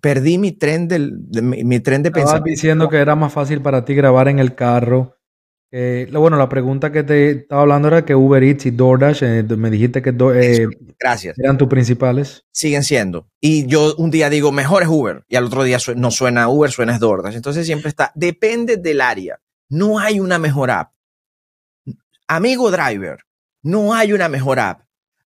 perdí 0.00 0.38
mi 0.38 0.52
tren, 0.52 0.88
del, 0.88 1.12
de, 1.30 1.42
mi, 1.42 1.80
tren 1.80 2.02
de 2.02 2.10
pensamiento. 2.10 2.50
diciendo 2.50 2.88
que 2.88 2.98
era 2.98 3.14
más 3.14 3.32
fácil 3.32 3.60
para 3.60 3.84
ti 3.84 3.94
grabar 3.94 4.28
en 4.28 4.38
el 4.38 4.54
carro. 4.54 5.16
bueno, 5.70 6.36
la 6.36 6.48
pregunta 6.48 6.92
que 6.92 7.02
te 7.02 7.30
estaba 7.30 7.62
hablando 7.62 7.88
era 7.88 8.04
que 8.04 8.14
Uber 8.14 8.42
Eats 8.42 8.66
y 8.66 8.70
DoorDash, 8.70 9.22
eh, 9.22 9.42
me 9.56 9.70
dijiste 9.70 10.02
que 10.02 10.10
eh, 10.10 10.66
Gracias. 10.98 11.38
eran 11.38 11.58
tus 11.58 11.68
principales. 11.68 12.44
Siguen 12.50 12.82
siendo. 12.82 13.28
Y 13.40 13.66
yo 13.66 13.94
un 13.96 14.10
día 14.10 14.30
digo, 14.30 14.52
mejor 14.52 14.82
es 14.82 14.88
Uber, 14.88 15.24
y 15.28 15.36
al 15.36 15.44
otro 15.44 15.64
día 15.64 15.78
no 15.96 16.10
suena 16.10 16.48
Uber, 16.48 16.70
suena 16.70 16.94
es 16.94 17.00
DoorDash. 17.00 17.36
Entonces 17.36 17.66
siempre 17.66 17.88
está, 17.88 18.12
depende 18.14 18.76
del 18.76 19.00
área. 19.00 19.40
No 19.68 19.98
hay 19.98 20.20
una 20.20 20.38
mejor 20.38 20.70
app. 20.70 20.92
Amigo 22.28 22.70
driver, 22.70 23.18
no 23.62 23.94
hay 23.94 24.12
una 24.12 24.28
mejor 24.28 24.58
app. 24.58 24.85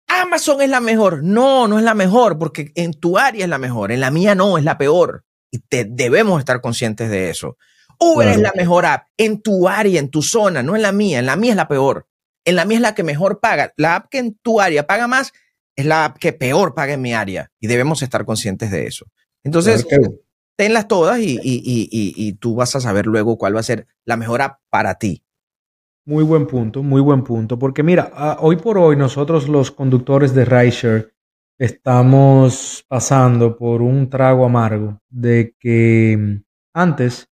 Amazon 0.08 0.60
es 0.60 0.70
la 0.70 0.80
mejor. 0.80 1.22
No, 1.22 1.68
no 1.68 1.78
es 1.78 1.84
la 1.84 1.94
mejor, 1.94 2.38
porque 2.38 2.72
en 2.74 2.92
tu 2.92 3.18
área 3.18 3.44
es 3.44 3.50
la 3.50 3.58
mejor, 3.58 3.92
en 3.92 4.00
la 4.00 4.10
mía 4.10 4.34
no, 4.34 4.58
es 4.58 4.64
la 4.64 4.78
peor. 4.78 5.24
Y 5.50 5.58
te, 5.58 5.84
debemos 5.84 6.38
estar 6.38 6.60
conscientes 6.60 7.10
de 7.10 7.30
eso. 7.30 7.56
Uber 7.98 8.28
es 8.28 8.38
la 8.38 8.52
mejor 8.54 8.84
app 8.84 9.08
en 9.16 9.40
tu 9.40 9.68
área, 9.68 9.98
en 9.98 10.10
tu 10.10 10.22
zona, 10.22 10.62
no 10.62 10.76
en 10.76 10.82
la 10.82 10.92
mía. 10.92 11.18
En 11.18 11.26
la 11.26 11.36
mía 11.36 11.52
es 11.52 11.56
la 11.56 11.68
peor. 11.68 12.06
En 12.44 12.56
la 12.56 12.64
mía 12.64 12.76
es 12.76 12.82
la 12.82 12.94
que 12.94 13.02
mejor 13.02 13.40
paga. 13.40 13.72
La 13.76 13.96
app 13.96 14.10
que 14.10 14.18
en 14.18 14.34
tu 14.34 14.60
área 14.60 14.86
paga 14.86 15.06
más 15.06 15.32
es 15.74 15.86
la 15.86 16.04
app 16.04 16.18
que 16.18 16.32
peor 16.32 16.74
paga 16.74 16.92
en 16.92 17.00
mi 17.00 17.14
área. 17.14 17.50
Y 17.58 17.66
debemos 17.68 18.02
estar 18.02 18.24
conscientes 18.26 18.70
de 18.70 18.86
eso. 18.86 19.06
Entonces, 19.44 19.86
tenlas 20.56 20.88
todas 20.88 21.20
y, 21.20 21.40
y 21.42 22.32
tú 22.34 22.54
vas 22.54 22.76
a 22.76 22.80
saber 22.80 23.06
luego 23.06 23.38
cuál 23.38 23.56
va 23.56 23.60
a 23.60 23.64
ser 23.64 23.86
la 24.04 24.16
mejor 24.16 24.42
app 24.42 24.60
para 24.68 24.98
ti. 24.98 25.25
Muy 26.08 26.22
buen 26.22 26.46
punto, 26.46 26.84
muy 26.84 27.00
buen 27.00 27.24
punto. 27.24 27.58
Porque 27.58 27.82
mira, 27.82 28.12
ah, 28.14 28.38
hoy 28.40 28.54
por 28.54 28.78
hoy 28.78 28.94
nosotros 28.96 29.48
los 29.48 29.72
conductores 29.72 30.32
de 30.34 30.44
rideshare 30.44 31.08
estamos 31.58 32.84
pasando 32.86 33.56
por 33.56 33.82
un 33.82 34.08
trago 34.08 34.44
amargo 34.44 35.00
de 35.08 35.56
que 35.58 36.16
mm, 36.16 36.44
antes, 36.74 37.28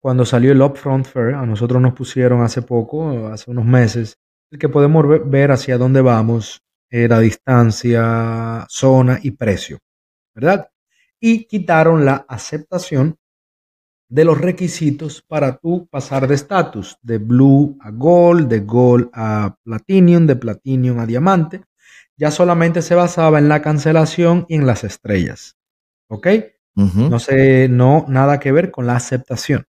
cuando 0.00 0.24
salió 0.24 0.52
el 0.52 0.62
Upfront 0.62 1.04
Fair, 1.04 1.34
a 1.34 1.44
nosotros 1.44 1.82
nos 1.82 1.92
pusieron 1.92 2.40
hace 2.40 2.62
poco, 2.62 3.26
hace 3.26 3.50
unos 3.50 3.66
meses, 3.66 4.18
el 4.50 4.58
que 4.58 4.70
podemos 4.70 5.04
ver 5.28 5.50
hacia 5.50 5.76
dónde 5.76 6.00
vamos, 6.00 6.62
era 6.88 7.18
distancia, 7.20 8.64
zona 8.70 9.18
y 9.22 9.32
precio, 9.32 9.80
¿verdad? 10.34 10.70
Y 11.20 11.44
quitaron 11.44 12.06
la 12.06 12.24
aceptación 12.26 13.18
de 14.14 14.24
los 14.24 14.40
requisitos 14.40 15.22
para 15.22 15.56
tú 15.56 15.88
pasar 15.90 16.28
de 16.28 16.36
estatus, 16.36 16.96
de 17.02 17.18
blue 17.18 17.76
a 17.80 17.90
gold, 17.90 18.46
de 18.48 18.60
gold 18.60 19.10
a 19.12 19.56
platinum, 19.64 20.24
de 20.24 20.36
platinum 20.36 21.00
a 21.00 21.06
diamante. 21.06 21.62
Ya 22.16 22.30
solamente 22.30 22.80
se 22.80 22.94
basaba 22.94 23.40
en 23.40 23.48
la 23.48 23.60
cancelación 23.60 24.46
y 24.48 24.54
en 24.54 24.66
las 24.66 24.84
estrellas. 24.84 25.56
¿Ok? 26.06 26.28
No 26.76 27.18
sé, 27.18 27.68
no, 27.68 28.04
nada 28.08 28.38
que 28.38 28.52
ver 28.52 28.70
con 28.70 28.86
la 28.86 28.94
aceptación. 28.94 29.66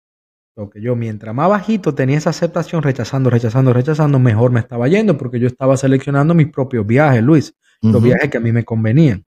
Lo 0.55 0.69
que 0.69 0.81
yo, 0.81 0.95
mientras 0.95 1.35
más 1.35 1.49
bajito 1.49 1.93
tenía 1.93 2.17
esa 2.17 2.29
aceptación, 2.29 2.81
rechazando, 2.81 3.29
rechazando, 3.29 3.73
rechazando, 3.73 4.19
mejor 4.19 4.51
me 4.51 4.61
estaba 4.61 4.87
yendo, 4.87 5.17
porque 5.17 5.41
yo 5.41 5.47
estaba 5.47 5.75
seleccionando 5.75 6.33
mis 6.33 6.47
propios 6.47 6.87
viajes, 6.87 7.21
Luis, 7.21 7.53
los 7.81 8.01
viajes 8.01 8.29
que 8.29 8.37
a 8.37 8.41
mí 8.41 8.53
me 8.53 8.63
convenían. 8.63 9.25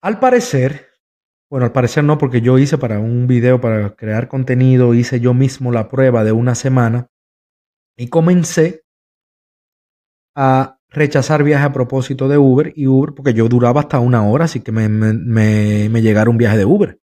Al 0.00 0.18
parecer, 0.18 0.91
bueno, 1.52 1.66
al 1.66 1.72
parecer 1.72 2.02
no, 2.02 2.16
porque 2.16 2.40
yo 2.40 2.56
hice 2.56 2.78
para 2.78 2.98
un 2.98 3.26
video, 3.26 3.60
para 3.60 3.94
crear 3.94 4.26
contenido, 4.26 4.94
hice 4.94 5.20
yo 5.20 5.34
mismo 5.34 5.70
la 5.70 5.86
prueba 5.86 6.24
de 6.24 6.32
una 6.32 6.54
semana 6.54 7.08
y 7.94 8.08
comencé 8.08 8.86
a 10.34 10.78
rechazar 10.88 11.44
viajes 11.44 11.66
a 11.66 11.72
propósito 11.74 12.26
de 12.26 12.38
Uber 12.38 12.72
y 12.74 12.86
Uber, 12.86 13.12
porque 13.12 13.34
yo 13.34 13.50
duraba 13.50 13.82
hasta 13.82 14.00
una 14.00 14.26
hora, 14.26 14.46
así 14.46 14.60
que 14.60 14.72
me, 14.72 14.88
me, 14.88 16.00
llegara 16.00 16.30
un 16.30 16.38
viaje 16.38 16.56
de 16.56 16.64
Uber. 16.64 16.98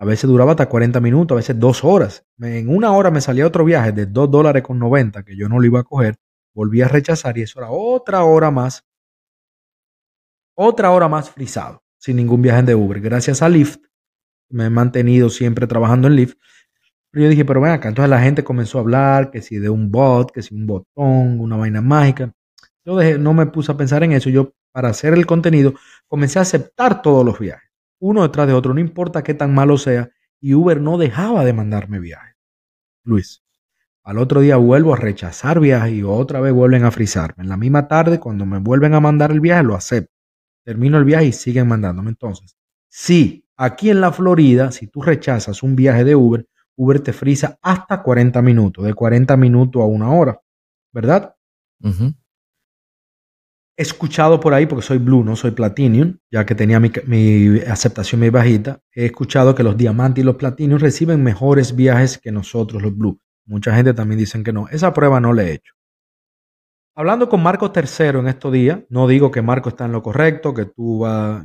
A 0.00 0.04
veces 0.04 0.28
duraba 0.28 0.50
hasta 0.50 0.68
40 0.68 0.98
minutos, 0.98 1.36
a 1.36 1.38
veces 1.38 1.56
dos 1.56 1.84
horas. 1.84 2.26
en 2.40 2.68
una 2.70 2.90
hora 2.90 3.12
me 3.12 3.20
salía 3.20 3.46
otro 3.46 3.64
viaje 3.64 3.92
de 3.92 4.06
2 4.06 4.32
dólares 4.32 4.64
con 4.64 4.80
90 4.80 5.22
que 5.22 5.36
yo 5.36 5.48
no 5.48 5.60
lo 5.60 5.66
iba 5.66 5.78
a 5.78 5.84
coger. 5.84 6.16
Volví 6.56 6.82
a 6.82 6.88
rechazar 6.88 7.38
y 7.38 7.42
eso 7.42 7.60
era 7.60 7.70
otra 7.70 8.24
hora 8.24 8.50
más. 8.50 8.84
Otra 10.56 10.90
hora 10.90 11.08
más 11.08 11.30
frisado 11.30 11.84
sin 12.00 12.16
ningún 12.16 12.42
viaje 12.42 12.62
de 12.62 12.74
Uber. 12.74 13.00
Gracias 13.00 13.42
a 13.42 13.48
Lyft, 13.48 13.78
me 14.48 14.64
he 14.64 14.70
mantenido 14.70 15.30
siempre 15.30 15.66
trabajando 15.66 16.08
en 16.08 16.16
Lyft. 16.16 16.36
Pero 17.10 17.24
yo 17.24 17.30
dije, 17.30 17.44
pero 17.44 17.60
ven 17.60 17.72
acá, 17.72 17.88
entonces 17.88 18.10
la 18.10 18.20
gente 18.20 18.42
comenzó 18.42 18.78
a 18.78 18.80
hablar 18.82 19.30
que 19.30 19.42
si 19.42 19.58
de 19.58 19.68
un 19.68 19.90
bot, 19.90 20.30
que 20.30 20.42
si 20.42 20.54
un 20.54 20.66
botón, 20.66 21.40
una 21.40 21.56
vaina 21.56 21.80
mágica. 21.80 22.32
Yo 22.84 22.96
dejé, 22.96 23.18
no 23.18 23.34
me 23.34 23.46
puse 23.46 23.72
a 23.72 23.76
pensar 23.76 24.02
en 24.02 24.12
eso. 24.12 24.30
Yo, 24.30 24.54
para 24.72 24.88
hacer 24.88 25.12
el 25.14 25.26
contenido, 25.26 25.74
comencé 26.06 26.38
a 26.38 26.42
aceptar 26.42 27.02
todos 27.02 27.24
los 27.24 27.38
viajes, 27.38 27.68
uno 27.98 28.22
detrás 28.22 28.46
de 28.46 28.54
otro, 28.54 28.72
no 28.72 28.80
importa 28.80 29.22
qué 29.22 29.34
tan 29.34 29.54
malo 29.54 29.76
sea. 29.76 30.10
Y 30.40 30.54
Uber 30.54 30.80
no 30.80 30.96
dejaba 30.96 31.44
de 31.44 31.52
mandarme 31.52 31.98
viajes. 32.00 32.34
Luis, 33.04 33.42
al 34.04 34.18
otro 34.18 34.40
día 34.40 34.56
vuelvo 34.56 34.94
a 34.94 34.96
rechazar 34.96 35.60
viajes 35.60 35.92
y 35.92 36.02
otra 36.02 36.40
vez 36.40 36.52
vuelven 36.54 36.84
a 36.84 36.90
frizarme. 36.90 37.42
En 37.42 37.50
la 37.50 37.58
misma 37.58 37.88
tarde, 37.88 38.18
cuando 38.20 38.46
me 38.46 38.58
vuelven 38.58 38.94
a 38.94 39.00
mandar 39.00 39.32
el 39.32 39.40
viaje, 39.40 39.64
lo 39.64 39.74
acepto 39.74 40.19
termino 40.64 40.98
el 40.98 41.04
viaje 41.04 41.26
y 41.26 41.32
siguen 41.32 41.68
mandándome. 41.68 42.10
Entonces, 42.10 42.56
si 42.88 43.44
aquí 43.56 43.90
en 43.90 44.00
la 44.00 44.12
Florida, 44.12 44.72
si 44.72 44.86
tú 44.86 45.02
rechazas 45.02 45.62
un 45.62 45.76
viaje 45.76 46.04
de 46.04 46.14
Uber, 46.14 46.46
Uber 46.76 47.00
te 47.00 47.12
frisa 47.12 47.58
hasta 47.60 48.02
40 48.02 48.40
minutos, 48.42 48.84
de 48.84 48.94
40 48.94 49.36
minutos 49.36 49.82
a 49.82 49.86
una 49.86 50.10
hora, 50.10 50.40
¿verdad? 50.92 51.34
He 53.76 53.82
escuchado 53.82 54.40
por 54.40 54.54
ahí, 54.54 54.66
porque 54.66 54.84
soy 54.84 54.98
Blue, 54.98 55.24
no 55.24 55.36
soy 55.36 55.52
Platinum, 55.52 56.16
ya 56.30 56.44
que 56.44 56.54
tenía 56.54 56.80
mi, 56.80 56.90
mi, 57.06 57.60
aceptación 57.60 58.20
muy 58.20 58.30
bajita, 58.30 58.80
he 58.92 59.06
escuchado 59.06 59.54
que 59.54 59.62
los 59.62 59.76
diamantes 59.76 60.22
y 60.22 60.24
los 60.24 60.36
Platinum 60.36 60.78
reciben 60.78 61.22
mejores 61.22 61.74
viajes 61.74 62.18
que 62.18 62.32
nosotros, 62.32 62.82
los 62.82 62.96
Blue. 62.96 63.20
Mucha 63.46 63.74
gente 63.74 63.94
también 63.94 64.18
dicen 64.18 64.44
que 64.44 64.52
no. 64.52 64.68
Esa 64.68 64.92
prueba 64.92 65.20
no 65.20 65.32
la 65.32 65.44
he 65.44 65.52
hecho. 65.52 65.74
Hablando 66.94 67.28
con 67.28 67.42
Marco 67.42 67.72
III 67.74 68.18
en 68.18 68.28
estos 68.28 68.52
días, 68.52 68.80
no 68.88 69.06
digo 69.06 69.30
que 69.30 69.42
Marco 69.42 69.68
está 69.70 69.86
en 69.86 69.92
lo 69.92 70.02
correcto, 70.02 70.52
que 70.52 70.66
tú 70.66 71.04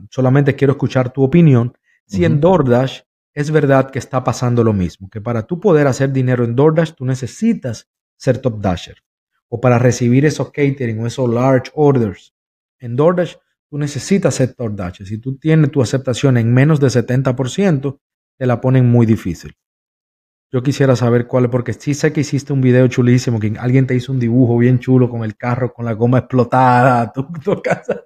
solamente 0.10 0.56
quiero 0.56 0.74
escuchar 0.74 1.14
tu 1.14 1.24
opinión. 1.24 1.74
Si 2.08 2.26
en 2.26 2.42
DoorDash 2.42 3.02
es 3.34 3.52
verdad 3.52 3.90
que 3.90 4.00
está 4.00 4.24
pasando 4.24 4.64
lo 4.64 4.74
mismo, 4.74 5.10
que 5.10 5.22
para 5.22 5.44
tú 5.44 5.60
poder 5.60 5.88
hacer 5.88 6.12
dinero 6.12 6.44
en 6.44 6.56
DoorDash 6.56 6.94
tú 6.94 7.06
necesitas 7.06 7.90
ser 8.18 8.40
top 8.40 8.60
dasher. 8.60 8.98
O 9.48 9.62
para 9.62 9.78
recibir 9.78 10.26
esos 10.26 10.52
catering 10.52 11.00
o 11.00 11.08
esos 11.08 11.30
large 11.30 11.72
orders 11.76 12.34
en 12.80 12.96
DoorDash, 12.96 13.36
tú 13.70 13.78
necesitas 13.78 14.36
ser 14.36 14.54
top 14.54 14.76
dasher. 14.76 15.06
Si 15.06 15.20
tú 15.20 15.38
tienes 15.38 15.72
tu 15.72 15.82
aceptación 15.82 16.38
en 16.38 16.54
menos 16.54 16.80
de 16.80 16.88
70%, 16.88 18.00
te 18.38 18.46
la 18.46 18.60
ponen 18.60 18.90
muy 18.90 19.06
difícil. 19.06 19.56
Yo 20.56 20.64
quisiera 20.64 20.96
saber 20.96 21.28
cuál, 21.28 21.50
porque 21.50 21.74
sí 21.74 21.94
sé 21.94 22.14
que 22.14 22.22
hiciste 22.22 22.54
un 22.54 22.62
video 22.62 22.88
chulísimo, 22.88 23.42
que 23.42 23.56
alguien 23.60 23.86
te 23.86 23.94
hizo 23.94 24.14
un 24.14 24.22
dibujo 24.22 24.58
bien 24.58 24.80
chulo 24.80 25.10
con 25.10 25.26
el 25.26 25.36
carro, 25.36 25.74
con 25.74 25.84
la 25.84 25.92
goma 25.92 26.20
explotada, 26.20 27.12
tu, 27.44 27.62
casa. 27.62 28.06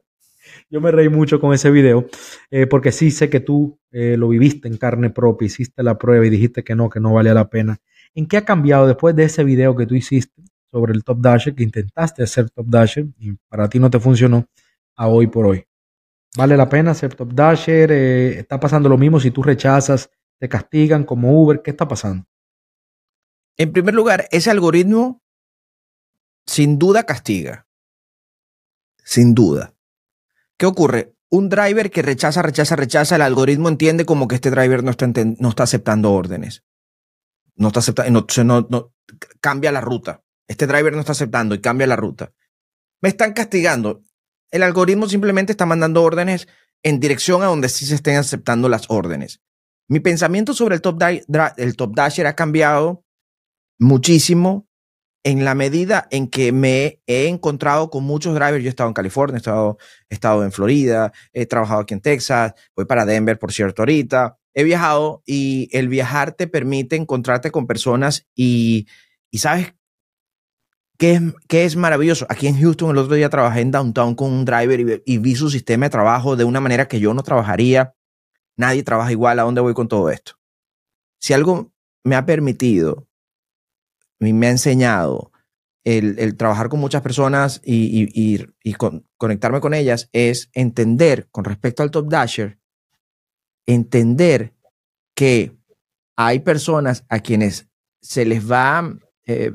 Yo 0.67 0.81
me 0.81 0.89
reí 0.89 1.09
mucho 1.09 1.39
con 1.39 1.53
ese 1.53 1.69
video, 1.69 2.07
eh, 2.49 2.65
porque 2.65 2.91
sí 2.91 3.11
sé 3.11 3.29
que 3.29 3.39
tú 3.39 3.79
eh, 3.91 4.15
lo 4.17 4.29
viviste 4.29 4.67
en 4.67 4.77
carne 4.77 5.11
propia, 5.11 5.45
hiciste 5.45 5.83
la 5.83 5.99
prueba 5.99 6.25
y 6.25 6.31
dijiste 6.31 6.63
que 6.63 6.73
no, 6.73 6.89
que 6.89 6.99
no 6.99 7.13
valía 7.13 7.35
la 7.35 7.51
pena. 7.51 7.77
¿En 8.15 8.25
qué 8.25 8.37
ha 8.37 8.45
cambiado 8.45 8.87
después 8.87 9.15
de 9.15 9.25
ese 9.25 9.43
video 9.43 9.75
que 9.75 9.85
tú 9.85 9.93
hiciste 9.93 10.41
sobre 10.71 10.93
el 10.93 11.03
Top 11.03 11.19
Dasher, 11.21 11.53
que 11.53 11.61
intentaste 11.61 12.23
hacer 12.23 12.49
Top 12.49 12.65
Dasher 12.65 13.05
y 13.19 13.33
para 13.47 13.69
ti 13.69 13.77
no 13.77 13.91
te 13.91 13.99
funcionó, 13.99 14.47
a 14.95 15.07
hoy 15.07 15.27
por 15.27 15.45
hoy? 15.45 15.65
¿Vale 16.35 16.57
la 16.57 16.67
pena 16.67 16.91
hacer 16.91 17.13
Top 17.13 17.31
Dasher? 17.31 17.91
Eh, 17.91 18.39
¿Está 18.39 18.59
pasando 18.59 18.89
lo 18.89 18.97
mismo 18.97 19.19
si 19.19 19.29
tú 19.29 19.43
rechazas? 19.43 20.09
¿Te 20.39 20.49
castigan 20.49 21.03
como 21.03 21.39
Uber? 21.43 21.61
¿Qué 21.61 21.69
está 21.69 21.87
pasando? 21.87 22.25
En 23.59 23.73
primer 23.73 23.93
lugar, 23.93 24.29
ese 24.31 24.49
algoritmo 24.49 25.21
sin 26.47 26.79
duda 26.79 27.03
castiga. 27.03 27.67
Sin 29.03 29.35
duda. 29.35 29.75
¿Qué 30.57 30.65
ocurre? 30.65 31.13
Un 31.29 31.49
driver 31.49 31.91
que 31.91 32.01
rechaza, 32.01 32.41
rechaza, 32.41 32.77
rechaza, 32.77 33.17
el 33.17 33.21
algoritmo 33.21 33.67
entiende 33.67 34.05
como 34.05 34.29
que 34.29 34.35
este 34.35 34.49
driver 34.49 34.81
no 34.81 34.91
está, 34.91 35.07
no 35.07 35.49
está 35.49 35.63
aceptando 35.63 36.13
órdenes. 36.13 36.63
No 37.55 37.67
está 37.67 37.81
aceptando, 37.81 38.25
no, 38.45 38.67
no, 38.69 38.93
cambia 39.41 39.73
la 39.73 39.81
ruta. 39.81 40.23
Este 40.47 40.65
driver 40.65 40.93
no 40.93 41.01
está 41.01 41.11
aceptando 41.11 41.53
y 41.53 41.59
cambia 41.59 41.85
la 41.85 41.97
ruta. 41.97 42.31
Me 43.01 43.09
están 43.09 43.33
castigando. 43.33 44.03
El 44.51 44.63
algoritmo 44.63 45.09
simplemente 45.09 45.51
está 45.51 45.65
mandando 45.65 46.01
órdenes 46.01 46.47
en 46.81 47.01
dirección 47.01 47.43
a 47.43 47.47
donde 47.47 47.67
sí 47.67 47.85
se 47.85 47.95
estén 47.95 48.15
aceptando 48.15 48.69
las 48.69 48.89
órdenes. 48.89 49.41
Mi 49.89 49.99
pensamiento 49.99 50.53
sobre 50.53 50.75
el 50.75 50.81
top, 50.81 50.97
el 51.57 51.75
top 51.75 51.93
dasher 51.93 52.25
ha 52.25 52.35
cambiado 52.37 53.03
muchísimo 53.79 54.67
en 55.23 55.43
la 55.43 55.55
medida 55.55 56.07
en 56.11 56.27
que 56.27 56.51
me 56.51 57.01
he 57.07 57.27
encontrado 57.27 57.89
con 57.89 58.03
muchos 58.03 58.35
drivers. 58.35 58.63
Yo 58.63 58.67
he 58.67 58.69
estado 58.69 58.89
en 58.89 58.93
California, 58.93 59.35
he 59.35 59.37
estado, 59.37 59.77
he 60.09 60.13
estado 60.13 60.43
en 60.43 60.51
Florida, 60.51 61.11
he 61.33 61.45
trabajado 61.45 61.81
aquí 61.81 61.93
en 61.93 62.01
Texas, 62.01 62.53
voy 62.75 62.85
para 62.85 63.05
Denver, 63.05 63.37
por 63.37 63.51
cierto, 63.51 63.81
ahorita. 63.81 64.37
He 64.53 64.63
viajado 64.63 65.23
y 65.25 65.69
el 65.71 65.87
viajar 65.87 66.33
te 66.33 66.47
permite 66.47 66.95
encontrarte 66.95 67.51
con 67.51 67.67
personas 67.67 68.27
y, 68.35 68.87
y 69.31 69.39
sabes, 69.39 69.73
¿Qué 70.97 71.13
es, 71.13 71.21
¿Qué 71.47 71.63
es 71.63 71.77
maravilloso? 71.77 72.25
Aquí 72.27 72.47
en 72.47 72.59
Houston 72.59 72.91
el 72.91 72.97
otro 72.97 73.15
día 73.15 73.29
trabajé 73.29 73.61
en 73.61 73.71
Downtown 73.71 74.15
con 74.15 74.33
un 74.33 74.43
driver 74.43 75.01
y, 75.05 75.13
y 75.13 75.17
vi 75.17 75.33
su 75.33 75.49
sistema 75.49 75.85
de 75.85 75.91
trabajo 75.91 76.35
de 76.35 76.43
una 76.43 76.59
manera 76.59 76.89
que 76.89 76.99
yo 76.99 77.13
no 77.13 77.23
trabajaría. 77.23 77.95
Nadie 78.57 78.83
trabaja 78.83 79.09
igual. 79.09 79.39
¿A 79.39 79.43
dónde 79.43 79.61
voy 79.61 79.73
con 79.73 79.87
todo 79.87 80.09
esto? 80.09 80.33
Si 81.21 81.31
algo 81.33 81.71
me 82.03 82.17
ha 82.17 82.25
permitido, 82.25 83.08
me 84.19 84.47
ha 84.47 84.51
enseñado 84.51 85.31
el, 85.83 86.35
trabajar 86.35 86.69
con 86.69 86.79
muchas 86.79 87.01
personas 87.01 87.61
y, 87.63 88.45
conectarme 89.17 89.59
con 89.59 89.73
ellas 89.73 90.09
es 90.13 90.49
entender 90.53 91.27
con 91.31 91.45
respecto 91.45 91.83
al 91.83 91.91
Top 91.91 92.09
Dasher, 92.09 92.59
entender 93.65 94.53
que 95.15 95.57
hay 96.15 96.39
personas 96.39 97.05
a 97.09 97.19
quienes 97.19 97.69
se 98.01 98.25
les 98.25 98.49
va, 98.49 98.97
eh, 99.25 99.51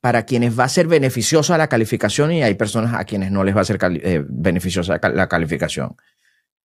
para 0.00 0.24
quienes 0.24 0.58
va 0.58 0.64
a 0.64 0.68
ser 0.68 0.86
beneficiosa 0.86 1.58
la 1.58 1.68
calificación 1.68 2.32
y 2.32 2.42
hay 2.42 2.54
personas 2.54 2.94
a 2.94 3.04
quienes 3.04 3.30
no 3.30 3.44
les 3.44 3.56
va 3.56 3.62
a 3.62 3.64
ser 3.64 3.78
eh, 3.82 4.24
beneficiosa 4.28 5.00
la 5.02 5.28
calificación. 5.28 5.96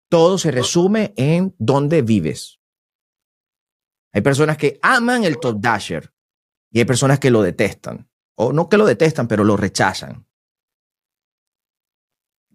Todo 0.08 0.38
se 0.38 0.50
resume 0.50 1.12
en 1.16 1.54
dónde 1.58 2.02
vives. 2.02 2.60
Hay 4.12 4.22
personas 4.22 4.56
que 4.56 4.78
aman 4.82 5.24
el 5.24 5.38
Top 5.38 5.60
Dasher 5.60 6.10
y 6.70 6.80
hay 6.80 6.84
personas 6.84 7.18
que 7.18 7.30
lo 7.30 7.42
detestan 7.42 8.08
o 8.34 8.52
no 8.52 8.68
que 8.68 8.76
lo 8.76 8.86
detestan, 8.86 9.26
pero 9.26 9.44
lo 9.44 9.56
rechazan. 9.56 10.26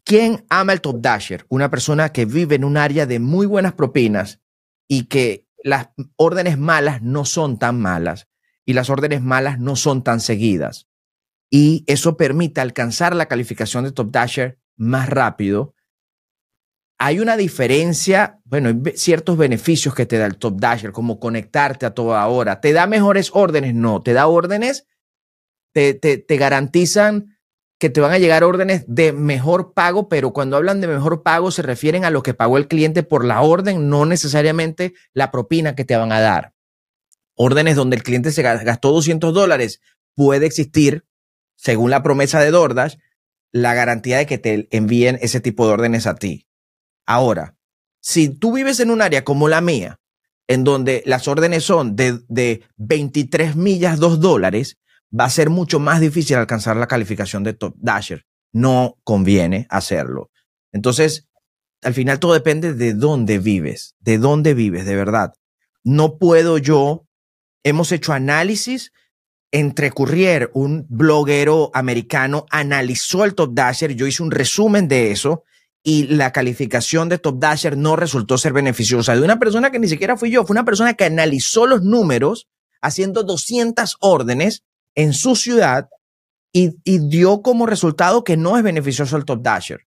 ¿Quién 0.05 0.45
ama 0.49 0.73
el 0.73 0.81
top 0.81 1.01
dasher? 1.01 1.45
Una 1.49 1.69
persona 1.69 2.09
que 2.09 2.25
vive 2.25 2.55
en 2.55 2.63
un 2.63 2.77
área 2.77 3.05
de 3.05 3.19
muy 3.19 3.45
buenas 3.45 3.73
propinas 3.73 4.41
y 4.87 5.05
que 5.05 5.47
las 5.63 5.89
órdenes 6.15 6.57
malas 6.57 7.01
no 7.01 7.25
son 7.25 7.57
tan 7.57 7.79
malas 7.79 8.27
y 8.65 8.73
las 8.73 8.89
órdenes 8.89 9.21
malas 9.21 9.59
no 9.59 9.75
son 9.75 10.03
tan 10.03 10.19
seguidas. 10.19 10.87
Y 11.49 11.83
eso 11.87 12.17
permite 12.17 12.61
alcanzar 12.61 13.15
la 13.15 13.27
calificación 13.27 13.83
de 13.83 13.91
top 13.91 14.11
dasher 14.11 14.59
más 14.75 15.09
rápido. 15.09 15.72
Hay 16.99 17.19
una 17.19 17.37
diferencia, 17.37 18.39
bueno, 18.45 18.69
hay 18.69 18.93
ciertos 18.95 19.37
beneficios 19.37 19.93
que 19.93 20.05
te 20.05 20.17
da 20.17 20.25
el 20.25 20.37
top 20.37 20.59
dasher, 20.59 20.91
como 20.91 21.19
conectarte 21.19 21.85
a 21.85 21.93
toda 21.93 22.25
hora. 22.27 22.61
¿Te 22.61 22.71
da 22.71 22.87
mejores 22.87 23.31
órdenes? 23.33 23.73
No, 23.73 24.01
te 24.01 24.13
da 24.13 24.27
órdenes 24.27 24.85
te, 25.73 26.37
garantizan 26.37 27.37
que 27.79 27.89
te 27.89 27.99
van 27.99 28.11
a 28.11 28.19
llegar 28.19 28.43
órdenes 28.43 28.85
de 28.87 29.11
mejor 29.11 29.73
pago, 29.73 30.07
pero 30.07 30.31
cuando 30.31 30.55
hablan 30.55 30.79
de 30.79 30.87
mejor 30.87 31.23
pago 31.23 31.51
se 31.51 31.61
refieren 31.61 32.05
a 32.05 32.11
lo 32.11 32.23
que 32.23 32.33
pagó 32.33 32.57
el 32.57 32.67
cliente 32.67 33.03
por 33.03 33.25
la 33.25 33.41
orden, 33.41 33.89
no 33.89 34.05
necesariamente 34.05 34.93
la 35.13 35.31
propina 35.31 35.75
que 35.75 35.83
te 35.83 35.97
van 35.97 36.11
a 36.11 36.21
dar. 36.21 36.53
Órdenes 37.35 37.75
donde 37.75 37.95
el 37.95 38.03
cliente 38.03 38.31
se 38.31 38.41
gastó 38.43 38.91
200 38.91 39.33
dólares, 39.33 39.81
puede 40.15 40.45
existir, 40.45 41.05
según 41.55 41.89
la 41.89 42.03
promesa 42.03 42.39
de 42.39 42.51
DoorDash, 42.51 42.95
la 43.51 43.73
garantía 43.73 44.17
de 44.17 44.27
que 44.27 44.37
te 44.37 44.67
envíen 44.71 45.17
ese 45.21 45.41
tipo 45.41 45.67
de 45.67 45.73
órdenes 45.73 46.07
a 46.07 46.15
ti. 46.15 46.47
Ahora, 47.05 47.55
si 48.01 48.29
tú 48.29 48.53
vives 48.53 48.79
en 48.79 48.91
un 48.91 49.01
área 49.01 49.23
como 49.23 49.47
la 49.47 49.61
mía, 49.61 49.99
en 50.47 50.63
donde 50.63 51.03
las 51.05 51.27
órdenes 51.27 51.63
son 51.63 51.95
de, 51.95 52.19
de 52.27 52.63
23 52.77 53.55
millas, 53.55 53.99
2 53.99 54.19
dólares, 54.19 54.77
va 55.17 55.25
a 55.25 55.29
ser 55.29 55.49
mucho 55.49 55.79
más 55.79 56.01
difícil 56.01 56.37
alcanzar 56.37 56.75
la 56.75 56.87
calificación 56.87 57.43
de 57.43 57.53
Top 57.53 57.75
Dasher. 57.77 58.25
No 58.51 58.97
conviene 59.03 59.67
hacerlo. 59.69 60.31
Entonces, 60.71 61.29
al 61.81 61.93
final 61.93 62.19
todo 62.19 62.33
depende 62.33 62.73
de 62.73 62.93
dónde 62.93 63.39
vives, 63.39 63.95
de 63.99 64.17
dónde 64.17 64.53
vives, 64.53 64.85
de 64.85 64.95
verdad. 64.95 65.33
No 65.83 66.17
puedo 66.17 66.57
yo, 66.57 67.05
hemos 67.63 67.91
hecho 67.91 68.13
análisis 68.13 68.91
entre 69.51 69.91
Courrier, 69.91 70.49
un 70.53 70.87
bloguero 70.89 71.69
americano, 71.73 72.45
analizó 72.49 73.23
el 73.23 73.35
Top 73.35 73.53
Dasher, 73.53 73.93
yo 73.93 74.07
hice 74.07 74.23
un 74.23 74.31
resumen 74.31 74.87
de 74.87 75.11
eso 75.11 75.43
y 75.83 76.07
la 76.07 76.31
calificación 76.31 77.09
de 77.09 77.17
Top 77.17 77.39
Dasher 77.39 77.77
no 77.77 77.97
resultó 77.97 78.37
ser 78.37 78.53
beneficiosa. 78.53 79.15
De 79.15 79.21
una 79.21 79.37
persona 79.37 79.69
que 79.69 79.79
ni 79.79 79.89
siquiera 79.89 80.15
fui 80.15 80.31
yo, 80.31 80.45
fue 80.45 80.53
una 80.53 80.65
persona 80.65 80.93
que 80.93 81.03
analizó 81.03 81.67
los 81.67 81.83
números 81.83 82.47
haciendo 82.81 83.23
200 83.23 83.97
órdenes 83.99 84.63
en 84.95 85.13
su 85.13 85.35
ciudad 85.35 85.89
y, 86.53 86.75
dio 86.85 87.41
como 87.41 87.65
resultado 87.65 88.23
que 88.23 88.37
no 88.37 88.57
es 88.57 88.63
beneficioso 88.63 89.17
el 89.17 89.25
Top 89.25 89.41
Dasher. 89.41 89.81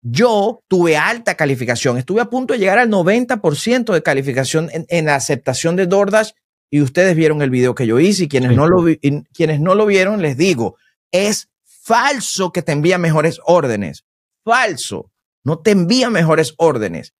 Yo 0.00 0.64
tuve 0.66 0.96
alta 0.96 1.36
calificación, 1.36 1.98
estuve 1.98 2.22
a 2.22 2.30
punto 2.30 2.54
de 2.54 2.58
llegar 2.58 2.78
al 2.78 2.90
90% 2.90 3.92
de 3.92 4.02
calificación 4.02 4.70
en, 4.72 5.04
la 5.04 5.14
aceptación 5.14 5.76
de 5.76 5.86
DoorDash 5.86 6.30
y 6.70 6.80
ustedes 6.80 7.14
vieron 7.14 7.42
el 7.42 7.50
video 7.50 7.74
que 7.74 7.86
yo 7.86 8.00
hice 8.00 8.24
y 8.24 8.28
quienes, 8.28 8.56
no 8.56 8.66
lo 8.66 8.84
quienes 9.32 9.60
no 9.60 9.76
lo 9.76 9.86
vieron 9.86 10.20
les 10.20 10.36
digo, 10.36 10.76
es 11.12 11.50
falso 11.64 12.50
que 12.50 12.62
te 12.62 12.72
envía 12.72 12.98
mejores 12.98 13.38
órdenes, 13.44 14.04
falso, 14.42 15.11
no 15.44 15.60
te 15.60 15.72
envía 15.72 16.10
mejores 16.10 16.54
órdenes. 16.58 17.14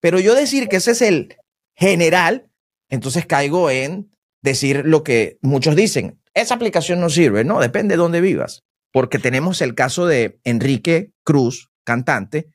Pero 0.00 0.18
yo 0.18 0.34
decir 0.34 0.68
que 0.68 0.76
ese 0.76 0.92
es 0.92 1.02
el 1.02 1.36
general, 1.76 2.50
entonces 2.88 3.26
caigo 3.26 3.70
en 3.70 4.10
decir 4.42 4.82
lo 4.84 5.02
que 5.02 5.38
muchos 5.42 5.76
dicen, 5.76 6.20
esa 6.34 6.54
aplicación 6.54 7.00
no 7.00 7.10
sirve, 7.10 7.44
no, 7.44 7.60
depende 7.60 7.94
de 7.94 7.98
dónde 7.98 8.20
vivas, 8.20 8.64
porque 8.92 9.18
tenemos 9.18 9.60
el 9.60 9.74
caso 9.74 10.06
de 10.06 10.40
Enrique 10.44 11.12
Cruz, 11.24 11.70
cantante, 11.84 12.48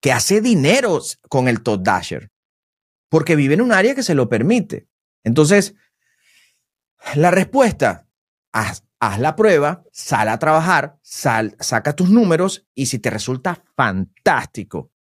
que 0.00 0.12
hace 0.12 0.40
dinero 0.40 1.00
con 1.28 1.48
el 1.48 1.62
Top 1.62 1.82
Dasher, 1.82 2.30
porque 3.08 3.36
vive 3.36 3.54
en 3.54 3.60
un 3.60 3.72
área 3.72 3.94
que 3.94 4.02
se 4.02 4.14
lo 4.14 4.28
permite. 4.28 4.88
Entonces, 5.24 5.74
la 7.14 7.30
respuesta, 7.30 8.08
haz, 9.02 9.18
la 9.18 9.34
prueba, 9.34 9.82
sal 9.90 10.28
a 10.28 10.38
trabajar, 10.38 10.96
sal, 11.02 11.56
saca 11.58 11.96
tus 11.96 12.08
números 12.08 12.68
y 12.72 12.86
si 12.86 13.00
te 13.00 13.10
resulta 13.10 13.60
fantástico, 13.74 14.92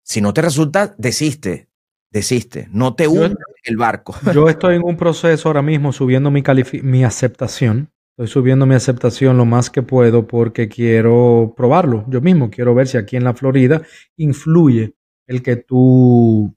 si 0.00 0.20
no 0.20 0.32
te 0.32 0.42
resulta, 0.42 0.94
desiste, 0.96 1.68
desiste, 2.08 2.68
no 2.70 2.94
te 2.94 3.08
hundas 3.08 3.34
el 3.64 3.76
barco. 3.76 4.14
Yo 4.32 4.48
estoy 4.48 4.76
en 4.76 4.84
un 4.84 4.96
proceso 4.96 5.48
ahora 5.48 5.62
mismo 5.62 5.92
subiendo 5.92 6.30
mi, 6.30 6.44
mi 6.82 7.04
aceptación. 7.04 7.90
Estoy 8.12 8.28
subiendo 8.28 8.64
mi 8.64 8.76
aceptación 8.76 9.36
lo 9.36 9.44
más 9.44 9.70
que 9.70 9.82
puedo 9.82 10.26
porque 10.26 10.68
quiero 10.68 11.54
probarlo 11.56 12.04
yo 12.08 12.20
mismo. 12.20 12.50
Quiero 12.50 12.74
ver 12.74 12.88
si 12.88 12.96
aquí 12.96 13.16
en 13.16 13.22
la 13.22 13.32
Florida 13.32 13.82
influye 14.16 14.94
el 15.28 15.40
que 15.40 15.54
tú 15.54 16.52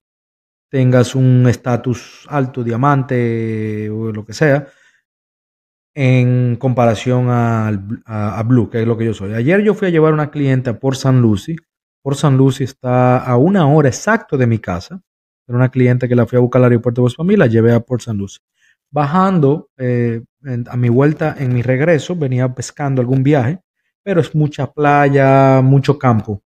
tengas 0.72 1.14
un 1.14 1.46
estatus 1.48 2.26
alto, 2.30 2.64
diamante 2.64 3.92
o 3.92 4.12
lo 4.12 4.26
que 4.26 4.34
sea, 4.34 4.70
en 5.94 6.56
comparación 6.56 7.28
a, 7.30 7.68
a, 8.06 8.44
Blue, 8.44 8.70
que 8.70 8.82
es 8.82 8.88
lo 8.88 8.98
que 8.98 9.06
yo 9.06 9.14
soy. 9.14 9.34
Ayer 9.34 9.62
yo 9.62 9.74
fui 9.74 9.88
a 9.88 9.92
llevar 9.92 10.14
una 10.14 10.32
clienta 10.32 10.80
por 10.80 10.96
San 10.96 11.22
Lucy. 11.22 11.56
Por 12.02 12.16
San 12.16 12.38
Lucy 12.38 12.64
está 12.64 13.18
a 13.18 13.38
una 13.38 13.68
hora 13.68 13.90
exacto 13.90 14.38
de 14.38 14.48
mi 14.48 14.60
casa 14.60 15.02
una 15.56 15.70
cliente 15.70 16.08
que 16.08 16.16
la 16.16 16.26
fui 16.26 16.38
a 16.38 16.42
buscar 16.42 16.60
al 16.60 16.72
aeropuerto 16.72 17.04
de 17.06 17.14
Palm 17.16 17.30
la 17.32 17.48
llevé 17.48 17.74
a 17.74 17.80
Port 17.80 18.02
St. 18.02 18.18
Lucie. 18.18 18.42
Bajando 18.90 19.70
eh, 19.78 20.22
a 20.68 20.78
mi 20.78 20.90
vuelta, 20.90 21.36
en 21.38 21.54
mi 21.54 21.62
regreso, 21.62 22.16
venía 22.16 22.54
pescando 22.54 23.02
algún 23.02 23.24
viaje, 23.24 23.60
pero 24.04 24.20
es 24.20 24.36
mucha 24.36 24.72
playa, 24.72 25.62
mucho 25.62 25.98
campo. 25.98 26.42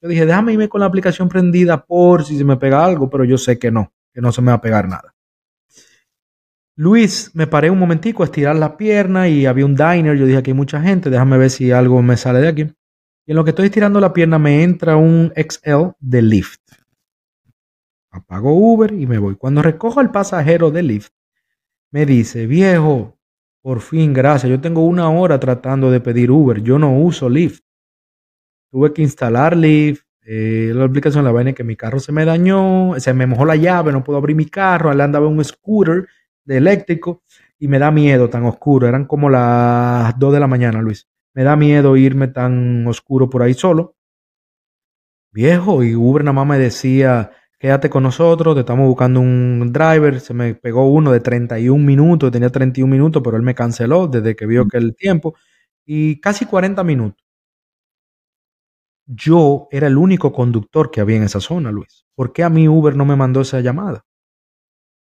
Yo 0.00 0.08
dije, 0.08 0.26
déjame 0.26 0.52
irme 0.52 0.68
con 0.68 0.80
la 0.80 0.86
aplicación 0.86 1.28
prendida 1.28 1.84
por 1.84 2.24
si 2.24 2.36
se 2.36 2.44
me 2.44 2.56
pega 2.56 2.84
algo, 2.84 3.08
pero 3.08 3.24
yo 3.24 3.38
sé 3.38 3.58
que 3.58 3.70
no, 3.70 3.92
que 4.12 4.20
no 4.20 4.32
se 4.32 4.42
me 4.42 4.48
va 4.48 4.54
a 4.54 4.60
pegar 4.60 4.88
nada. 4.88 5.11
Luis, 6.82 7.30
me 7.34 7.46
paré 7.46 7.70
un 7.70 7.78
momentico 7.78 8.22
a 8.22 8.26
estirar 8.26 8.56
la 8.56 8.76
pierna 8.76 9.28
y 9.28 9.46
había 9.46 9.66
un 9.66 9.76
diner. 9.76 10.16
Yo 10.16 10.26
dije, 10.26 10.38
aquí 10.38 10.50
hay 10.50 10.56
mucha 10.56 10.80
gente, 10.82 11.10
déjame 11.10 11.38
ver 11.38 11.50
si 11.50 11.70
algo 11.70 12.02
me 12.02 12.16
sale 12.16 12.40
de 12.40 12.48
aquí. 12.48 12.62
Y 13.24 13.30
en 13.30 13.36
lo 13.36 13.44
que 13.44 13.50
estoy 13.50 13.66
estirando 13.66 14.00
la 14.00 14.12
pierna 14.12 14.38
me 14.38 14.62
entra 14.62 14.96
un 14.96 15.32
XL 15.36 15.94
de 16.00 16.22
Lyft 16.22 16.82
apago 18.12 18.52
Uber 18.54 18.92
y 18.92 19.06
me 19.06 19.18
voy. 19.18 19.36
Cuando 19.36 19.62
recojo 19.62 19.98
al 19.98 20.12
pasajero 20.12 20.70
del 20.70 20.86
Lyft, 20.88 21.10
me 21.90 22.06
dice, 22.06 22.46
viejo, 22.46 23.18
por 23.62 23.80
fin, 23.80 24.12
gracias. 24.12 24.50
Yo 24.50 24.60
tengo 24.60 24.86
una 24.86 25.10
hora 25.10 25.40
tratando 25.40 25.90
de 25.90 26.00
pedir 26.00 26.30
Uber. 26.30 26.62
Yo 26.62 26.78
no 26.78 26.96
uso 26.96 27.28
Lyft. 27.28 27.62
Tuve 28.70 28.92
que 28.92 29.02
instalar 29.02 29.56
Lyft. 29.56 30.04
Eh, 30.24 30.70
la 30.74 30.84
aplicación, 30.84 31.24
la 31.24 31.32
vaina 31.32 31.52
que 31.52 31.64
mi 31.64 31.74
carro 31.74 31.98
se 31.98 32.12
me 32.12 32.24
dañó, 32.24 32.94
se 32.98 33.12
me 33.12 33.26
mojó 33.26 33.44
la 33.44 33.56
llave, 33.56 33.90
no 33.90 34.04
puedo 34.04 34.18
abrir 34.18 34.36
mi 34.36 34.46
carro. 34.46 34.90
Al 34.90 35.00
andaba 35.00 35.26
un 35.26 35.42
scooter 35.44 36.06
de 36.44 36.56
eléctrico 36.58 37.22
y 37.58 37.68
me 37.68 37.78
da 37.78 37.90
miedo 37.90 38.28
tan 38.30 38.44
oscuro. 38.44 38.88
Eran 38.88 39.06
como 39.06 39.30
las 39.30 40.18
2 40.18 40.32
de 40.32 40.40
la 40.40 40.46
mañana, 40.46 40.82
Luis. 40.82 41.08
Me 41.34 41.44
da 41.44 41.56
miedo 41.56 41.96
irme 41.96 42.28
tan 42.28 42.86
oscuro 42.86 43.30
por 43.30 43.42
ahí 43.42 43.54
solo. 43.54 43.94
Viejo, 45.32 45.82
y 45.82 45.94
Uber 45.94 46.24
nada 46.24 46.34
más 46.34 46.46
me 46.46 46.58
decía, 46.58 47.30
quédate 47.58 47.88
con 47.88 48.02
nosotros, 48.02 48.54
te 48.54 48.60
estamos 48.60 48.86
buscando 48.86 49.20
un 49.20 49.72
driver, 49.72 50.20
se 50.20 50.34
me 50.34 50.54
pegó 50.54 50.92
uno 50.92 51.10
de 51.10 51.20
31 51.20 51.84
minutos, 51.84 52.30
tenía 52.30 52.50
31 52.50 52.90
minutos, 52.92 53.22
pero 53.24 53.38
él 53.38 53.42
me 53.42 53.54
canceló 53.54 54.08
desde 54.08 54.36
que 54.36 54.44
vio 54.46 54.68
que 54.68 54.76
el 54.76 54.94
tiempo, 54.94 55.34
y 55.86 56.20
casi 56.20 56.44
40 56.44 56.84
minutos. 56.84 57.22
Yo 59.06 59.68
era 59.70 59.86
el 59.86 59.96
único 59.96 60.32
conductor 60.32 60.90
que 60.90 61.00
había 61.00 61.16
en 61.16 61.24
esa 61.24 61.40
zona, 61.40 61.70
Luis. 61.72 62.04
¿Por 62.14 62.32
qué 62.32 62.44
a 62.44 62.50
mí 62.50 62.68
Uber 62.68 62.96
no 62.96 63.04
me 63.04 63.16
mandó 63.16 63.40
esa 63.40 63.60
llamada? 63.60 64.04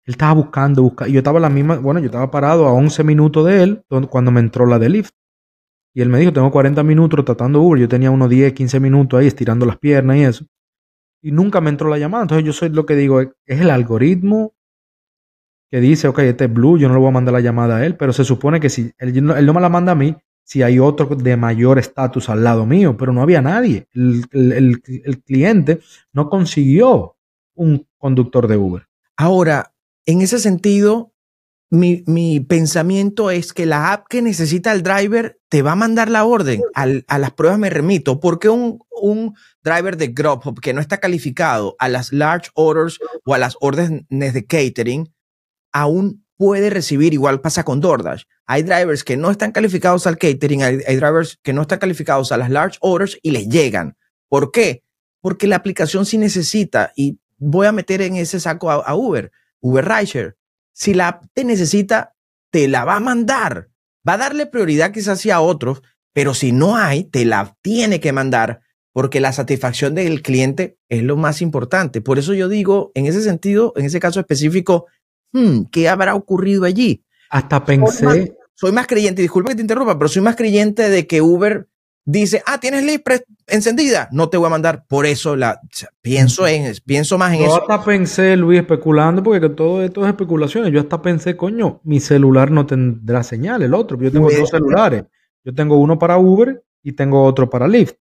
Él 0.05 0.13
estaba 0.13 0.33
buscando, 0.33 0.83
buscando. 0.83 1.11
Yo 1.13 1.19
estaba 1.19 1.39
la 1.39 1.49
misma, 1.49 1.77
bueno, 1.77 1.99
yo 1.99 2.07
estaba 2.07 2.29
parado 2.31 2.67
a 2.67 2.73
11 2.73 3.03
minutos 3.03 3.45
de 3.45 3.63
él 3.63 3.85
cuando 4.09 4.31
me 4.31 4.39
entró 4.39 4.65
la 4.65 4.79
de 4.79 4.89
Lyft. 4.89 5.13
Y 5.93 6.01
él 6.01 6.09
me 6.09 6.19
dijo, 6.19 6.33
tengo 6.33 6.51
40 6.51 6.83
minutos 6.83 7.23
tratando 7.25 7.61
Uber. 7.61 7.79
Yo 7.79 7.87
tenía 7.87 8.11
unos 8.11 8.29
10, 8.29 8.53
15 8.53 8.79
minutos 8.79 9.19
ahí 9.19 9.27
estirando 9.27 9.65
las 9.65 9.77
piernas 9.77 10.17
y 10.17 10.23
eso. 10.23 10.45
Y 11.21 11.31
nunca 11.31 11.61
me 11.61 11.69
entró 11.69 11.89
la 11.89 11.97
llamada. 11.97 12.23
Entonces 12.23 12.45
yo 12.45 12.53
soy 12.53 12.69
lo 12.69 12.85
que 12.85 12.95
digo, 12.95 13.21
es 13.21 13.31
el 13.45 13.69
algoritmo 13.69 14.53
que 15.71 15.79
dice, 15.79 16.07
ok, 16.07 16.19
este 16.19 16.45
es 16.45 16.53
Blue, 16.53 16.77
yo 16.77 16.87
no 16.87 16.93
le 16.93 16.99
voy 16.99 17.09
a 17.09 17.13
mandar 17.13 17.33
la 17.33 17.41
llamada 17.41 17.77
a 17.77 17.85
él, 17.85 17.95
pero 17.95 18.13
se 18.13 18.23
supone 18.23 18.59
que 18.59 18.69
si 18.69 18.93
él, 18.97 19.25
no 19.25 19.53
me 19.53 19.61
la 19.61 19.69
manda 19.69 19.93
a 19.93 19.95
mí, 19.95 20.15
si 20.45 20.61
hay 20.61 20.79
otro 20.79 21.07
de 21.07 21.35
mayor 21.35 21.79
estatus 21.79 22.29
al 22.29 22.43
lado 22.43 22.65
mío, 22.65 22.95
pero 22.95 23.11
no 23.11 23.21
había 23.21 23.41
nadie. 23.41 23.87
El, 23.93 24.81
cliente 25.25 25.79
no 26.13 26.29
consiguió 26.29 27.15
un 27.55 27.87
conductor 27.97 28.47
de 28.47 28.57
Uber. 28.57 28.87
Ahora, 29.17 29.73
en 30.05 30.21
ese 30.21 30.39
sentido, 30.39 31.13
mi, 31.71 32.39
pensamiento 32.41 33.31
es 33.31 33.51
que 33.51 33.65
la 33.65 33.91
app 33.91 34.07
que 34.07 34.21
necesita 34.21 34.71
el 34.71 34.83
driver 34.83 35.39
te 35.49 35.61
va 35.61 35.73
a 35.73 35.75
mandar 35.75 36.09
la 36.09 36.23
orden. 36.23 36.61
a 36.73 37.17
las 37.17 37.31
pruebas 37.31 37.59
me 37.59 37.69
remito. 37.69 38.19
porque 38.19 38.49
un, 38.49 38.79
un 39.01 39.35
driver 39.63 39.97
de 39.97 40.07
Grubhub 40.07 40.59
que 40.61 40.73
no 40.73 40.81
está 40.81 40.99
calificado 40.99 41.75
a 41.79 41.89
las 41.89 42.13
large 42.13 42.49
orders 42.53 42.99
o 43.25 43.33
a 43.33 43.37
las 43.37 43.57
órdenes 43.59 44.33
de 44.33 44.45
catering 44.45 45.13
aún 45.71 46.25
puede 46.37 46.69
recibir, 46.69 47.13
igual 47.13 47.41
pasa 47.41 47.63
con 47.63 47.81
DoorDash. 47.81 48.23
Hay 48.45 48.63
drivers 48.63 49.03
que 49.03 49.17
no 49.17 49.31
están 49.31 49.51
calificados 49.51 50.05
al 50.07 50.17
catering, 50.17 50.63
hay, 50.63 50.77
drivers 50.77 51.39
que 51.41 51.53
no 51.53 51.63
están 51.63 51.79
calificados 51.79 52.31
a 52.31 52.37
las 52.37 52.49
large 52.49 52.77
orders 52.81 53.17
y 53.21 53.31
les 53.31 53.47
llegan. 53.47 53.97
¿Por 54.29 54.51
qué? 54.51 54.83
Porque 55.21 55.47
la 55.47 55.55
aplicación 55.55 56.05
sí 56.05 56.17
necesita, 56.17 56.91
y 56.95 57.19
voy 57.37 57.67
a 57.67 57.71
meter 57.71 58.01
en 58.01 58.15
ese 58.15 58.39
saco 58.39 58.69
a, 58.69 58.95
Uber, 58.95 59.31
Uber 59.65 59.85
Rideshare. 59.85 60.35
Si 60.73 60.93
la 60.93 61.07
app 61.09 61.25
te 61.33 61.43
necesita, 61.43 62.13
te 62.51 62.67
la 62.67 62.85
va 62.85 62.97
a 62.97 62.99
mandar. 62.99 63.69
Va 64.07 64.13
a 64.13 64.17
darle 64.17 64.45
prioridad 64.45 64.91
quizás 64.91 65.25
a 65.25 65.41
otros, 65.41 65.81
pero 66.13 66.33
si 66.33 66.51
no 66.51 66.75
hay, 66.75 67.05
te 67.05 67.25
la 67.25 67.55
tiene 67.61 67.99
que 67.99 68.11
mandar 68.13 68.61
porque 68.93 69.19
la 69.19 69.33
satisfacción 69.33 69.93
del 69.93 70.21
cliente 70.21 70.77
es 70.87 71.03
lo 71.03 71.17
más 71.17 71.41
importante. 71.41 71.99
Por 72.01 72.17
eso 72.17 72.33
yo 72.33 72.47
digo, 72.47 72.91
en 72.93 73.07
ese 73.07 73.21
sentido, 73.21 73.73
en 73.75 73.85
ese 73.85 73.99
caso 73.99 74.21
específico, 74.21 74.85
Hmm, 75.35 75.65
¿qué 75.69 75.89
habrá 75.89 76.15
ocurrido 76.15 76.63
allí? 76.63 77.03
Hasta 77.29 77.65
pensé. 77.65 78.37
Soy 78.53 78.71
más, 78.71 78.87
creyente, 78.87 79.21
disculpa 79.21 79.49
que 79.49 79.55
te 79.55 79.61
interrumpa, 79.61 79.97
pero 79.99 80.07
soy 80.07 80.21
más 80.21 80.37
creyente 80.37 80.89
de 80.89 81.05
que 81.07 81.21
Uber 81.21 81.67
dice, 82.05 82.43
ah, 82.45 82.59
tienes 82.59 82.83
Libre 82.83 83.25
encendida, 83.47 84.07
no 84.11 84.29
te 84.29 84.37
voy 84.37 84.47
a 84.47 84.51
mandar. 84.51 84.85
Por 84.87 85.05
eso 85.05 85.35
la 85.35 85.59
pienso 86.01 86.47
en, 86.47 86.71
pienso 86.85 87.17
más 87.17 87.33
en 87.33 87.41
eso. 87.41 87.57
Yo 87.57 87.61
hasta 87.61 87.83
pensé, 87.83 88.37
Luis, 88.37 88.59
especulando, 88.59 89.23
porque 89.23 89.49
todo 89.49 89.83
esto 89.83 90.03
es 90.03 90.09
especulaciones. 90.09 90.71
Yo 90.71 90.79
hasta 90.79 91.01
pensé, 91.01 91.35
coño, 91.35 91.81
mi 91.83 91.99
celular 91.99 92.51
no 92.51 92.65
tendrá 92.65 93.23
señal, 93.23 93.61
el 93.63 93.73
otro. 93.73 93.99
Yo 93.99 94.11
tengo 94.11 94.29
dos 94.31 94.49
celulares. 94.49 95.05
Yo 95.43 95.53
tengo 95.53 95.77
uno 95.77 95.99
para 95.99 96.17
Uber 96.17 96.63
y 96.81 96.93
tengo 96.93 97.23
otro 97.23 97.49
para 97.49 97.67
Lyft. 97.67 97.95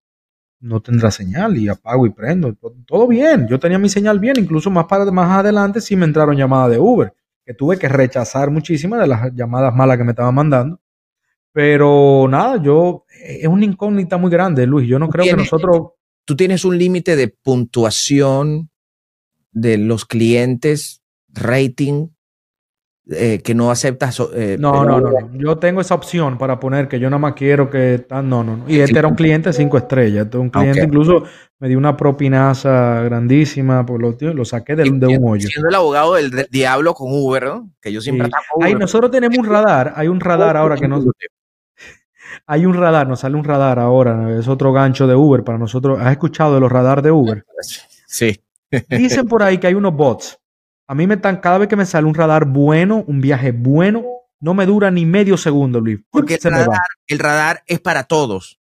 No 0.61 0.81
tendrá 0.81 1.11
señal 1.11 1.57
y 1.59 1.69
apago 1.69 2.07
y 2.07 2.11
prendo. 2.11 2.55
Todo 2.87 3.07
bien. 3.07 3.47
Yo 3.49 3.59
tenía 3.59 3.79
mi 3.79 3.89
señal 3.89 4.19
bien. 4.19 4.37
Incluso 4.39 4.71
más, 4.71 4.87
para, 4.87 5.05
más 5.11 5.31
adelante 5.31 5.81
sí 5.81 5.95
me 5.95 6.07
entraron 6.07 6.37
llamadas 6.37 6.71
de 6.71 6.79
Uber 6.79 7.13
que 7.45 7.53
tuve 7.53 7.79
que 7.79 7.89
rechazar 7.89 8.51
muchísimas 8.51 9.01
de 9.01 9.07
las 9.07 9.35
llamadas 9.35 9.75
malas 9.75 9.99
que 9.99 10.05
me 10.05 10.13
estaban 10.13 10.35
mandando. 10.35 10.81
Pero 11.55 12.27
nada, 12.29 12.61
yo, 12.61 13.07
es 13.23 13.47
una 13.47 13.65
incógnita 13.65 14.17
muy 14.17 14.29
grande, 14.29 14.67
Luis. 14.67 14.89
Yo 14.89 14.99
no 14.99 15.09
creo 15.09 15.25
que 15.25 15.37
nosotros... 15.37 15.93
Tú 16.27 16.35
tienes 16.37 16.65
un 16.65 16.77
límite 16.77 17.17
de 17.17 17.29
puntuación 17.29 18.71
de 19.53 19.79
los 19.79 20.05
clientes, 20.05 21.03
rating, 21.29 22.09
eh, 23.11 23.43
que 23.45 23.55
no 23.55 23.71
aceptas. 23.71 24.19
Eh, 24.35 24.57
no, 24.59 24.83
no, 24.83 24.99
no, 24.99 25.31
Yo 25.35 25.59
tengo 25.59 25.83
esa 25.83 25.95
opción 25.95 26.39
para 26.39 26.59
poner 26.59 26.89
que 26.89 26.99
yo 26.99 27.11
nada 27.11 27.19
más 27.19 27.35
quiero 27.35 27.69
que. 27.69 28.07
No, 28.11 28.23
no, 28.23 28.45
no. 28.45 28.65
Y 28.67 28.81
este 28.81 28.99
era 28.99 29.09
un 29.09 29.15
cliente 29.15 29.53
cinco 29.53 29.77
estrellas. 29.77 30.25
Este 30.25 30.39
un 30.39 30.49
cliente, 30.49 30.85
incluso 30.85 31.25
me 31.59 31.69
dio 31.69 31.77
una 31.77 31.99
propinaza 31.99 33.03
grandísima, 33.03 33.85
por 33.85 34.01
lo, 34.01 34.17
lo 34.33 34.45
saqué 34.47 34.75
de, 34.75 34.85
de, 34.85 35.19
un 35.19 35.29
hoyo. 35.29 35.47
Siendo 35.47 35.69
el 35.69 35.75
abogado 35.75 36.15
del, 36.15 36.47
diablo 36.51 36.95
con 36.95 37.13
Uber, 37.13 37.45
¿no? 37.45 37.71
Que 37.79 37.93
yo 37.93 38.01
siempre 38.01 38.31
Ahí 38.63 38.75
nosotros 38.75 39.11
tenemos 39.11 39.37
un 39.37 39.45
radar. 39.45 39.93
Hay 39.97 40.09
un 40.09 40.21
radar 40.21 40.57
ahora 40.57 40.77
que 40.77 40.89
nos. 40.89 41.05
Hay 42.47 42.67
un 42.67 42.75
radar, 42.75 43.09
nos 43.09 43.21
sale 43.21 43.37
un 43.37 43.45
radar 43.45 43.79
ahora. 43.79 44.39
Es 44.39 44.49
otro 44.49 44.73
gancho 44.73 45.07
de 45.07 45.15
Uber 45.15 45.45
para 45.45 45.59
nosotros. 45.59 45.99
¿Has 46.01 46.13
escuchado 46.13 46.55
de 46.55 46.61
los 46.61 46.71
radar 46.71 47.03
de 47.03 47.11
Uber? 47.11 47.45
Sí. 48.07 48.41
Dicen 48.89 49.27
por 49.27 49.43
ahí 49.43 49.59
que 49.59 49.69
hay 49.69 49.75
unos 49.75 49.95
bots 49.95 50.39
a 50.87 50.95
mí 50.95 51.07
me 51.07 51.15
están, 51.15 51.39
cada 51.39 51.59
vez 51.59 51.69
que 51.69 51.77
me 51.77 51.87
sale 51.87 52.07
un 52.07 52.15
radar 52.15 52.45
bueno, 52.45 53.05
un 53.07 53.21
viaje 53.21 53.53
bueno, 53.53 54.05
no 54.41 54.55
me 54.55 54.67
dura 54.67 54.91
ni 54.91 55.07
medio 55.07 55.37
segundo, 55.37 55.81
Luis. 55.81 56.01
Porque 56.11 56.35
el 56.35 56.51
radar, 56.51 56.79
el 57.07 57.19
radar, 57.19 57.63
es 57.67 57.81
para 57.81 58.05
todos. 58.05 58.61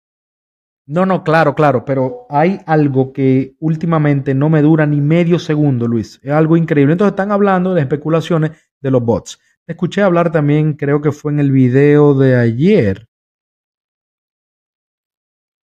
No, 0.86 1.06
no, 1.06 1.24
claro, 1.24 1.54
claro, 1.54 1.84
pero 1.84 2.26
hay 2.28 2.60
algo 2.66 3.12
que 3.12 3.54
últimamente 3.60 4.34
no 4.34 4.48
me 4.50 4.62
dura 4.62 4.86
ni 4.86 5.00
medio 5.00 5.38
segundo, 5.38 5.86
Luis. 5.86 6.20
Es 6.22 6.32
algo 6.32 6.56
increíble. 6.56 6.92
Entonces 6.92 7.12
están 7.12 7.32
hablando 7.32 7.74
de 7.74 7.80
especulaciones 7.80 8.52
de 8.80 8.90
los 8.90 9.02
bots. 9.02 9.40
Escuché 9.66 10.02
hablar 10.02 10.30
también, 10.30 10.74
creo 10.74 11.00
que 11.00 11.12
fue 11.12 11.32
en 11.32 11.40
el 11.40 11.50
video 11.50 12.14
de 12.14 12.36
ayer. 12.36 13.08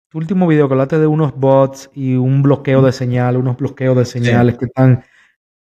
Tu 0.09 0.17
último 0.17 0.47
video 0.47 0.67
que 0.67 0.73
hablaste 0.73 0.99
de 0.99 1.07
unos 1.07 1.35
bots 1.35 1.89
y 1.93 2.15
un 2.15 2.41
bloqueo 2.41 2.81
de 2.81 2.91
señal, 2.91 3.37
unos 3.37 3.57
bloqueos 3.57 3.97
de 3.97 4.05
señales 4.05 4.57
que 4.57 4.65
están 4.65 5.03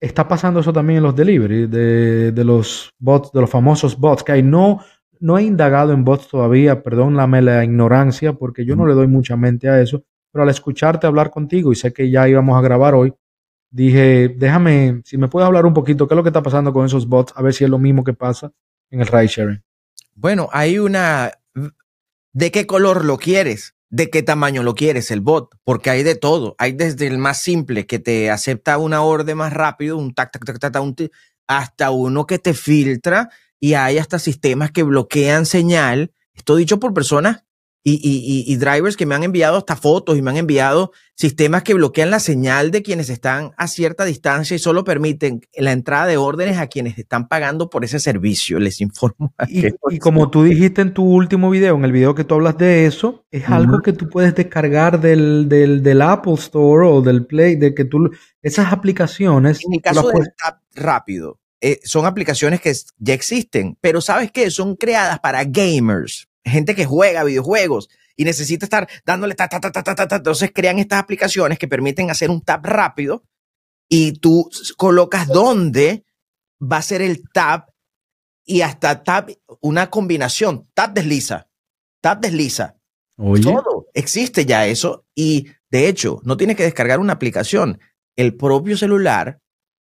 está 0.04 0.28
pasando 0.28 0.60
eso 0.60 0.74
también 0.74 0.98
en 0.98 1.04
los 1.04 1.16
delivery, 1.16 1.68
de, 1.68 2.44
los 2.44 2.94
bots, 3.00 3.32
de 3.32 3.40
los 3.40 3.50
famosos 3.50 3.98
bots, 3.98 4.24
que 4.24 4.34
hay. 4.34 4.44
No, 4.44 4.82
no 5.22 5.38
he 5.38 5.44
indagado 5.44 5.94
en 5.94 6.04
bots 6.04 6.28
todavía, 6.28 6.84
perdóname 6.84 7.42
la 7.42 7.64
ignorancia, 7.64 8.34
porque 8.34 8.66
yo 8.66 8.76
no 8.76 8.86
le 8.86 8.96
doy 8.96 9.08
mucha 9.08 9.38
mente 9.38 9.70
a 9.70 9.80
eso, 9.82 10.04
pero 10.32 10.44
al 10.44 10.50
escucharte 10.50 11.08
hablar 11.08 11.30
contigo 11.30 11.72
y 11.72 11.76
sé 11.76 11.94
que 11.94 12.10
ya 12.10 12.28
íbamos 12.28 12.58
a 12.58 12.62
grabar 12.62 12.96
hoy, 12.96 13.14
dije, 13.70 14.36
déjame, 14.38 15.02
si 15.06 15.18
me 15.18 15.30
puedes 15.30 15.48
hablar 15.48 15.66
un 15.66 15.74
poquito, 15.74 16.06
¿qué 16.06 16.16
es 16.16 16.18
lo 16.18 16.24
que 16.24 16.30
está 16.30 16.44
pasando 16.44 16.74
con 16.74 16.86
esos 16.86 17.08
bots? 17.08 17.32
A 17.38 17.42
ver 17.42 17.54
si 17.54 17.64
es 17.64 17.70
lo 17.70 17.80
mismo 17.80 18.04
que 18.04 18.14
pasa 18.14 18.52
en 18.90 19.00
el 19.00 19.08
ride 19.08 19.28
sharing. 19.28 19.64
Bueno, 20.16 20.50
hay 20.52 20.80
una... 20.80 21.32
¿De 22.34 22.52
qué 22.52 22.68
color 22.68 23.06
lo 23.06 23.18
quieres? 23.18 23.74
De 23.94 24.10
qué 24.10 24.24
tamaño 24.24 24.64
lo 24.64 24.74
quieres 24.74 25.12
el 25.12 25.22
bot, 25.22 25.56
porque 25.64 25.92
hay 25.92 26.02
de 26.02 26.16
todo. 26.16 26.56
Hay 26.58 26.72
desde 26.72 27.06
el 27.06 27.20
más 27.20 27.44
simple 27.44 27.86
que 27.86 28.00
te 28.00 28.32
acepta 28.32 28.80
una 28.80 29.04
orden 29.04 29.38
más 29.38 29.54
rápido, 29.54 29.98
un 29.98 30.16
tac, 30.16 30.32
tac, 30.32 30.44
tac, 30.44 30.58
tac, 30.58 30.82
un 30.82 30.96
hasta 31.48 31.92
uno 31.92 32.26
que 32.26 32.40
te 32.40 32.56
filtra 32.56 33.30
y 33.60 33.76
hay 33.76 34.00
hasta 34.00 34.18
sistemas 34.18 34.72
que 34.72 34.82
bloquean 34.82 35.46
señal. 35.46 36.12
Esto 36.34 36.56
dicho 36.56 36.80
por 36.80 36.96
personas 36.96 37.44
y, 37.86 38.56
drivers 38.56 38.96
que 38.96 39.06
me 39.06 39.14
han 39.14 39.24
enviado 39.24 39.58
hasta 39.58 39.76
fotos 39.76 40.18
y 40.18 40.22
me 40.22 40.32
han 40.32 40.38
enviado 40.38 40.92
sistemas 41.16 41.64
que 41.64 41.74
bloquean 41.74 42.10
la 42.10 42.20
señal 42.20 42.72
de 42.72 42.82
quienes 42.82 43.10
están 43.10 43.52
a 43.58 43.68
cierta 43.68 44.06
distancia 44.06 44.56
y 44.56 44.60
solo 44.60 44.84
permiten 44.84 45.42
la 45.56 45.74
entrada 45.74 46.08
de 46.08 46.18
órdenes 46.18 46.58
a 46.58 46.68
quienes 46.68 46.98
están 46.98 47.28
pagando 47.28 47.70
por 47.70 47.84
ese 47.84 48.00
servicio. 48.00 48.60
Les 48.60 48.80
informo. 48.82 49.34
Y, 49.90 50.00
como 50.00 50.30
tú 50.30 50.44
dijiste 50.44 50.82
en 50.82 50.94
tu 50.94 51.04
último 51.04 51.50
video, 51.50 51.76
en 51.76 51.86
el 51.86 51.92
video 51.92 52.16
que 52.16 52.24
tú 52.24 52.36
hablas 52.36 52.58
de 52.58 52.86
eso, 52.86 53.26
es 53.32 53.48
algo 53.50 53.82
que 53.82 53.94
tú 53.94 54.10
puedes 54.10 54.34
descargar 54.34 55.00
del, 55.00 55.48
del, 55.50 56.02
Apple 56.02 56.34
Store 56.34 56.88
o 56.88 57.02
del 57.02 57.26
Play, 57.26 57.56
de 57.56 57.76
que 57.76 57.86
tú, 57.86 58.10
esas 58.42 58.72
aplicaciones. 58.72 59.60
En 59.66 59.74
el 59.74 59.82
caso 59.82 60.10
del 60.10 60.30
Tap 60.38 60.60
Rápido, 60.74 61.40
eh, 61.62 61.80
son 61.84 62.06
aplicaciones 62.06 62.62
que 62.62 62.74
ya 62.98 63.14
existen, 63.14 63.78
pero 63.80 64.02
¿sabes 64.02 64.32
qué? 64.32 64.50
Son 64.50 64.76
creadas 64.76 65.20
para 65.20 65.44
gamers 65.44 66.28
gente 66.44 66.76
que 66.76 66.86
juega 66.86 67.24
videojuegos 67.24 67.90
y 68.16 68.26
necesita 68.26 68.66
estar 68.66 68.88
dándole 69.06 69.36
ta, 69.36 69.48
ta, 69.48 69.60
ta, 69.60 69.72
ta, 69.72 69.84
ta, 69.84 70.08
ta, 70.08 70.16
Entonces 70.16 70.52
crean 70.54 70.80
estas 70.80 71.00
aplicaciones 71.00 71.58
que 71.58 71.68
permiten 71.68 72.10
hacer 72.10 72.30
un 72.30 72.42
tap 72.42 72.66
rápido 72.66 73.24
y 73.90 74.14
tú 74.14 74.50
colocas 74.78 75.28
dónde 75.28 76.06
va 76.60 76.78
a 76.78 76.82
ser 76.82 77.02
el 77.02 77.30
tap 77.30 77.70
y 78.46 78.62
hasta 78.62 79.04
tap, 79.04 79.30
una 79.62 79.90
combinación, 79.90 80.70
tap 80.74 80.94
desliza, 80.94 81.48
tap 82.02 82.22
desliza. 82.22 82.76
Todo 83.16 83.88
existe 83.94 84.46
ya 84.46 84.66
eso 84.66 85.06
y 85.16 85.48
de 85.70 85.88
hecho 85.88 86.20
no 86.24 86.36
tienes 86.36 86.58
que 86.58 86.64
descargar 86.64 87.00
una 87.00 87.14
aplicación. 87.14 87.80
El 88.16 88.36
propio 88.36 88.78
celular 88.78 89.40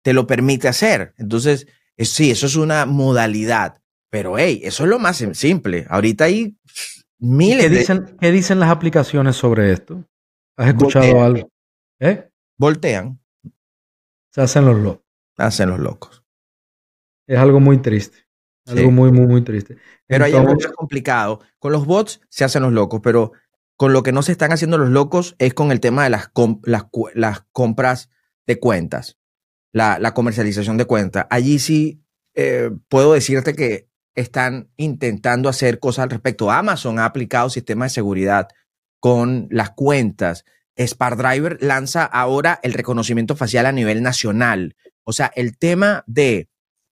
te 0.02 0.12
lo 0.12 0.26
permite 0.26 0.68
hacer. 0.68 1.14
Entonces, 1.18 1.66
sí, 1.98 2.30
eso 2.30 2.46
es 2.46 2.56
una 2.56 2.86
modalidad. 2.86 3.82
Pero, 4.10 4.38
hey, 4.38 4.60
eso 4.62 4.84
es 4.84 4.90
lo 4.90 4.98
más 4.98 5.24
simple. 5.32 5.86
Ahorita 5.88 6.24
hay 6.24 6.56
miles 7.18 7.68
¿Qué 7.68 7.70
dicen, 7.70 8.16
¿Qué 8.20 8.30
dicen 8.30 8.60
las 8.60 8.70
aplicaciones 8.70 9.36
sobre 9.36 9.72
esto? 9.72 10.04
¿Has 10.56 10.68
escuchado 10.68 11.22
algo? 11.22 11.50
¿Eh? 12.00 12.28
Voltean. 12.56 13.20
Se 14.30 14.42
hacen 14.42 14.64
los 14.64 14.78
locos. 14.78 15.04
Hacen 15.36 15.70
los 15.70 15.80
locos. 15.80 16.24
Es 17.26 17.38
algo 17.38 17.60
muy 17.60 17.78
triste. 17.78 18.18
Algo 18.66 18.90
muy, 18.90 19.12
muy, 19.12 19.26
muy 19.26 19.42
triste. 19.42 19.76
Pero 20.06 20.24
hay 20.24 20.34
algo 20.34 20.54
más 20.54 20.66
complicado. 20.68 21.40
Con 21.58 21.72
los 21.72 21.86
bots 21.86 22.20
se 22.28 22.44
hacen 22.44 22.62
los 22.62 22.72
locos, 22.72 23.00
pero 23.02 23.32
con 23.76 23.92
lo 23.92 24.02
que 24.02 24.12
no 24.12 24.22
se 24.22 24.32
están 24.32 24.52
haciendo 24.52 24.78
los 24.78 24.88
locos 24.88 25.36
es 25.38 25.54
con 25.54 25.70
el 25.70 25.80
tema 25.80 26.04
de 26.04 26.10
las, 26.10 26.30
las, 27.14 27.44
compras 27.52 28.10
de 28.46 28.58
cuentas, 28.58 29.18
la, 29.72 29.98
la, 29.98 30.14
comercialización 30.14 30.78
de 30.78 30.86
cuentas. 30.86 31.26
Allí 31.30 31.58
sí 31.58 32.02
eh, 32.34 32.70
puedo 32.88 33.12
decirte 33.12 33.54
que 33.54 33.88
están 34.16 34.70
intentando 34.76 35.48
hacer 35.48 35.78
cosas 35.78 36.04
al 36.04 36.10
respecto. 36.10 36.50
Amazon 36.50 36.98
ha 36.98 37.04
aplicado 37.04 37.50
sistemas 37.50 37.92
de 37.92 37.94
seguridad 37.94 38.48
con 38.98 39.46
las 39.50 39.70
cuentas. 39.70 40.44
SparkDriver 40.78 41.58
lanza 41.62 42.04
ahora 42.04 42.58
el 42.62 42.72
reconocimiento 42.72 43.36
facial 43.36 43.66
a 43.66 43.72
nivel 43.72 44.02
nacional. 44.02 44.74
O 45.04 45.12
sea, 45.12 45.30
el 45.36 45.56
tema 45.56 46.02
de, 46.06 46.48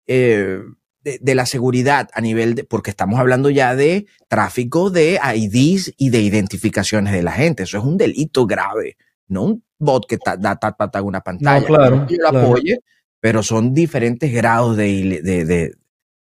eh, 0.07 0.61
de, 1.03 1.35
la 1.35 1.47
seguridad 1.47 2.09
a 2.13 2.21
nivel 2.21 2.55
de, 2.55 2.65
porque 2.65 2.91
estamos 2.91 3.19
hablando 3.19 3.51
ya 3.51 3.75
de 3.75 4.07
tráfico 4.29 4.91
de 4.91 5.19
IDs 5.35 5.93
y 5.97 6.11
de 6.11 6.21
identificaciones 6.21 7.13
de 7.13 7.23
la 7.23 7.33
gente. 7.33 7.65
Eso 7.65 7.79
es 7.79 7.85
un 7.85 7.97
delito 7.97 8.47
grave, 8.47 8.97
no 9.27 9.43
un 9.45 9.65
bot 9.79 10.07
que 10.07 10.19
da 10.39 10.57
tap 10.57 10.81
una 11.03 11.21
pantalla. 11.23 11.61
No, 11.61 11.67
claro, 11.67 12.07
yo 12.09 12.17
lo 12.19 12.29
apoye, 12.29 12.79
pero 13.21 13.43
son 13.43 13.75
diferentes 13.75 14.33
grados 14.33 14.77
de, 14.77 15.21
de, 15.23 15.75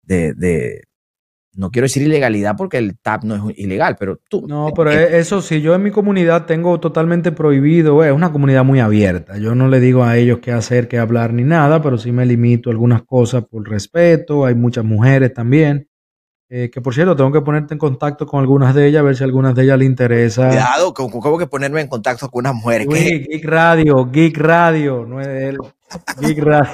de, 0.04 0.84
no 1.56 1.70
quiero 1.70 1.86
decir 1.86 2.04
ilegalidad 2.04 2.56
porque 2.58 2.78
el 2.78 2.98
tap 3.00 3.24
no 3.24 3.50
es 3.50 3.58
ilegal, 3.58 3.96
pero 4.00 4.20
tú. 4.30 4.46
No, 4.48 4.72
pero 4.76 4.92
e, 4.92 5.20
eso 5.20 5.42
sí, 5.42 5.62
yo 5.62 5.76
en 5.76 5.84
mi 5.84 5.92
comunidad 5.92 6.46
tengo 6.46 6.80
totalmente 6.80 7.32
prohibido, 7.32 8.04
es 8.04 8.12
una 8.12 8.32
comunidad 8.32 8.64
muy 8.64 8.80
abierta. 8.80 9.38
Yo 9.38 9.56
no 9.56 9.68
le 9.68 9.80
digo 9.80 10.04
a 10.04 10.18
ellos 10.18 10.40
qué 10.40 10.52
hacer, 10.52 10.88
qué 10.88 10.98
hablar 10.98 11.34
ni 11.34 11.44
nada, 11.44 11.82
pero 11.82 11.98
sí 11.98 12.12
me 12.12 12.26
limito 12.26 12.70
a 12.70 12.74
algunas 12.74 13.04
cosas 13.04 13.46
por 13.46 13.70
respeto. 13.70 14.46
Hay 14.46 14.56
muchas 14.56 14.84
mujeres 14.84 15.34
también. 15.34 15.88
Eh, 16.50 16.70
que 16.70 16.82
por 16.82 16.94
cierto, 16.94 17.16
tengo 17.16 17.32
que 17.32 17.42
ponerte 17.42 17.74
en 17.74 17.80
contacto 17.80 18.28
con 18.28 18.40
algunas 18.40 18.76
de 18.76 18.88
ellas, 18.88 19.00
a 19.00 19.04
ver 19.04 19.16
si 19.16 19.24
a 19.24 19.26
algunas 19.26 19.56
de 19.56 19.64
ellas 19.64 19.80
le 19.80 19.86
interesa. 19.86 20.50
Cuidado, 20.50 20.94
¿cómo 20.94 21.38
que 21.40 21.48
ponerme 21.48 21.82
en 21.82 21.88
contacto 21.88 22.30
con 22.30 22.46
unas 22.46 22.54
mujeres? 22.54 22.88
Geek 22.88 23.44
Radio, 23.44 24.06
Geek 24.12 24.38
Radio, 24.38 25.04
no 25.04 25.20
es 25.20 25.28
de 25.28 25.50
él. 25.50 25.58
Geek 26.20 26.38
Radio. 26.40 26.74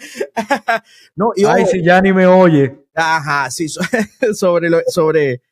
no, 1.16 1.32
Ay, 1.48 1.66
si 1.66 1.82
ya 1.82 2.00
ni 2.00 2.12
me 2.12 2.26
oye. 2.26 2.76
Ajá, 2.94 3.50
sí, 3.50 3.68
sobre, 4.34 4.68
lo, 4.68 4.80
sobre, 4.86 5.42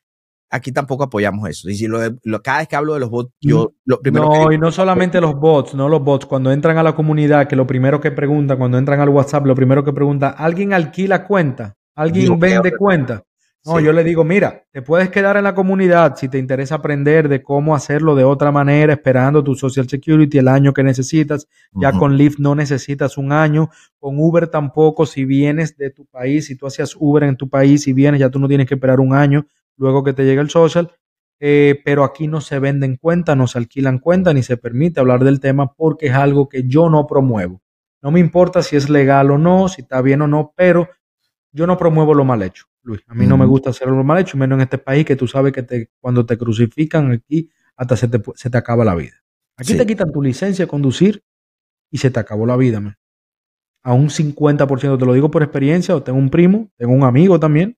aquí 0.50 0.72
tampoco 0.72 1.04
apoyamos 1.04 1.48
eso. 1.48 1.68
Y 1.68 1.74
si 1.74 1.86
lo, 1.86 1.98
cada 2.42 2.58
vez 2.58 2.68
que 2.68 2.76
hablo 2.76 2.94
de 2.94 3.00
los 3.00 3.10
bots, 3.10 3.32
yo 3.40 3.74
lo 3.84 4.00
primero 4.00 4.26
No, 4.26 4.52
y 4.52 4.58
no 4.58 4.72
solamente 4.72 5.20
los 5.20 5.34
bots, 5.34 5.74
no 5.74 5.88
los 5.88 6.02
bots. 6.02 6.26
Cuando 6.26 6.50
entran 6.52 6.78
a 6.78 6.82
la 6.82 6.94
comunidad, 6.94 7.46
que 7.46 7.56
lo 7.56 7.66
primero 7.66 8.00
que 8.00 8.10
preguntan, 8.10 8.58
cuando 8.58 8.78
entran 8.78 9.00
al 9.00 9.08
WhatsApp, 9.08 9.46
lo 9.46 9.54
primero 9.54 9.84
que 9.84 9.92
pregunta, 9.92 10.30
¿alguien 10.30 10.72
alquila 10.72 11.24
cuenta? 11.26 11.76
¿Alguien 11.94 12.38
vende 12.38 12.76
cuenta? 12.76 13.24
No, 13.64 13.80
yo 13.80 13.92
le 13.92 14.02
digo, 14.02 14.24
mira, 14.24 14.64
te 14.72 14.80
puedes 14.80 15.10
quedar 15.10 15.36
en 15.36 15.44
la 15.44 15.54
comunidad 15.54 16.16
si 16.16 16.28
te 16.28 16.38
interesa 16.38 16.76
aprender 16.76 17.28
de 17.28 17.42
cómo 17.42 17.74
hacerlo 17.74 18.14
de 18.14 18.24
otra 18.24 18.50
manera, 18.50 18.94
esperando 18.94 19.44
tu 19.44 19.54
Social 19.54 19.88
Security 19.88 20.38
el 20.38 20.48
año 20.48 20.72
que 20.72 20.82
necesitas. 20.82 21.48
Ya 21.72 21.92
con 21.92 22.16
Lyft 22.16 22.38
no 22.38 22.54
necesitas 22.54 23.18
un 23.18 23.32
año, 23.32 23.68
con 23.98 24.18
Uber 24.18 24.46
tampoco. 24.46 25.04
Si 25.04 25.24
vienes 25.24 25.76
de 25.76 25.90
tu 25.90 26.06
país, 26.06 26.46
si 26.46 26.56
tú 26.56 26.66
hacías 26.66 26.96
Uber 26.98 27.24
en 27.24 27.36
tu 27.36 27.48
país 27.50 27.86
y 27.88 27.92
vienes, 27.92 28.20
ya 28.20 28.30
tú 28.30 28.38
no 28.38 28.48
tienes 28.48 28.66
que 28.66 28.74
esperar 28.74 29.00
un 29.00 29.12
año 29.12 29.44
luego 29.76 30.02
que 30.02 30.12
te 30.12 30.24
llegue 30.24 30.40
el 30.40 30.50
social. 30.50 30.92
Eh, 31.40 31.80
pero 31.84 32.04
aquí 32.04 32.26
no 32.26 32.40
se 32.40 32.58
venden 32.58 32.96
cuentas, 32.96 33.36
no 33.36 33.46
se 33.46 33.58
alquilan 33.58 33.98
cuentas, 33.98 34.34
ni 34.34 34.42
se 34.42 34.56
permite 34.56 35.00
hablar 35.00 35.22
del 35.24 35.40
tema 35.40 35.72
porque 35.74 36.06
es 36.06 36.14
algo 36.14 36.48
que 36.48 36.64
yo 36.66 36.88
no 36.88 37.06
promuevo. 37.06 37.60
No 38.02 38.10
me 38.10 38.20
importa 38.20 38.62
si 38.62 38.76
es 38.76 38.88
legal 38.88 39.30
o 39.30 39.38
no, 39.38 39.68
si 39.68 39.82
está 39.82 40.00
bien 40.00 40.22
o 40.22 40.28
no, 40.28 40.52
pero 40.56 40.88
yo 41.52 41.66
no 41.66 41.76
promuevo 41.76 42.14
lo 42.14 42.24
mal 42.24 42.42
hecho. 42.42 42.66
Luis. 42.88 43.02
A 43.06 43.14
mí 43.14 43.26
no 43.26 43.36
me 43.36 43.46
gusta 43.46 43.70
hacerlo 43.70 44.02
mal 44.02 44.18
hecho, 44.18 44.36
menos 44.36 44.56
en 44.56 44.62
este 44.62 44.78
país 44.78 45.04
que 45.04 45.16
tú 45.16 45.26
sabes 45.26 45.52
que 45.52 45.62
te, 45.62 45.90
cuando 46.00 46.26
te 46.26 46.36
crucifican 46.36 47.12
aquí, 47.12 47.50
hasta 47.76 47.96
se 47.96 48.08
te, 48.08 48.20
se 48.34 48.50
te 48.50 48.58
acaba 48.58 48.84
la 48.84 48.94
vida. 48.94 49.14
Aquí 49.56 49.76
te 49.76 49.86
quitan 49.86 50.12
tu 50.12 50.22
licencia 50.22 50.64
de 50.64 50.68
conducir 50.68 51.22
y 51.90 51.98
se 51.98 52.10
te 52.10 52.20
acabó 52.20 52.46
la 52.46 52.56
vida, 52.56 52.80
man. 52.80 52.96
A 53.82 53.92
un 53.92 54.08
50%, 54.08 54.98
te 54.98 55.06
lo 55.06 55.12
digo 55.14 55.30
por 55.30 55.42
experiencia, 55.42 55.94
o 55.94 56.02
tengo 56.02 56.18
un 56.18 56.30
primo, 56.30 56.70
tengo 56.76 56.92
un 56.92 57.04
amigo 57.04 57.38
también, 57.40 57.76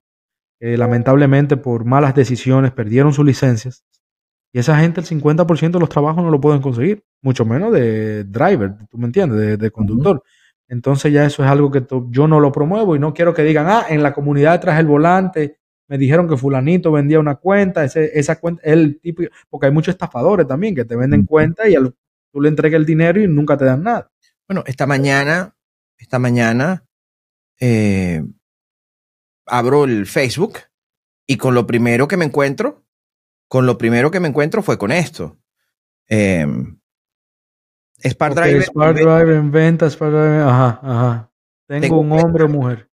que 0.59 0.77
lamentablemente 0.77 1.57
por 1.57 1.85
malas 1.85 2.15
decisiones 2.15 2.71
perdieron 2.71 3.13
sus 3.13 3.25
licencias. 3.25 3.83
Y 4.53 4.59
esa 4.59 4.77
gente, 4.79 4.99
el 4.99 5.07
50% 5.07 5.71
de 5.71 5.79
los 5.79 5.89
trabajos 5.89 6.23
no 6.23 6.29
lo 6.29 6.41
pueden 6.41 6.61
conseguir, 6.61 7.03
mucho 7.21 7.45
menos 7.45 7.71
de 7.71 8.25
driver, 8.25 8.75
tú 8.89 8.97
me 8.97 9.05
entiendes, 9.05 9.57
de, 9.57 9.71
conductor. 9.71 10.23
Entonces 10.71 11.11
ya 11.11 11.25
eso 11.25 11.43
es 11.43 11.49
algo 11.49 11.69
que 11.69 11.85
yo 12.11 12.29
no 12.29 12.39
lo 12.39 12.49
promuevo 12.53 12.95
y 12.95 12.99
no 12.99 13.13
quiero 13.13 13.33
que 13.33 13.43
digan, 13.43 13.67
ah, 13.67 13.87
en 13.89 14.01
la 14.01 14.13
comunidad 14.13 14.53
detrás 14.53 14.77
del 14.77 14.87
volante 14.87 15.59
me 15.89 15.97
dijeron 15.97 16.29
que 16.29 16.37
fulanito 16.37 16.93
vendía 16.93 17.19
una 17.19 17.35
cuenta, 17.35 17.83
ese, 17.83 18.17
esa 18.17 18.39
cuenta, 18.39 18.61
el 18.63 19.01
tipo, 19.01 19.23
porque 19.49 19.65
hay 19.65 19.73
muchos 19.73 19.93
estafadores 19.93 20.47
también 20.47 20.73
que 20.73 20.85
te 20.85 20.95
venden 20.95 21.25
cuenta 21.25 21.67
y 21.67 21.75
tú 21.75 22.39
le 22.39 22.47
entregas 22.47 22.79
el 22.79 22.85
dinero 22.85 23.21
y 23.21 23.27
nunca 23.27 23.57
te 23.57 23.65
dan 23.65 23.83
nada. 23.83 24.09
Bueno, 24.47 24.63
esta 24.65 24.87
mañana, 24.87 25.53
esta 25.97 26.19
mañana 26.19 26.85
eh, 27.59 28.23
abro 29.47 29.83
el 29.83 30.05
Facebook 30.05 30.59
y 31.27 31.35
con 31.35 31.53
lo 31.53 31.67
primero 31.67 32.07
que 32.07 32.15
me 32.15 32.23
encuentro, 32.23 32.85
con 33.49 33.65
lo 33.65 33.77
primero 33.77 34.09
que 34.09 34.21
me 34.21 34.29
encuentro 34.29 34.63
fue 34.63 34.77
con 34.77 34.93
esto. 34.93 35.37
Eh, 36.07 36.47
Spark 38.03 38.35
Driver. 38.35 38.63
Spark 38.63 38.95
Driver 38.95 39.31
en 39.31 39.51
venta, 39.51 39.89
Spark 39.89 40.11
Driver, 40.11 40.41
ajá, 40.41 40.79
ajá. 40.83 41.31
Tengo, 41.67 41.99
un 41.99 42.11
hombre 42.11 42.43
o 42.43 42.49
mujer. 42.49 42.89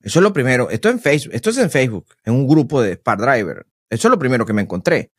Eso 0.00 0.18
es 0.18 0.22
lo 0.22 0.32
primero. 0.32 0.68
Esto, 0.68 0.90
en 0.90 1.00
Facebook, 1.00 1.34
esto 1.34 1.50
es 1.50 1.58
en 1.58 1.70
Facebook, 1.70 2.06
en 2.24 2.34
un 2.34 2.46
grupo 2.46 2.82
de 2.82 2.94
Spark 2.94 3.20
Driver. 3.20 3.66
Eso 3.88 4.08
es 4.08 4.10
lo 4.10 4.18
primero 4.18 4.44
que 4.44 4.52
me 4.52 4.62
encontré. 4.62 5.10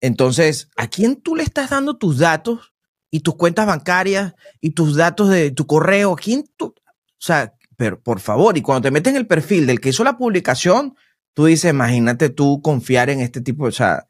Entonces, 0.00 0.68
¿a 0.76 0.88
quién 0.88 1.16
tú 1.16 1.36
le 1.36 1.42
estás 1.42 1.70
dando 1.70 1.96
tus 1.96 2.18
datos 2.18 2.72
y 3.10 3.20
tus 3.20 3.36
cuentas 3.36 3.66
bancarias 3.66 4.34
y 4.60 4.70
tus 4.70 4.96
datos 4.96 5.30
de 5.30 5.50
tu 5.52 5.66
correo? 5.66 6.12
¿A 6.12 6.16
quién 6.16 6.44
tú? 6.56 6.74
O 6.76 6.82
sea, 7.18 7.54
pero 7.76 8.00
por 8.00 8.20
favor, 8.20 8.56
y 8.56 8.62
cuando 8.62 8.82
te 8.82 8.90
metes 8.90 9.12
en 9.12 9.18
el 9.18 9.26
perfil 9.26 9.66
del 9.66 9.80
que 9.80 9.90
hizo 9.90 10.02
la 10.02 10.16
publicación, 10.16 10.96
tú 11.34 11.44
dices, 11.44 11.70
imagínate 11.70 12.30
tú 12.30 12.60
confiar 12.62 13.10
en 13.10 13.20
este 13.20 13.40
tipo, 13.40 13.64
o 13.64 13.72
sea, 13.72 14.06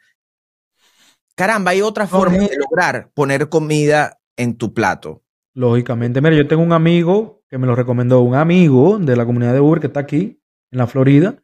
caramba, 1.34 1.72
hay 1.72 1.82
otra 1.82 2.06
forma 2.06 2.38
de 2.38 2.56
lograr 2.56 3.10
poner 3.12 3.48
comida 3.48 4.18
en 4.36 4.56
tu 4.56 4.74
plato. 4.74 5.22
Lógicamente, 5.54 6.20
mira, 6.20 6.36
yo 6.36 6.46
tengo 6.46 6.62
un 6.62 6.72
amigo 6.72 7.42
que 7.48 7.58
me 7.58 7.66
lo 7.66 7.74
recomendó, 7.74 8.20
un 8.20 8.34
amigo 8.34 8.98
de 8.98 9.16
la 9.16 9.24
comunidad 9.24 9.54
de 9.54 9.60
Uber 9.60 9.80
que 9.80 9.86
está 9.86 10.00
aquí, 10.00 10.40
en 10.70 10.78
la 10.78 10.86
Florida, 10.86 11.36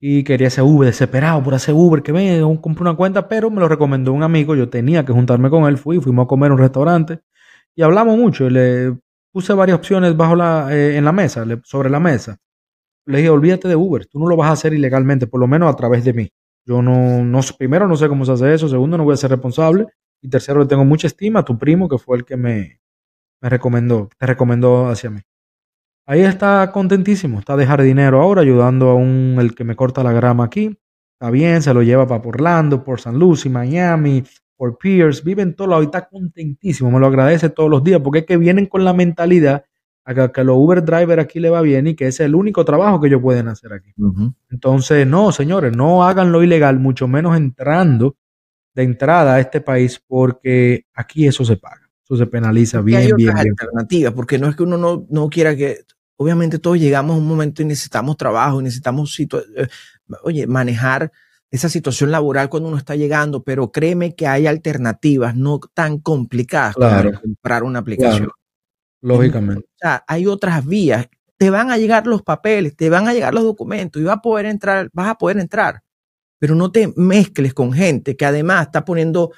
y 0.00 0.24
quería 0.24 0.48
ese 0.48 0.62
Uber, 0.62 0.86
desesperado 0.86 1.42
por 1.42 1.54
hacer 1.54 1.74
Uber, 1.74 2.02
que 2.02 2.12
me 2.12 2.40
compré 2.60 2.82
una 2.82 2.96
cuenta, 2.96 3.28
pero 3.28 3.50
me 3.50 3.60
lo 3.60 3.68
recomendó 3.68 4.12
un 4.12 4.22
amigo, 4.22 4.56
yo 4.56 4.68
tenía 4.68 5.04
que 5.04 5.12
juntarme 5.12 5.48
con 5.50 5.64
él, 5.64 5.78
fui, 5.78 6.00
fuimos 6.00 6.24
a 6.24 6.26
comer 6.26 6.48
en 6.48 6.52
un 6.54 6.58
restaurante, 6.58 7.20
y 7.76 7.82
hablamos 7.82 8.18
mucho, 8.18 8.50
le 8.50 8.96
puse 9.30 9.52
varias 9.54 9.78
opciones 9.78 10.16
bajo 10.16 10.34
la, 10.34 10.68
eh, 10.74 10.96
en 10.96 11.04
la 11.04 11.12
mesa, 11.12 11.44
sobre 11.64 11.88
la 11.88 12.00
mesa. 12.00 12.38
Le 13.06 13.18
dije, 13.18 13.30
olvídate 13.30 13.68
de 13.68 13.76
Uber, 13.76 14.06
tú 14.06 14.18
no 14.18 14.26
lo 14.26 14.36
vas 14.36 14.48
a 14.50 14.52
hacer 14.52 14.74
ilegalmente, 14.74 15.26
por 15.26 15.40
lo 15.40 15.46
menos 15.46 15.72
a 15.72 15.76
través 15.76 16.04
de 16.04 16.12
mí. 16.12 16.30
Yo 16.64 16.82
no, 16.82 17.24
no, 17.24 17.40
primero 17.58 17.88
no 17.88 17.96
sé 17.96 18.08
cómo 18.08 18.24
se 18.24 18.32
hace 18.32 18.54
eso, 18.54 18.68
segundo 18.68 18.96
no 18.96 19.04
voy 19.04 19.14
a 19.14 19.16
ser 19.16 19.30
responsable, 19.30 19.86
y 20.22 20.28
tercero, 20.28 20.60
le 20.60 20.66
tengo 20.66 20.84
mucha 20.84 21.08
estima 21.08 21.40
a 21.40 21.44
tu 21.44 21.58
primo, 21.58 21.88
que 21.88 21.98
fue 21.98 22.16
el 22.16 22.24
que 22.24 22.36
me, 22.36 22.80
me 23.40 23.48
recomendó, 23.48 24.08
te 24.16 24.26
recomendó 24.26 24.88
hacia 24.88 25.10
mí. 25.10 25.20
Ahí 26.06 26.20
está 26.20 26.70
contentísimo, 26.72 27.40
está 27.40 27.56
de 27.56 27.66
jardinero 27.66 28.20
ahora, 28.20 28.42
ayudando 28.42 28.90
a 28.90 28.94
un, 28.94 29.36
el 29.40 29.54
que 29.54 29.64
me 29.64 29.76
corta 29.76 30.02
la 30.02 30.12
grama 30.12 30.44
aquí. 30.44 30.78
Está 31.14 31.30
bien, 31.30 31.60
se 31.62 31.74
lo 31.74 31.82
lleva 31.82 32.06
para 32.06 32.22
Orlando, 32.24 32.82
por 32.82 33.00
San 33.00 33.18
Luis, 33.18 33.48
Miami, 33.48 34.24
por 34.56 34.78
Pierce, 34.78 35.22
vive 35.24 35.42
en 35.42 35.54
todo 35.54 35.68
lado 35.68 35.82
y 35.82 35.86
está 35.86 36.08
contentísimo, 36.08 36.90
me 36.90 37.00
lo 37.00 37.06
agradece 37.06 37.50
todos 37.50 37.68
los 37.68 37.82
días, 37.82 38.00
porque 38.00 38.20
es 38.20 38.26
que 38.26 38.36
vienen 38.36 38.66
con 38.66 38.84
la 38.84 38.92
mentalidad 38.92 39.64
a 40.04 40.14
que, 40.14 40.40
a 40.40 40.44
los 40.44 40.56
Uber 40.56 40.84
driver 40.84 41.20
aquí 41.20 41.40
le 41.40 41.50
va 41.50 41.60
bien 41.62 41.86
y 41.86 41.94
que 41.94 42.06
es 42.06 42.20
el 42.20 42.34
único 42.34 42.64
trabajo 42.64 43.00
que 43.00 43.08
ellos 43.08 43.22
pueden 43.22 43.48
hacer 43.48 43.72
aquí. 43.72 43.92
Entonces, 44.50 45.06
no, 45.06 45.32
señores, 45.32 45.76
no 45.76 46.04
hagan 46.04 46.32
lo 46.32 46.42
ilegal, 46.42 46.78
mucho 46.78 47.08
menos 47.08 47.36
entrando 47.36 48.16
de 48.74 48.82
entrada 48.82 49.34
a 49.34 49.40
este 49.40 49.60
país 49.60 50.00
porque 50.06 50.86
aquí 50.94 51.26
eso 51.26 51.44
se 51.44 51.56
paga, 51.56 51.90
eso 52.04 52.16
se 52.16 52.26
penaliza 52.26 52.80
bien, 52.80 53.00
hay 53.00 53.12
bien, 53.12 53.34
bien. 53.34 53.38
alternativas, 53.38 54.12
porque 54.12 54.38
no 54.38 54.48
es 54.48 54.56
que 54.56 54.62
uno 54.62 54.78
no, 54.78 55.06
no 55.10 55.28
quiera 55.28 55.54
que, 55.54 55.84
obviamente 56.16 56.58
todos 56.58 56.78
llegamos 56.78 57.16
a 57.16 57.18
un 57.18 57.26
momento 57.26 57.62
y 57.62 57.66
necesitamos 57.66 58.16
trabajo, 58.16 58.60
y 58.60 58.64
necesitamos, 58.64 59.18
eh, 59.20 59.68
oye, 60.22 60.46
manejar 60.46 61.12
esa 61.50 61.68
situación 61.68 62.10
laboral 62.10 62.48
cuando 62.48 62.68
uno 62.68 62.78
está 62.78 62.96
llegando, 62.96 63.42
pero 63.42 63.70
créeme 63.70 64.14
que 64.14 64.26
hay 64.26 64.46
alternativas 64.46 65.36
no 65.36 65.60
tan 65.74 65.98
complicadas 65.98 66.74
para 66.74 67.12
comprar 67.20 67.62
una 67.62 67.80
aplicación. 67.80 68.30
Lógicamente. 69.02 69.66
O 69.66 69.78
sea, 69.78 70.02
hay 70.06 70.26
otras 70.26 70.64
vías. 70.64 71.08
Te 71.36 71.50
van 71.50 71.70
a 71.70 71.76
llegar 71.76 72.06
los 72.06 72.22
papeles, 72.22 72.74
te 72.74 72.88
van 72.88 73.06
a 73.06 73.12
llegar 73.12 73.34
los 73.34 73.42
documentos 73.42 74.00
y 74.00 74.04
vas 74.04 74.16
a 74.16 74.22
poder 74.22 74.46
entrar, 74.46 74.88
vas 74.94 75.08
a 75.08 75.14
poder 75.16 75.38
entrar 75.38 75.82
pero 76.42 76.56
no 76.56 76.72
te 76.72 76.92
mezcles 76.96 77.54
con 77.54 77.72
gente 77.72 78.16
que 78.16 78.24
además 78.24 78.66
está 78.66 78.84
poniendo, 78.84 79.30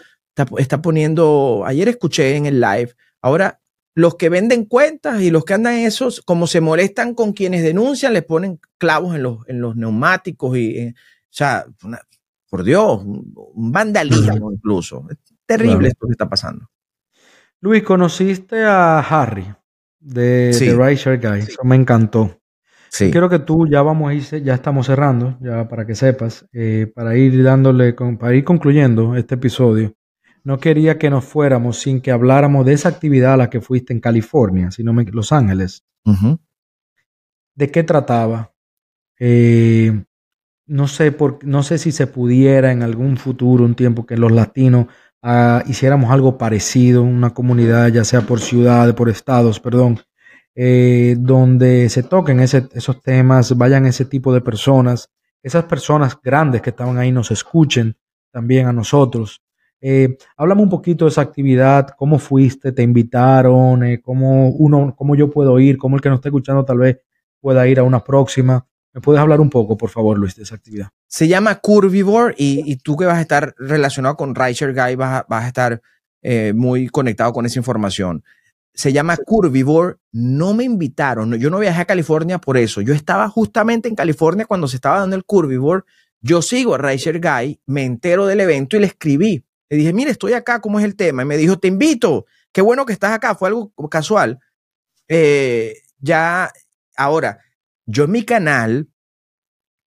está, 0.57 0.81
poniendo, 0.81 1.63
ayer 1.67 1.87
escuché 1.87 2.35
en 2.35 2.47
el 2.47 2.63
live, 2.63 2.95
ahora 3.21 3.61
los 3.95 4.15
que 4.15 4.31
venden 4.31 4.65
cuentas 4.65 5.21
y 5.21 5.31
los 5.31 5.45
que 5.45 5.53
andan 5.53 5.75
esos, 5.75 6.23
como 6.23 6.47
se 6.47 6.63
molestan 6.63 7.13
con 7.13 7.35
quienes 7.35 7.63
denuncian, 7.63 8.15
les 8.15 8.25
ponen 8.25 8.59
clavos 8.79 9.15
en 9.15 9.23
los, 9.23 9.47
en 9.49 9.61
los 9.61 9.77
neumáticos 9.77 10.57
y, 10.57 10.79
eh, 10.79 10.95
o 10.97 11.29
sea, 11.29 11.67
por 12.49 12.65
Dios, 12.65 13.03
un 13.05 13.71
vandalismo 13.71 14.51
incluso. 14.51 15.05
Es 15.11 15.19
terrible 15.45 15.89
esto 15.89 16.07
que 16.07 16.13
está 16.13 16.27
pasando. 16.27 16.71
Luis, 17.61 17.83
conociste 17.83 18.65
a 18.65 19.01
Harry 19.01 19.55
de 20.01 20.57
The 20.59 20.75
Right 20.75 21.23
Guy. 21.23 21.41
Eso 21.41 21.65
me 21.65 21.77
encantó. 21.77 22.41
Sí. 22.95 23.11
Quiero 23.11 23.29
que 23.29 23.41
tú, 23.41 23.66
ya 23.66 23.83
vamos 23.83 24.09
a 24.09 24.15
ir, 24.15 24.45
ya 24.45 24.55
estamos 24.55 24.87
cerrando, 24.87 25.37
ya 25.41 25.66
para 25.66 25.85
que 25.85 25.97
sepas, 25.97 26.47
eh, 26.53 26.87
para 26.95 27.16
ir 27.16 27.43
dándole, 27.43 27.93
para 27.93 28.37
ir 28.37 28.45
concluyendo 28.45 29.16
este 29.16 29.35
episodio. 29.35 29.97
No 30.45 30.59
quería 30.59 30.97
que 30.97 31.11
nos 31.11 31.25
fuéramos 31.25 31.81
sin 31.81 32.01
que 32.01 32.12
habláramos 32.12 32.65
de 32.65 32.75
esa 32.75 32.91
actividad 32.91 33.33
a 33.33 33.37
la 33.37 33.51
que 33.51 33.61
fuiste 33.61 33.93
en 33.93 33.99
California, 33.99 34.71
sino 34.71 34.93
en 34.93 35.11
Los 35.11 35.33
Ángeles. 35.33 35.85
¿De 37.57 37.71
qué 37.73 37.83
trataba? 37.83 38.53
Eh, 39.19 40.05
no 40.69 40.87
sé, 40.87 41.11
por, 41.11 41.45
no 41.45 41.65
sé 41.65 41.79
si 41.79 41.91
se 41.91 42.07
pudiera 42.07 42.71
en 42.71 42.85
algún 42.85 43.16
futuro, 43.16 43.65
un 43.65 43.75
tiempo 43.75 44.07
que 44.07 44.16
los 44.16 44.31
latinos 44.31 44.87
ah, 45.21 45.65
hiciéramos 45.66 46.12
algo 46.12 46.39
parecido, 46.39 47.03
una 47.03 47.31
comunidad, 47.31 47.89
ya 47.89 48.05
sea 48.05 48.21
por 48.21 48.39
ciudades, 48.39 48.95
por 48.95 49.09
estados, 49.09 49.59
perdón, 49.59 49.99
eh, 50.55 51.17
donde 51.19 51.89
se 51.89 52.03
toquen 52.03 52.41
esos 52.41 53.03
temas, 53.03 53.57
vayan 53.57 53.87
ese 53.87 54.05
tipo 54.05 54.33
de 54.33 54.41
personas, 54.41 55.11
esas 55.43 55.65
personas 55.65 56.17
grandes 56.23 56.63
que 56.63 56.71
estaban 56.71 56.99
ahí 56.99 57.11
nos 57.11 57.31
escuchen 57.31 57.97
también 58.31 58.67
a 58.67 58.73
nosotros. 58.73 59.43
Eh, 59.81 60.17
háblame 60.37 60.63
un 60.63 60.71
poquito 60.71 61.05
de 61.05 61.11
esa 61.11 61.21
actividad, 61.21 61.89
cómo 61.99 62.19
fuiste, 62.19 62.73
te 62.73 62.83
invitaron, 62.83 63.85
eh, 63.85 64.01
cómo 64.01 64.49
uno, 64.49 64.95
cómo 64.97 65.15
yo 65.15 65.31
puedo 65.31 65.59
ir, 65.59 65.77
cómo 65.77 65.97
el 65.97 66.03
que 66.03 66.09
nos 66.09 66.19
está 66.19 66.31
escuchando 66.31 66.65
tal 66.65 66.79
vez 66.79 67.01
pueda 67.41 67.67
ir 67.67 67.79
a 67.79 67.83
una 67.83 68.03
próxima. 68.03 68.67
¿Me 68.95 69.01
puedes 69.01 69.21
hablar 69.21 69.41
un 69.41 69.51
poco, 69.51 69.77
por 69.77 69.91
favor, 69.91 70.17
Luis, 70.17 70.37
de 70.37 70.45
esa 70.45 70.55
actividad? 70.55 70.89
Se 71.07 71.29
llama 71.29 71.57
Curvivore 71.57 72.35
y, 72.39 72.77
tú 72.77 72.97
que 72.97 73.05
vas 73.05 73.19
a 73.19 73.21
estar 73.21 73.55
relacionado 73.59 74.17
con 74.17 74.35
Rideshare 74.35 74.73
Guy 74.73 74.95
vas 74.95 75.25
a, 75.29 75.47
estar 75.47 75.83
eh, 76.23 76.53
muy 76.55 76.89
conectado 76.89 77.33
con 77.33 77.45
esa 77.45 77.59
información 77.59 78.23
se 78.75 78.93
llama 78.93 79.17
Curvivore, 79.17 79.97
no 80.13 80.53
me 80.53 80.65
invitaron, 80.65 81.35
yo 81.39 81.49
no 81.49 81.61
viajé 81.61 81.83
a 81.83 81.85
California 81.85 82.39
por 82.39 82.57
eso, 82.57 82.81
yo 82.81 82.93
estaba 82.93 83.29
justamente 83.29 83.89
en 83.89 83.95
California 83.95 84.47
cuando 84.47 84.67
se 84.67 84.77
estaba 84.77 84.99
dando 84.99 85.17
el 85.17 85.25
Curvivore, 85.25 85.85
yo 86.21 86.43
sigo 86.43 86.75
a 86.75 86.79
Racer 86.79 87.21
Guy, 87.21 87.61
me 87.67 87.85
entero 87.85 88.27
del 88.27 88.41
evento 88.41 88.77
y 88.77 88.81
le 88.81 88.87
escribí, 88.87 89.45
le 89.69 89.77
dije, 89.77 89.93
mire, 89.93 90.11
estoy 90.11 90.33
acá, 90.33 90.61
¿cómo 90.61 90.79
es 90.79 90.85
el 90.85 90.97
tema? 90.97 91.23
Y 91.23 91.27
me 91.27 91.37
dijo, 91.37 91.59
te 91.59 91.69
invito, 91.69 92.27
qué 92.53 92.63
bueno 92.63 92.85
que 92.87 92.93
estás 92.93 93.13
acá, 93.13 93.35
fue 93.35 93.49
algo 93.49 93.73
casual. 93.91 94.41
Eh, 95.09 95.75
ya, 95.99 96.53
ahora, 96.97 97.41
yo 97.87 98.05
en 98.05 98.11
mi 98.11 98.25
canal, 98.25 98.89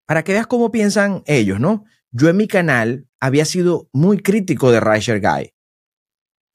para 0.07 0.25
que 0.25 0.33
veas 0.33 0.47
cómo 0.47 0.71
piensan 0.71 1.23
ellos, 1.27 1.59
¿no? 1.59 1.85
Yo 2.11 2.29
en 2.29 2.37
mi 2.37 2.49
canal 2.49 3.09
había 3.21 3.45
sido 3.45 3.89
muy 3.93 4.19
crítico 4.19 4.71
de 4.71 4.81
Racer 4.81 5.21
Guy. 5.21 5.53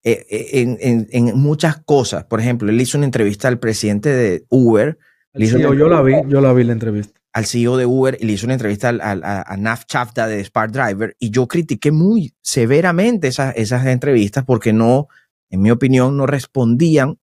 Eh, 0.03 0.25
eh, 0.31 1.07
en, 1.11 1.39
muchas 1.39 1.77
cosas. 1.83 2.23
Por 2.25 2.39
ejemplo, 2.39 2.69
él 2.69 2.81
hizo 2.81 2.97
una 2.97 3.05
entrevista 3.05 3.47
al 3.47 3.59
presidente 3.59 4.09
de 4.09 4.45
Uber. 4.49 4.97
CEO, 5.37 5.73
yo 5.75 5.87
la 5.87 6.01
vi, 6.01 6.13
yo 6.27 6.41
la 6.41 6.53
vi 6.53 6.63
la 6.63 6.73
entrevista. 6.73 7.19
Al 7.33 7.45
CEO 7.45 7.77
de 7.77 7.85
Uber 7.85 8.17
y 8.19 8.25
le 8.25 8.33
hizo 8.33 8.47
una 8.47 8.55
entrevista 8.55 8.89
a, 8.89 9.57
Naf 9.57 9.85
Chafta 9.85 10.27
de 10.27 10.43
Spark 10.43 10.71
Driver 10.71 11.15
y 11.19 11.29
yo 11.29 11.47
critiqué 11.47 11.91
muy 11.91 12.33
severamente 12.41 13.27
esas, 13.27 13.55
esas 13.55 13.85
entrevistas 13.85 14.43
porque 14.43 14.73
no, 14.73 15.07
en 15.49 15.61
mi 15.61 15.71
opinión, 15.71 16.17
no 16.17 16.25
respondían 16.25 17.19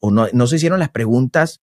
o 0.00 0.10
no, 0.10 0.26
no 0.32 0.46
se 0.46 0.56
hicieron 0.56 0.80
las 0.80 0.90
preguntas 0.90 1.60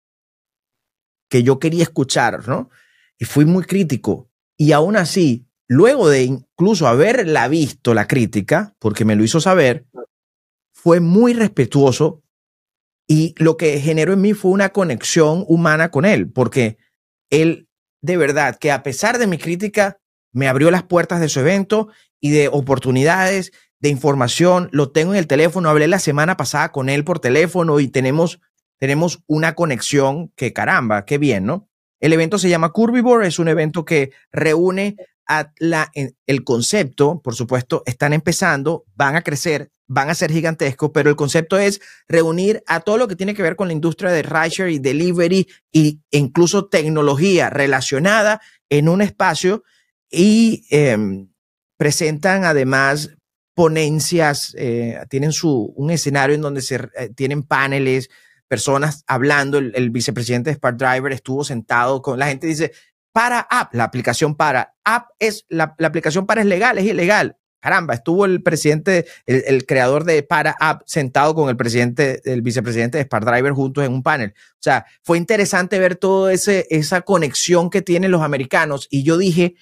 que 1.29 1.43
yo 1.43 1.59
quería 1.59 1.83
escuchar, 1.83 2.49
¿no? 2.49 2.71
Y 3.19 3.25
fui 3.25 3.45
muy 3.45 3.65
crítico. 3.65 4.31
Y 4.57 4.73
aún 4.73 4.97
así, 4.97 5.47
luego 5.67 6.09
de 6.09 6.23
incluso 6.25 6.87
haberla 6.87 7.49
visto 7.49 7.95
la 7.95 8.07
crítica, 8.07 8.75
porque 8.79 9.05
me 9.05 9.17
lo 9.17 9.25
hizo 9.25 9.41
saber, 9.41 9.87
fue 10.83 10.99
muy 10.99 11.33
respetuoso 11.33 12.25
y 13.07 13.37
lo 13.39 13.57
que 13.57 13.79
generó 13.79 14.15
en 14.15 14.21
mí 14.21 14.33
fue 14.33 14.51
una 14.51 14.71
conexión 14.71 15.45
humana 15.47 15.93
con 15.93 16.05
él, 16.05 16.29
porque 16.33 16.77
él 17.31 17.69
de 18.01 18.17
verdad 18.17 18.57
que 18.57 18.73
a 18.73 18.83
pesar 18.83 19.19
de 19.19 19.29
mi 19.29 19.39
crítica, 19.39 20.01
me 20.33 20.49
abrió 20.49 20.73
las 20.73 20.83
puertas 20.83 21.21
de 21.21 21.29
su 21.29 21.39
evento 21.39 21.89
y 22.21 22.31
de 22.31 22.49
oportunidades, 22.49 23.53
de 23.79 23.91
información, 23.91 24.71
lo 24.73 24.91
tengo 24.91 25.13
en 25.13 25.21
el 25.21 25.29
teléfono, 25.29 25.69
hablé 25.69 25.87
la 25.87 26.01
semana 26.01 26.37
pasada 26.37 26.73
con 26.73 26.89
él 26.89 27.05
por 27.05 27.21
teléfono 27.21 27.79
y 27.79 27.87
tenemos, 27.87 28.41
tenemos 28.81 29.23
una 29.29 29.55
conexión 29.55 30.33
que 30.35 30.53
caramba, 30.53 31.05
qué 31.05 31.19
bien, 31.19 31.45
¿no? 31.45 31.69
El 32.01 32.13
evento 32.13 32.39
se 32.39 32.49
llama 32.49 32.71
Curvivore, 32.71 33.29
es 33.29 33.39
un 33.39 33.47
evento 33.47 33.85
que 33.85 34.11
reúne 34.33 34.97
a 35.29 35.53
el 36.27 36.45
concepto, 36.45 37.21
por 37.23 37.35
supuesto, 37.35 37.83
están 37.87 38.13
empezando, 38.13 38.85
van 38.95 39.17
a 39.17 39.23
crecer, 39.23 39.71
van 39.87 40.11
a 40.11 40.15
ser 40.15 40.33
gigantescos, 40.33 40.91
pero 40.93 41.11
el 41.11 41.17
concepto 41.17 41.59
es 41.59 41.81
reunir 42.09 42.63
a 42.67 42.81
todo 42.81 42.99
lo 42.99 43.09
que 43.09 43.17
tiene 43.17 43.35
que 43.35 43.43
ver 43.43 43.57
con 43.57 43.69
la 43.69 43.75
industria 43.75 44.11
de 44.11 44.23
rideshare 44.23 44.73
y 44.73 44.79
delivery 44.79 45.49
e 45.73 45.99
incluso 46.11 46.67
tecnología 46.67 47.51
relacionada 47.51 48.41
en 48.69 48.89
un 48.89 49.03
espacio 49.03 49.63
y 50.11 50.67
em, 50.71 51.29
presentan 51.77 52.45
además 52.45 53.11
ponencias, 53.55 54.55
eh, 54.57 54.99
tienen 55.11 55.33
su, 55.33 55.73
un 55.77 55.91
escenario 55.91 56.35
en 56.35 56.43
donde 56.43 56.63
se, 56.63 56.77
eh, 56.97 57.11
tienen 57.15 57.43
paneles, 57.43 58.09
personas 58.49 59.03
hablando, 59.07 59.59
el, 59.59 59.91
vicepresidente 59.91 60.51
de 60.51 60.57
Spark 60.57 60.77
Driver 60.77 61.13
estuvo 61.13 61.43
sentado 61.43 62.03
con 62.03 62.19
la 62.19 62.27
gente, 62.27 62.47
dice, 62.47 62.73
para 63.13 63.41
app, 63.41 63.75
la 63.75 63.85
aplicación 63.85 64.35
para 64.35 64.75
app 64.85 65.11
es, 65.19 65.45
la, 65.49 65.75
aplicación 65.79 66.27
para 66.27 66.41
es 66.41 66.47
legal, 66.47 66.79
es 66.79 66.85
ilegal 66.85 67.37
caramba, 67.63 67.95
estuvo 67.95 68.25
el 68.25 68.43
presidente, 68.43 69.07
el, 69.25 69.65
creador 69.67 70.03
de 70.05 70.25
Para 70.25 70.57
App 70.59 70.83
sentado 70.85 71.33
con 71.35 71.49
el 71.49 71.57
presidente, 71.57 72.21
el 72.25 72.43
vicepresidente 72.43 72.99
de 72.99 73.05
Spark 73.05 73.25
Driver 73.25 73.53
juntos 73.53 73.85
en 73.85 73.93
un 73.93 74.03
panel. 74.03 74.35
O 74.37 74.59
sea, 74.59 74.85
fue 75.05 75.17
interesante 75.17 75.79
ver 75.79 75.95
toda 75.95 76.33
esa 76.33 77.01
conexión 77.03 77.71
que 77.71 77.81
tienen 77.81 78.11
los 78.11 78.23
americanos. 78.23 78.89
Y 78.91 79.05
yo 79.05 79.17
dije, 79.17 79.55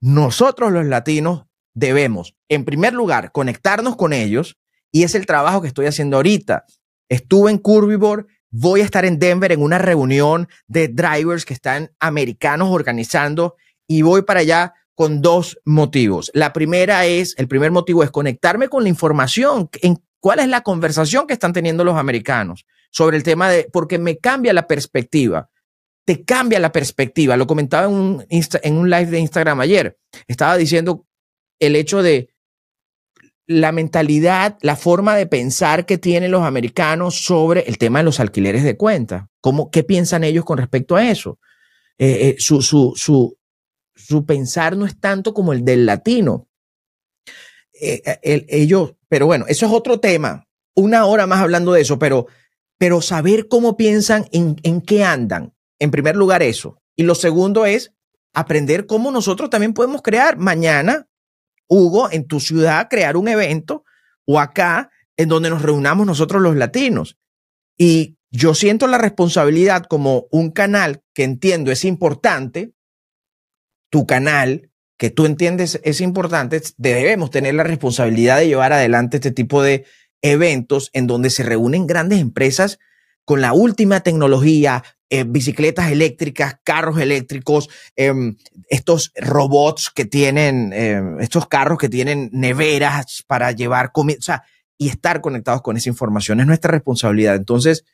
nosotros 0.00 0.70
los 0.70 0.86
latinos 0.86 1.46
debemos, 1.74 2.36
en 2.48 2.64
primer 2.64 2.94
lugar, 2.94 3.32
conectarnos 3.32 3.96
con 3.96 4.12
ellos. 4.12 4.56
Y 4.92 5.02
es 5.02 5.16
el 5.16 5.26
trabajo 5.26 5.60
que 5.60 5.68
estoy 5.68 5.86
haciendo 5.86 6.18
ahorita. 6.18 6.66
Estuve 7.08 7.50
en 7.50 7.58
Curvivore, 7.58 8.26
voy 8.56 8.82
a 8.82 8.84
estar 8.84 9.04
en 9.04 9.18
Denver 9.18 9.50
en 9.50 9.62
una 9.62 9.78
reunión 9.78 10.48
de 10.68 10.86
drivers 10.86 11.44
que 11.44 11.54
están 11.54 11.90
americanos 11.98 12.68
organizando 12.70 13.56
y 13.88 14.02
voy 14.02 14.22
para 14.22 14.40
allá 14.40 14.74
con 14.94 15.20
dos 15.20 15.58
motivos. 15.64 16.30
La 16.34 16.52
primera 16.52 17.04
es, 17.04 17.34
el 17.36 17.48
primer 17.48 17.72
motivo 17.72 18.04
es 18.04 18.12
conectarme 18.12 18.68
con 18.68 18.84
la 18.84 18.88
información, 18.88 19.68
en 19.82 19.98
cuál 20.20 20.38
es 20.38 20.46
la 20.46 20.60
conversación 20.60 21.26
que 21.26 21.32
están 21.32 21.52
teniendo 21.52 21.82
los 21.82 21.96
americanos 21.96 22.64
sobre 22.92 23.16
el 23.16 23.24
tema 23.24 23.50
de, 23.50 23.68
porque 23.72 23.98
me 23.98 24.18
cambia 24.18 24.52
la 24.52 24.68
perspectiva. 24.68 25.50
Te 26.06 26.24
cambia 26.24 26.60
la 26.60 26.70
perspectiva. 26.70 27.36
Lo 27.36 27.48
comentaba 27.48 27.86
en 27.88 27.92
un, 27.92 28.26
en 28.28 28.76
un 28.76 28.88
live 28.88 29.06
de 29.06 29.18
Instagram 29.18 29.58
ayer. 29.60 29.98
Estaba 30.28 30.56
diciendo 30.56 31.04
el 31.58 31.74
hecho 31.74 32.04
de 32.04 32.28
la 33.46 33.72
mentalidad, 33.72 34.56
la 34.62 34.76
forma 34.76 35.16
de 35.16 35.26
pensar 35.26 35.84
que 35.86 35.98
tienen 35.98 36.30
los 36.30 36.42
americanos 36.42 37.24
sobre 37.24 37.60
el 37.62 37.78
tema 37.78 37.98
de 37.98 38.04
los 38.04 38.20
alquileres 38.20 38.64
de 38.64 38.76
cuenta. 38.76 39.28
¿Cómo, 39.40 39.70
¿Qué 39.70 39.84
piensan 39.84 40.24
ellos 40.24 40.44
con 40.44 40.58
respecto 40.58 40.96
a 40.96 41.08
eso? 41.08 41.38
Eh, 41.98 42.28
eh, 42.28 42.36
su, 42.38 42.62
su, 42.62 42.94
su, 42.96 43.36
su 43.94 44.24
pensar 44.24 44.76
no 44.76 44.86
es 44.86 44.98
tanto 44.98 45.34
como 45.34 45.52
el 45.52 45.64
del 45.64 45.84
latino. 45.84 46.48
Eh, 47.80 48.02
ellos, 48.22 48.94
pero 49.08 49.26
bueno, 49.26 49.44
eso 49.48 49.66
es 49.66 49.72
otro 49.72 50.00
tema. 50.00 50.46
Una 50.74 51.04
hora 51.04 51.26
más 51.26 51.40
hablando 51.40 51.72
de 51.72 51.82
eso, 51.82 51.98
pero, 51.98 52.26
pero 52.78 53.02
saber 53.02 53.48
cómo 53.48 53.76
piensan, 53.76 54.26
en, 54.32 54.56
en 54.62 54.80
qué 54.80 55.04
andan. 55.04 55.52
En 55.78 55.90
primer 55.90 56.16
lugar, 56.16 56.42
eso. 56.42 56.80
Y 56.96 57.02
lo 57.02 57.14
segundo 57.14 57.66
es 57.66 57.92
aprender 58.32 58.86
cómo 58.86 59.10
nosotros 59.10 59.50
también 59.50 59.74
podemos 59.74 60.02
crear 60.02 60.38
mañana, 60.38 61.08
Hugo, 61.68 62.10
en 62.10 62.26
tu 62.26 62.40
ciudad, 62.40 62.88
crear 62.88 63.16
un 63.16 63.28
evento 63.28 63.84
o 64.26 64.40
acá 64.40 64.90
en 65.16 65.28
donde 65.28 65.50
nos 65.50 65.62
reunamos 65.62 66.06
nosotros 66.06 66.42
los 66.42 66.56
latinos. 66.56 67.18
Y 67.76 68.16
yo 68.30 68.54
siento 68.54 68.86
la 68.86 68.98
responsabilidad 68.98 69.84
como 69.84 70.26
un 70.30 70.50
canal 70.50 71.02
que 71.14 71.24
entiendo 71.24 71.70
es 71.70 71.84
importante, 71.84 72.72
tu 73.90 74.06
canal, 74.06 74.70
que 74.98 75.10
tú 75.10 75.26
entiendes 75.26 75.80
es 75.84 76.00
importante, 76.00 76.60
debemos 76.76 77.30
tener 77.30 77.54
la 77.54 77.62
responsabilidad 77.62 78.38
de 78.38 78.48
llevar 78.48 78.72
adelante 78.72 79.18
este 79.18 79.30
tipo 79.30 79.62
de 79.62 79.84
eventos 80.22 80.90
en 80.94 81.06
donde 81.06 81.30
se 81.30 81.42
reúnen 81.42 81.86
grandes 81.86 82.20
empresas 82.20 82.78
con 83.24 83.40
la 83.40 83.52
última 83.52 84.00
tecnología, 84.00 84.82
eh, 85.10 85.24
bicicletas 85.24 85.90
eléctricas, 85.90 86.56
carros 86.64 86.98
eléctricos, 86.98 87.68
em, 87.96 88.36
estos 88.68 89.12
robots 89.16 89.90
que 89.90 90.04
tienen, 90.04 90.72
em, 90.72 91.20
estos 91.20 91.46
carros 91.46 91.78
que 91.78 91.88
tienen 91.88 92.30
neveras 92.32 93.22
para 93.26 93.52
llevar 93.52 93.92
comida, 93.92 94.18
o 94.18 94.22
sea, 94.22 94.42
y 94.78 94.88
estar 94.88 95.20
conectados 95.20 95.62
con 95.62 95.76
esa 95.76 95.88
información 95.88 96.40
es 96.40 96.46
nuestra 96.46 96.72
responsabilidad. 96.72 97.36
Entonces, 97.36 97.84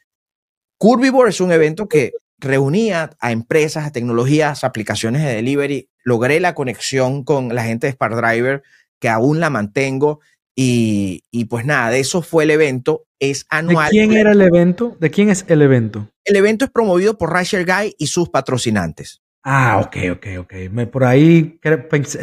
Curvivore 0.78 1.31
es 1.31 1.41
un 1.41 1.53
evento 1.53 1.89
que 1.89 2.12
reunía 2.39 3.11
a 3.20 3.32
empresas, 3.32 3.87
a 3.87 3.93
tecnologías, 3.93 4.65
aplicaciones 4.65 5.23
de 5.23 5.35
delivery. 5.35 5.91
Logré 6.05 6.41
la 6.41 6.55
conexión 6.55 7.23
con 7.23 7.55
la 7.55 7.65
gente 7.65 7.87
de 7.87 7.93
Spark 7.93 8.16
Driver, 8.16 8.62
que 8.99 9.09
aún 9.09 9.41
la 9.41 9.51
mantengo. 9.51 10.20
Y, 10.57 11.23
pues 11.49 11.65
nada, 11.65 11.91
de 11.91 12.01
eso 12.01 12.23
fue 12.23 12.45
el 12.45 12.51
evento. 12.51 13.05
Es 13.21 13.47
anual. 13.51 13.91
¿De 13.91 13.91
quién 13.91 14.13
era 14.13 14.33
el 14.33 14.41
evento? 14.41 14.97
¿De 14.99 15.11
quién 15.11 15.29
es 15.29 15.45
el 15.47 15.63
evento? 15.63 16.09
El 16.25 16.37
evento 16.37 16.65
es 16.65 16.71
promovido 16.71 17.17
por 17.17 17.31
Rasher 17.31 17.65
Guy 17.65 17.95
y 17.99 18.07
sus 18.07 18.31
patrocinantes. 18.31 19.23
Ah, 19.43 19.81
ok, 19.85 19.97
ok, 20.13 20.27
ok. 20.41 20.53
Me, 20.71 20.87
por 20.87 21.05
ahí 21.05 21.61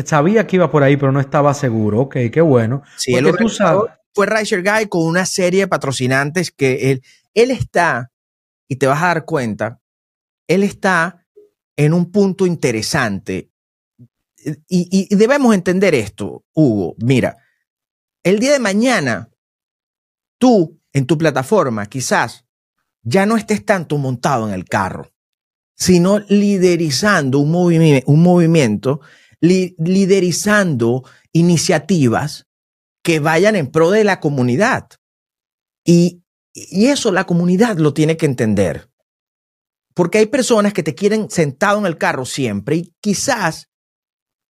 sabía 0.05 0.45
que 0.45 0.57
iba 0.57 0.69
por 0.69 0.83
ahí, 0.83 0.97
pero 0.97 1.11
no 1.11 1.19
estaba 1.19 1.53
seguro. 1.53 2.01
Ok, 2.01 2.17
qué 2.31 2.41
bueno. 2.41 2.83
Sí, 2.97 3.13
él 3.13 3.31
tú 3.37 3.49
sabes. 3.49 3.91
fue 4.13 4.25
Rasher 4.25 4.63
Guy 4.63 4.87
con 4.87 5.03
una 5.03 5.25
serie 5.25 5.61
de 5.61 5.67
patrocinantes 5.67 6.51
que 6.51 6.91
él, 6.91 7.01
él 7.33 7.51
está, 7.51 8.11
y 8.67 8.75
te 8.75 8.87
vas 8.87 9.01
a 9.01 9.07
dar 9.07 9.25
cuenta, 9.25 9.79
él 10.47 10.63
está 10.63 11.25
en 11.75 11.93
un 11.93 12.11
punto 12.11 12.45
interesante. 12.45 13.49
Y, 14.67 15.07
y 15.09 15.15
debemos 15.15 15.53
entender 15.53 15.95
esto, 15.95 16.45
Hugo. 16.53 16.95
Mira, 16.99 17.37
el 18.23 18.39
día 18.39 18.53
de 18.53 18.59
mañana, 18.59 19.29
tú 20.37 20.76
en 20.93 21.05
tu 21.05 21.17
plataforma 21.17 21.85
quizás 21.85 22.45
ya 23.03 23.25
no 23.25 23.37
estés 23.37 23.63
tanto 23.63 23.97
montado 23.97 24.47
en 24.47 24.53
el 24.53 24.65
carro, 24.65 25.11
sino 25.75 26.19
liderizando 26.19 27.39
un, 27.39 27.53
un 28.05 28.23
movimiento, 28.23 28.99
liderizando 29.39 31.03
iniciativas 31.31 32.47
que 33.03 33.19
vayan 33.19 33.55
en 33.55 33.71
pro 33.71 33.91
de 33.91 34.03
la 34.03 34.19
comunidad. 34.19 34.89
Y, 35.85 36.23
y 36.53 36.87
eso 36.87 37.11
la 37.11 37.25
comunidad 37.25 37.77
lo 37.77 37.93
tiene 37.93 38.17
que 38.17 38.25
entender. 38.25 38.89
Porque 39.93 40.17
hay 40.17 40.25
personas 40.25 40.73
que 40.73 40.83
te 40.83 40.93
quieren 40.93 41.29
sentado 41.29 41.79
en 41.79 41.85
el 41.85 41.97
carro 41.97 42.25
siempre 42.25 42.75
y 42.75 42.93
quizás 42.99 43.69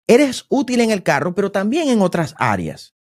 eres 0.08 0.46
útil 0.50 0.82
en 0.82 0.90
el 0.90 1.04
carro, 1.04 1.36
pero 1.36 1.52
también 1.52 1.90
en 1.90 2.02
otras 2.02 2.34
áreas. 2.40 2.96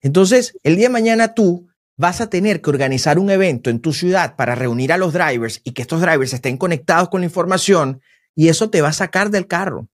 Entonces, 0.00 0.58
el 0.64 0.74
día 0.74 0.88
de 0.88 0.92
mañana 0.92 1.34
tú 1.34 1.67
vas 1.98 2.20
a 2.20 2.30
tener 2.30 2.62
que 2.62 2.70
organizar 2.70 3.18
un 3.18 3.28
evento 3.28 3.68
en 3.68 3.80
tu 3.80 3.92
ciudad 3.92 4.36
para 4.36 4.54
reunir 4.54 4.92
a 4.92 4.96
los 4.96 5.12
drivers 5.12 5.60
y 5.64 5.72
que 5.72 5.82
estos 5.82 6.00
drivers 6.00 6.32
estén 6.32 6.56
conectados 6.56 7.10
con 7.10 7.20
la 7.20 7.26
información 7.26 8.00
y 8.34 8.48
eso 8.48 8.70
te 8.70 8.80
va 8.80 8.88
a 8.88 8.92
sacar 8.92 9.30
del 9.30 9.46
carro. 9.46 9.88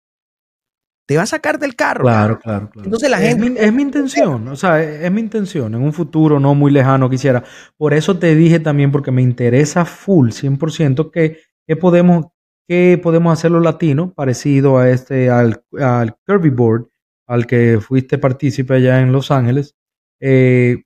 Te 1.05 1.17
va 1.17 1.23
a 1.23 1.27
sacar 1.27 1.59
del 1.59 1.75
carro. 1.75 2.03
Claro, 2.03 2.39
claro, 2.39 2.69
claro. 2.69 2.85
Entonces 2.85 3.09
la 3.09 3.21
es 3.21 3.29
gente... 3.29 3.49
Mi, 3.49 3.57
es 3.57 3.73
mi 3.73 3.81
intención, 3.81 4.47
o 4.49 4.55
sea, 4.55 4.83
es, 4.83 5.11
mi 5.11 5.21
intención, 5.21 5.73
en 5.73 5.81
un 5.81 5.93
futuro 5.93 6.39
no 6.39 6.53
muy 6.55 6.71
lejano 6.71 7.09
quisiera. 7.09 7.43
Por 7.77 7.93
eso 7.93 8.19
te 8.19 8.35
dije 8.35 8.59
también, 8.59 8.91
porque 8.91 9.11
me 9.11 9.21
interesa 9.21 9.85
full, 9.85 10.29
100%, 10.29 11.09
que, 11.09 11.39
que 11.65 11.75
podemos, 11.77 12.27
que 12.67 12.99
podemos 13.01 13.31
hacer 13.33 13.51
los 13.51 13.63
latinos 13.63 14.13
parecido 14.13 14.77
a 14.77 14.89
este, 14.89 15.29
al, 15.29 15.63
al 15.79 16.17
Kirby 16.25 16.49
Board, 16.49 16.87
al 17.27 17.47
que 17.47 17.79
fuiste 17.79 18.17
partícipe 18.17 18.73
allá 18.73 18.99
en 18.99 19.13
Los 19.13 19.31
Ángeles, 19.31 19.75
eh, 20.19 20.83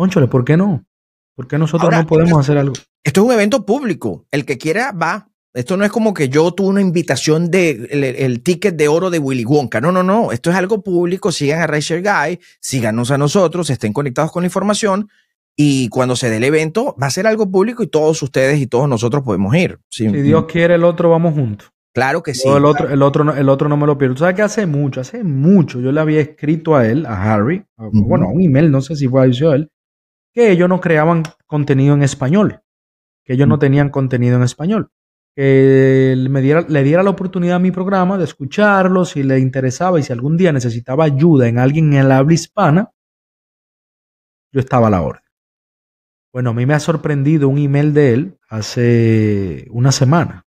Pónchole, 0.00 0.28
¿por 0.28 0.46
qué 0.46 0.56
no? 0.56 0.86
¿Por 1.36 1.46
qué 1.46 1.58
nosotros 1.58 1.92
no 1.92 2.06
podemos 2.06 2.40
hacer 2.40 2.56
algo? 2.56 2.72
Esto 3.04 3.20
es 3.20 3.26
un 3.26 3.32
evento 3.34 3.66
público. 3.66 4.24
El 4.30 4.46
que 4.46 4.56
quiera 4.56 4.92
va. 4.92 5.28
Esto 5.52 5.76
no 5.76 5.84
es 5.84 5.92
como 5.92 6.14
que 6.14 6.30
yo 6.30 6.52
tuve 6.52 6.68
una 6.68 6.80
invitación 6.80 7.50
de 7.50 8.16
el, 8.18 8.42
ticket 8.42 8.76
de 8.76 8.88
oro 8.88 9.10
de 9.10 9.18
Willy 9.18 9.44
Wonka. 9.44 9.78
No, 9.82 9.92
no, 9.92 10.02
no. 10.02 10.32
Esto 10.32 10.48
es 10.48 10.56
algo 10.56 10.82
público. 10.82 11.30
Sigan 11.30 11.60
a 11.60 11.66
Racer 11.66 12.02
Guy, 12.02 12.40
síganos 12.62 13.10
a 13.10 13.18
nosotros, 13.18 13.68
estén 13.68 13.92
conectados 13.92 14.32
con 14.32 14.42
la 14.42 14.46
información. 14.46 15.10
Y 15.54 15.90
cuando 15.90 16.16
se 16.16 16.30
dé 16.30 16.38
el 16.38 16.44
evento, 16.44 16.96
va 16.96 17.08
a 17.08 17.10
ser 17.10 17.26
algo 17.26 17.50
público 17.50 17.82
y 17.82 17.88
todos 17.88 18.22
ustedes 18.22 18.58
y 18.58 18.68
todos 18.68 18.88
nosotros 18.88 19.22
podemos 19.22 19.54
ir. 19.54 19.80
Si 19.90 20.08
Dios 20.08 20.46
quiere, 20.46 20.76
el 20.76 20.84
otro 20.84 21.10
vamos 21.10 21.34
juntos. 21.34 21.72
Claro 21.92 22.22
que 22.22 22.32
sí. 22.32 22.48
el, 22.48 22.64
otro, 22.64 22.88
el, 22.88 23.02
otro, 23.02 23.34
el 23.34 23.50
otro 23.50 23.68
no 23.68 23.76
me 23.76 23.86
lo 23.86 23.98
pierdo. 23.98 24.16
Sabes 24.16 24.34
que 24.34 24.40
hace 24.40 24.64
mucho, 24.64 25.02
hace 25.02 25.22
mucho, 25.24 25.78
yo 25.78 25.92
le 25.92 26.00
había 26.00 26.22
escrito 26.22 26.74
a 26.74 26.86
él, 26.86 27.04
a 27.04 27.34
Harry, 27.34 27.66
bueno, 27.76 28.28
a 28.28 28.30
un 28.30 28.40
email, 28.40 28.70
no 28.70 28.80
sé 28.80 28.96
si 28.96 29.06
fue 29.06 29.20
a 29.20 29.24
él, 29.26 29.68
que 30.32 30.50
ellos 30.50 30.68
no 30.68 30.80
creaban 30.80 31.22
contenido 31.46 31.94
en 31.94 32.02
español, 32.02 32.62
que 33.24 33.34
ellos 33.34 33.48
no 33.48 33.58
tenían 33.58 33.90
contenido 33.90 34.36
en 34.36 34.42
español. 34.42 34.90
Que 35.34 36.16
me 36.28 36.40
diera, 36.40 36.62
le 36.68 36.82
diera 36.82 37.02
la 37.02 37.10
oportunidad 37.10 37.56
a 37.56 37.60
mi 37.60 37.70
programa 37.70 38.18
de 38.18 38.24
escucharlo, 38.24 39.04
si 39.04 39.22
le 39.22 39.38
interesaba 39.38 39.98
y 40.00 40.02
si 40.02 40.12
algún 40.12 40.36
día 40.36 40.52
necesitaba 40.52 41.04
ayuda 41.04 41.48
en 41.48 41.58
alguien 41.58 41.92
en 41.92 42.00
el 42.00 42.12
habla 42.12 42.34
hispana, 42.34 42.90
yo 44.52 44.60
estaba 44.60 44.88
a 44.88 44.90
la 44.90 45.02
orden. 45.02 45.22
Bueno, 46.32 46.50
a 46.50 46.54
mí 46.54 46.66
me 46.66 46.74
ha 46.74 46.80
sorprendido 46.80 47.48
un 47.48 47.58
email 47.58 47.92
de 47.92 48.12
él 48.12 48.38
hace 48.48 49.66
una 49.70 49.92
semana, 49.92 50.46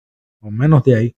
o 0.41 0.51
menos 0.51 0.85
de 0.85 0.97
ahí, 0.97 1.17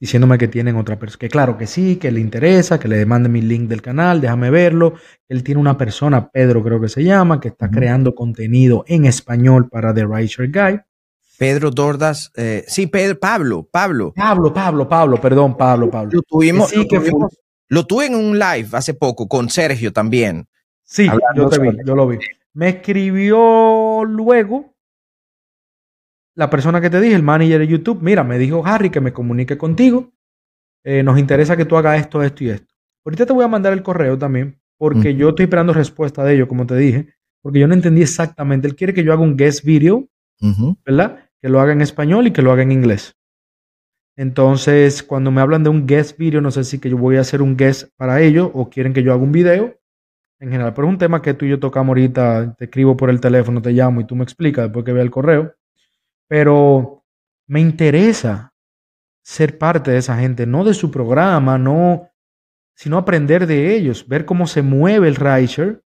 diciéndome 0.00 0.38
que 0.38 0.48
tienen 0.48 0.76
otra 0.76 0.98
persona, 0.98 1.18
que 1.18 1.28
claro 1.28 1.56
que 1.56 1.66
sí, 1.66 1.96
que 1.96 2.10
le 2.10 2.20
interesa, 2.20 2.78
que 2.78 2.88
le 2.88 3.06
mande 3.06 3.28
mi 3.28 3.40
link 3.40 3.68
del 3.68 3.82
canal, 3.82 4.20
déjame 4.20 4.50
verlo. 4.50 4.94
Él 5.28 5.42
tiene 5.42 5.60
una 5.60 5.78
persona, 5.78 6.30
Pedro 6.30 6.62
creo 6.62 6.80
que 6.80 6.88
se 6.88 7.04
llama, 7.04 7.40
que 7.40 7.48
está 7.48 7.70
creando 7.70 8.14
contenido 8.14 8.84
en 8.86 9.06
español 9.06 9.68
para 9.68 9.94
The 9.94 10.04
Writer 10.06 10.50
Guy. 10.50 10.80
Pedro 11.38 11.70
Dordas, 11.70 12.30
eh, 12.36 12.64
sí, 12.68 12.86
Pedro, 12.86 13.18
Pablo, 13.18 13.68
Pablo. 13.70 14.12
Pablo, 14.14 14.52
Pablo, 14.52 14.88
Pablo, 14.88 15.20
perdón, 15.20 15.56
Pablo, 15.56 15.90
Pablo. 15.90 16.10
Lo 16.12 16.22
tuvimos, 16.22 16.70
sí, 16.70 16.86
que 16.86 17.00
lo 17.68 17.86
tuve 17.86 18.06
en 18.06 18.14
un 18.14 18.38
live 18.38 18.68
hace 18.72 18.94
poco 18.94 19.26
con 19.26 19.48
Sergio 19.48 19.92
también. 19.92 20.46
Sí, 20.84 21.08
yo 21.34 21.48
te 21.48 21.58
vi, 21.58 21.70
yo 21.84 21.96
lo 21.96 22.06
vi. 22.06 22.18
Me 22.52 22.68
escribió 22.68 24.04
luego 24.04 24.73
la 26.34 26.50
persona 26.50 26.80
que 26.80 26.90
te 26.90 27.00
dije, 27.00 27.14
el 27.14 27.22
manager 27.22 27.60
de 27.60 27.66
YouTube, 27.66 28.02
mira, 28.02 28.24
me 28.24 28.38
dijo 28.38 28.64
Harry 28.66 28.90
que 28.90 29.00
me 29.00 29.12
comunique 29.12 29.56
contigo. 29.56 30.12
Eh, 30.84 31.02
nos 31.02 31.18
interesa 31.18 31.56
que 31.56 31.64
tú 31.64 31.76
hagas 31.76 32.00
esto, 32.00 32.22
esto 32.22 32.44
y 32.44 32.50
esto. 32.50 32.74
Ahorita 33.04 33.26
te 33.26 33.32
voy 33.32 33.44
a 33.44 33.48
mandar 33.48 33.72
el 33.72 33.82
correo 33.82 34.18
también, 34.18 34.60
porque 34.78 35.14
yo 35.14 35.30
estoy 35.30 35.44
esperando 35.44 35.72
respuesta 35.72 36.24
de 36.24 36.34
ellos, 36.34 36.48
como 36.48 36.66
te 36.66 36.76
dije, 36.76 37.08
porque 37.42 37.60
yo 37.60 37.68
no 37.68 37.74
entendí 37.74 38.02
exactamente. 38.02 38.66
Él 38.66 38.76
quiere 38.76 38.94
que 38.94 39.04
yo 39.04 39.12
haga 39.12 39.22
un 39.22 39.36
guest 39.36 39.64
video, 39.64 40.08
¿verdad? 40.84 41.30
Que 41.40 41.48
lo 41.48 41.60
haga 41.60 41.72
en 41.72 41.80
español 41.80 42.26
y 42.26 42.32
que 42.32 42.42
lo 42.42 42.50
haga 42.50 42.62
en 42.62 42.72
inglés. 42.72 43.14
Entonces, 44.16 45.02
cuando 45.02 45.30
me 45.30 45.40
hablan 45.40 45.64
de 45.64 45.70
un 45.70 45.86
guest 45.86 46.18
video, 46.18 46.40
no 46.40 46.50
sé 46.50 46.64
si 46.64 46.78
que 46.78 46.90
yo 46.90 46.96
voy 46.96 47.16
a 47.16 47.20
hacer 47.20 47.42
un 47.42 47.56
guest 47.56 47.90
para 47.96 48.20
ellos 48.20 48.50
o 48.54 48.70
quieren 48.70 48.92
que 48.92 49.02
yo 49.02 49.12
haga 49.12 49.22
un 49.22 49.32
video 49.32 49.74
en 50.40 50.50
general. 50.50 50.72
Pero 50.74 50.88
es 50.88 50.92
un 50.92 50.98
tema 50.98 51.22
que 51.22 51.34
tú 51.34 51.44
y 51.44 51.50
yo 51.50 51.60
tocamos 51.60 51.90
ahorita, 51.90 52.54
te 52.56 52.64
escribo 52.64 52.96
por 52.96 53.10
el 53.10 53.20
teléfono, 53.20 53.60
te 53.60 53.72
llamo 53.72 54.00
y 54.00 54.06
tú 54.06 54.16
me 54.16 54.24
explicas 54.24 54.64
después 54.64 54.84
que 54.84 54.92
vea 54.92 55.02
el 55.02 55.10
correo 55.10 55.54
pero 56.28 57.04
me 57.46 57.60
interesa 57.60 58.52
ser 59.22 59.58
parte 59.58 59.90
de 59.90 59.98
esa 59.98 60.18
gente, 60.18 60.46
no 60.46 60.64
de 60.64 60.74
su 60.74 60.90
programa, 60.90 61.58
no, 61.58 62.10
sino 62.74 62.98
aprender 62.98 63.46
de 63.46 63.74
ellos, 63.74 64.06
ver 64.06 64.24
cómo 64.24 64.46
se 64.46 64.62
mueve 64.62 65.08
el 65.08 65.16
Reicher 65.16 65.82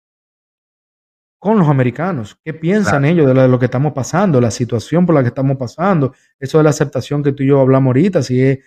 con 1.39 1.59
los 1.59 1.67
americanos, 1.67 2.39
qué 2.43 2.53
piensan 2.53 3.05
ellos 3.05 3.27
de 3.27 3.47
lo, 3.47 3.59
que 3.59 3.65
estamos 3.65 3.93
pasando, 3.93 4.41
la 4.41 4.51
situación 4.51 5.05
por 5.05 5.13
la 5.13 5.21
que 5.21 5.27
estamos 5.27 5.57
pasando, 5.57 6.13
eso 6.39 6.57
de 6.57 6.63
la 6.63 6.69
aceptación 6.71 7.21
que 7.21 7.33
tú 7.33 7.43
y 7.43 7.47
yo 7.47 7.59
hablamos 7.59 7.89
ahorita, 7.89 8.23
si 8.23 8.41
es, 8.41 8.59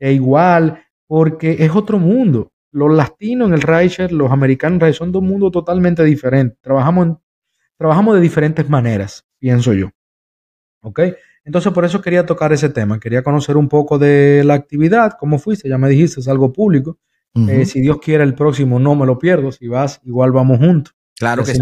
igual, 0.00 0.84
porque 1.06 1.56
es 1.60 1.74
otro 1.74 1.98
mundo. 1.98 2.52
Los 2.72 2.94
latinos 2.94 3.48
en 3.48 3.54
el 3.54 3.62
Reicher, 3.62 4.12
los 4.12 4.30
americanos 4.30 4.82
en 4.82 4.92
son 4.92 5.12
dos 5.12 5.22
mundos 5.22 5.50
totalmente 5.50 6.04
diferentes. 6.04 6.58
Trabajamos, 6.60 7.16
trabajamos 7.78 8.16
de 8.16 8.20
diferentes 8.20 8.68
maneras, 8.68 9.24
pienso 9.38 9.72
yo. 9.72 9.95
¿Ok? 10.86 11.00
Entonces 11.44 11.72
por 11.72 11.84
eso 11.84 12.00
quería 12.00 12.24
tocar 12.24 12.52
ese 12.52 12.68
tema, 12.68 13.00
quería 13.00 13.22
conocer 13.22 13.56
un 13.56 13.68
poco 13.68 13.98
de 13.98 14.42
la 14.44 14.54
actividad, 14.54 15.14
cómo 15.18 15.38
fuiste, 15.40 15.68
ya 15.68 15.78
me 15.78 15.88
dijiste, 15.88 16.20
es 16.20 16.28
algo 16.28 16.52
público. 16.52 16.98
Eh, 17.48 17.66
si 17.66 17.80
Dios 17.80 17.98
quiere 18.00 18.24
el 18.24 18.34
próximo, 18.34 18.78
no 18.78 18.94
me 18.94 19.04
lo 19.04 19.18
pierdo, 19.18 19.52
si 19.52 19.68
vas, 19.68 20.00
igual 20.04 20.32
vamos 20.32 20.58
juntos. 20.58 20.94
Claro 21.18 21.44
que 21.44 21.54
sí. 21.54 21.60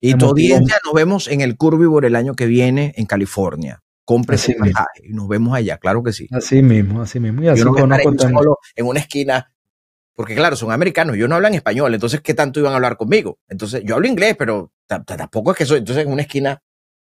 y 0.00 0.14
tu 0.14 0.26
audiencia 0.26 0.76
nos 0.84 0.94
vemos 0.94 1.28
en 1.28 1.40
el 1.40 1.56
Curvivore 1.56 2.06
el 2.06 2.14
año 2.14 2.34
que 2.34 2.46
viene 2.46 2.92
en 2.96 3.06
California. 3.06 3.82
Compre 4.04 4.36
ese 4.36 4.54
y 5.02 5.12
nos 5.12 5.26
vemos 5.28 5.54
allá, 5.54 5.78
claro 5.78 6.02
que 6.02 6.12
sí. 6.12 6.28
Así 6.30 6.62
mismo, 6.62 7.02
así 7.02 7.18
mismo. 7.18 7.42
Y 7.42 7.48
así 7.48 7.60
yo 7.60 7.64
no 7.64 7.72
conozco 7.74 8.14
solo 8.18 8.58
en 8.76 8.86
una 8.86 9.00
esquina, 9.00 9.52
porque 10.14 10.34
claro, 10.34 10.56
son 10.56 10.70
americanos, 10.70 11.16
yo 11.16 11.26
no 11.26 11.34
hablan 11.34 11.54
español, 11.54 11.94
entonces 11.94 12.20
¿qué 12.20 12.34
tanto 12.34 12.60
iban 12.60 12.72
a 12.72 12.76
hablar 12.76 12.96
conmigo? 12.96 13.38
Entonces 13.48 13.82
yo 13.84 13.94
hablo 13.94 14.06
inglés, 14.06 14.36
pero 14.38 14.72
tampoco 14.86 15.52
es 15.52 15.56
que 15.56 15.66
soy, 15.66 15.78
entonces 15.78 16.04
en 16.04 16.12
una 16.12 16.22
esquina 16.22 16.62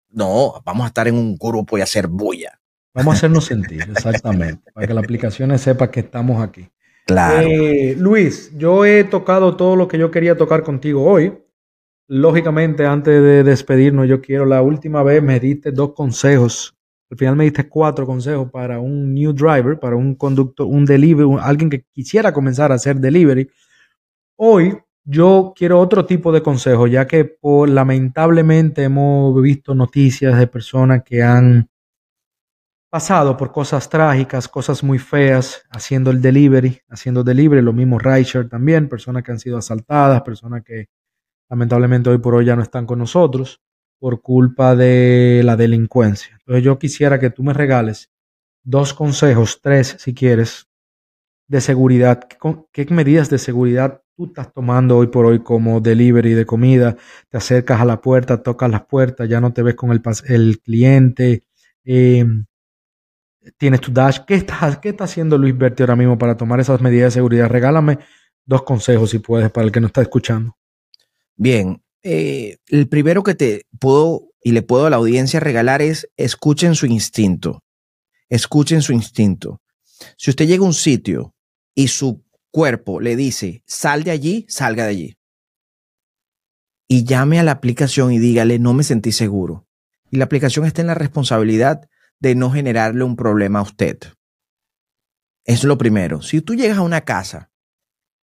no, 0.10 0.62
vamos 0.66 0.86
a 0.86 0.88
estar 0.88 1.08
en 1.08 1.16
un 1.16 1.36
grupo 1.36 1.78
y 1.78 1.82
hacer 1.82 2.08
bulla. 2.08 2.60
Vamos 2.94 3.14
a 3.14 3.18
hacernos 3.18 3.46
sentir, 3.46 3.82
exactamente, 3.84 4.72
para 4.74 4.88
que 4.88 4.94
la 4.94 5.02
aplicación 5.02 5.58
sepa 5.60 5.92
que 5.92 6.00
estamos 6.00 6.42
aquí. 6.42 6.68
Claro. 7.06 7.48
Eh, 7.48 7.96
Luis, 7.98 8.52
yo 8.58 8.86
he 8.86 9.04
tocado 9.04 9.56
todo 9.56 9.76
lo 9.76 9.88
que 9.88 9.98
yo 9.98 10.10
quería 10.10 10.36
tocar 10.36 10.64
contigo 10.64 11.04
hoy. 11.04 11.38
Lógicamente, 12.08 12.86
antes 12.86 13.22
de 13.22 13.44
despedirnos, 13.44 14.08
yo 14.08 14.20
quiero, 14.20 14.46
la 14.46 14.62
última 14.62 15.04
vez 15.04 15.22
me 15.22 15.40
diste 15.40 15.72
dos 15.72 15.94
consejos. 15.94 16.76
Al 17.10 17.18
final 17.18 17.36
me 17.36 17.44
diste 17.46 17.70
cuatro 17.70 18.06
consejos 18.06 18.50
para 18.52 18.80
un 18.80 19.14
new 19.14 19.32
driver, 19.32 19.80
para 19.80 19.96
un 19.96 20.16
conductor, 20.16 20.66
un 20.66 20.84
delivery, 20.86 21.38
alguien 21.40 21.70
que 21.70 21.86
quisiera 21.94 22.34
comenzar 22.34 22.72
a 22.72 22.76
hacer 22.76 22.98
delivery. 22.98 23.50
Hoy 24.36 24.78
yo 25.10 25.54
quiero 25.56 25.80
otro 25.80 26.06
tipo 26.06 26.34
de 26.34 26.44
consejo, 26.44 26.86
ya 26.86 27.08
que 27.08 27.24
por, 27.24 27.70
lamentablemente 27.70 28.84
hemos 28.84 29.42
visto 29.42 29.74
noticias 29.74 30.38
de 30.38 30.48
personas 30.48 31.04
que 31.04 31.24
han 31.24 31.70
pasado 32.90 33.38
por 33.38 33.54
cosas 33.54 33.90
trágicas, 33.90 34.50
cosas 34.50 34.84
muy 34.84 35.00
feas, 35.00 35.64
haciendo 35.70 36.12
el 36.12 36.22
delivery, 36.22 36.82
haciendo 36.90 37.24
delivery, 37.24 37.62
lo 37.62 37.72
mismo 37.72 37.98
rideshare 38.00 38.50
también, 38.50 38.90
personas 38.90 39.24
que 39.24 39.32
han 39.32 39.40
sido 39.40 39.58
asaltadas, 39.58 40.22
personas 40.24 40.64
que 40.66 40.90
lamentablemente 41.50 42.10
hoy 42.10 42.18
por 42.18 42.36
hoy 42.36 42.46
ya 42.46 42.58
no 42.58 42.64
están 42.64 42.86
con 42.86 43.00
nosotros. 43.00 43.62
por 44.00 44.22
culpa 44.22 44.76
de 44.76 45.42
la 45.44 45.56
delincuencia. 45.56 46.38
Entonces 46.40 46.64
yo 46.64 46.78
quisiera 46.78 47.20
que 47.20 47.32
tú 47.32 47.42
me 47.44 47.54
regales 47.54 48.12
dos 48.64 48.94
consejos, 48.94 49.60
tres 49.62 49.96
si 50.00 50.14
quieres, 50.14 50.68
de 51.48 51.62
seguridad. 51.62 52.28
¿Qué, 52.72 52.86
medidas 52.92 53.30
de 53.30 53.40
seguridad 53.40 54.04
tú 54.18 54.26
estás 54.26 54.52
tomando 54.52 54.98
hoy 54.98 55.08
por 55.08 55.28
hoy 55.28 55.44
como 55.44 55.80
delivery 55.80 56.34
de 56.34 56.46
comida? 56.46 56.98
Te 57.30 57.38
acercas 57.38 57.80
a 57.80 57.86
la 57.86 58.02
puerta, 58.02 58.42
tocas 58.42 58.70
las 58.70 58.86
puertas, 58.86 59.30
ya 59.30 59.40
no 59.40 59.54
te 59.54 59.62
ves 59.62 59.76
con 59.76 59.92
el, 59.92 60.02
el 60.28 60.60
cliente. 60.60 61.44
Em, 61.86 62.46
tienes 63.58 63.80
tu 63.80 63.94
dash. 63.94 64.20
¿Qué 64.26 64.34
está, 64.34 64.82
¿Qué 64.82 64.96
haciendo 65.00 65.38
Luis 65.38 65.56
Berti 65.56 65.84
ahora 65.84 65.96
mismo 65.96 66.18
para 66.18 66.36
tomar 66.36 66.60
esas 66.60 66.82
medidas 66.82 67.14
de 67.14 67.20
seguridad? 67.20 67.48
Regálame 67.48 68.00
dos 68.44 68.64
consejos 68.64 69.12
si 69.12 69.20
puedes 69.20 69.52
para 69.52 69.66
el 69.66 69.72
que 69.72 69.80
no 69.80 69.88
está 69.88 70.02
escuchando. 70.02 70.58
Bien, 71.36 71.84
eh, 72.02 72.58
el 72.70 72.90
primero 72.90 73.22
que 73.22 73.36
te 73.36 73.68
puedo 73.80 74.32
y 74.42 74.52
le 74.52 74.64
puedo 74.64 74.88
a 74.88 74.90
la 74.90 74.96
audiencia 74.96 75.40
regalar 75.40 75.84
es 75.84 76.10
escuchen 76.18 76.74
su 76.74 76.88
instinto. 76.88 77.64
Escuchen 78.30 78.82
su 78.82 78.94
instinto. 78.94 79.62
Si 80.18 80.32
usted 80.32 80.48
llega 80.48 80.64
a 80.64 80.68
un 80.68 80.74
sitio 80.74 81.36
y 81.76 81.90
su 81.90 82.24
cuerpo 82.52 83.00
le 83.00 83.16
dice, 83.16 83.64
sal 83.66 84.04
de 84.04 84.12
allí, 84.12 84.46
salga 84.50 84.84
de 84.84 84.90
allí. 84.90 85.18
Y 86.88 87.04
llame 87.04 87.40
a 87.40 87.44
la 87.44 87.52
aplicación 87.52 88.12
y 88.14 88.20
dígale, 88.20 88.60
no 88.60 88.74
me 88.74 88.84
sentí 88.84 89.12
seguro. 89.12 89.68
Y 90.10 90.18
la 90.18 90.26
aplicación 90.26 90.66
está 90.66 90.82
en 90.82 90.88
la 90.88 90.96
responsabilidad 90.96 91.90
de 92.20 92.36
no 92.36 92.52
generarle 92.52 93.04
un 93.04 93.16
problema 93.16 93.60
a 93.60 93.64
usted. 93.64 94.00
Es 95.44 95.64
lo 95.64 95.78
primero. 95.78 96.22
Si 96.22 96.42
tú 96.42 96.56
llegas 96.56 96.78
a 96.78 96.82
una 96.82 97.02
casa 97.02 97.52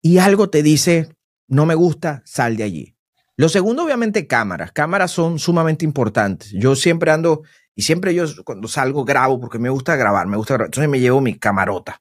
y 0.01 0.19
algo 0.19 0.51
te 0.51 0.63
dice, 0.63 1.15
no 1.49 1.67
me 1.67 1.75
gusta, 1.75 2.23
sal 2.25 2.57
de 2.57 2.65
allí. 2.65 2.97
Lo 3.37 3.49
segundo, 3.49 3.85
obviamente, 3.85 4.27
cámaras. 4.27 4.73
Cámaras 4.73 5.11
son 5.11 5.39
sumamente 5.39 5.85
importantes. 5.85 6.53
Yo 6.53 6.77
siempre 6.77 7.11
ando, 7.11 7.43
y 7.75 7.83
siempre 7.83 8.15
yo 8.15 8.25
cuando 8.45 8.69
salgo 8.69 9.05
grabo 9.05 9.41
porque 9.41 9.59
me 9.59 9.71
gusta 9.71 9.97
grabar, 9.97 10.27
me 10.27 10.37
gusta 10.37 10.55
grabar. 10.55 10.69
Entonces 10.69 10.89
me 10.89 11.01
llevo 11.01 11.21
mi 11.21 11.39
camarota. 11.39 12.01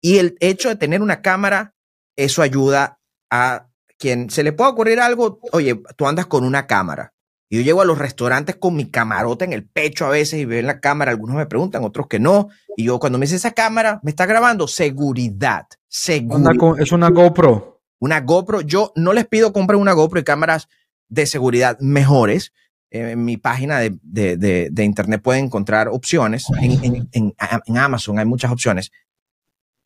Y 0.00 0.18
el 0.18 0.36
hecho 0.40 0.68
de 0.68 0.76
tener 0.76 1.02
una 1.02 1.22
cámara, 1.22 1.74
eso 2.16 2.42
ayuda 2.42 3.00
a 3.30 3.68
quien 3.98 4.30
se 4.30 4.42
le 4.42 4.52
pueda 4.52 4.70
ocurrir 4.70 5.00
algo. 5.00 5.40
Oye, 5.52 5.80
tú 5.96 6.06
andas 6.06 6.26
con 6.26 6.44
una 6.44 6.66
cámara. 6.66 7.12
Y 7.48 7.58
yo 7.58 7.62
llego 7.62 7.82
a 7.82 7.84
los 7.84 7.98
restaurantes 7.98 8.56
con 8.56 8.76
mi 8.76 8.86
camarota 8.90 9.44
en 9.44 9.52
el 9.52 9.66
pecho 9.66 10.06
a 10.06 10.10
veces 10.10 10.40
y 10.40 10.44
veo 10.44 10.60
en 10.60 10.66
la 10.66 10.80
cámara. 10.80 11.10
Algunos 11.10 11.36
me 11.36 11.46
preguntan, 11.46 11.84
otros 11.84 12.06
que 12.06 12.20
no. 12.20 12.48
Y 12.76 12.84
yo 12.84 13.00
cuando 13.00 13.18
me 13.18 13.24
dice 13.24 13.36
esa 13.36 13.50
cámara, 13.50 14.00
me 14.02 14.10
está 14.10 14.24
grabando 14.24 14.68
seguridad. 14.68 15.66
Seguridad. 15.88 16.52
es 16.78 16.92
una 16.92 17.10
GoPro 17.10 17.80
una 18.00 18.20
GoPro. 18.20 18.62
Yo 18.62 18.92
no 18.96 19.12
les 19.12 19.26
pido 19.26 19.52
compren 19.52 19.78
una 19.78 19.92
GoPro 19.92 20.18
y 20.18 20.24
cámaras 20.24 20.68
de 21.08 21.26
seguridad 21.26 21.78
mejores. 21.78 22.52
en 22.92 23.24
mi 23.24 23.36
página 23.36 23.78
de, 23.78 24.72
internet 24.78 25.22
pueden 25.22 25.44
encontrar 25.44 25.88
opciones. 25.88 26.46
En, 26.60 27.34
Amazon 27.76 28.18
hay 28.18 28.24
muchas 28.24 28.50
opciones. 28.50 28.90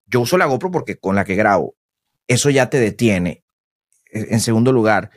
Yo 0.06 0.20
uso 0.20 0.38
la 0.38 0.46
GoPro 0.46 0.70
porque 0.70 0.96
con 0.98 1.16
la 1.16 1.24
que 1.24 1.34
grabo, 1.34 1.76
eso 2.26 2.50
ya 2.50 2.70
te 2.70 2.80
detiene. 2.80 3.44
E, 4.10 4.34
en 4.34 4.40
segundo 4.40 4.72
lugar, 4.72 5.10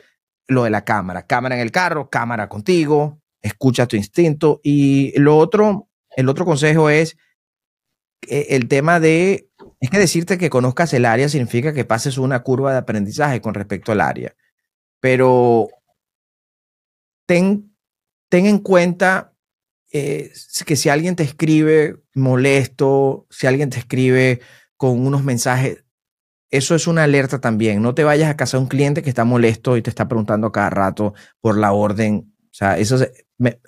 lo 0.46 0.64
de 0.64 0.70
la 0.70 0.84
cámara. 0.84 1.26
Cámara 1.26 1.56
en 1.56 1.60
el 1.60 1.70
carro, 1.70 2.10
cámara 2.10 2.48
contigo, 2.48 3.20
escucha 3.42 3.86
tu 3.86 3.96
instinto. 3.96 4.60
Y 4.62 5.18
lo 5.18 5.36
otro, 5.36 5.88
el 6.16 6.28
otro 6.28 6.44
consejo 6.44 6.90
es 6.90 7.16
eh, 8.28 8.46
el 8.50 8.68
tema 8.68 9.00
de 9.00 9.48
es 9.80 9.90
que 9.90 9.98
decirte 9.98 10.38
que 10.38 10.50
conozcas 10.50 10.92
el 10.92 11.04
área 11.04 11.28
significa 11.28 11.72
que 11.72 11.84
pases 11.84 12.18
una 12.18 12.42
curva 12.42 12.72
de 12.72 12.78
aprendizaje 12.78 13.40
con 13.40 13.54
respecto 13.54 13.92
al 13.92 14.00
área. 14.00 14.34
Pero 15.00 15.68
ten, 17.26 17.76
ten 18.28 18.46
en 18.46 18.58
cuenta 18.58 19.34
eh, 19.92 20.32
que 20.66 20.76
si 20.76 20.88
alguien 20.88 21.14
te 21.14 21.22
escribe 21.22 22.02
molesto, 22.14 23.26
si 23.30 23.46
alguien 23.46 23.70
te 23.70 23.78
escribe 23.78 24.40
con 24.78 25.04
unos 25.04 25.22
mensajes, 25.22 25.84
eso 26.50 26.74
es 26.74 26.86
una 26.86 27.02
alerta 27.02 27.40
también. 27.40 27.82
No 27.82 27.94
te 27.94 28.04
vayas 28.04 28.30
a 28.30 28.36
casa 28.36 28.56
de 28.56 28.62
un 28.62 28.68
cliente 28.68 29.02
que 29.02 29.10
está 29.10 29.26
molesto 29.26 29.76
y 29.76 29.82
te 29.82 29.90
está 29.90 30.08
preguntando 30.08 30.50
cada 30.50 30.70
rato 30.70 31.12
por 31.40 31.58
la 31.58 31.72
orden. 31.72 32.32
O 32.44 32.54
sea, 32.54 32.78
eso 32.78 32.96
me, 33.36 33.60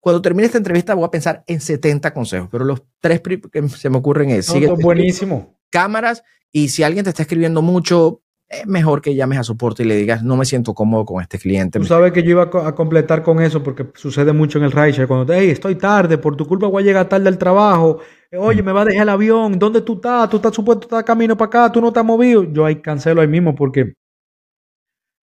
cuando 0.00 0.20
termine 0.20 0.46
esta 0.46 0.58
entrevista 0.58 0.94
voy 0.94 1.06
a 1.06 1.10
pensar 1.10 1.42
en 1.46 1.60
70 1.60 2.12
consejos, 2.12 2.48
pero 2.52 2.64
los 2.64 2.82
tres 3.00 3.22
que 3.50 3.68
se 3.70 3.88
me 3.88 3.96
ocurren 3.96 4.30
es... 4.30 4.46
sigue 4.46 4.68
buenísimo. 4.68 5.58
Cámaras 5.70 6.22
y 6.52 6.68
si 6.68 6.82
alguien 6.82 7.04
te 7.04 7.10
está 7.10 7.22
escribiendo 7.22 7.62
mucho, 7.62 8.22
es 8.48 8.66
mejor 8.66 9.02
que 9.02 9.14
llames 9.14 9.38
a 9.38 9.44
soporte 9.44 9.82
y 9.82 9.86
le 9.86 9.96
digas, 9.96 10.22
no 10.22 10.36
me 10.36 10.44
siento 10.44 10.74
cómodo 10.74 11.04
con 11.04 11.20
este 11.20 11.38
cliente. 11.38 11.78
Tú 11.78 11.84
sabes 11.86 12.12
que 12.12 12.22
yo 12.22 12.30
iba 12.30 12.42
a, 12.44 12.74
completar 12.74 13.22
con 13.22 13.42
eso 13.42 13.62
porque 13.62 13.86
sucede 13.94 14.32
mucho 14.32 14.58
en 14.58 14.64
el 14.64 14.72
rideshare. 14.72 15.08
Cuando 15.08 15.26
te, 15.26 15.38
hey, 15.38 15.50
estoy 15.50 15.74
tarde, 15.74 16.18
por 16.18 16.36
tu 16.36 16.46
culpa 16.46 16.66
voy 16.66 16.82
a 16.82 16.86
llegar 16.86 17.08
tarde 17.08 17.28
al 17.28 17.38
trabajo. 17.38 17.98
Oye, 18.32 18.62
me 18.62 18.72
va 18.72 18.82
a 18.82 18.84
dejar 18.84 19.02
el 19.02 19.08
avión. 19.08 19.58
¿Dónde 19.58 19.82
tú 19.82 19.94
estás? 19.94 20.28
Tú 20.28 20.36
estás 20.36 20.54
supuesto 20.54 20.86
estar 20.86 21.04
camino 21.04 21.36
para 21.36 21.48
acá. 21.48 21.72
Tú 21.72 21.80
no 21.80 21.88
estás 21.88 22.04
movido. 22.04 22.44
Yo 22.44 22.64
ahí 22.64 22.76
cancelo 22.76 23.20
ahí 23.20 23.28
mismo 23.28 23.54
porque 23.54 23.94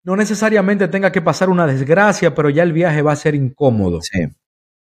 no 0.03 0.15
necesariamente 0.15 0.87
tenga 0.87 1.11
que 1.11 1.21
pasar 1.21 1.49
una 1.49 1.67
desgracia, 1.67 2.33
pero 2.33 2.49
ya 2.49 2.63
el 2.63 2.73
viaje 2.73 3.01
va 3.01 3.11
a 3.11 3.15
ser 3.15 3.35
incómodo. 3.35 4.01
Sí. 4.01 4.27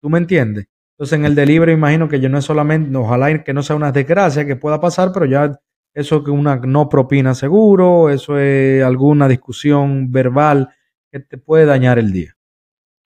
¿Tú 0.01 0.09
me 0.09 0.19
entiendes? 0.19 0.67
Entonces 0.97 1.19
en 1.19 1.25
el 1.25 1.35
delivery 1.35 1.73
imagino 1.73 2.09
que 2.09 2.21
yo 2.21 2.29
no 2.29 2.39
es 2.39 2.45
solamente, 2.45 2.95
ojalá 2.97 3.43
que 3.43 3.55
no 3.55 3.63
sea 3.63 3.77
una 3.77 3.93
desgracia 3.93 4.47
que 4.47 4.57
pueda 4.57 4.81
pasar, 4.81 5.13
pero 5.13 5.27
ya 5.27 5.59
eso 5.95 6.23
que 6.23 6.31
una 6.31 6.57
no 6.57 6.89
propina 6.89 7.35
seguro, 7.35 8.11
eso 8.11 8.39
es 8.39 8.83
alguna 8.83 9.29
discusión 9.29 10.11
verbal 10.11 10.69
que 11.11 11.21
te 11.21 11.39
puede 11.39 11.65
dañar 11.65 11.99
el 11.99 12.13
día. 12.13 12.37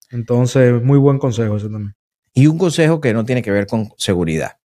Entonces, 0.09 0.81
muy 0.81 0.97
buen 0.97 1.19
consejo 1.19 1.57
ese 1.57 1.69
también. 1.69 1.93
Y 2.33 2.47
un 2.47 2.57
consejo 2.57 2.99
que 2.99 3.13
no 3.13 3.25
tiene 3.25 3.41
que 3.41 3.51
ver 3.51 3.67
con 3.67 3.89
seguridad. 3.97 4.60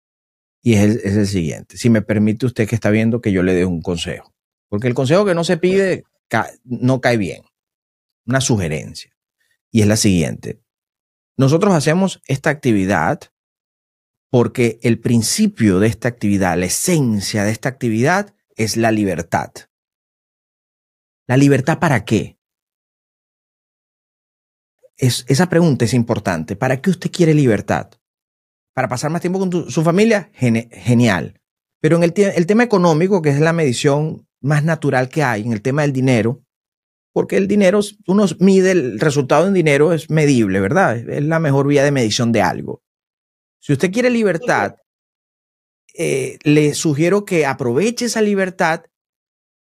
Y 0.66 0.74
es 0.74 0.82
el, 0.82 1.01
es 1.05 1.16
el 1.16 1.26
siguiente. 1.28 1.78
Si 1.78 1.90
me 1.90 2.02
permite 2.02 2.44
usted 2.44 2.68
que 2.68 2.74
está 2.74 2.90
viendo 2.90 3.20
que 3.20 3.30
yo 3.30 3.44
le 3.44 3.55
dé 3.55 3.64
un 3.64 3.80
consejo. 3.80 4.34
Porque 4.68 4.88
el 4.88 4.94
consejo 4.94 5.24
que 5.24 5.32
no 5.32 5.44
se 5.44 5.59
pide 5.59 6.02
no 6.64 7.01
cae 7.01 7.16
bien. 7.18 7.44
Una 8.26 8.40
sugerencia. 8.40 9.16
Y 9.70 9.82
es 9.82 9.86
la 9.86 9.97
siguiente. 9.97 10.60
Nosotros 11.36 11.72
hacemos 11.72 12.20
esta 12.26 12.51
actividad 12.51 13.20
porque 14.28 14.80
el 14.82 14.98
principio 14.98 15.78
de 15.78 15.86
esta 15.86 16.09
actividad, 16.09 16.59
la 16.59 16.66
esencia 16.66 17.44
de 17.44 17.52
esta 17.52 17.68
actividad 17.68 18.34
es 18.56 18.76
la 18.76 18.90
libertad. 18.90 19.52
¿La 21.28 21.36
libertad 21.36 21.78
para 21.78 22.05
qué? 22.05 22.40
Es, 24.97 25.24
esa 25.28 25.48
pregunta 25.48 25.84
es 25.84 25.94
importante. 25.94 26.56
¿Para 26.56 26.80
qué 26.80 26.90
usted 26.90 27.12
quiere 27.12 27.34
libertad? 27.34 27.93
¿Para 28.77 28.89
pasar 28.89 29.11
más 29.11 29.23
tiempo 29.23 29.39
con 29.39 29.70
su 29.70 29.82
familia? 29.82 30.31
genial. 30.35 31.40
Pero 31.81 31.97
en 31.97 32.03
el, 32.03 32.12
tema 32.47 32.62
económico, 32.62 33.23
que 33.23 33.31
es 33.31 33.40
la 33.40 33.55
medición 33.55 34.28
más 34.43 34.65
natural 34.65 35.09
que 35.09 35.23
hay, 35.23 35.40
en 35.44 35.55
el 35.55 35.62
tema 35.62 35.81
del 35.81 35.94
dinero, 35.94 36.44
porque 37.15 37.39
el 37.39 37.48
dinero, 37.48 37.81
uno 38.07 38.27
mide 38.39 38.73
el 38.73 39.01
resultado 39.01 39.48
en 39.48 39.55
dinero, 39.55 39.94
es 39.94 40.11
medible, 40.11 40.61
¿verdad? 40.61 40.94
Es 40.94 41.24
la 41.24 41.39
mejor 41.39 41.66
vía 41.69 41.85
de 41.85 41.90
medición 41.90 42.32
de 42.32 42.43
algo. 42.43 42.82
Si 43.62 43.73
usted 43.73 43.90
quiere 43.90 44.11
libertad, 44.11 44.74
eh, 45.94 46.36
le 46.43 46.74
sugiero 46.74 47.24
que 47.24 47.47
aproveche 47.47 48.05
esa 48.05 48.20
libertad 48.20 48.82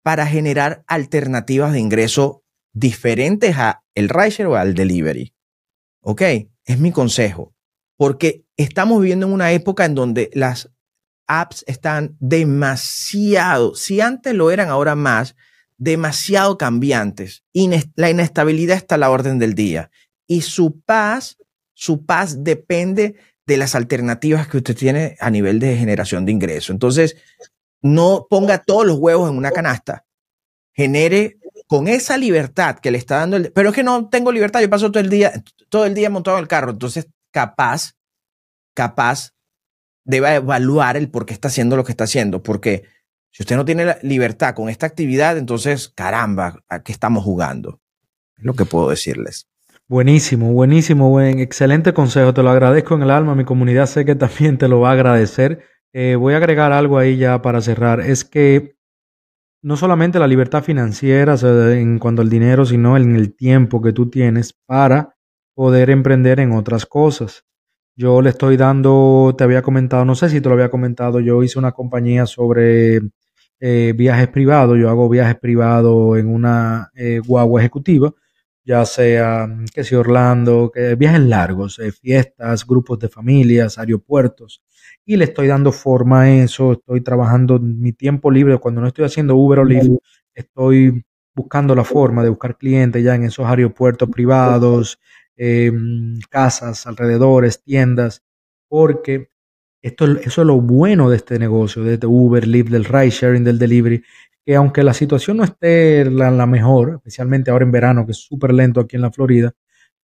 para 0.03 0.27
generar 0.27 0.85
alternativas 0.87 1.75
de 1.75 1.81
ingreso 1.81 2.45
diferentes 2.73 3.59
a 3.59 3.85
el 3.95 4.11
o 4.47 4.55
al 4.55 4.73
delivery. 4.73 5.35
¿Ok? 6.01 6.23
Es 6.65 6.79
mi 6.79 6.93
consejo. 6.93 7.53
Porque 8.03 8.45
estamos 8.57 9.01
viviendo 9.01 9.29
en 9.29 9.33
una 9.33 9.53
época 9.53 9.85
en 9.85 9.95
donde 9.95 10.29
las 10.35 10.73
apps 11.29 11.63
están 11.69 12.17
demasiado, 12.19 13.77
si 13.77 14.01
antes 14.01 14.35
lo 14.35 14.51
eran 14.51 14.71
ahora 14.71 14.97
más, 14.97 15.37
demasiado 15.77 16.59
cambiantes. 16.59 17.45
la 17.95 18.11
inestabilidad 18.11 18.77
está 18.77 18.97
a 18.97 18.99
la 18.99 19.09
orden 19.09 19.39
del 19.39 19.55
día. 19.55 19.93
Y 20.27 20.41
su 20.41 20.81
paz, 20.81 21.37
su 21.75 22.05
paz 22.05 22.43
depende 22.43 23.15
de 23.47 23.57
las 23.57 23.77
alternativas 23.77 24.49
que 24.49 24.57
usted 24.57 24.77
tiene 24.77 25.17
a 25.21 25.31
nivel 25.31 25.61
de 25.61 25.77
generación 25.77 26.27
de 26.27 26.33
ingreso. 26.33 26.73
Entonces, 26.73 27.17
no 27.83 28.27
ponga 28.29 28.65
todos 28.65 28.85
los 28.85 28.99
huevos 28.99 29.31
en 29.31 29.37
una 29.37 29.53
canasta. 29.53 30.07
Genere 30.73 31.39
con 31.69 31.87
esa 31.87 32.17
libertad 32.17 32.81
que 32.81 32.91
le 32.91 32.99
está 32.99 33.19
dando 33.19 33.37
el... 33.37 33.53
Pero 33.53 33.69
es 33.69 33.75
que 33.77 33.85
no 33.85 34.09
tengo 34.09 34.33
libertad, 34.33 34.61
yo 34.61 34.69
paso 34.69 34.91
todo 34.91 35.05
el 35.05 35.09
día, 35.09 35.41
todo 35.69 35.87
el 35.87 35.95
día 35.95 36.11
montado 36.11 36.37
en 36.39 36.43
el 36.43 36.49
carro. 36.49 36.73
Entonces, 36.73 37.07
capaz, 37.33 37.95
capaz, 38.75 39.33
deba 40.05 40.35
evaluar 40.35 40.97
el 40.97 41.11
por 41.11 41.27
qué 41.27 41.33
está 41.33 41.49
haciendo 41.49 41.77
lo 41.77 41.85
que 41.85 41.93
está 41.93 42.05
haciendo. 42.05 42.43
Porque 42.43 42.85
si 43.31 43.43
usted 43.43 43.57
no 43.57 43.65
tiene 43.65 43.85
la 43.85 43.99
libertad 44.03 44.55
con 44.55 44.69
esta 44.69 44.87
actividad, 44.87 45.39
entonces, 45.39 45.89
caramba, 45.89 46.63
¿a 46.69 46.83
qué 46.83 46.93
estamos 46.93 47.25
jugando? 47.25 47.81
Es 48.37 48.45
lo 48.45 48.55
que 48.55 48.65
puedo 48.65 48.91
decirles. 48.91 49.49
Buenísimo, 49.89 50.53
buenísimo, 50.53 51.11
buen, 51.11 51.39
excelente 51.39 51.93
consejo. 51.93 52.33
Te 52.33 52.43
lo 52.43 52.51
agradezco 52.51 52.95
en 52.95 53.03
el 53.03 53.11
alma. 53.11 53.35
Mi 53.35 53.45
comunidad 53.45 53.87
sé 53.87 54.05
que 54.05 54.15
también 54.15 54.59
te 54.59 54.69
lo 54.69 54.81
va 54.81 54.91
a 54.91 54.93
agradecer. 54.93 55.65
Eh, 55.93 56.17
voy 56.17 56.35
a 56.35 56.39
agregar 56.39 56.73
algo 56.73 56.99
ahí 56.99 57.17
ya 57.17 57.43
para 57.43 57.61
cerrar. 57.61 58.01
Es 58.01 58.25
que 58.25 58.77
no 59.63 59.77
solamente 59.77 60.19
la 60.19 60.27
libertad 60.27 60.63
financiera 60.63 61.37
en 61.73 61.99
cuanto 61.99 62.23
al 62.23 62.29
dinero, 62.29 62.65
sino 62.65 62.97
en 62.97 63.15
el 63.17 63.35
tiempo 63.35 63.81
que 63.81 63.93
tú 63.93 64.11
tienes 64.11 64.55
para 64.67 65.15
poder 65.55 65.91
emprender 65.91 66.41
en 66.41 66.53
otras 66.53 66.87
cosas. 66.87 67.45
Yo 67.95 68.23
le 68.23 68.31
estoy 68.31 68.57
dando, 68.57 69.35
te 69.37 69.45
había 69.45 69.63
comentado, 69.63 70.05
no 70.05 70.15
sé 70.15 70.31
si 70.31 70.41
te 70.41 70.49
lo 70.49 70.55
había 70.55 70.71
comentado, 70.71 71.21
yo 71.21 71.43
hice 71.43 71.59
una 71.59 71.73
compañía 71.73 72.27
sobre 72.27 73.01
eh, 73.61 73.93
viajes 73.95 74.29
privados, 74.29 74.79
yo 74.79 74.89
hago 74.89 75.09
viajes 75.09 75.37
privados 75.37 76.19
en 76.19 76.29
una 76.29 76.91
eh, 76.95 77.21
guagua 77.25 77.61
ejecutiva, 77.61 78.13
ya 78.65 78.85
sea, 78.87 79.47
que 79.75 79.85
sea 79.85 80.01
Orlando, 80.01 80.71
que 80.73 80.95
viajes 80.95 81.21
largos, 81.21 81.79
eh, 81.79 81.93
fiestas, 81.93 82.67
grupos 82.67 82.99
de 82.99 83.09
familias, 83.09 83.79
aeropuertos, 83.79 84.63
y 85.05 85.17
le 85.17 85.25
estoy 85.25 85.49
dando 85.49 85.71
forma 85.73 86.23
a 86.23 86.31
eso, 86.31 86.73
estoy 86.73 87.03
trabajando 87.03 87.59
mi 87.59 87.93
tiempo 87.93 88.31
libre, 88.31 88.59
cuando 88.59 88.81
no 88.81 88.87
estoy 88.89 89.05
haciendo 89.05 89.37
Uber 89.37 89.61
o 89.61 89.65
Lyft, 89.65 89.91
estoy 90.35 91.05
buscando 91.35 91.75
la 91.75 91.85
forma 91.85 92.23
de 92.23 92.31
buscar 92.31 92.57
clientes 92.57 93.03
ya 93.03 93.15
en 93.15 93.25
esos 93.25 93.47
aeropuertos 93.47 94.09
privados, 94.09 94.99
Em, 95.37 96.19
casas, 96.29 96.87
alrededores, 96.87 97.63
tiendas, 97.63 98.23
porque 98.69 99.31
esto, 99.83 100.05
eso 100.05 100.43
es 100.43 100.47
lo 100.47 100.61
bueno 100.61 101.11
de 101.11 101.17
este 101.17 101.39
negocio, 101.39 101.83
de 101.83 101.95
este 101.95 102.07
Uber, 102.07 102.47
Lyft, 102.47 102.71
del 102.71 102.85
ride 102.85 103.11
sharing, 103.11 103.45
del 103.45 103.59
delivery, 103.59 104.05
que 104.45 104.57
aunque 104.57 104.83
la 104.83 104.95
situación 104.95 105.39
no 105.39 105.45
esté 105.45 106.05
la, 106.05 106.31
la 106.31 106.47
mejor, 106.47 106.95
especialmente 106.97 107.51
ahora 107.51 107.65
en 107.65 107.73
verano, 107.73 108.05
que 108.07 108.13
es 108.13 108.19
súper 108.19 108.53
lento 108.53 108.81
aquí 108.81 108.97
en 108.97 109.03
la 109.03 109.13
Florida, 109.13 109.53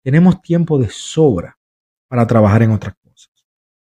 tenemos 0.02 0.40
tiempo 0.40 0.78
de 0.78 0.88
sobra 0.88 1.58
para 2.08 2.26
trabajar 2.26 2.62
en 2.62 2.70
otras 2.70 2.94
cosas. 2.96 3.32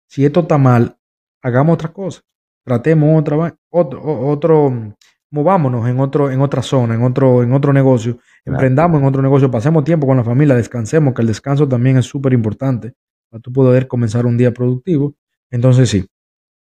Si 0.06 0.24
esto 0.24 0.40
está 0.40 0.58
mal, 0.58 0.96
hagamos 1.42 1.74
otra 1.74 1.92
cosa. 1.92 2.22
Tratemos 2.64 3.20
otra, 3.20 3.58
otro, 3.68 4.02
otro, 4.02 4.96
movámonos 5.34 5.88
en 5.88 5.98
otro, 5.98 6.30
en 6.30 6.40
otra 6.40 6.62
zona, 6.62 6.94
en 6.94 7.02
otro, 7.02 7.42
en 7.42 7.52
otro 7.52 7.72
negocio, 7.72 8.18
emprendamos 8.44 9.00
en 9.00 9.06
otro 9.08 9.20
negocio, 9.20 9.50
pasemos 9.50 9.82
tiempo 9.82 10.06
con 10.06 10.16
la 10.16 10.22
familia, 10.22 10.54
descansemos, 10.54 11.12
que 11.12 11.22
el 11.22 11.28
descanso 11.28 11.66
también 11.66 11.98
es 11.98 12.06
súper 12.06 12.32
importante 12.32 12.94
para 13.28 13.42
tú 13.42 13.52
poder 13.52 13.88
comenzar 13.88 14.26
un 14.26 14.38
día 14.38 14.54
productivo. 14.54 15.16
Entonces 15.50 15.90
sí, 15.90 16.06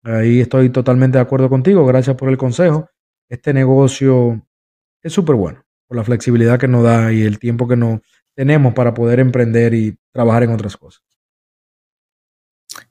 ahí 0.02 0.41
estoy 0.41 0.72
totalmente 0.72 1.20
de 1.20 1.22
acuerdo 1.22 1.50
contigo, 1.50 1.86
gracias 1.86 2.16
por 2.16 2.30
el 2.30 2.38
consejo. 2.38 2.90
Este 3.30 3.54
negocio 3.54 4.41
es 5.04 5.14
súper 5.14 5.36
bueno, 5.36 5.64
por 5.88 5.95
la 5.95 6.04
flexibilidad 6.04 6.60
que 6.60 6.68
nos 6.68 6.84
da 6.84 7.14
y 7.14 7.22
el 7.22 7.38
tiempo 7.38 7.68
que 7.68 7.76
nos 7.76 8.00
tenemos 8.34 8.74
para 8.74 8.95
poder 8.95 9.20
emprender 9.20 9.76
y 9.76 9.95
trabajar 10.12 10.44
en 10.44 10.50
otras 10.50 10.76
cosas. 10.78 11.04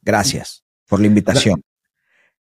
Gracias 0.01 0.65
por 0.87 1.01
la 1.01 1.09
invitación. 1.09 1.61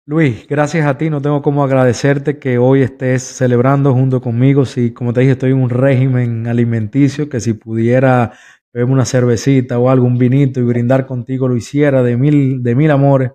Luis, 0.09 0.47
gracias 0.47 0.87
a 0.87 0.97
ti. 0.97 1.11
No 1.11 1.21
tengo 1.21 1.43
cómo 1.43 1.63
agradecerte 1.63 2.39
que 2.39 2.57
hoy 2.57 2.81
estés 2.81 3.21
celebrando 3.21 3.93
junto 3.93 4.21
conmigo. 4.21 4.65
Si, 4.65 4.91
como 4.91 5.13
te 5.13 5.19
dije, 5.19 5.33
estoy 5.33 5.51
en 5.51 5.61
un 5.61 5.69
régimen 5.69 6.47
alimenticio, 6.47 7.29
que 7.29 7.39
si 7.39 7.53
pudiera 7.53 8.33
beberme 8.73 8.93
una 8.93 9.05
cervecita 9.05 9.77
o 9.77 9.87
algún 9.87 10.17
vinito 10.17 10.59
y 10.59 10.63
brindar 10.63 11.05
contigo, 11.05 11.47
lo 11.47 11.55
hiciera 11.55 12.01
de 12.01 12.17
mil, 12.17 12.63
de 12.63 12.73
mil 12.73 12.89
amores. 12.89 13.33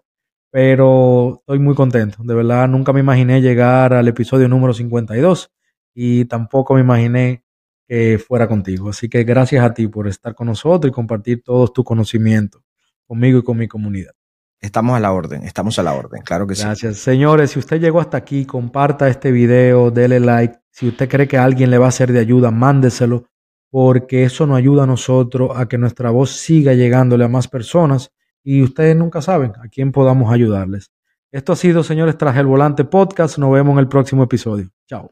Pero 0.51 1.37
estoy 1.43 1.61
muy 1.61 1.77
contento. 1.77 2.19
De 2.25 2.35
verdad, 2.35 2.69
nunca 2.69 2.93
me 2.93 2.99
imaginé 2.99 3.41
llegar 3.41 3.95
al 3.95 4.09
episodio 4.09 4.49
número 4.49 4.75
52 4.75 5.53
y 5.95 6.25
tampoco 6.25 6.75
me 6.75 6.81
imaginé 6.81 7.45
que 7.87 8.19
fuera 8.19 8.49
contigo. 8.49 8.91
Así 8.91 9.09
que 9.09 9.23
gracias 9.23 9.65
a 9.65 9.75
ti 9.75 9.87
por 9.87 10.09
estar 10.09 10.35
con 10.35 10.49
nosotros 10.49 10.91
y 10.91 10.93
compartir 10.93 11.41
todos 11.45 11.73
tus 11.73 11.85
conocimientos 11.85 12.63
conmigo 13.07 13.39
y 13.39 13.45
con 13.45 13.59
mi 13.59 13.69
comunidad. 13.69 14.15
Estamos 14.61 14.97
a 14.97 15.01
la 15.01 15.13
orden, 15.13 15.43
estamos 15.45 15.79
a 15.79 15.83
la 15.83 15.93
orden, 15.93 16.23
claro 16.23 16.47
que 16.47 16.55
sí. 16.55 16.63
Gracias. 16.63 16.97
Señores, 16.99 17.51
si 17.51 17.59
usted 17.59 17.81
llegó 17.81 18.01
hasta 18.01 18.17
aquí, 18.17 18.47
comparta 18.47 19.09
este 19.09 19.31
video, 19.31 19.91
dele 19.91 20.21
like. 20.21 20.59
Si 20.71 20.89
usted 20.89 21.09
cree 21.09 21.29
que 21.29 21.37
alguien 21.37 21.71
le 21.71 21.79
va 21.79 21.89
a 21.89 21.93
ser 21.93 22.13
de 22.13 22.19
ayuda, 22.19 22.51
mándeselo, 22.51 23.27
porque 23.71 24.25
eso 24.25 24.47
nos 24.47 24.57
ayuda 24.57 24.85
a 24.85 24.87
nosotros 24.87 25.51
a 25.55 25.67
que 25.67 25.79
nuestra 25.79 26.11
voz 26.11 26.31
siga 26.31 26.73
llegándole 26.75 27.25
a 27.25 27.29
más 27.29 27.49
personas 27.49 28.11
y 28.43 28.63
ustedes 28.63 28.97
nunca 28.97 29.21
saben 29.21 29.53
a 29.63 29.69
quién 29.69 29.93
podamos 29.93 30.33
ayudarles. 30.33 30.91
Esto 31.33 31.53
ha 31.53 31.57
sido, 31.57 31.83
señores, 31.83 32.17
Traje 32.17 32.39
el 32.41 32.47
Volante 32.47 32.85
Podcast. 32.85 33.39
Nos 33.39 33.53
vemos 33.53 33.73
en 33.73 33.81
el 33.81 33.89
próximo 33.89 34.23
episodio. 34.23 34.71
Chao. 34.87 35.11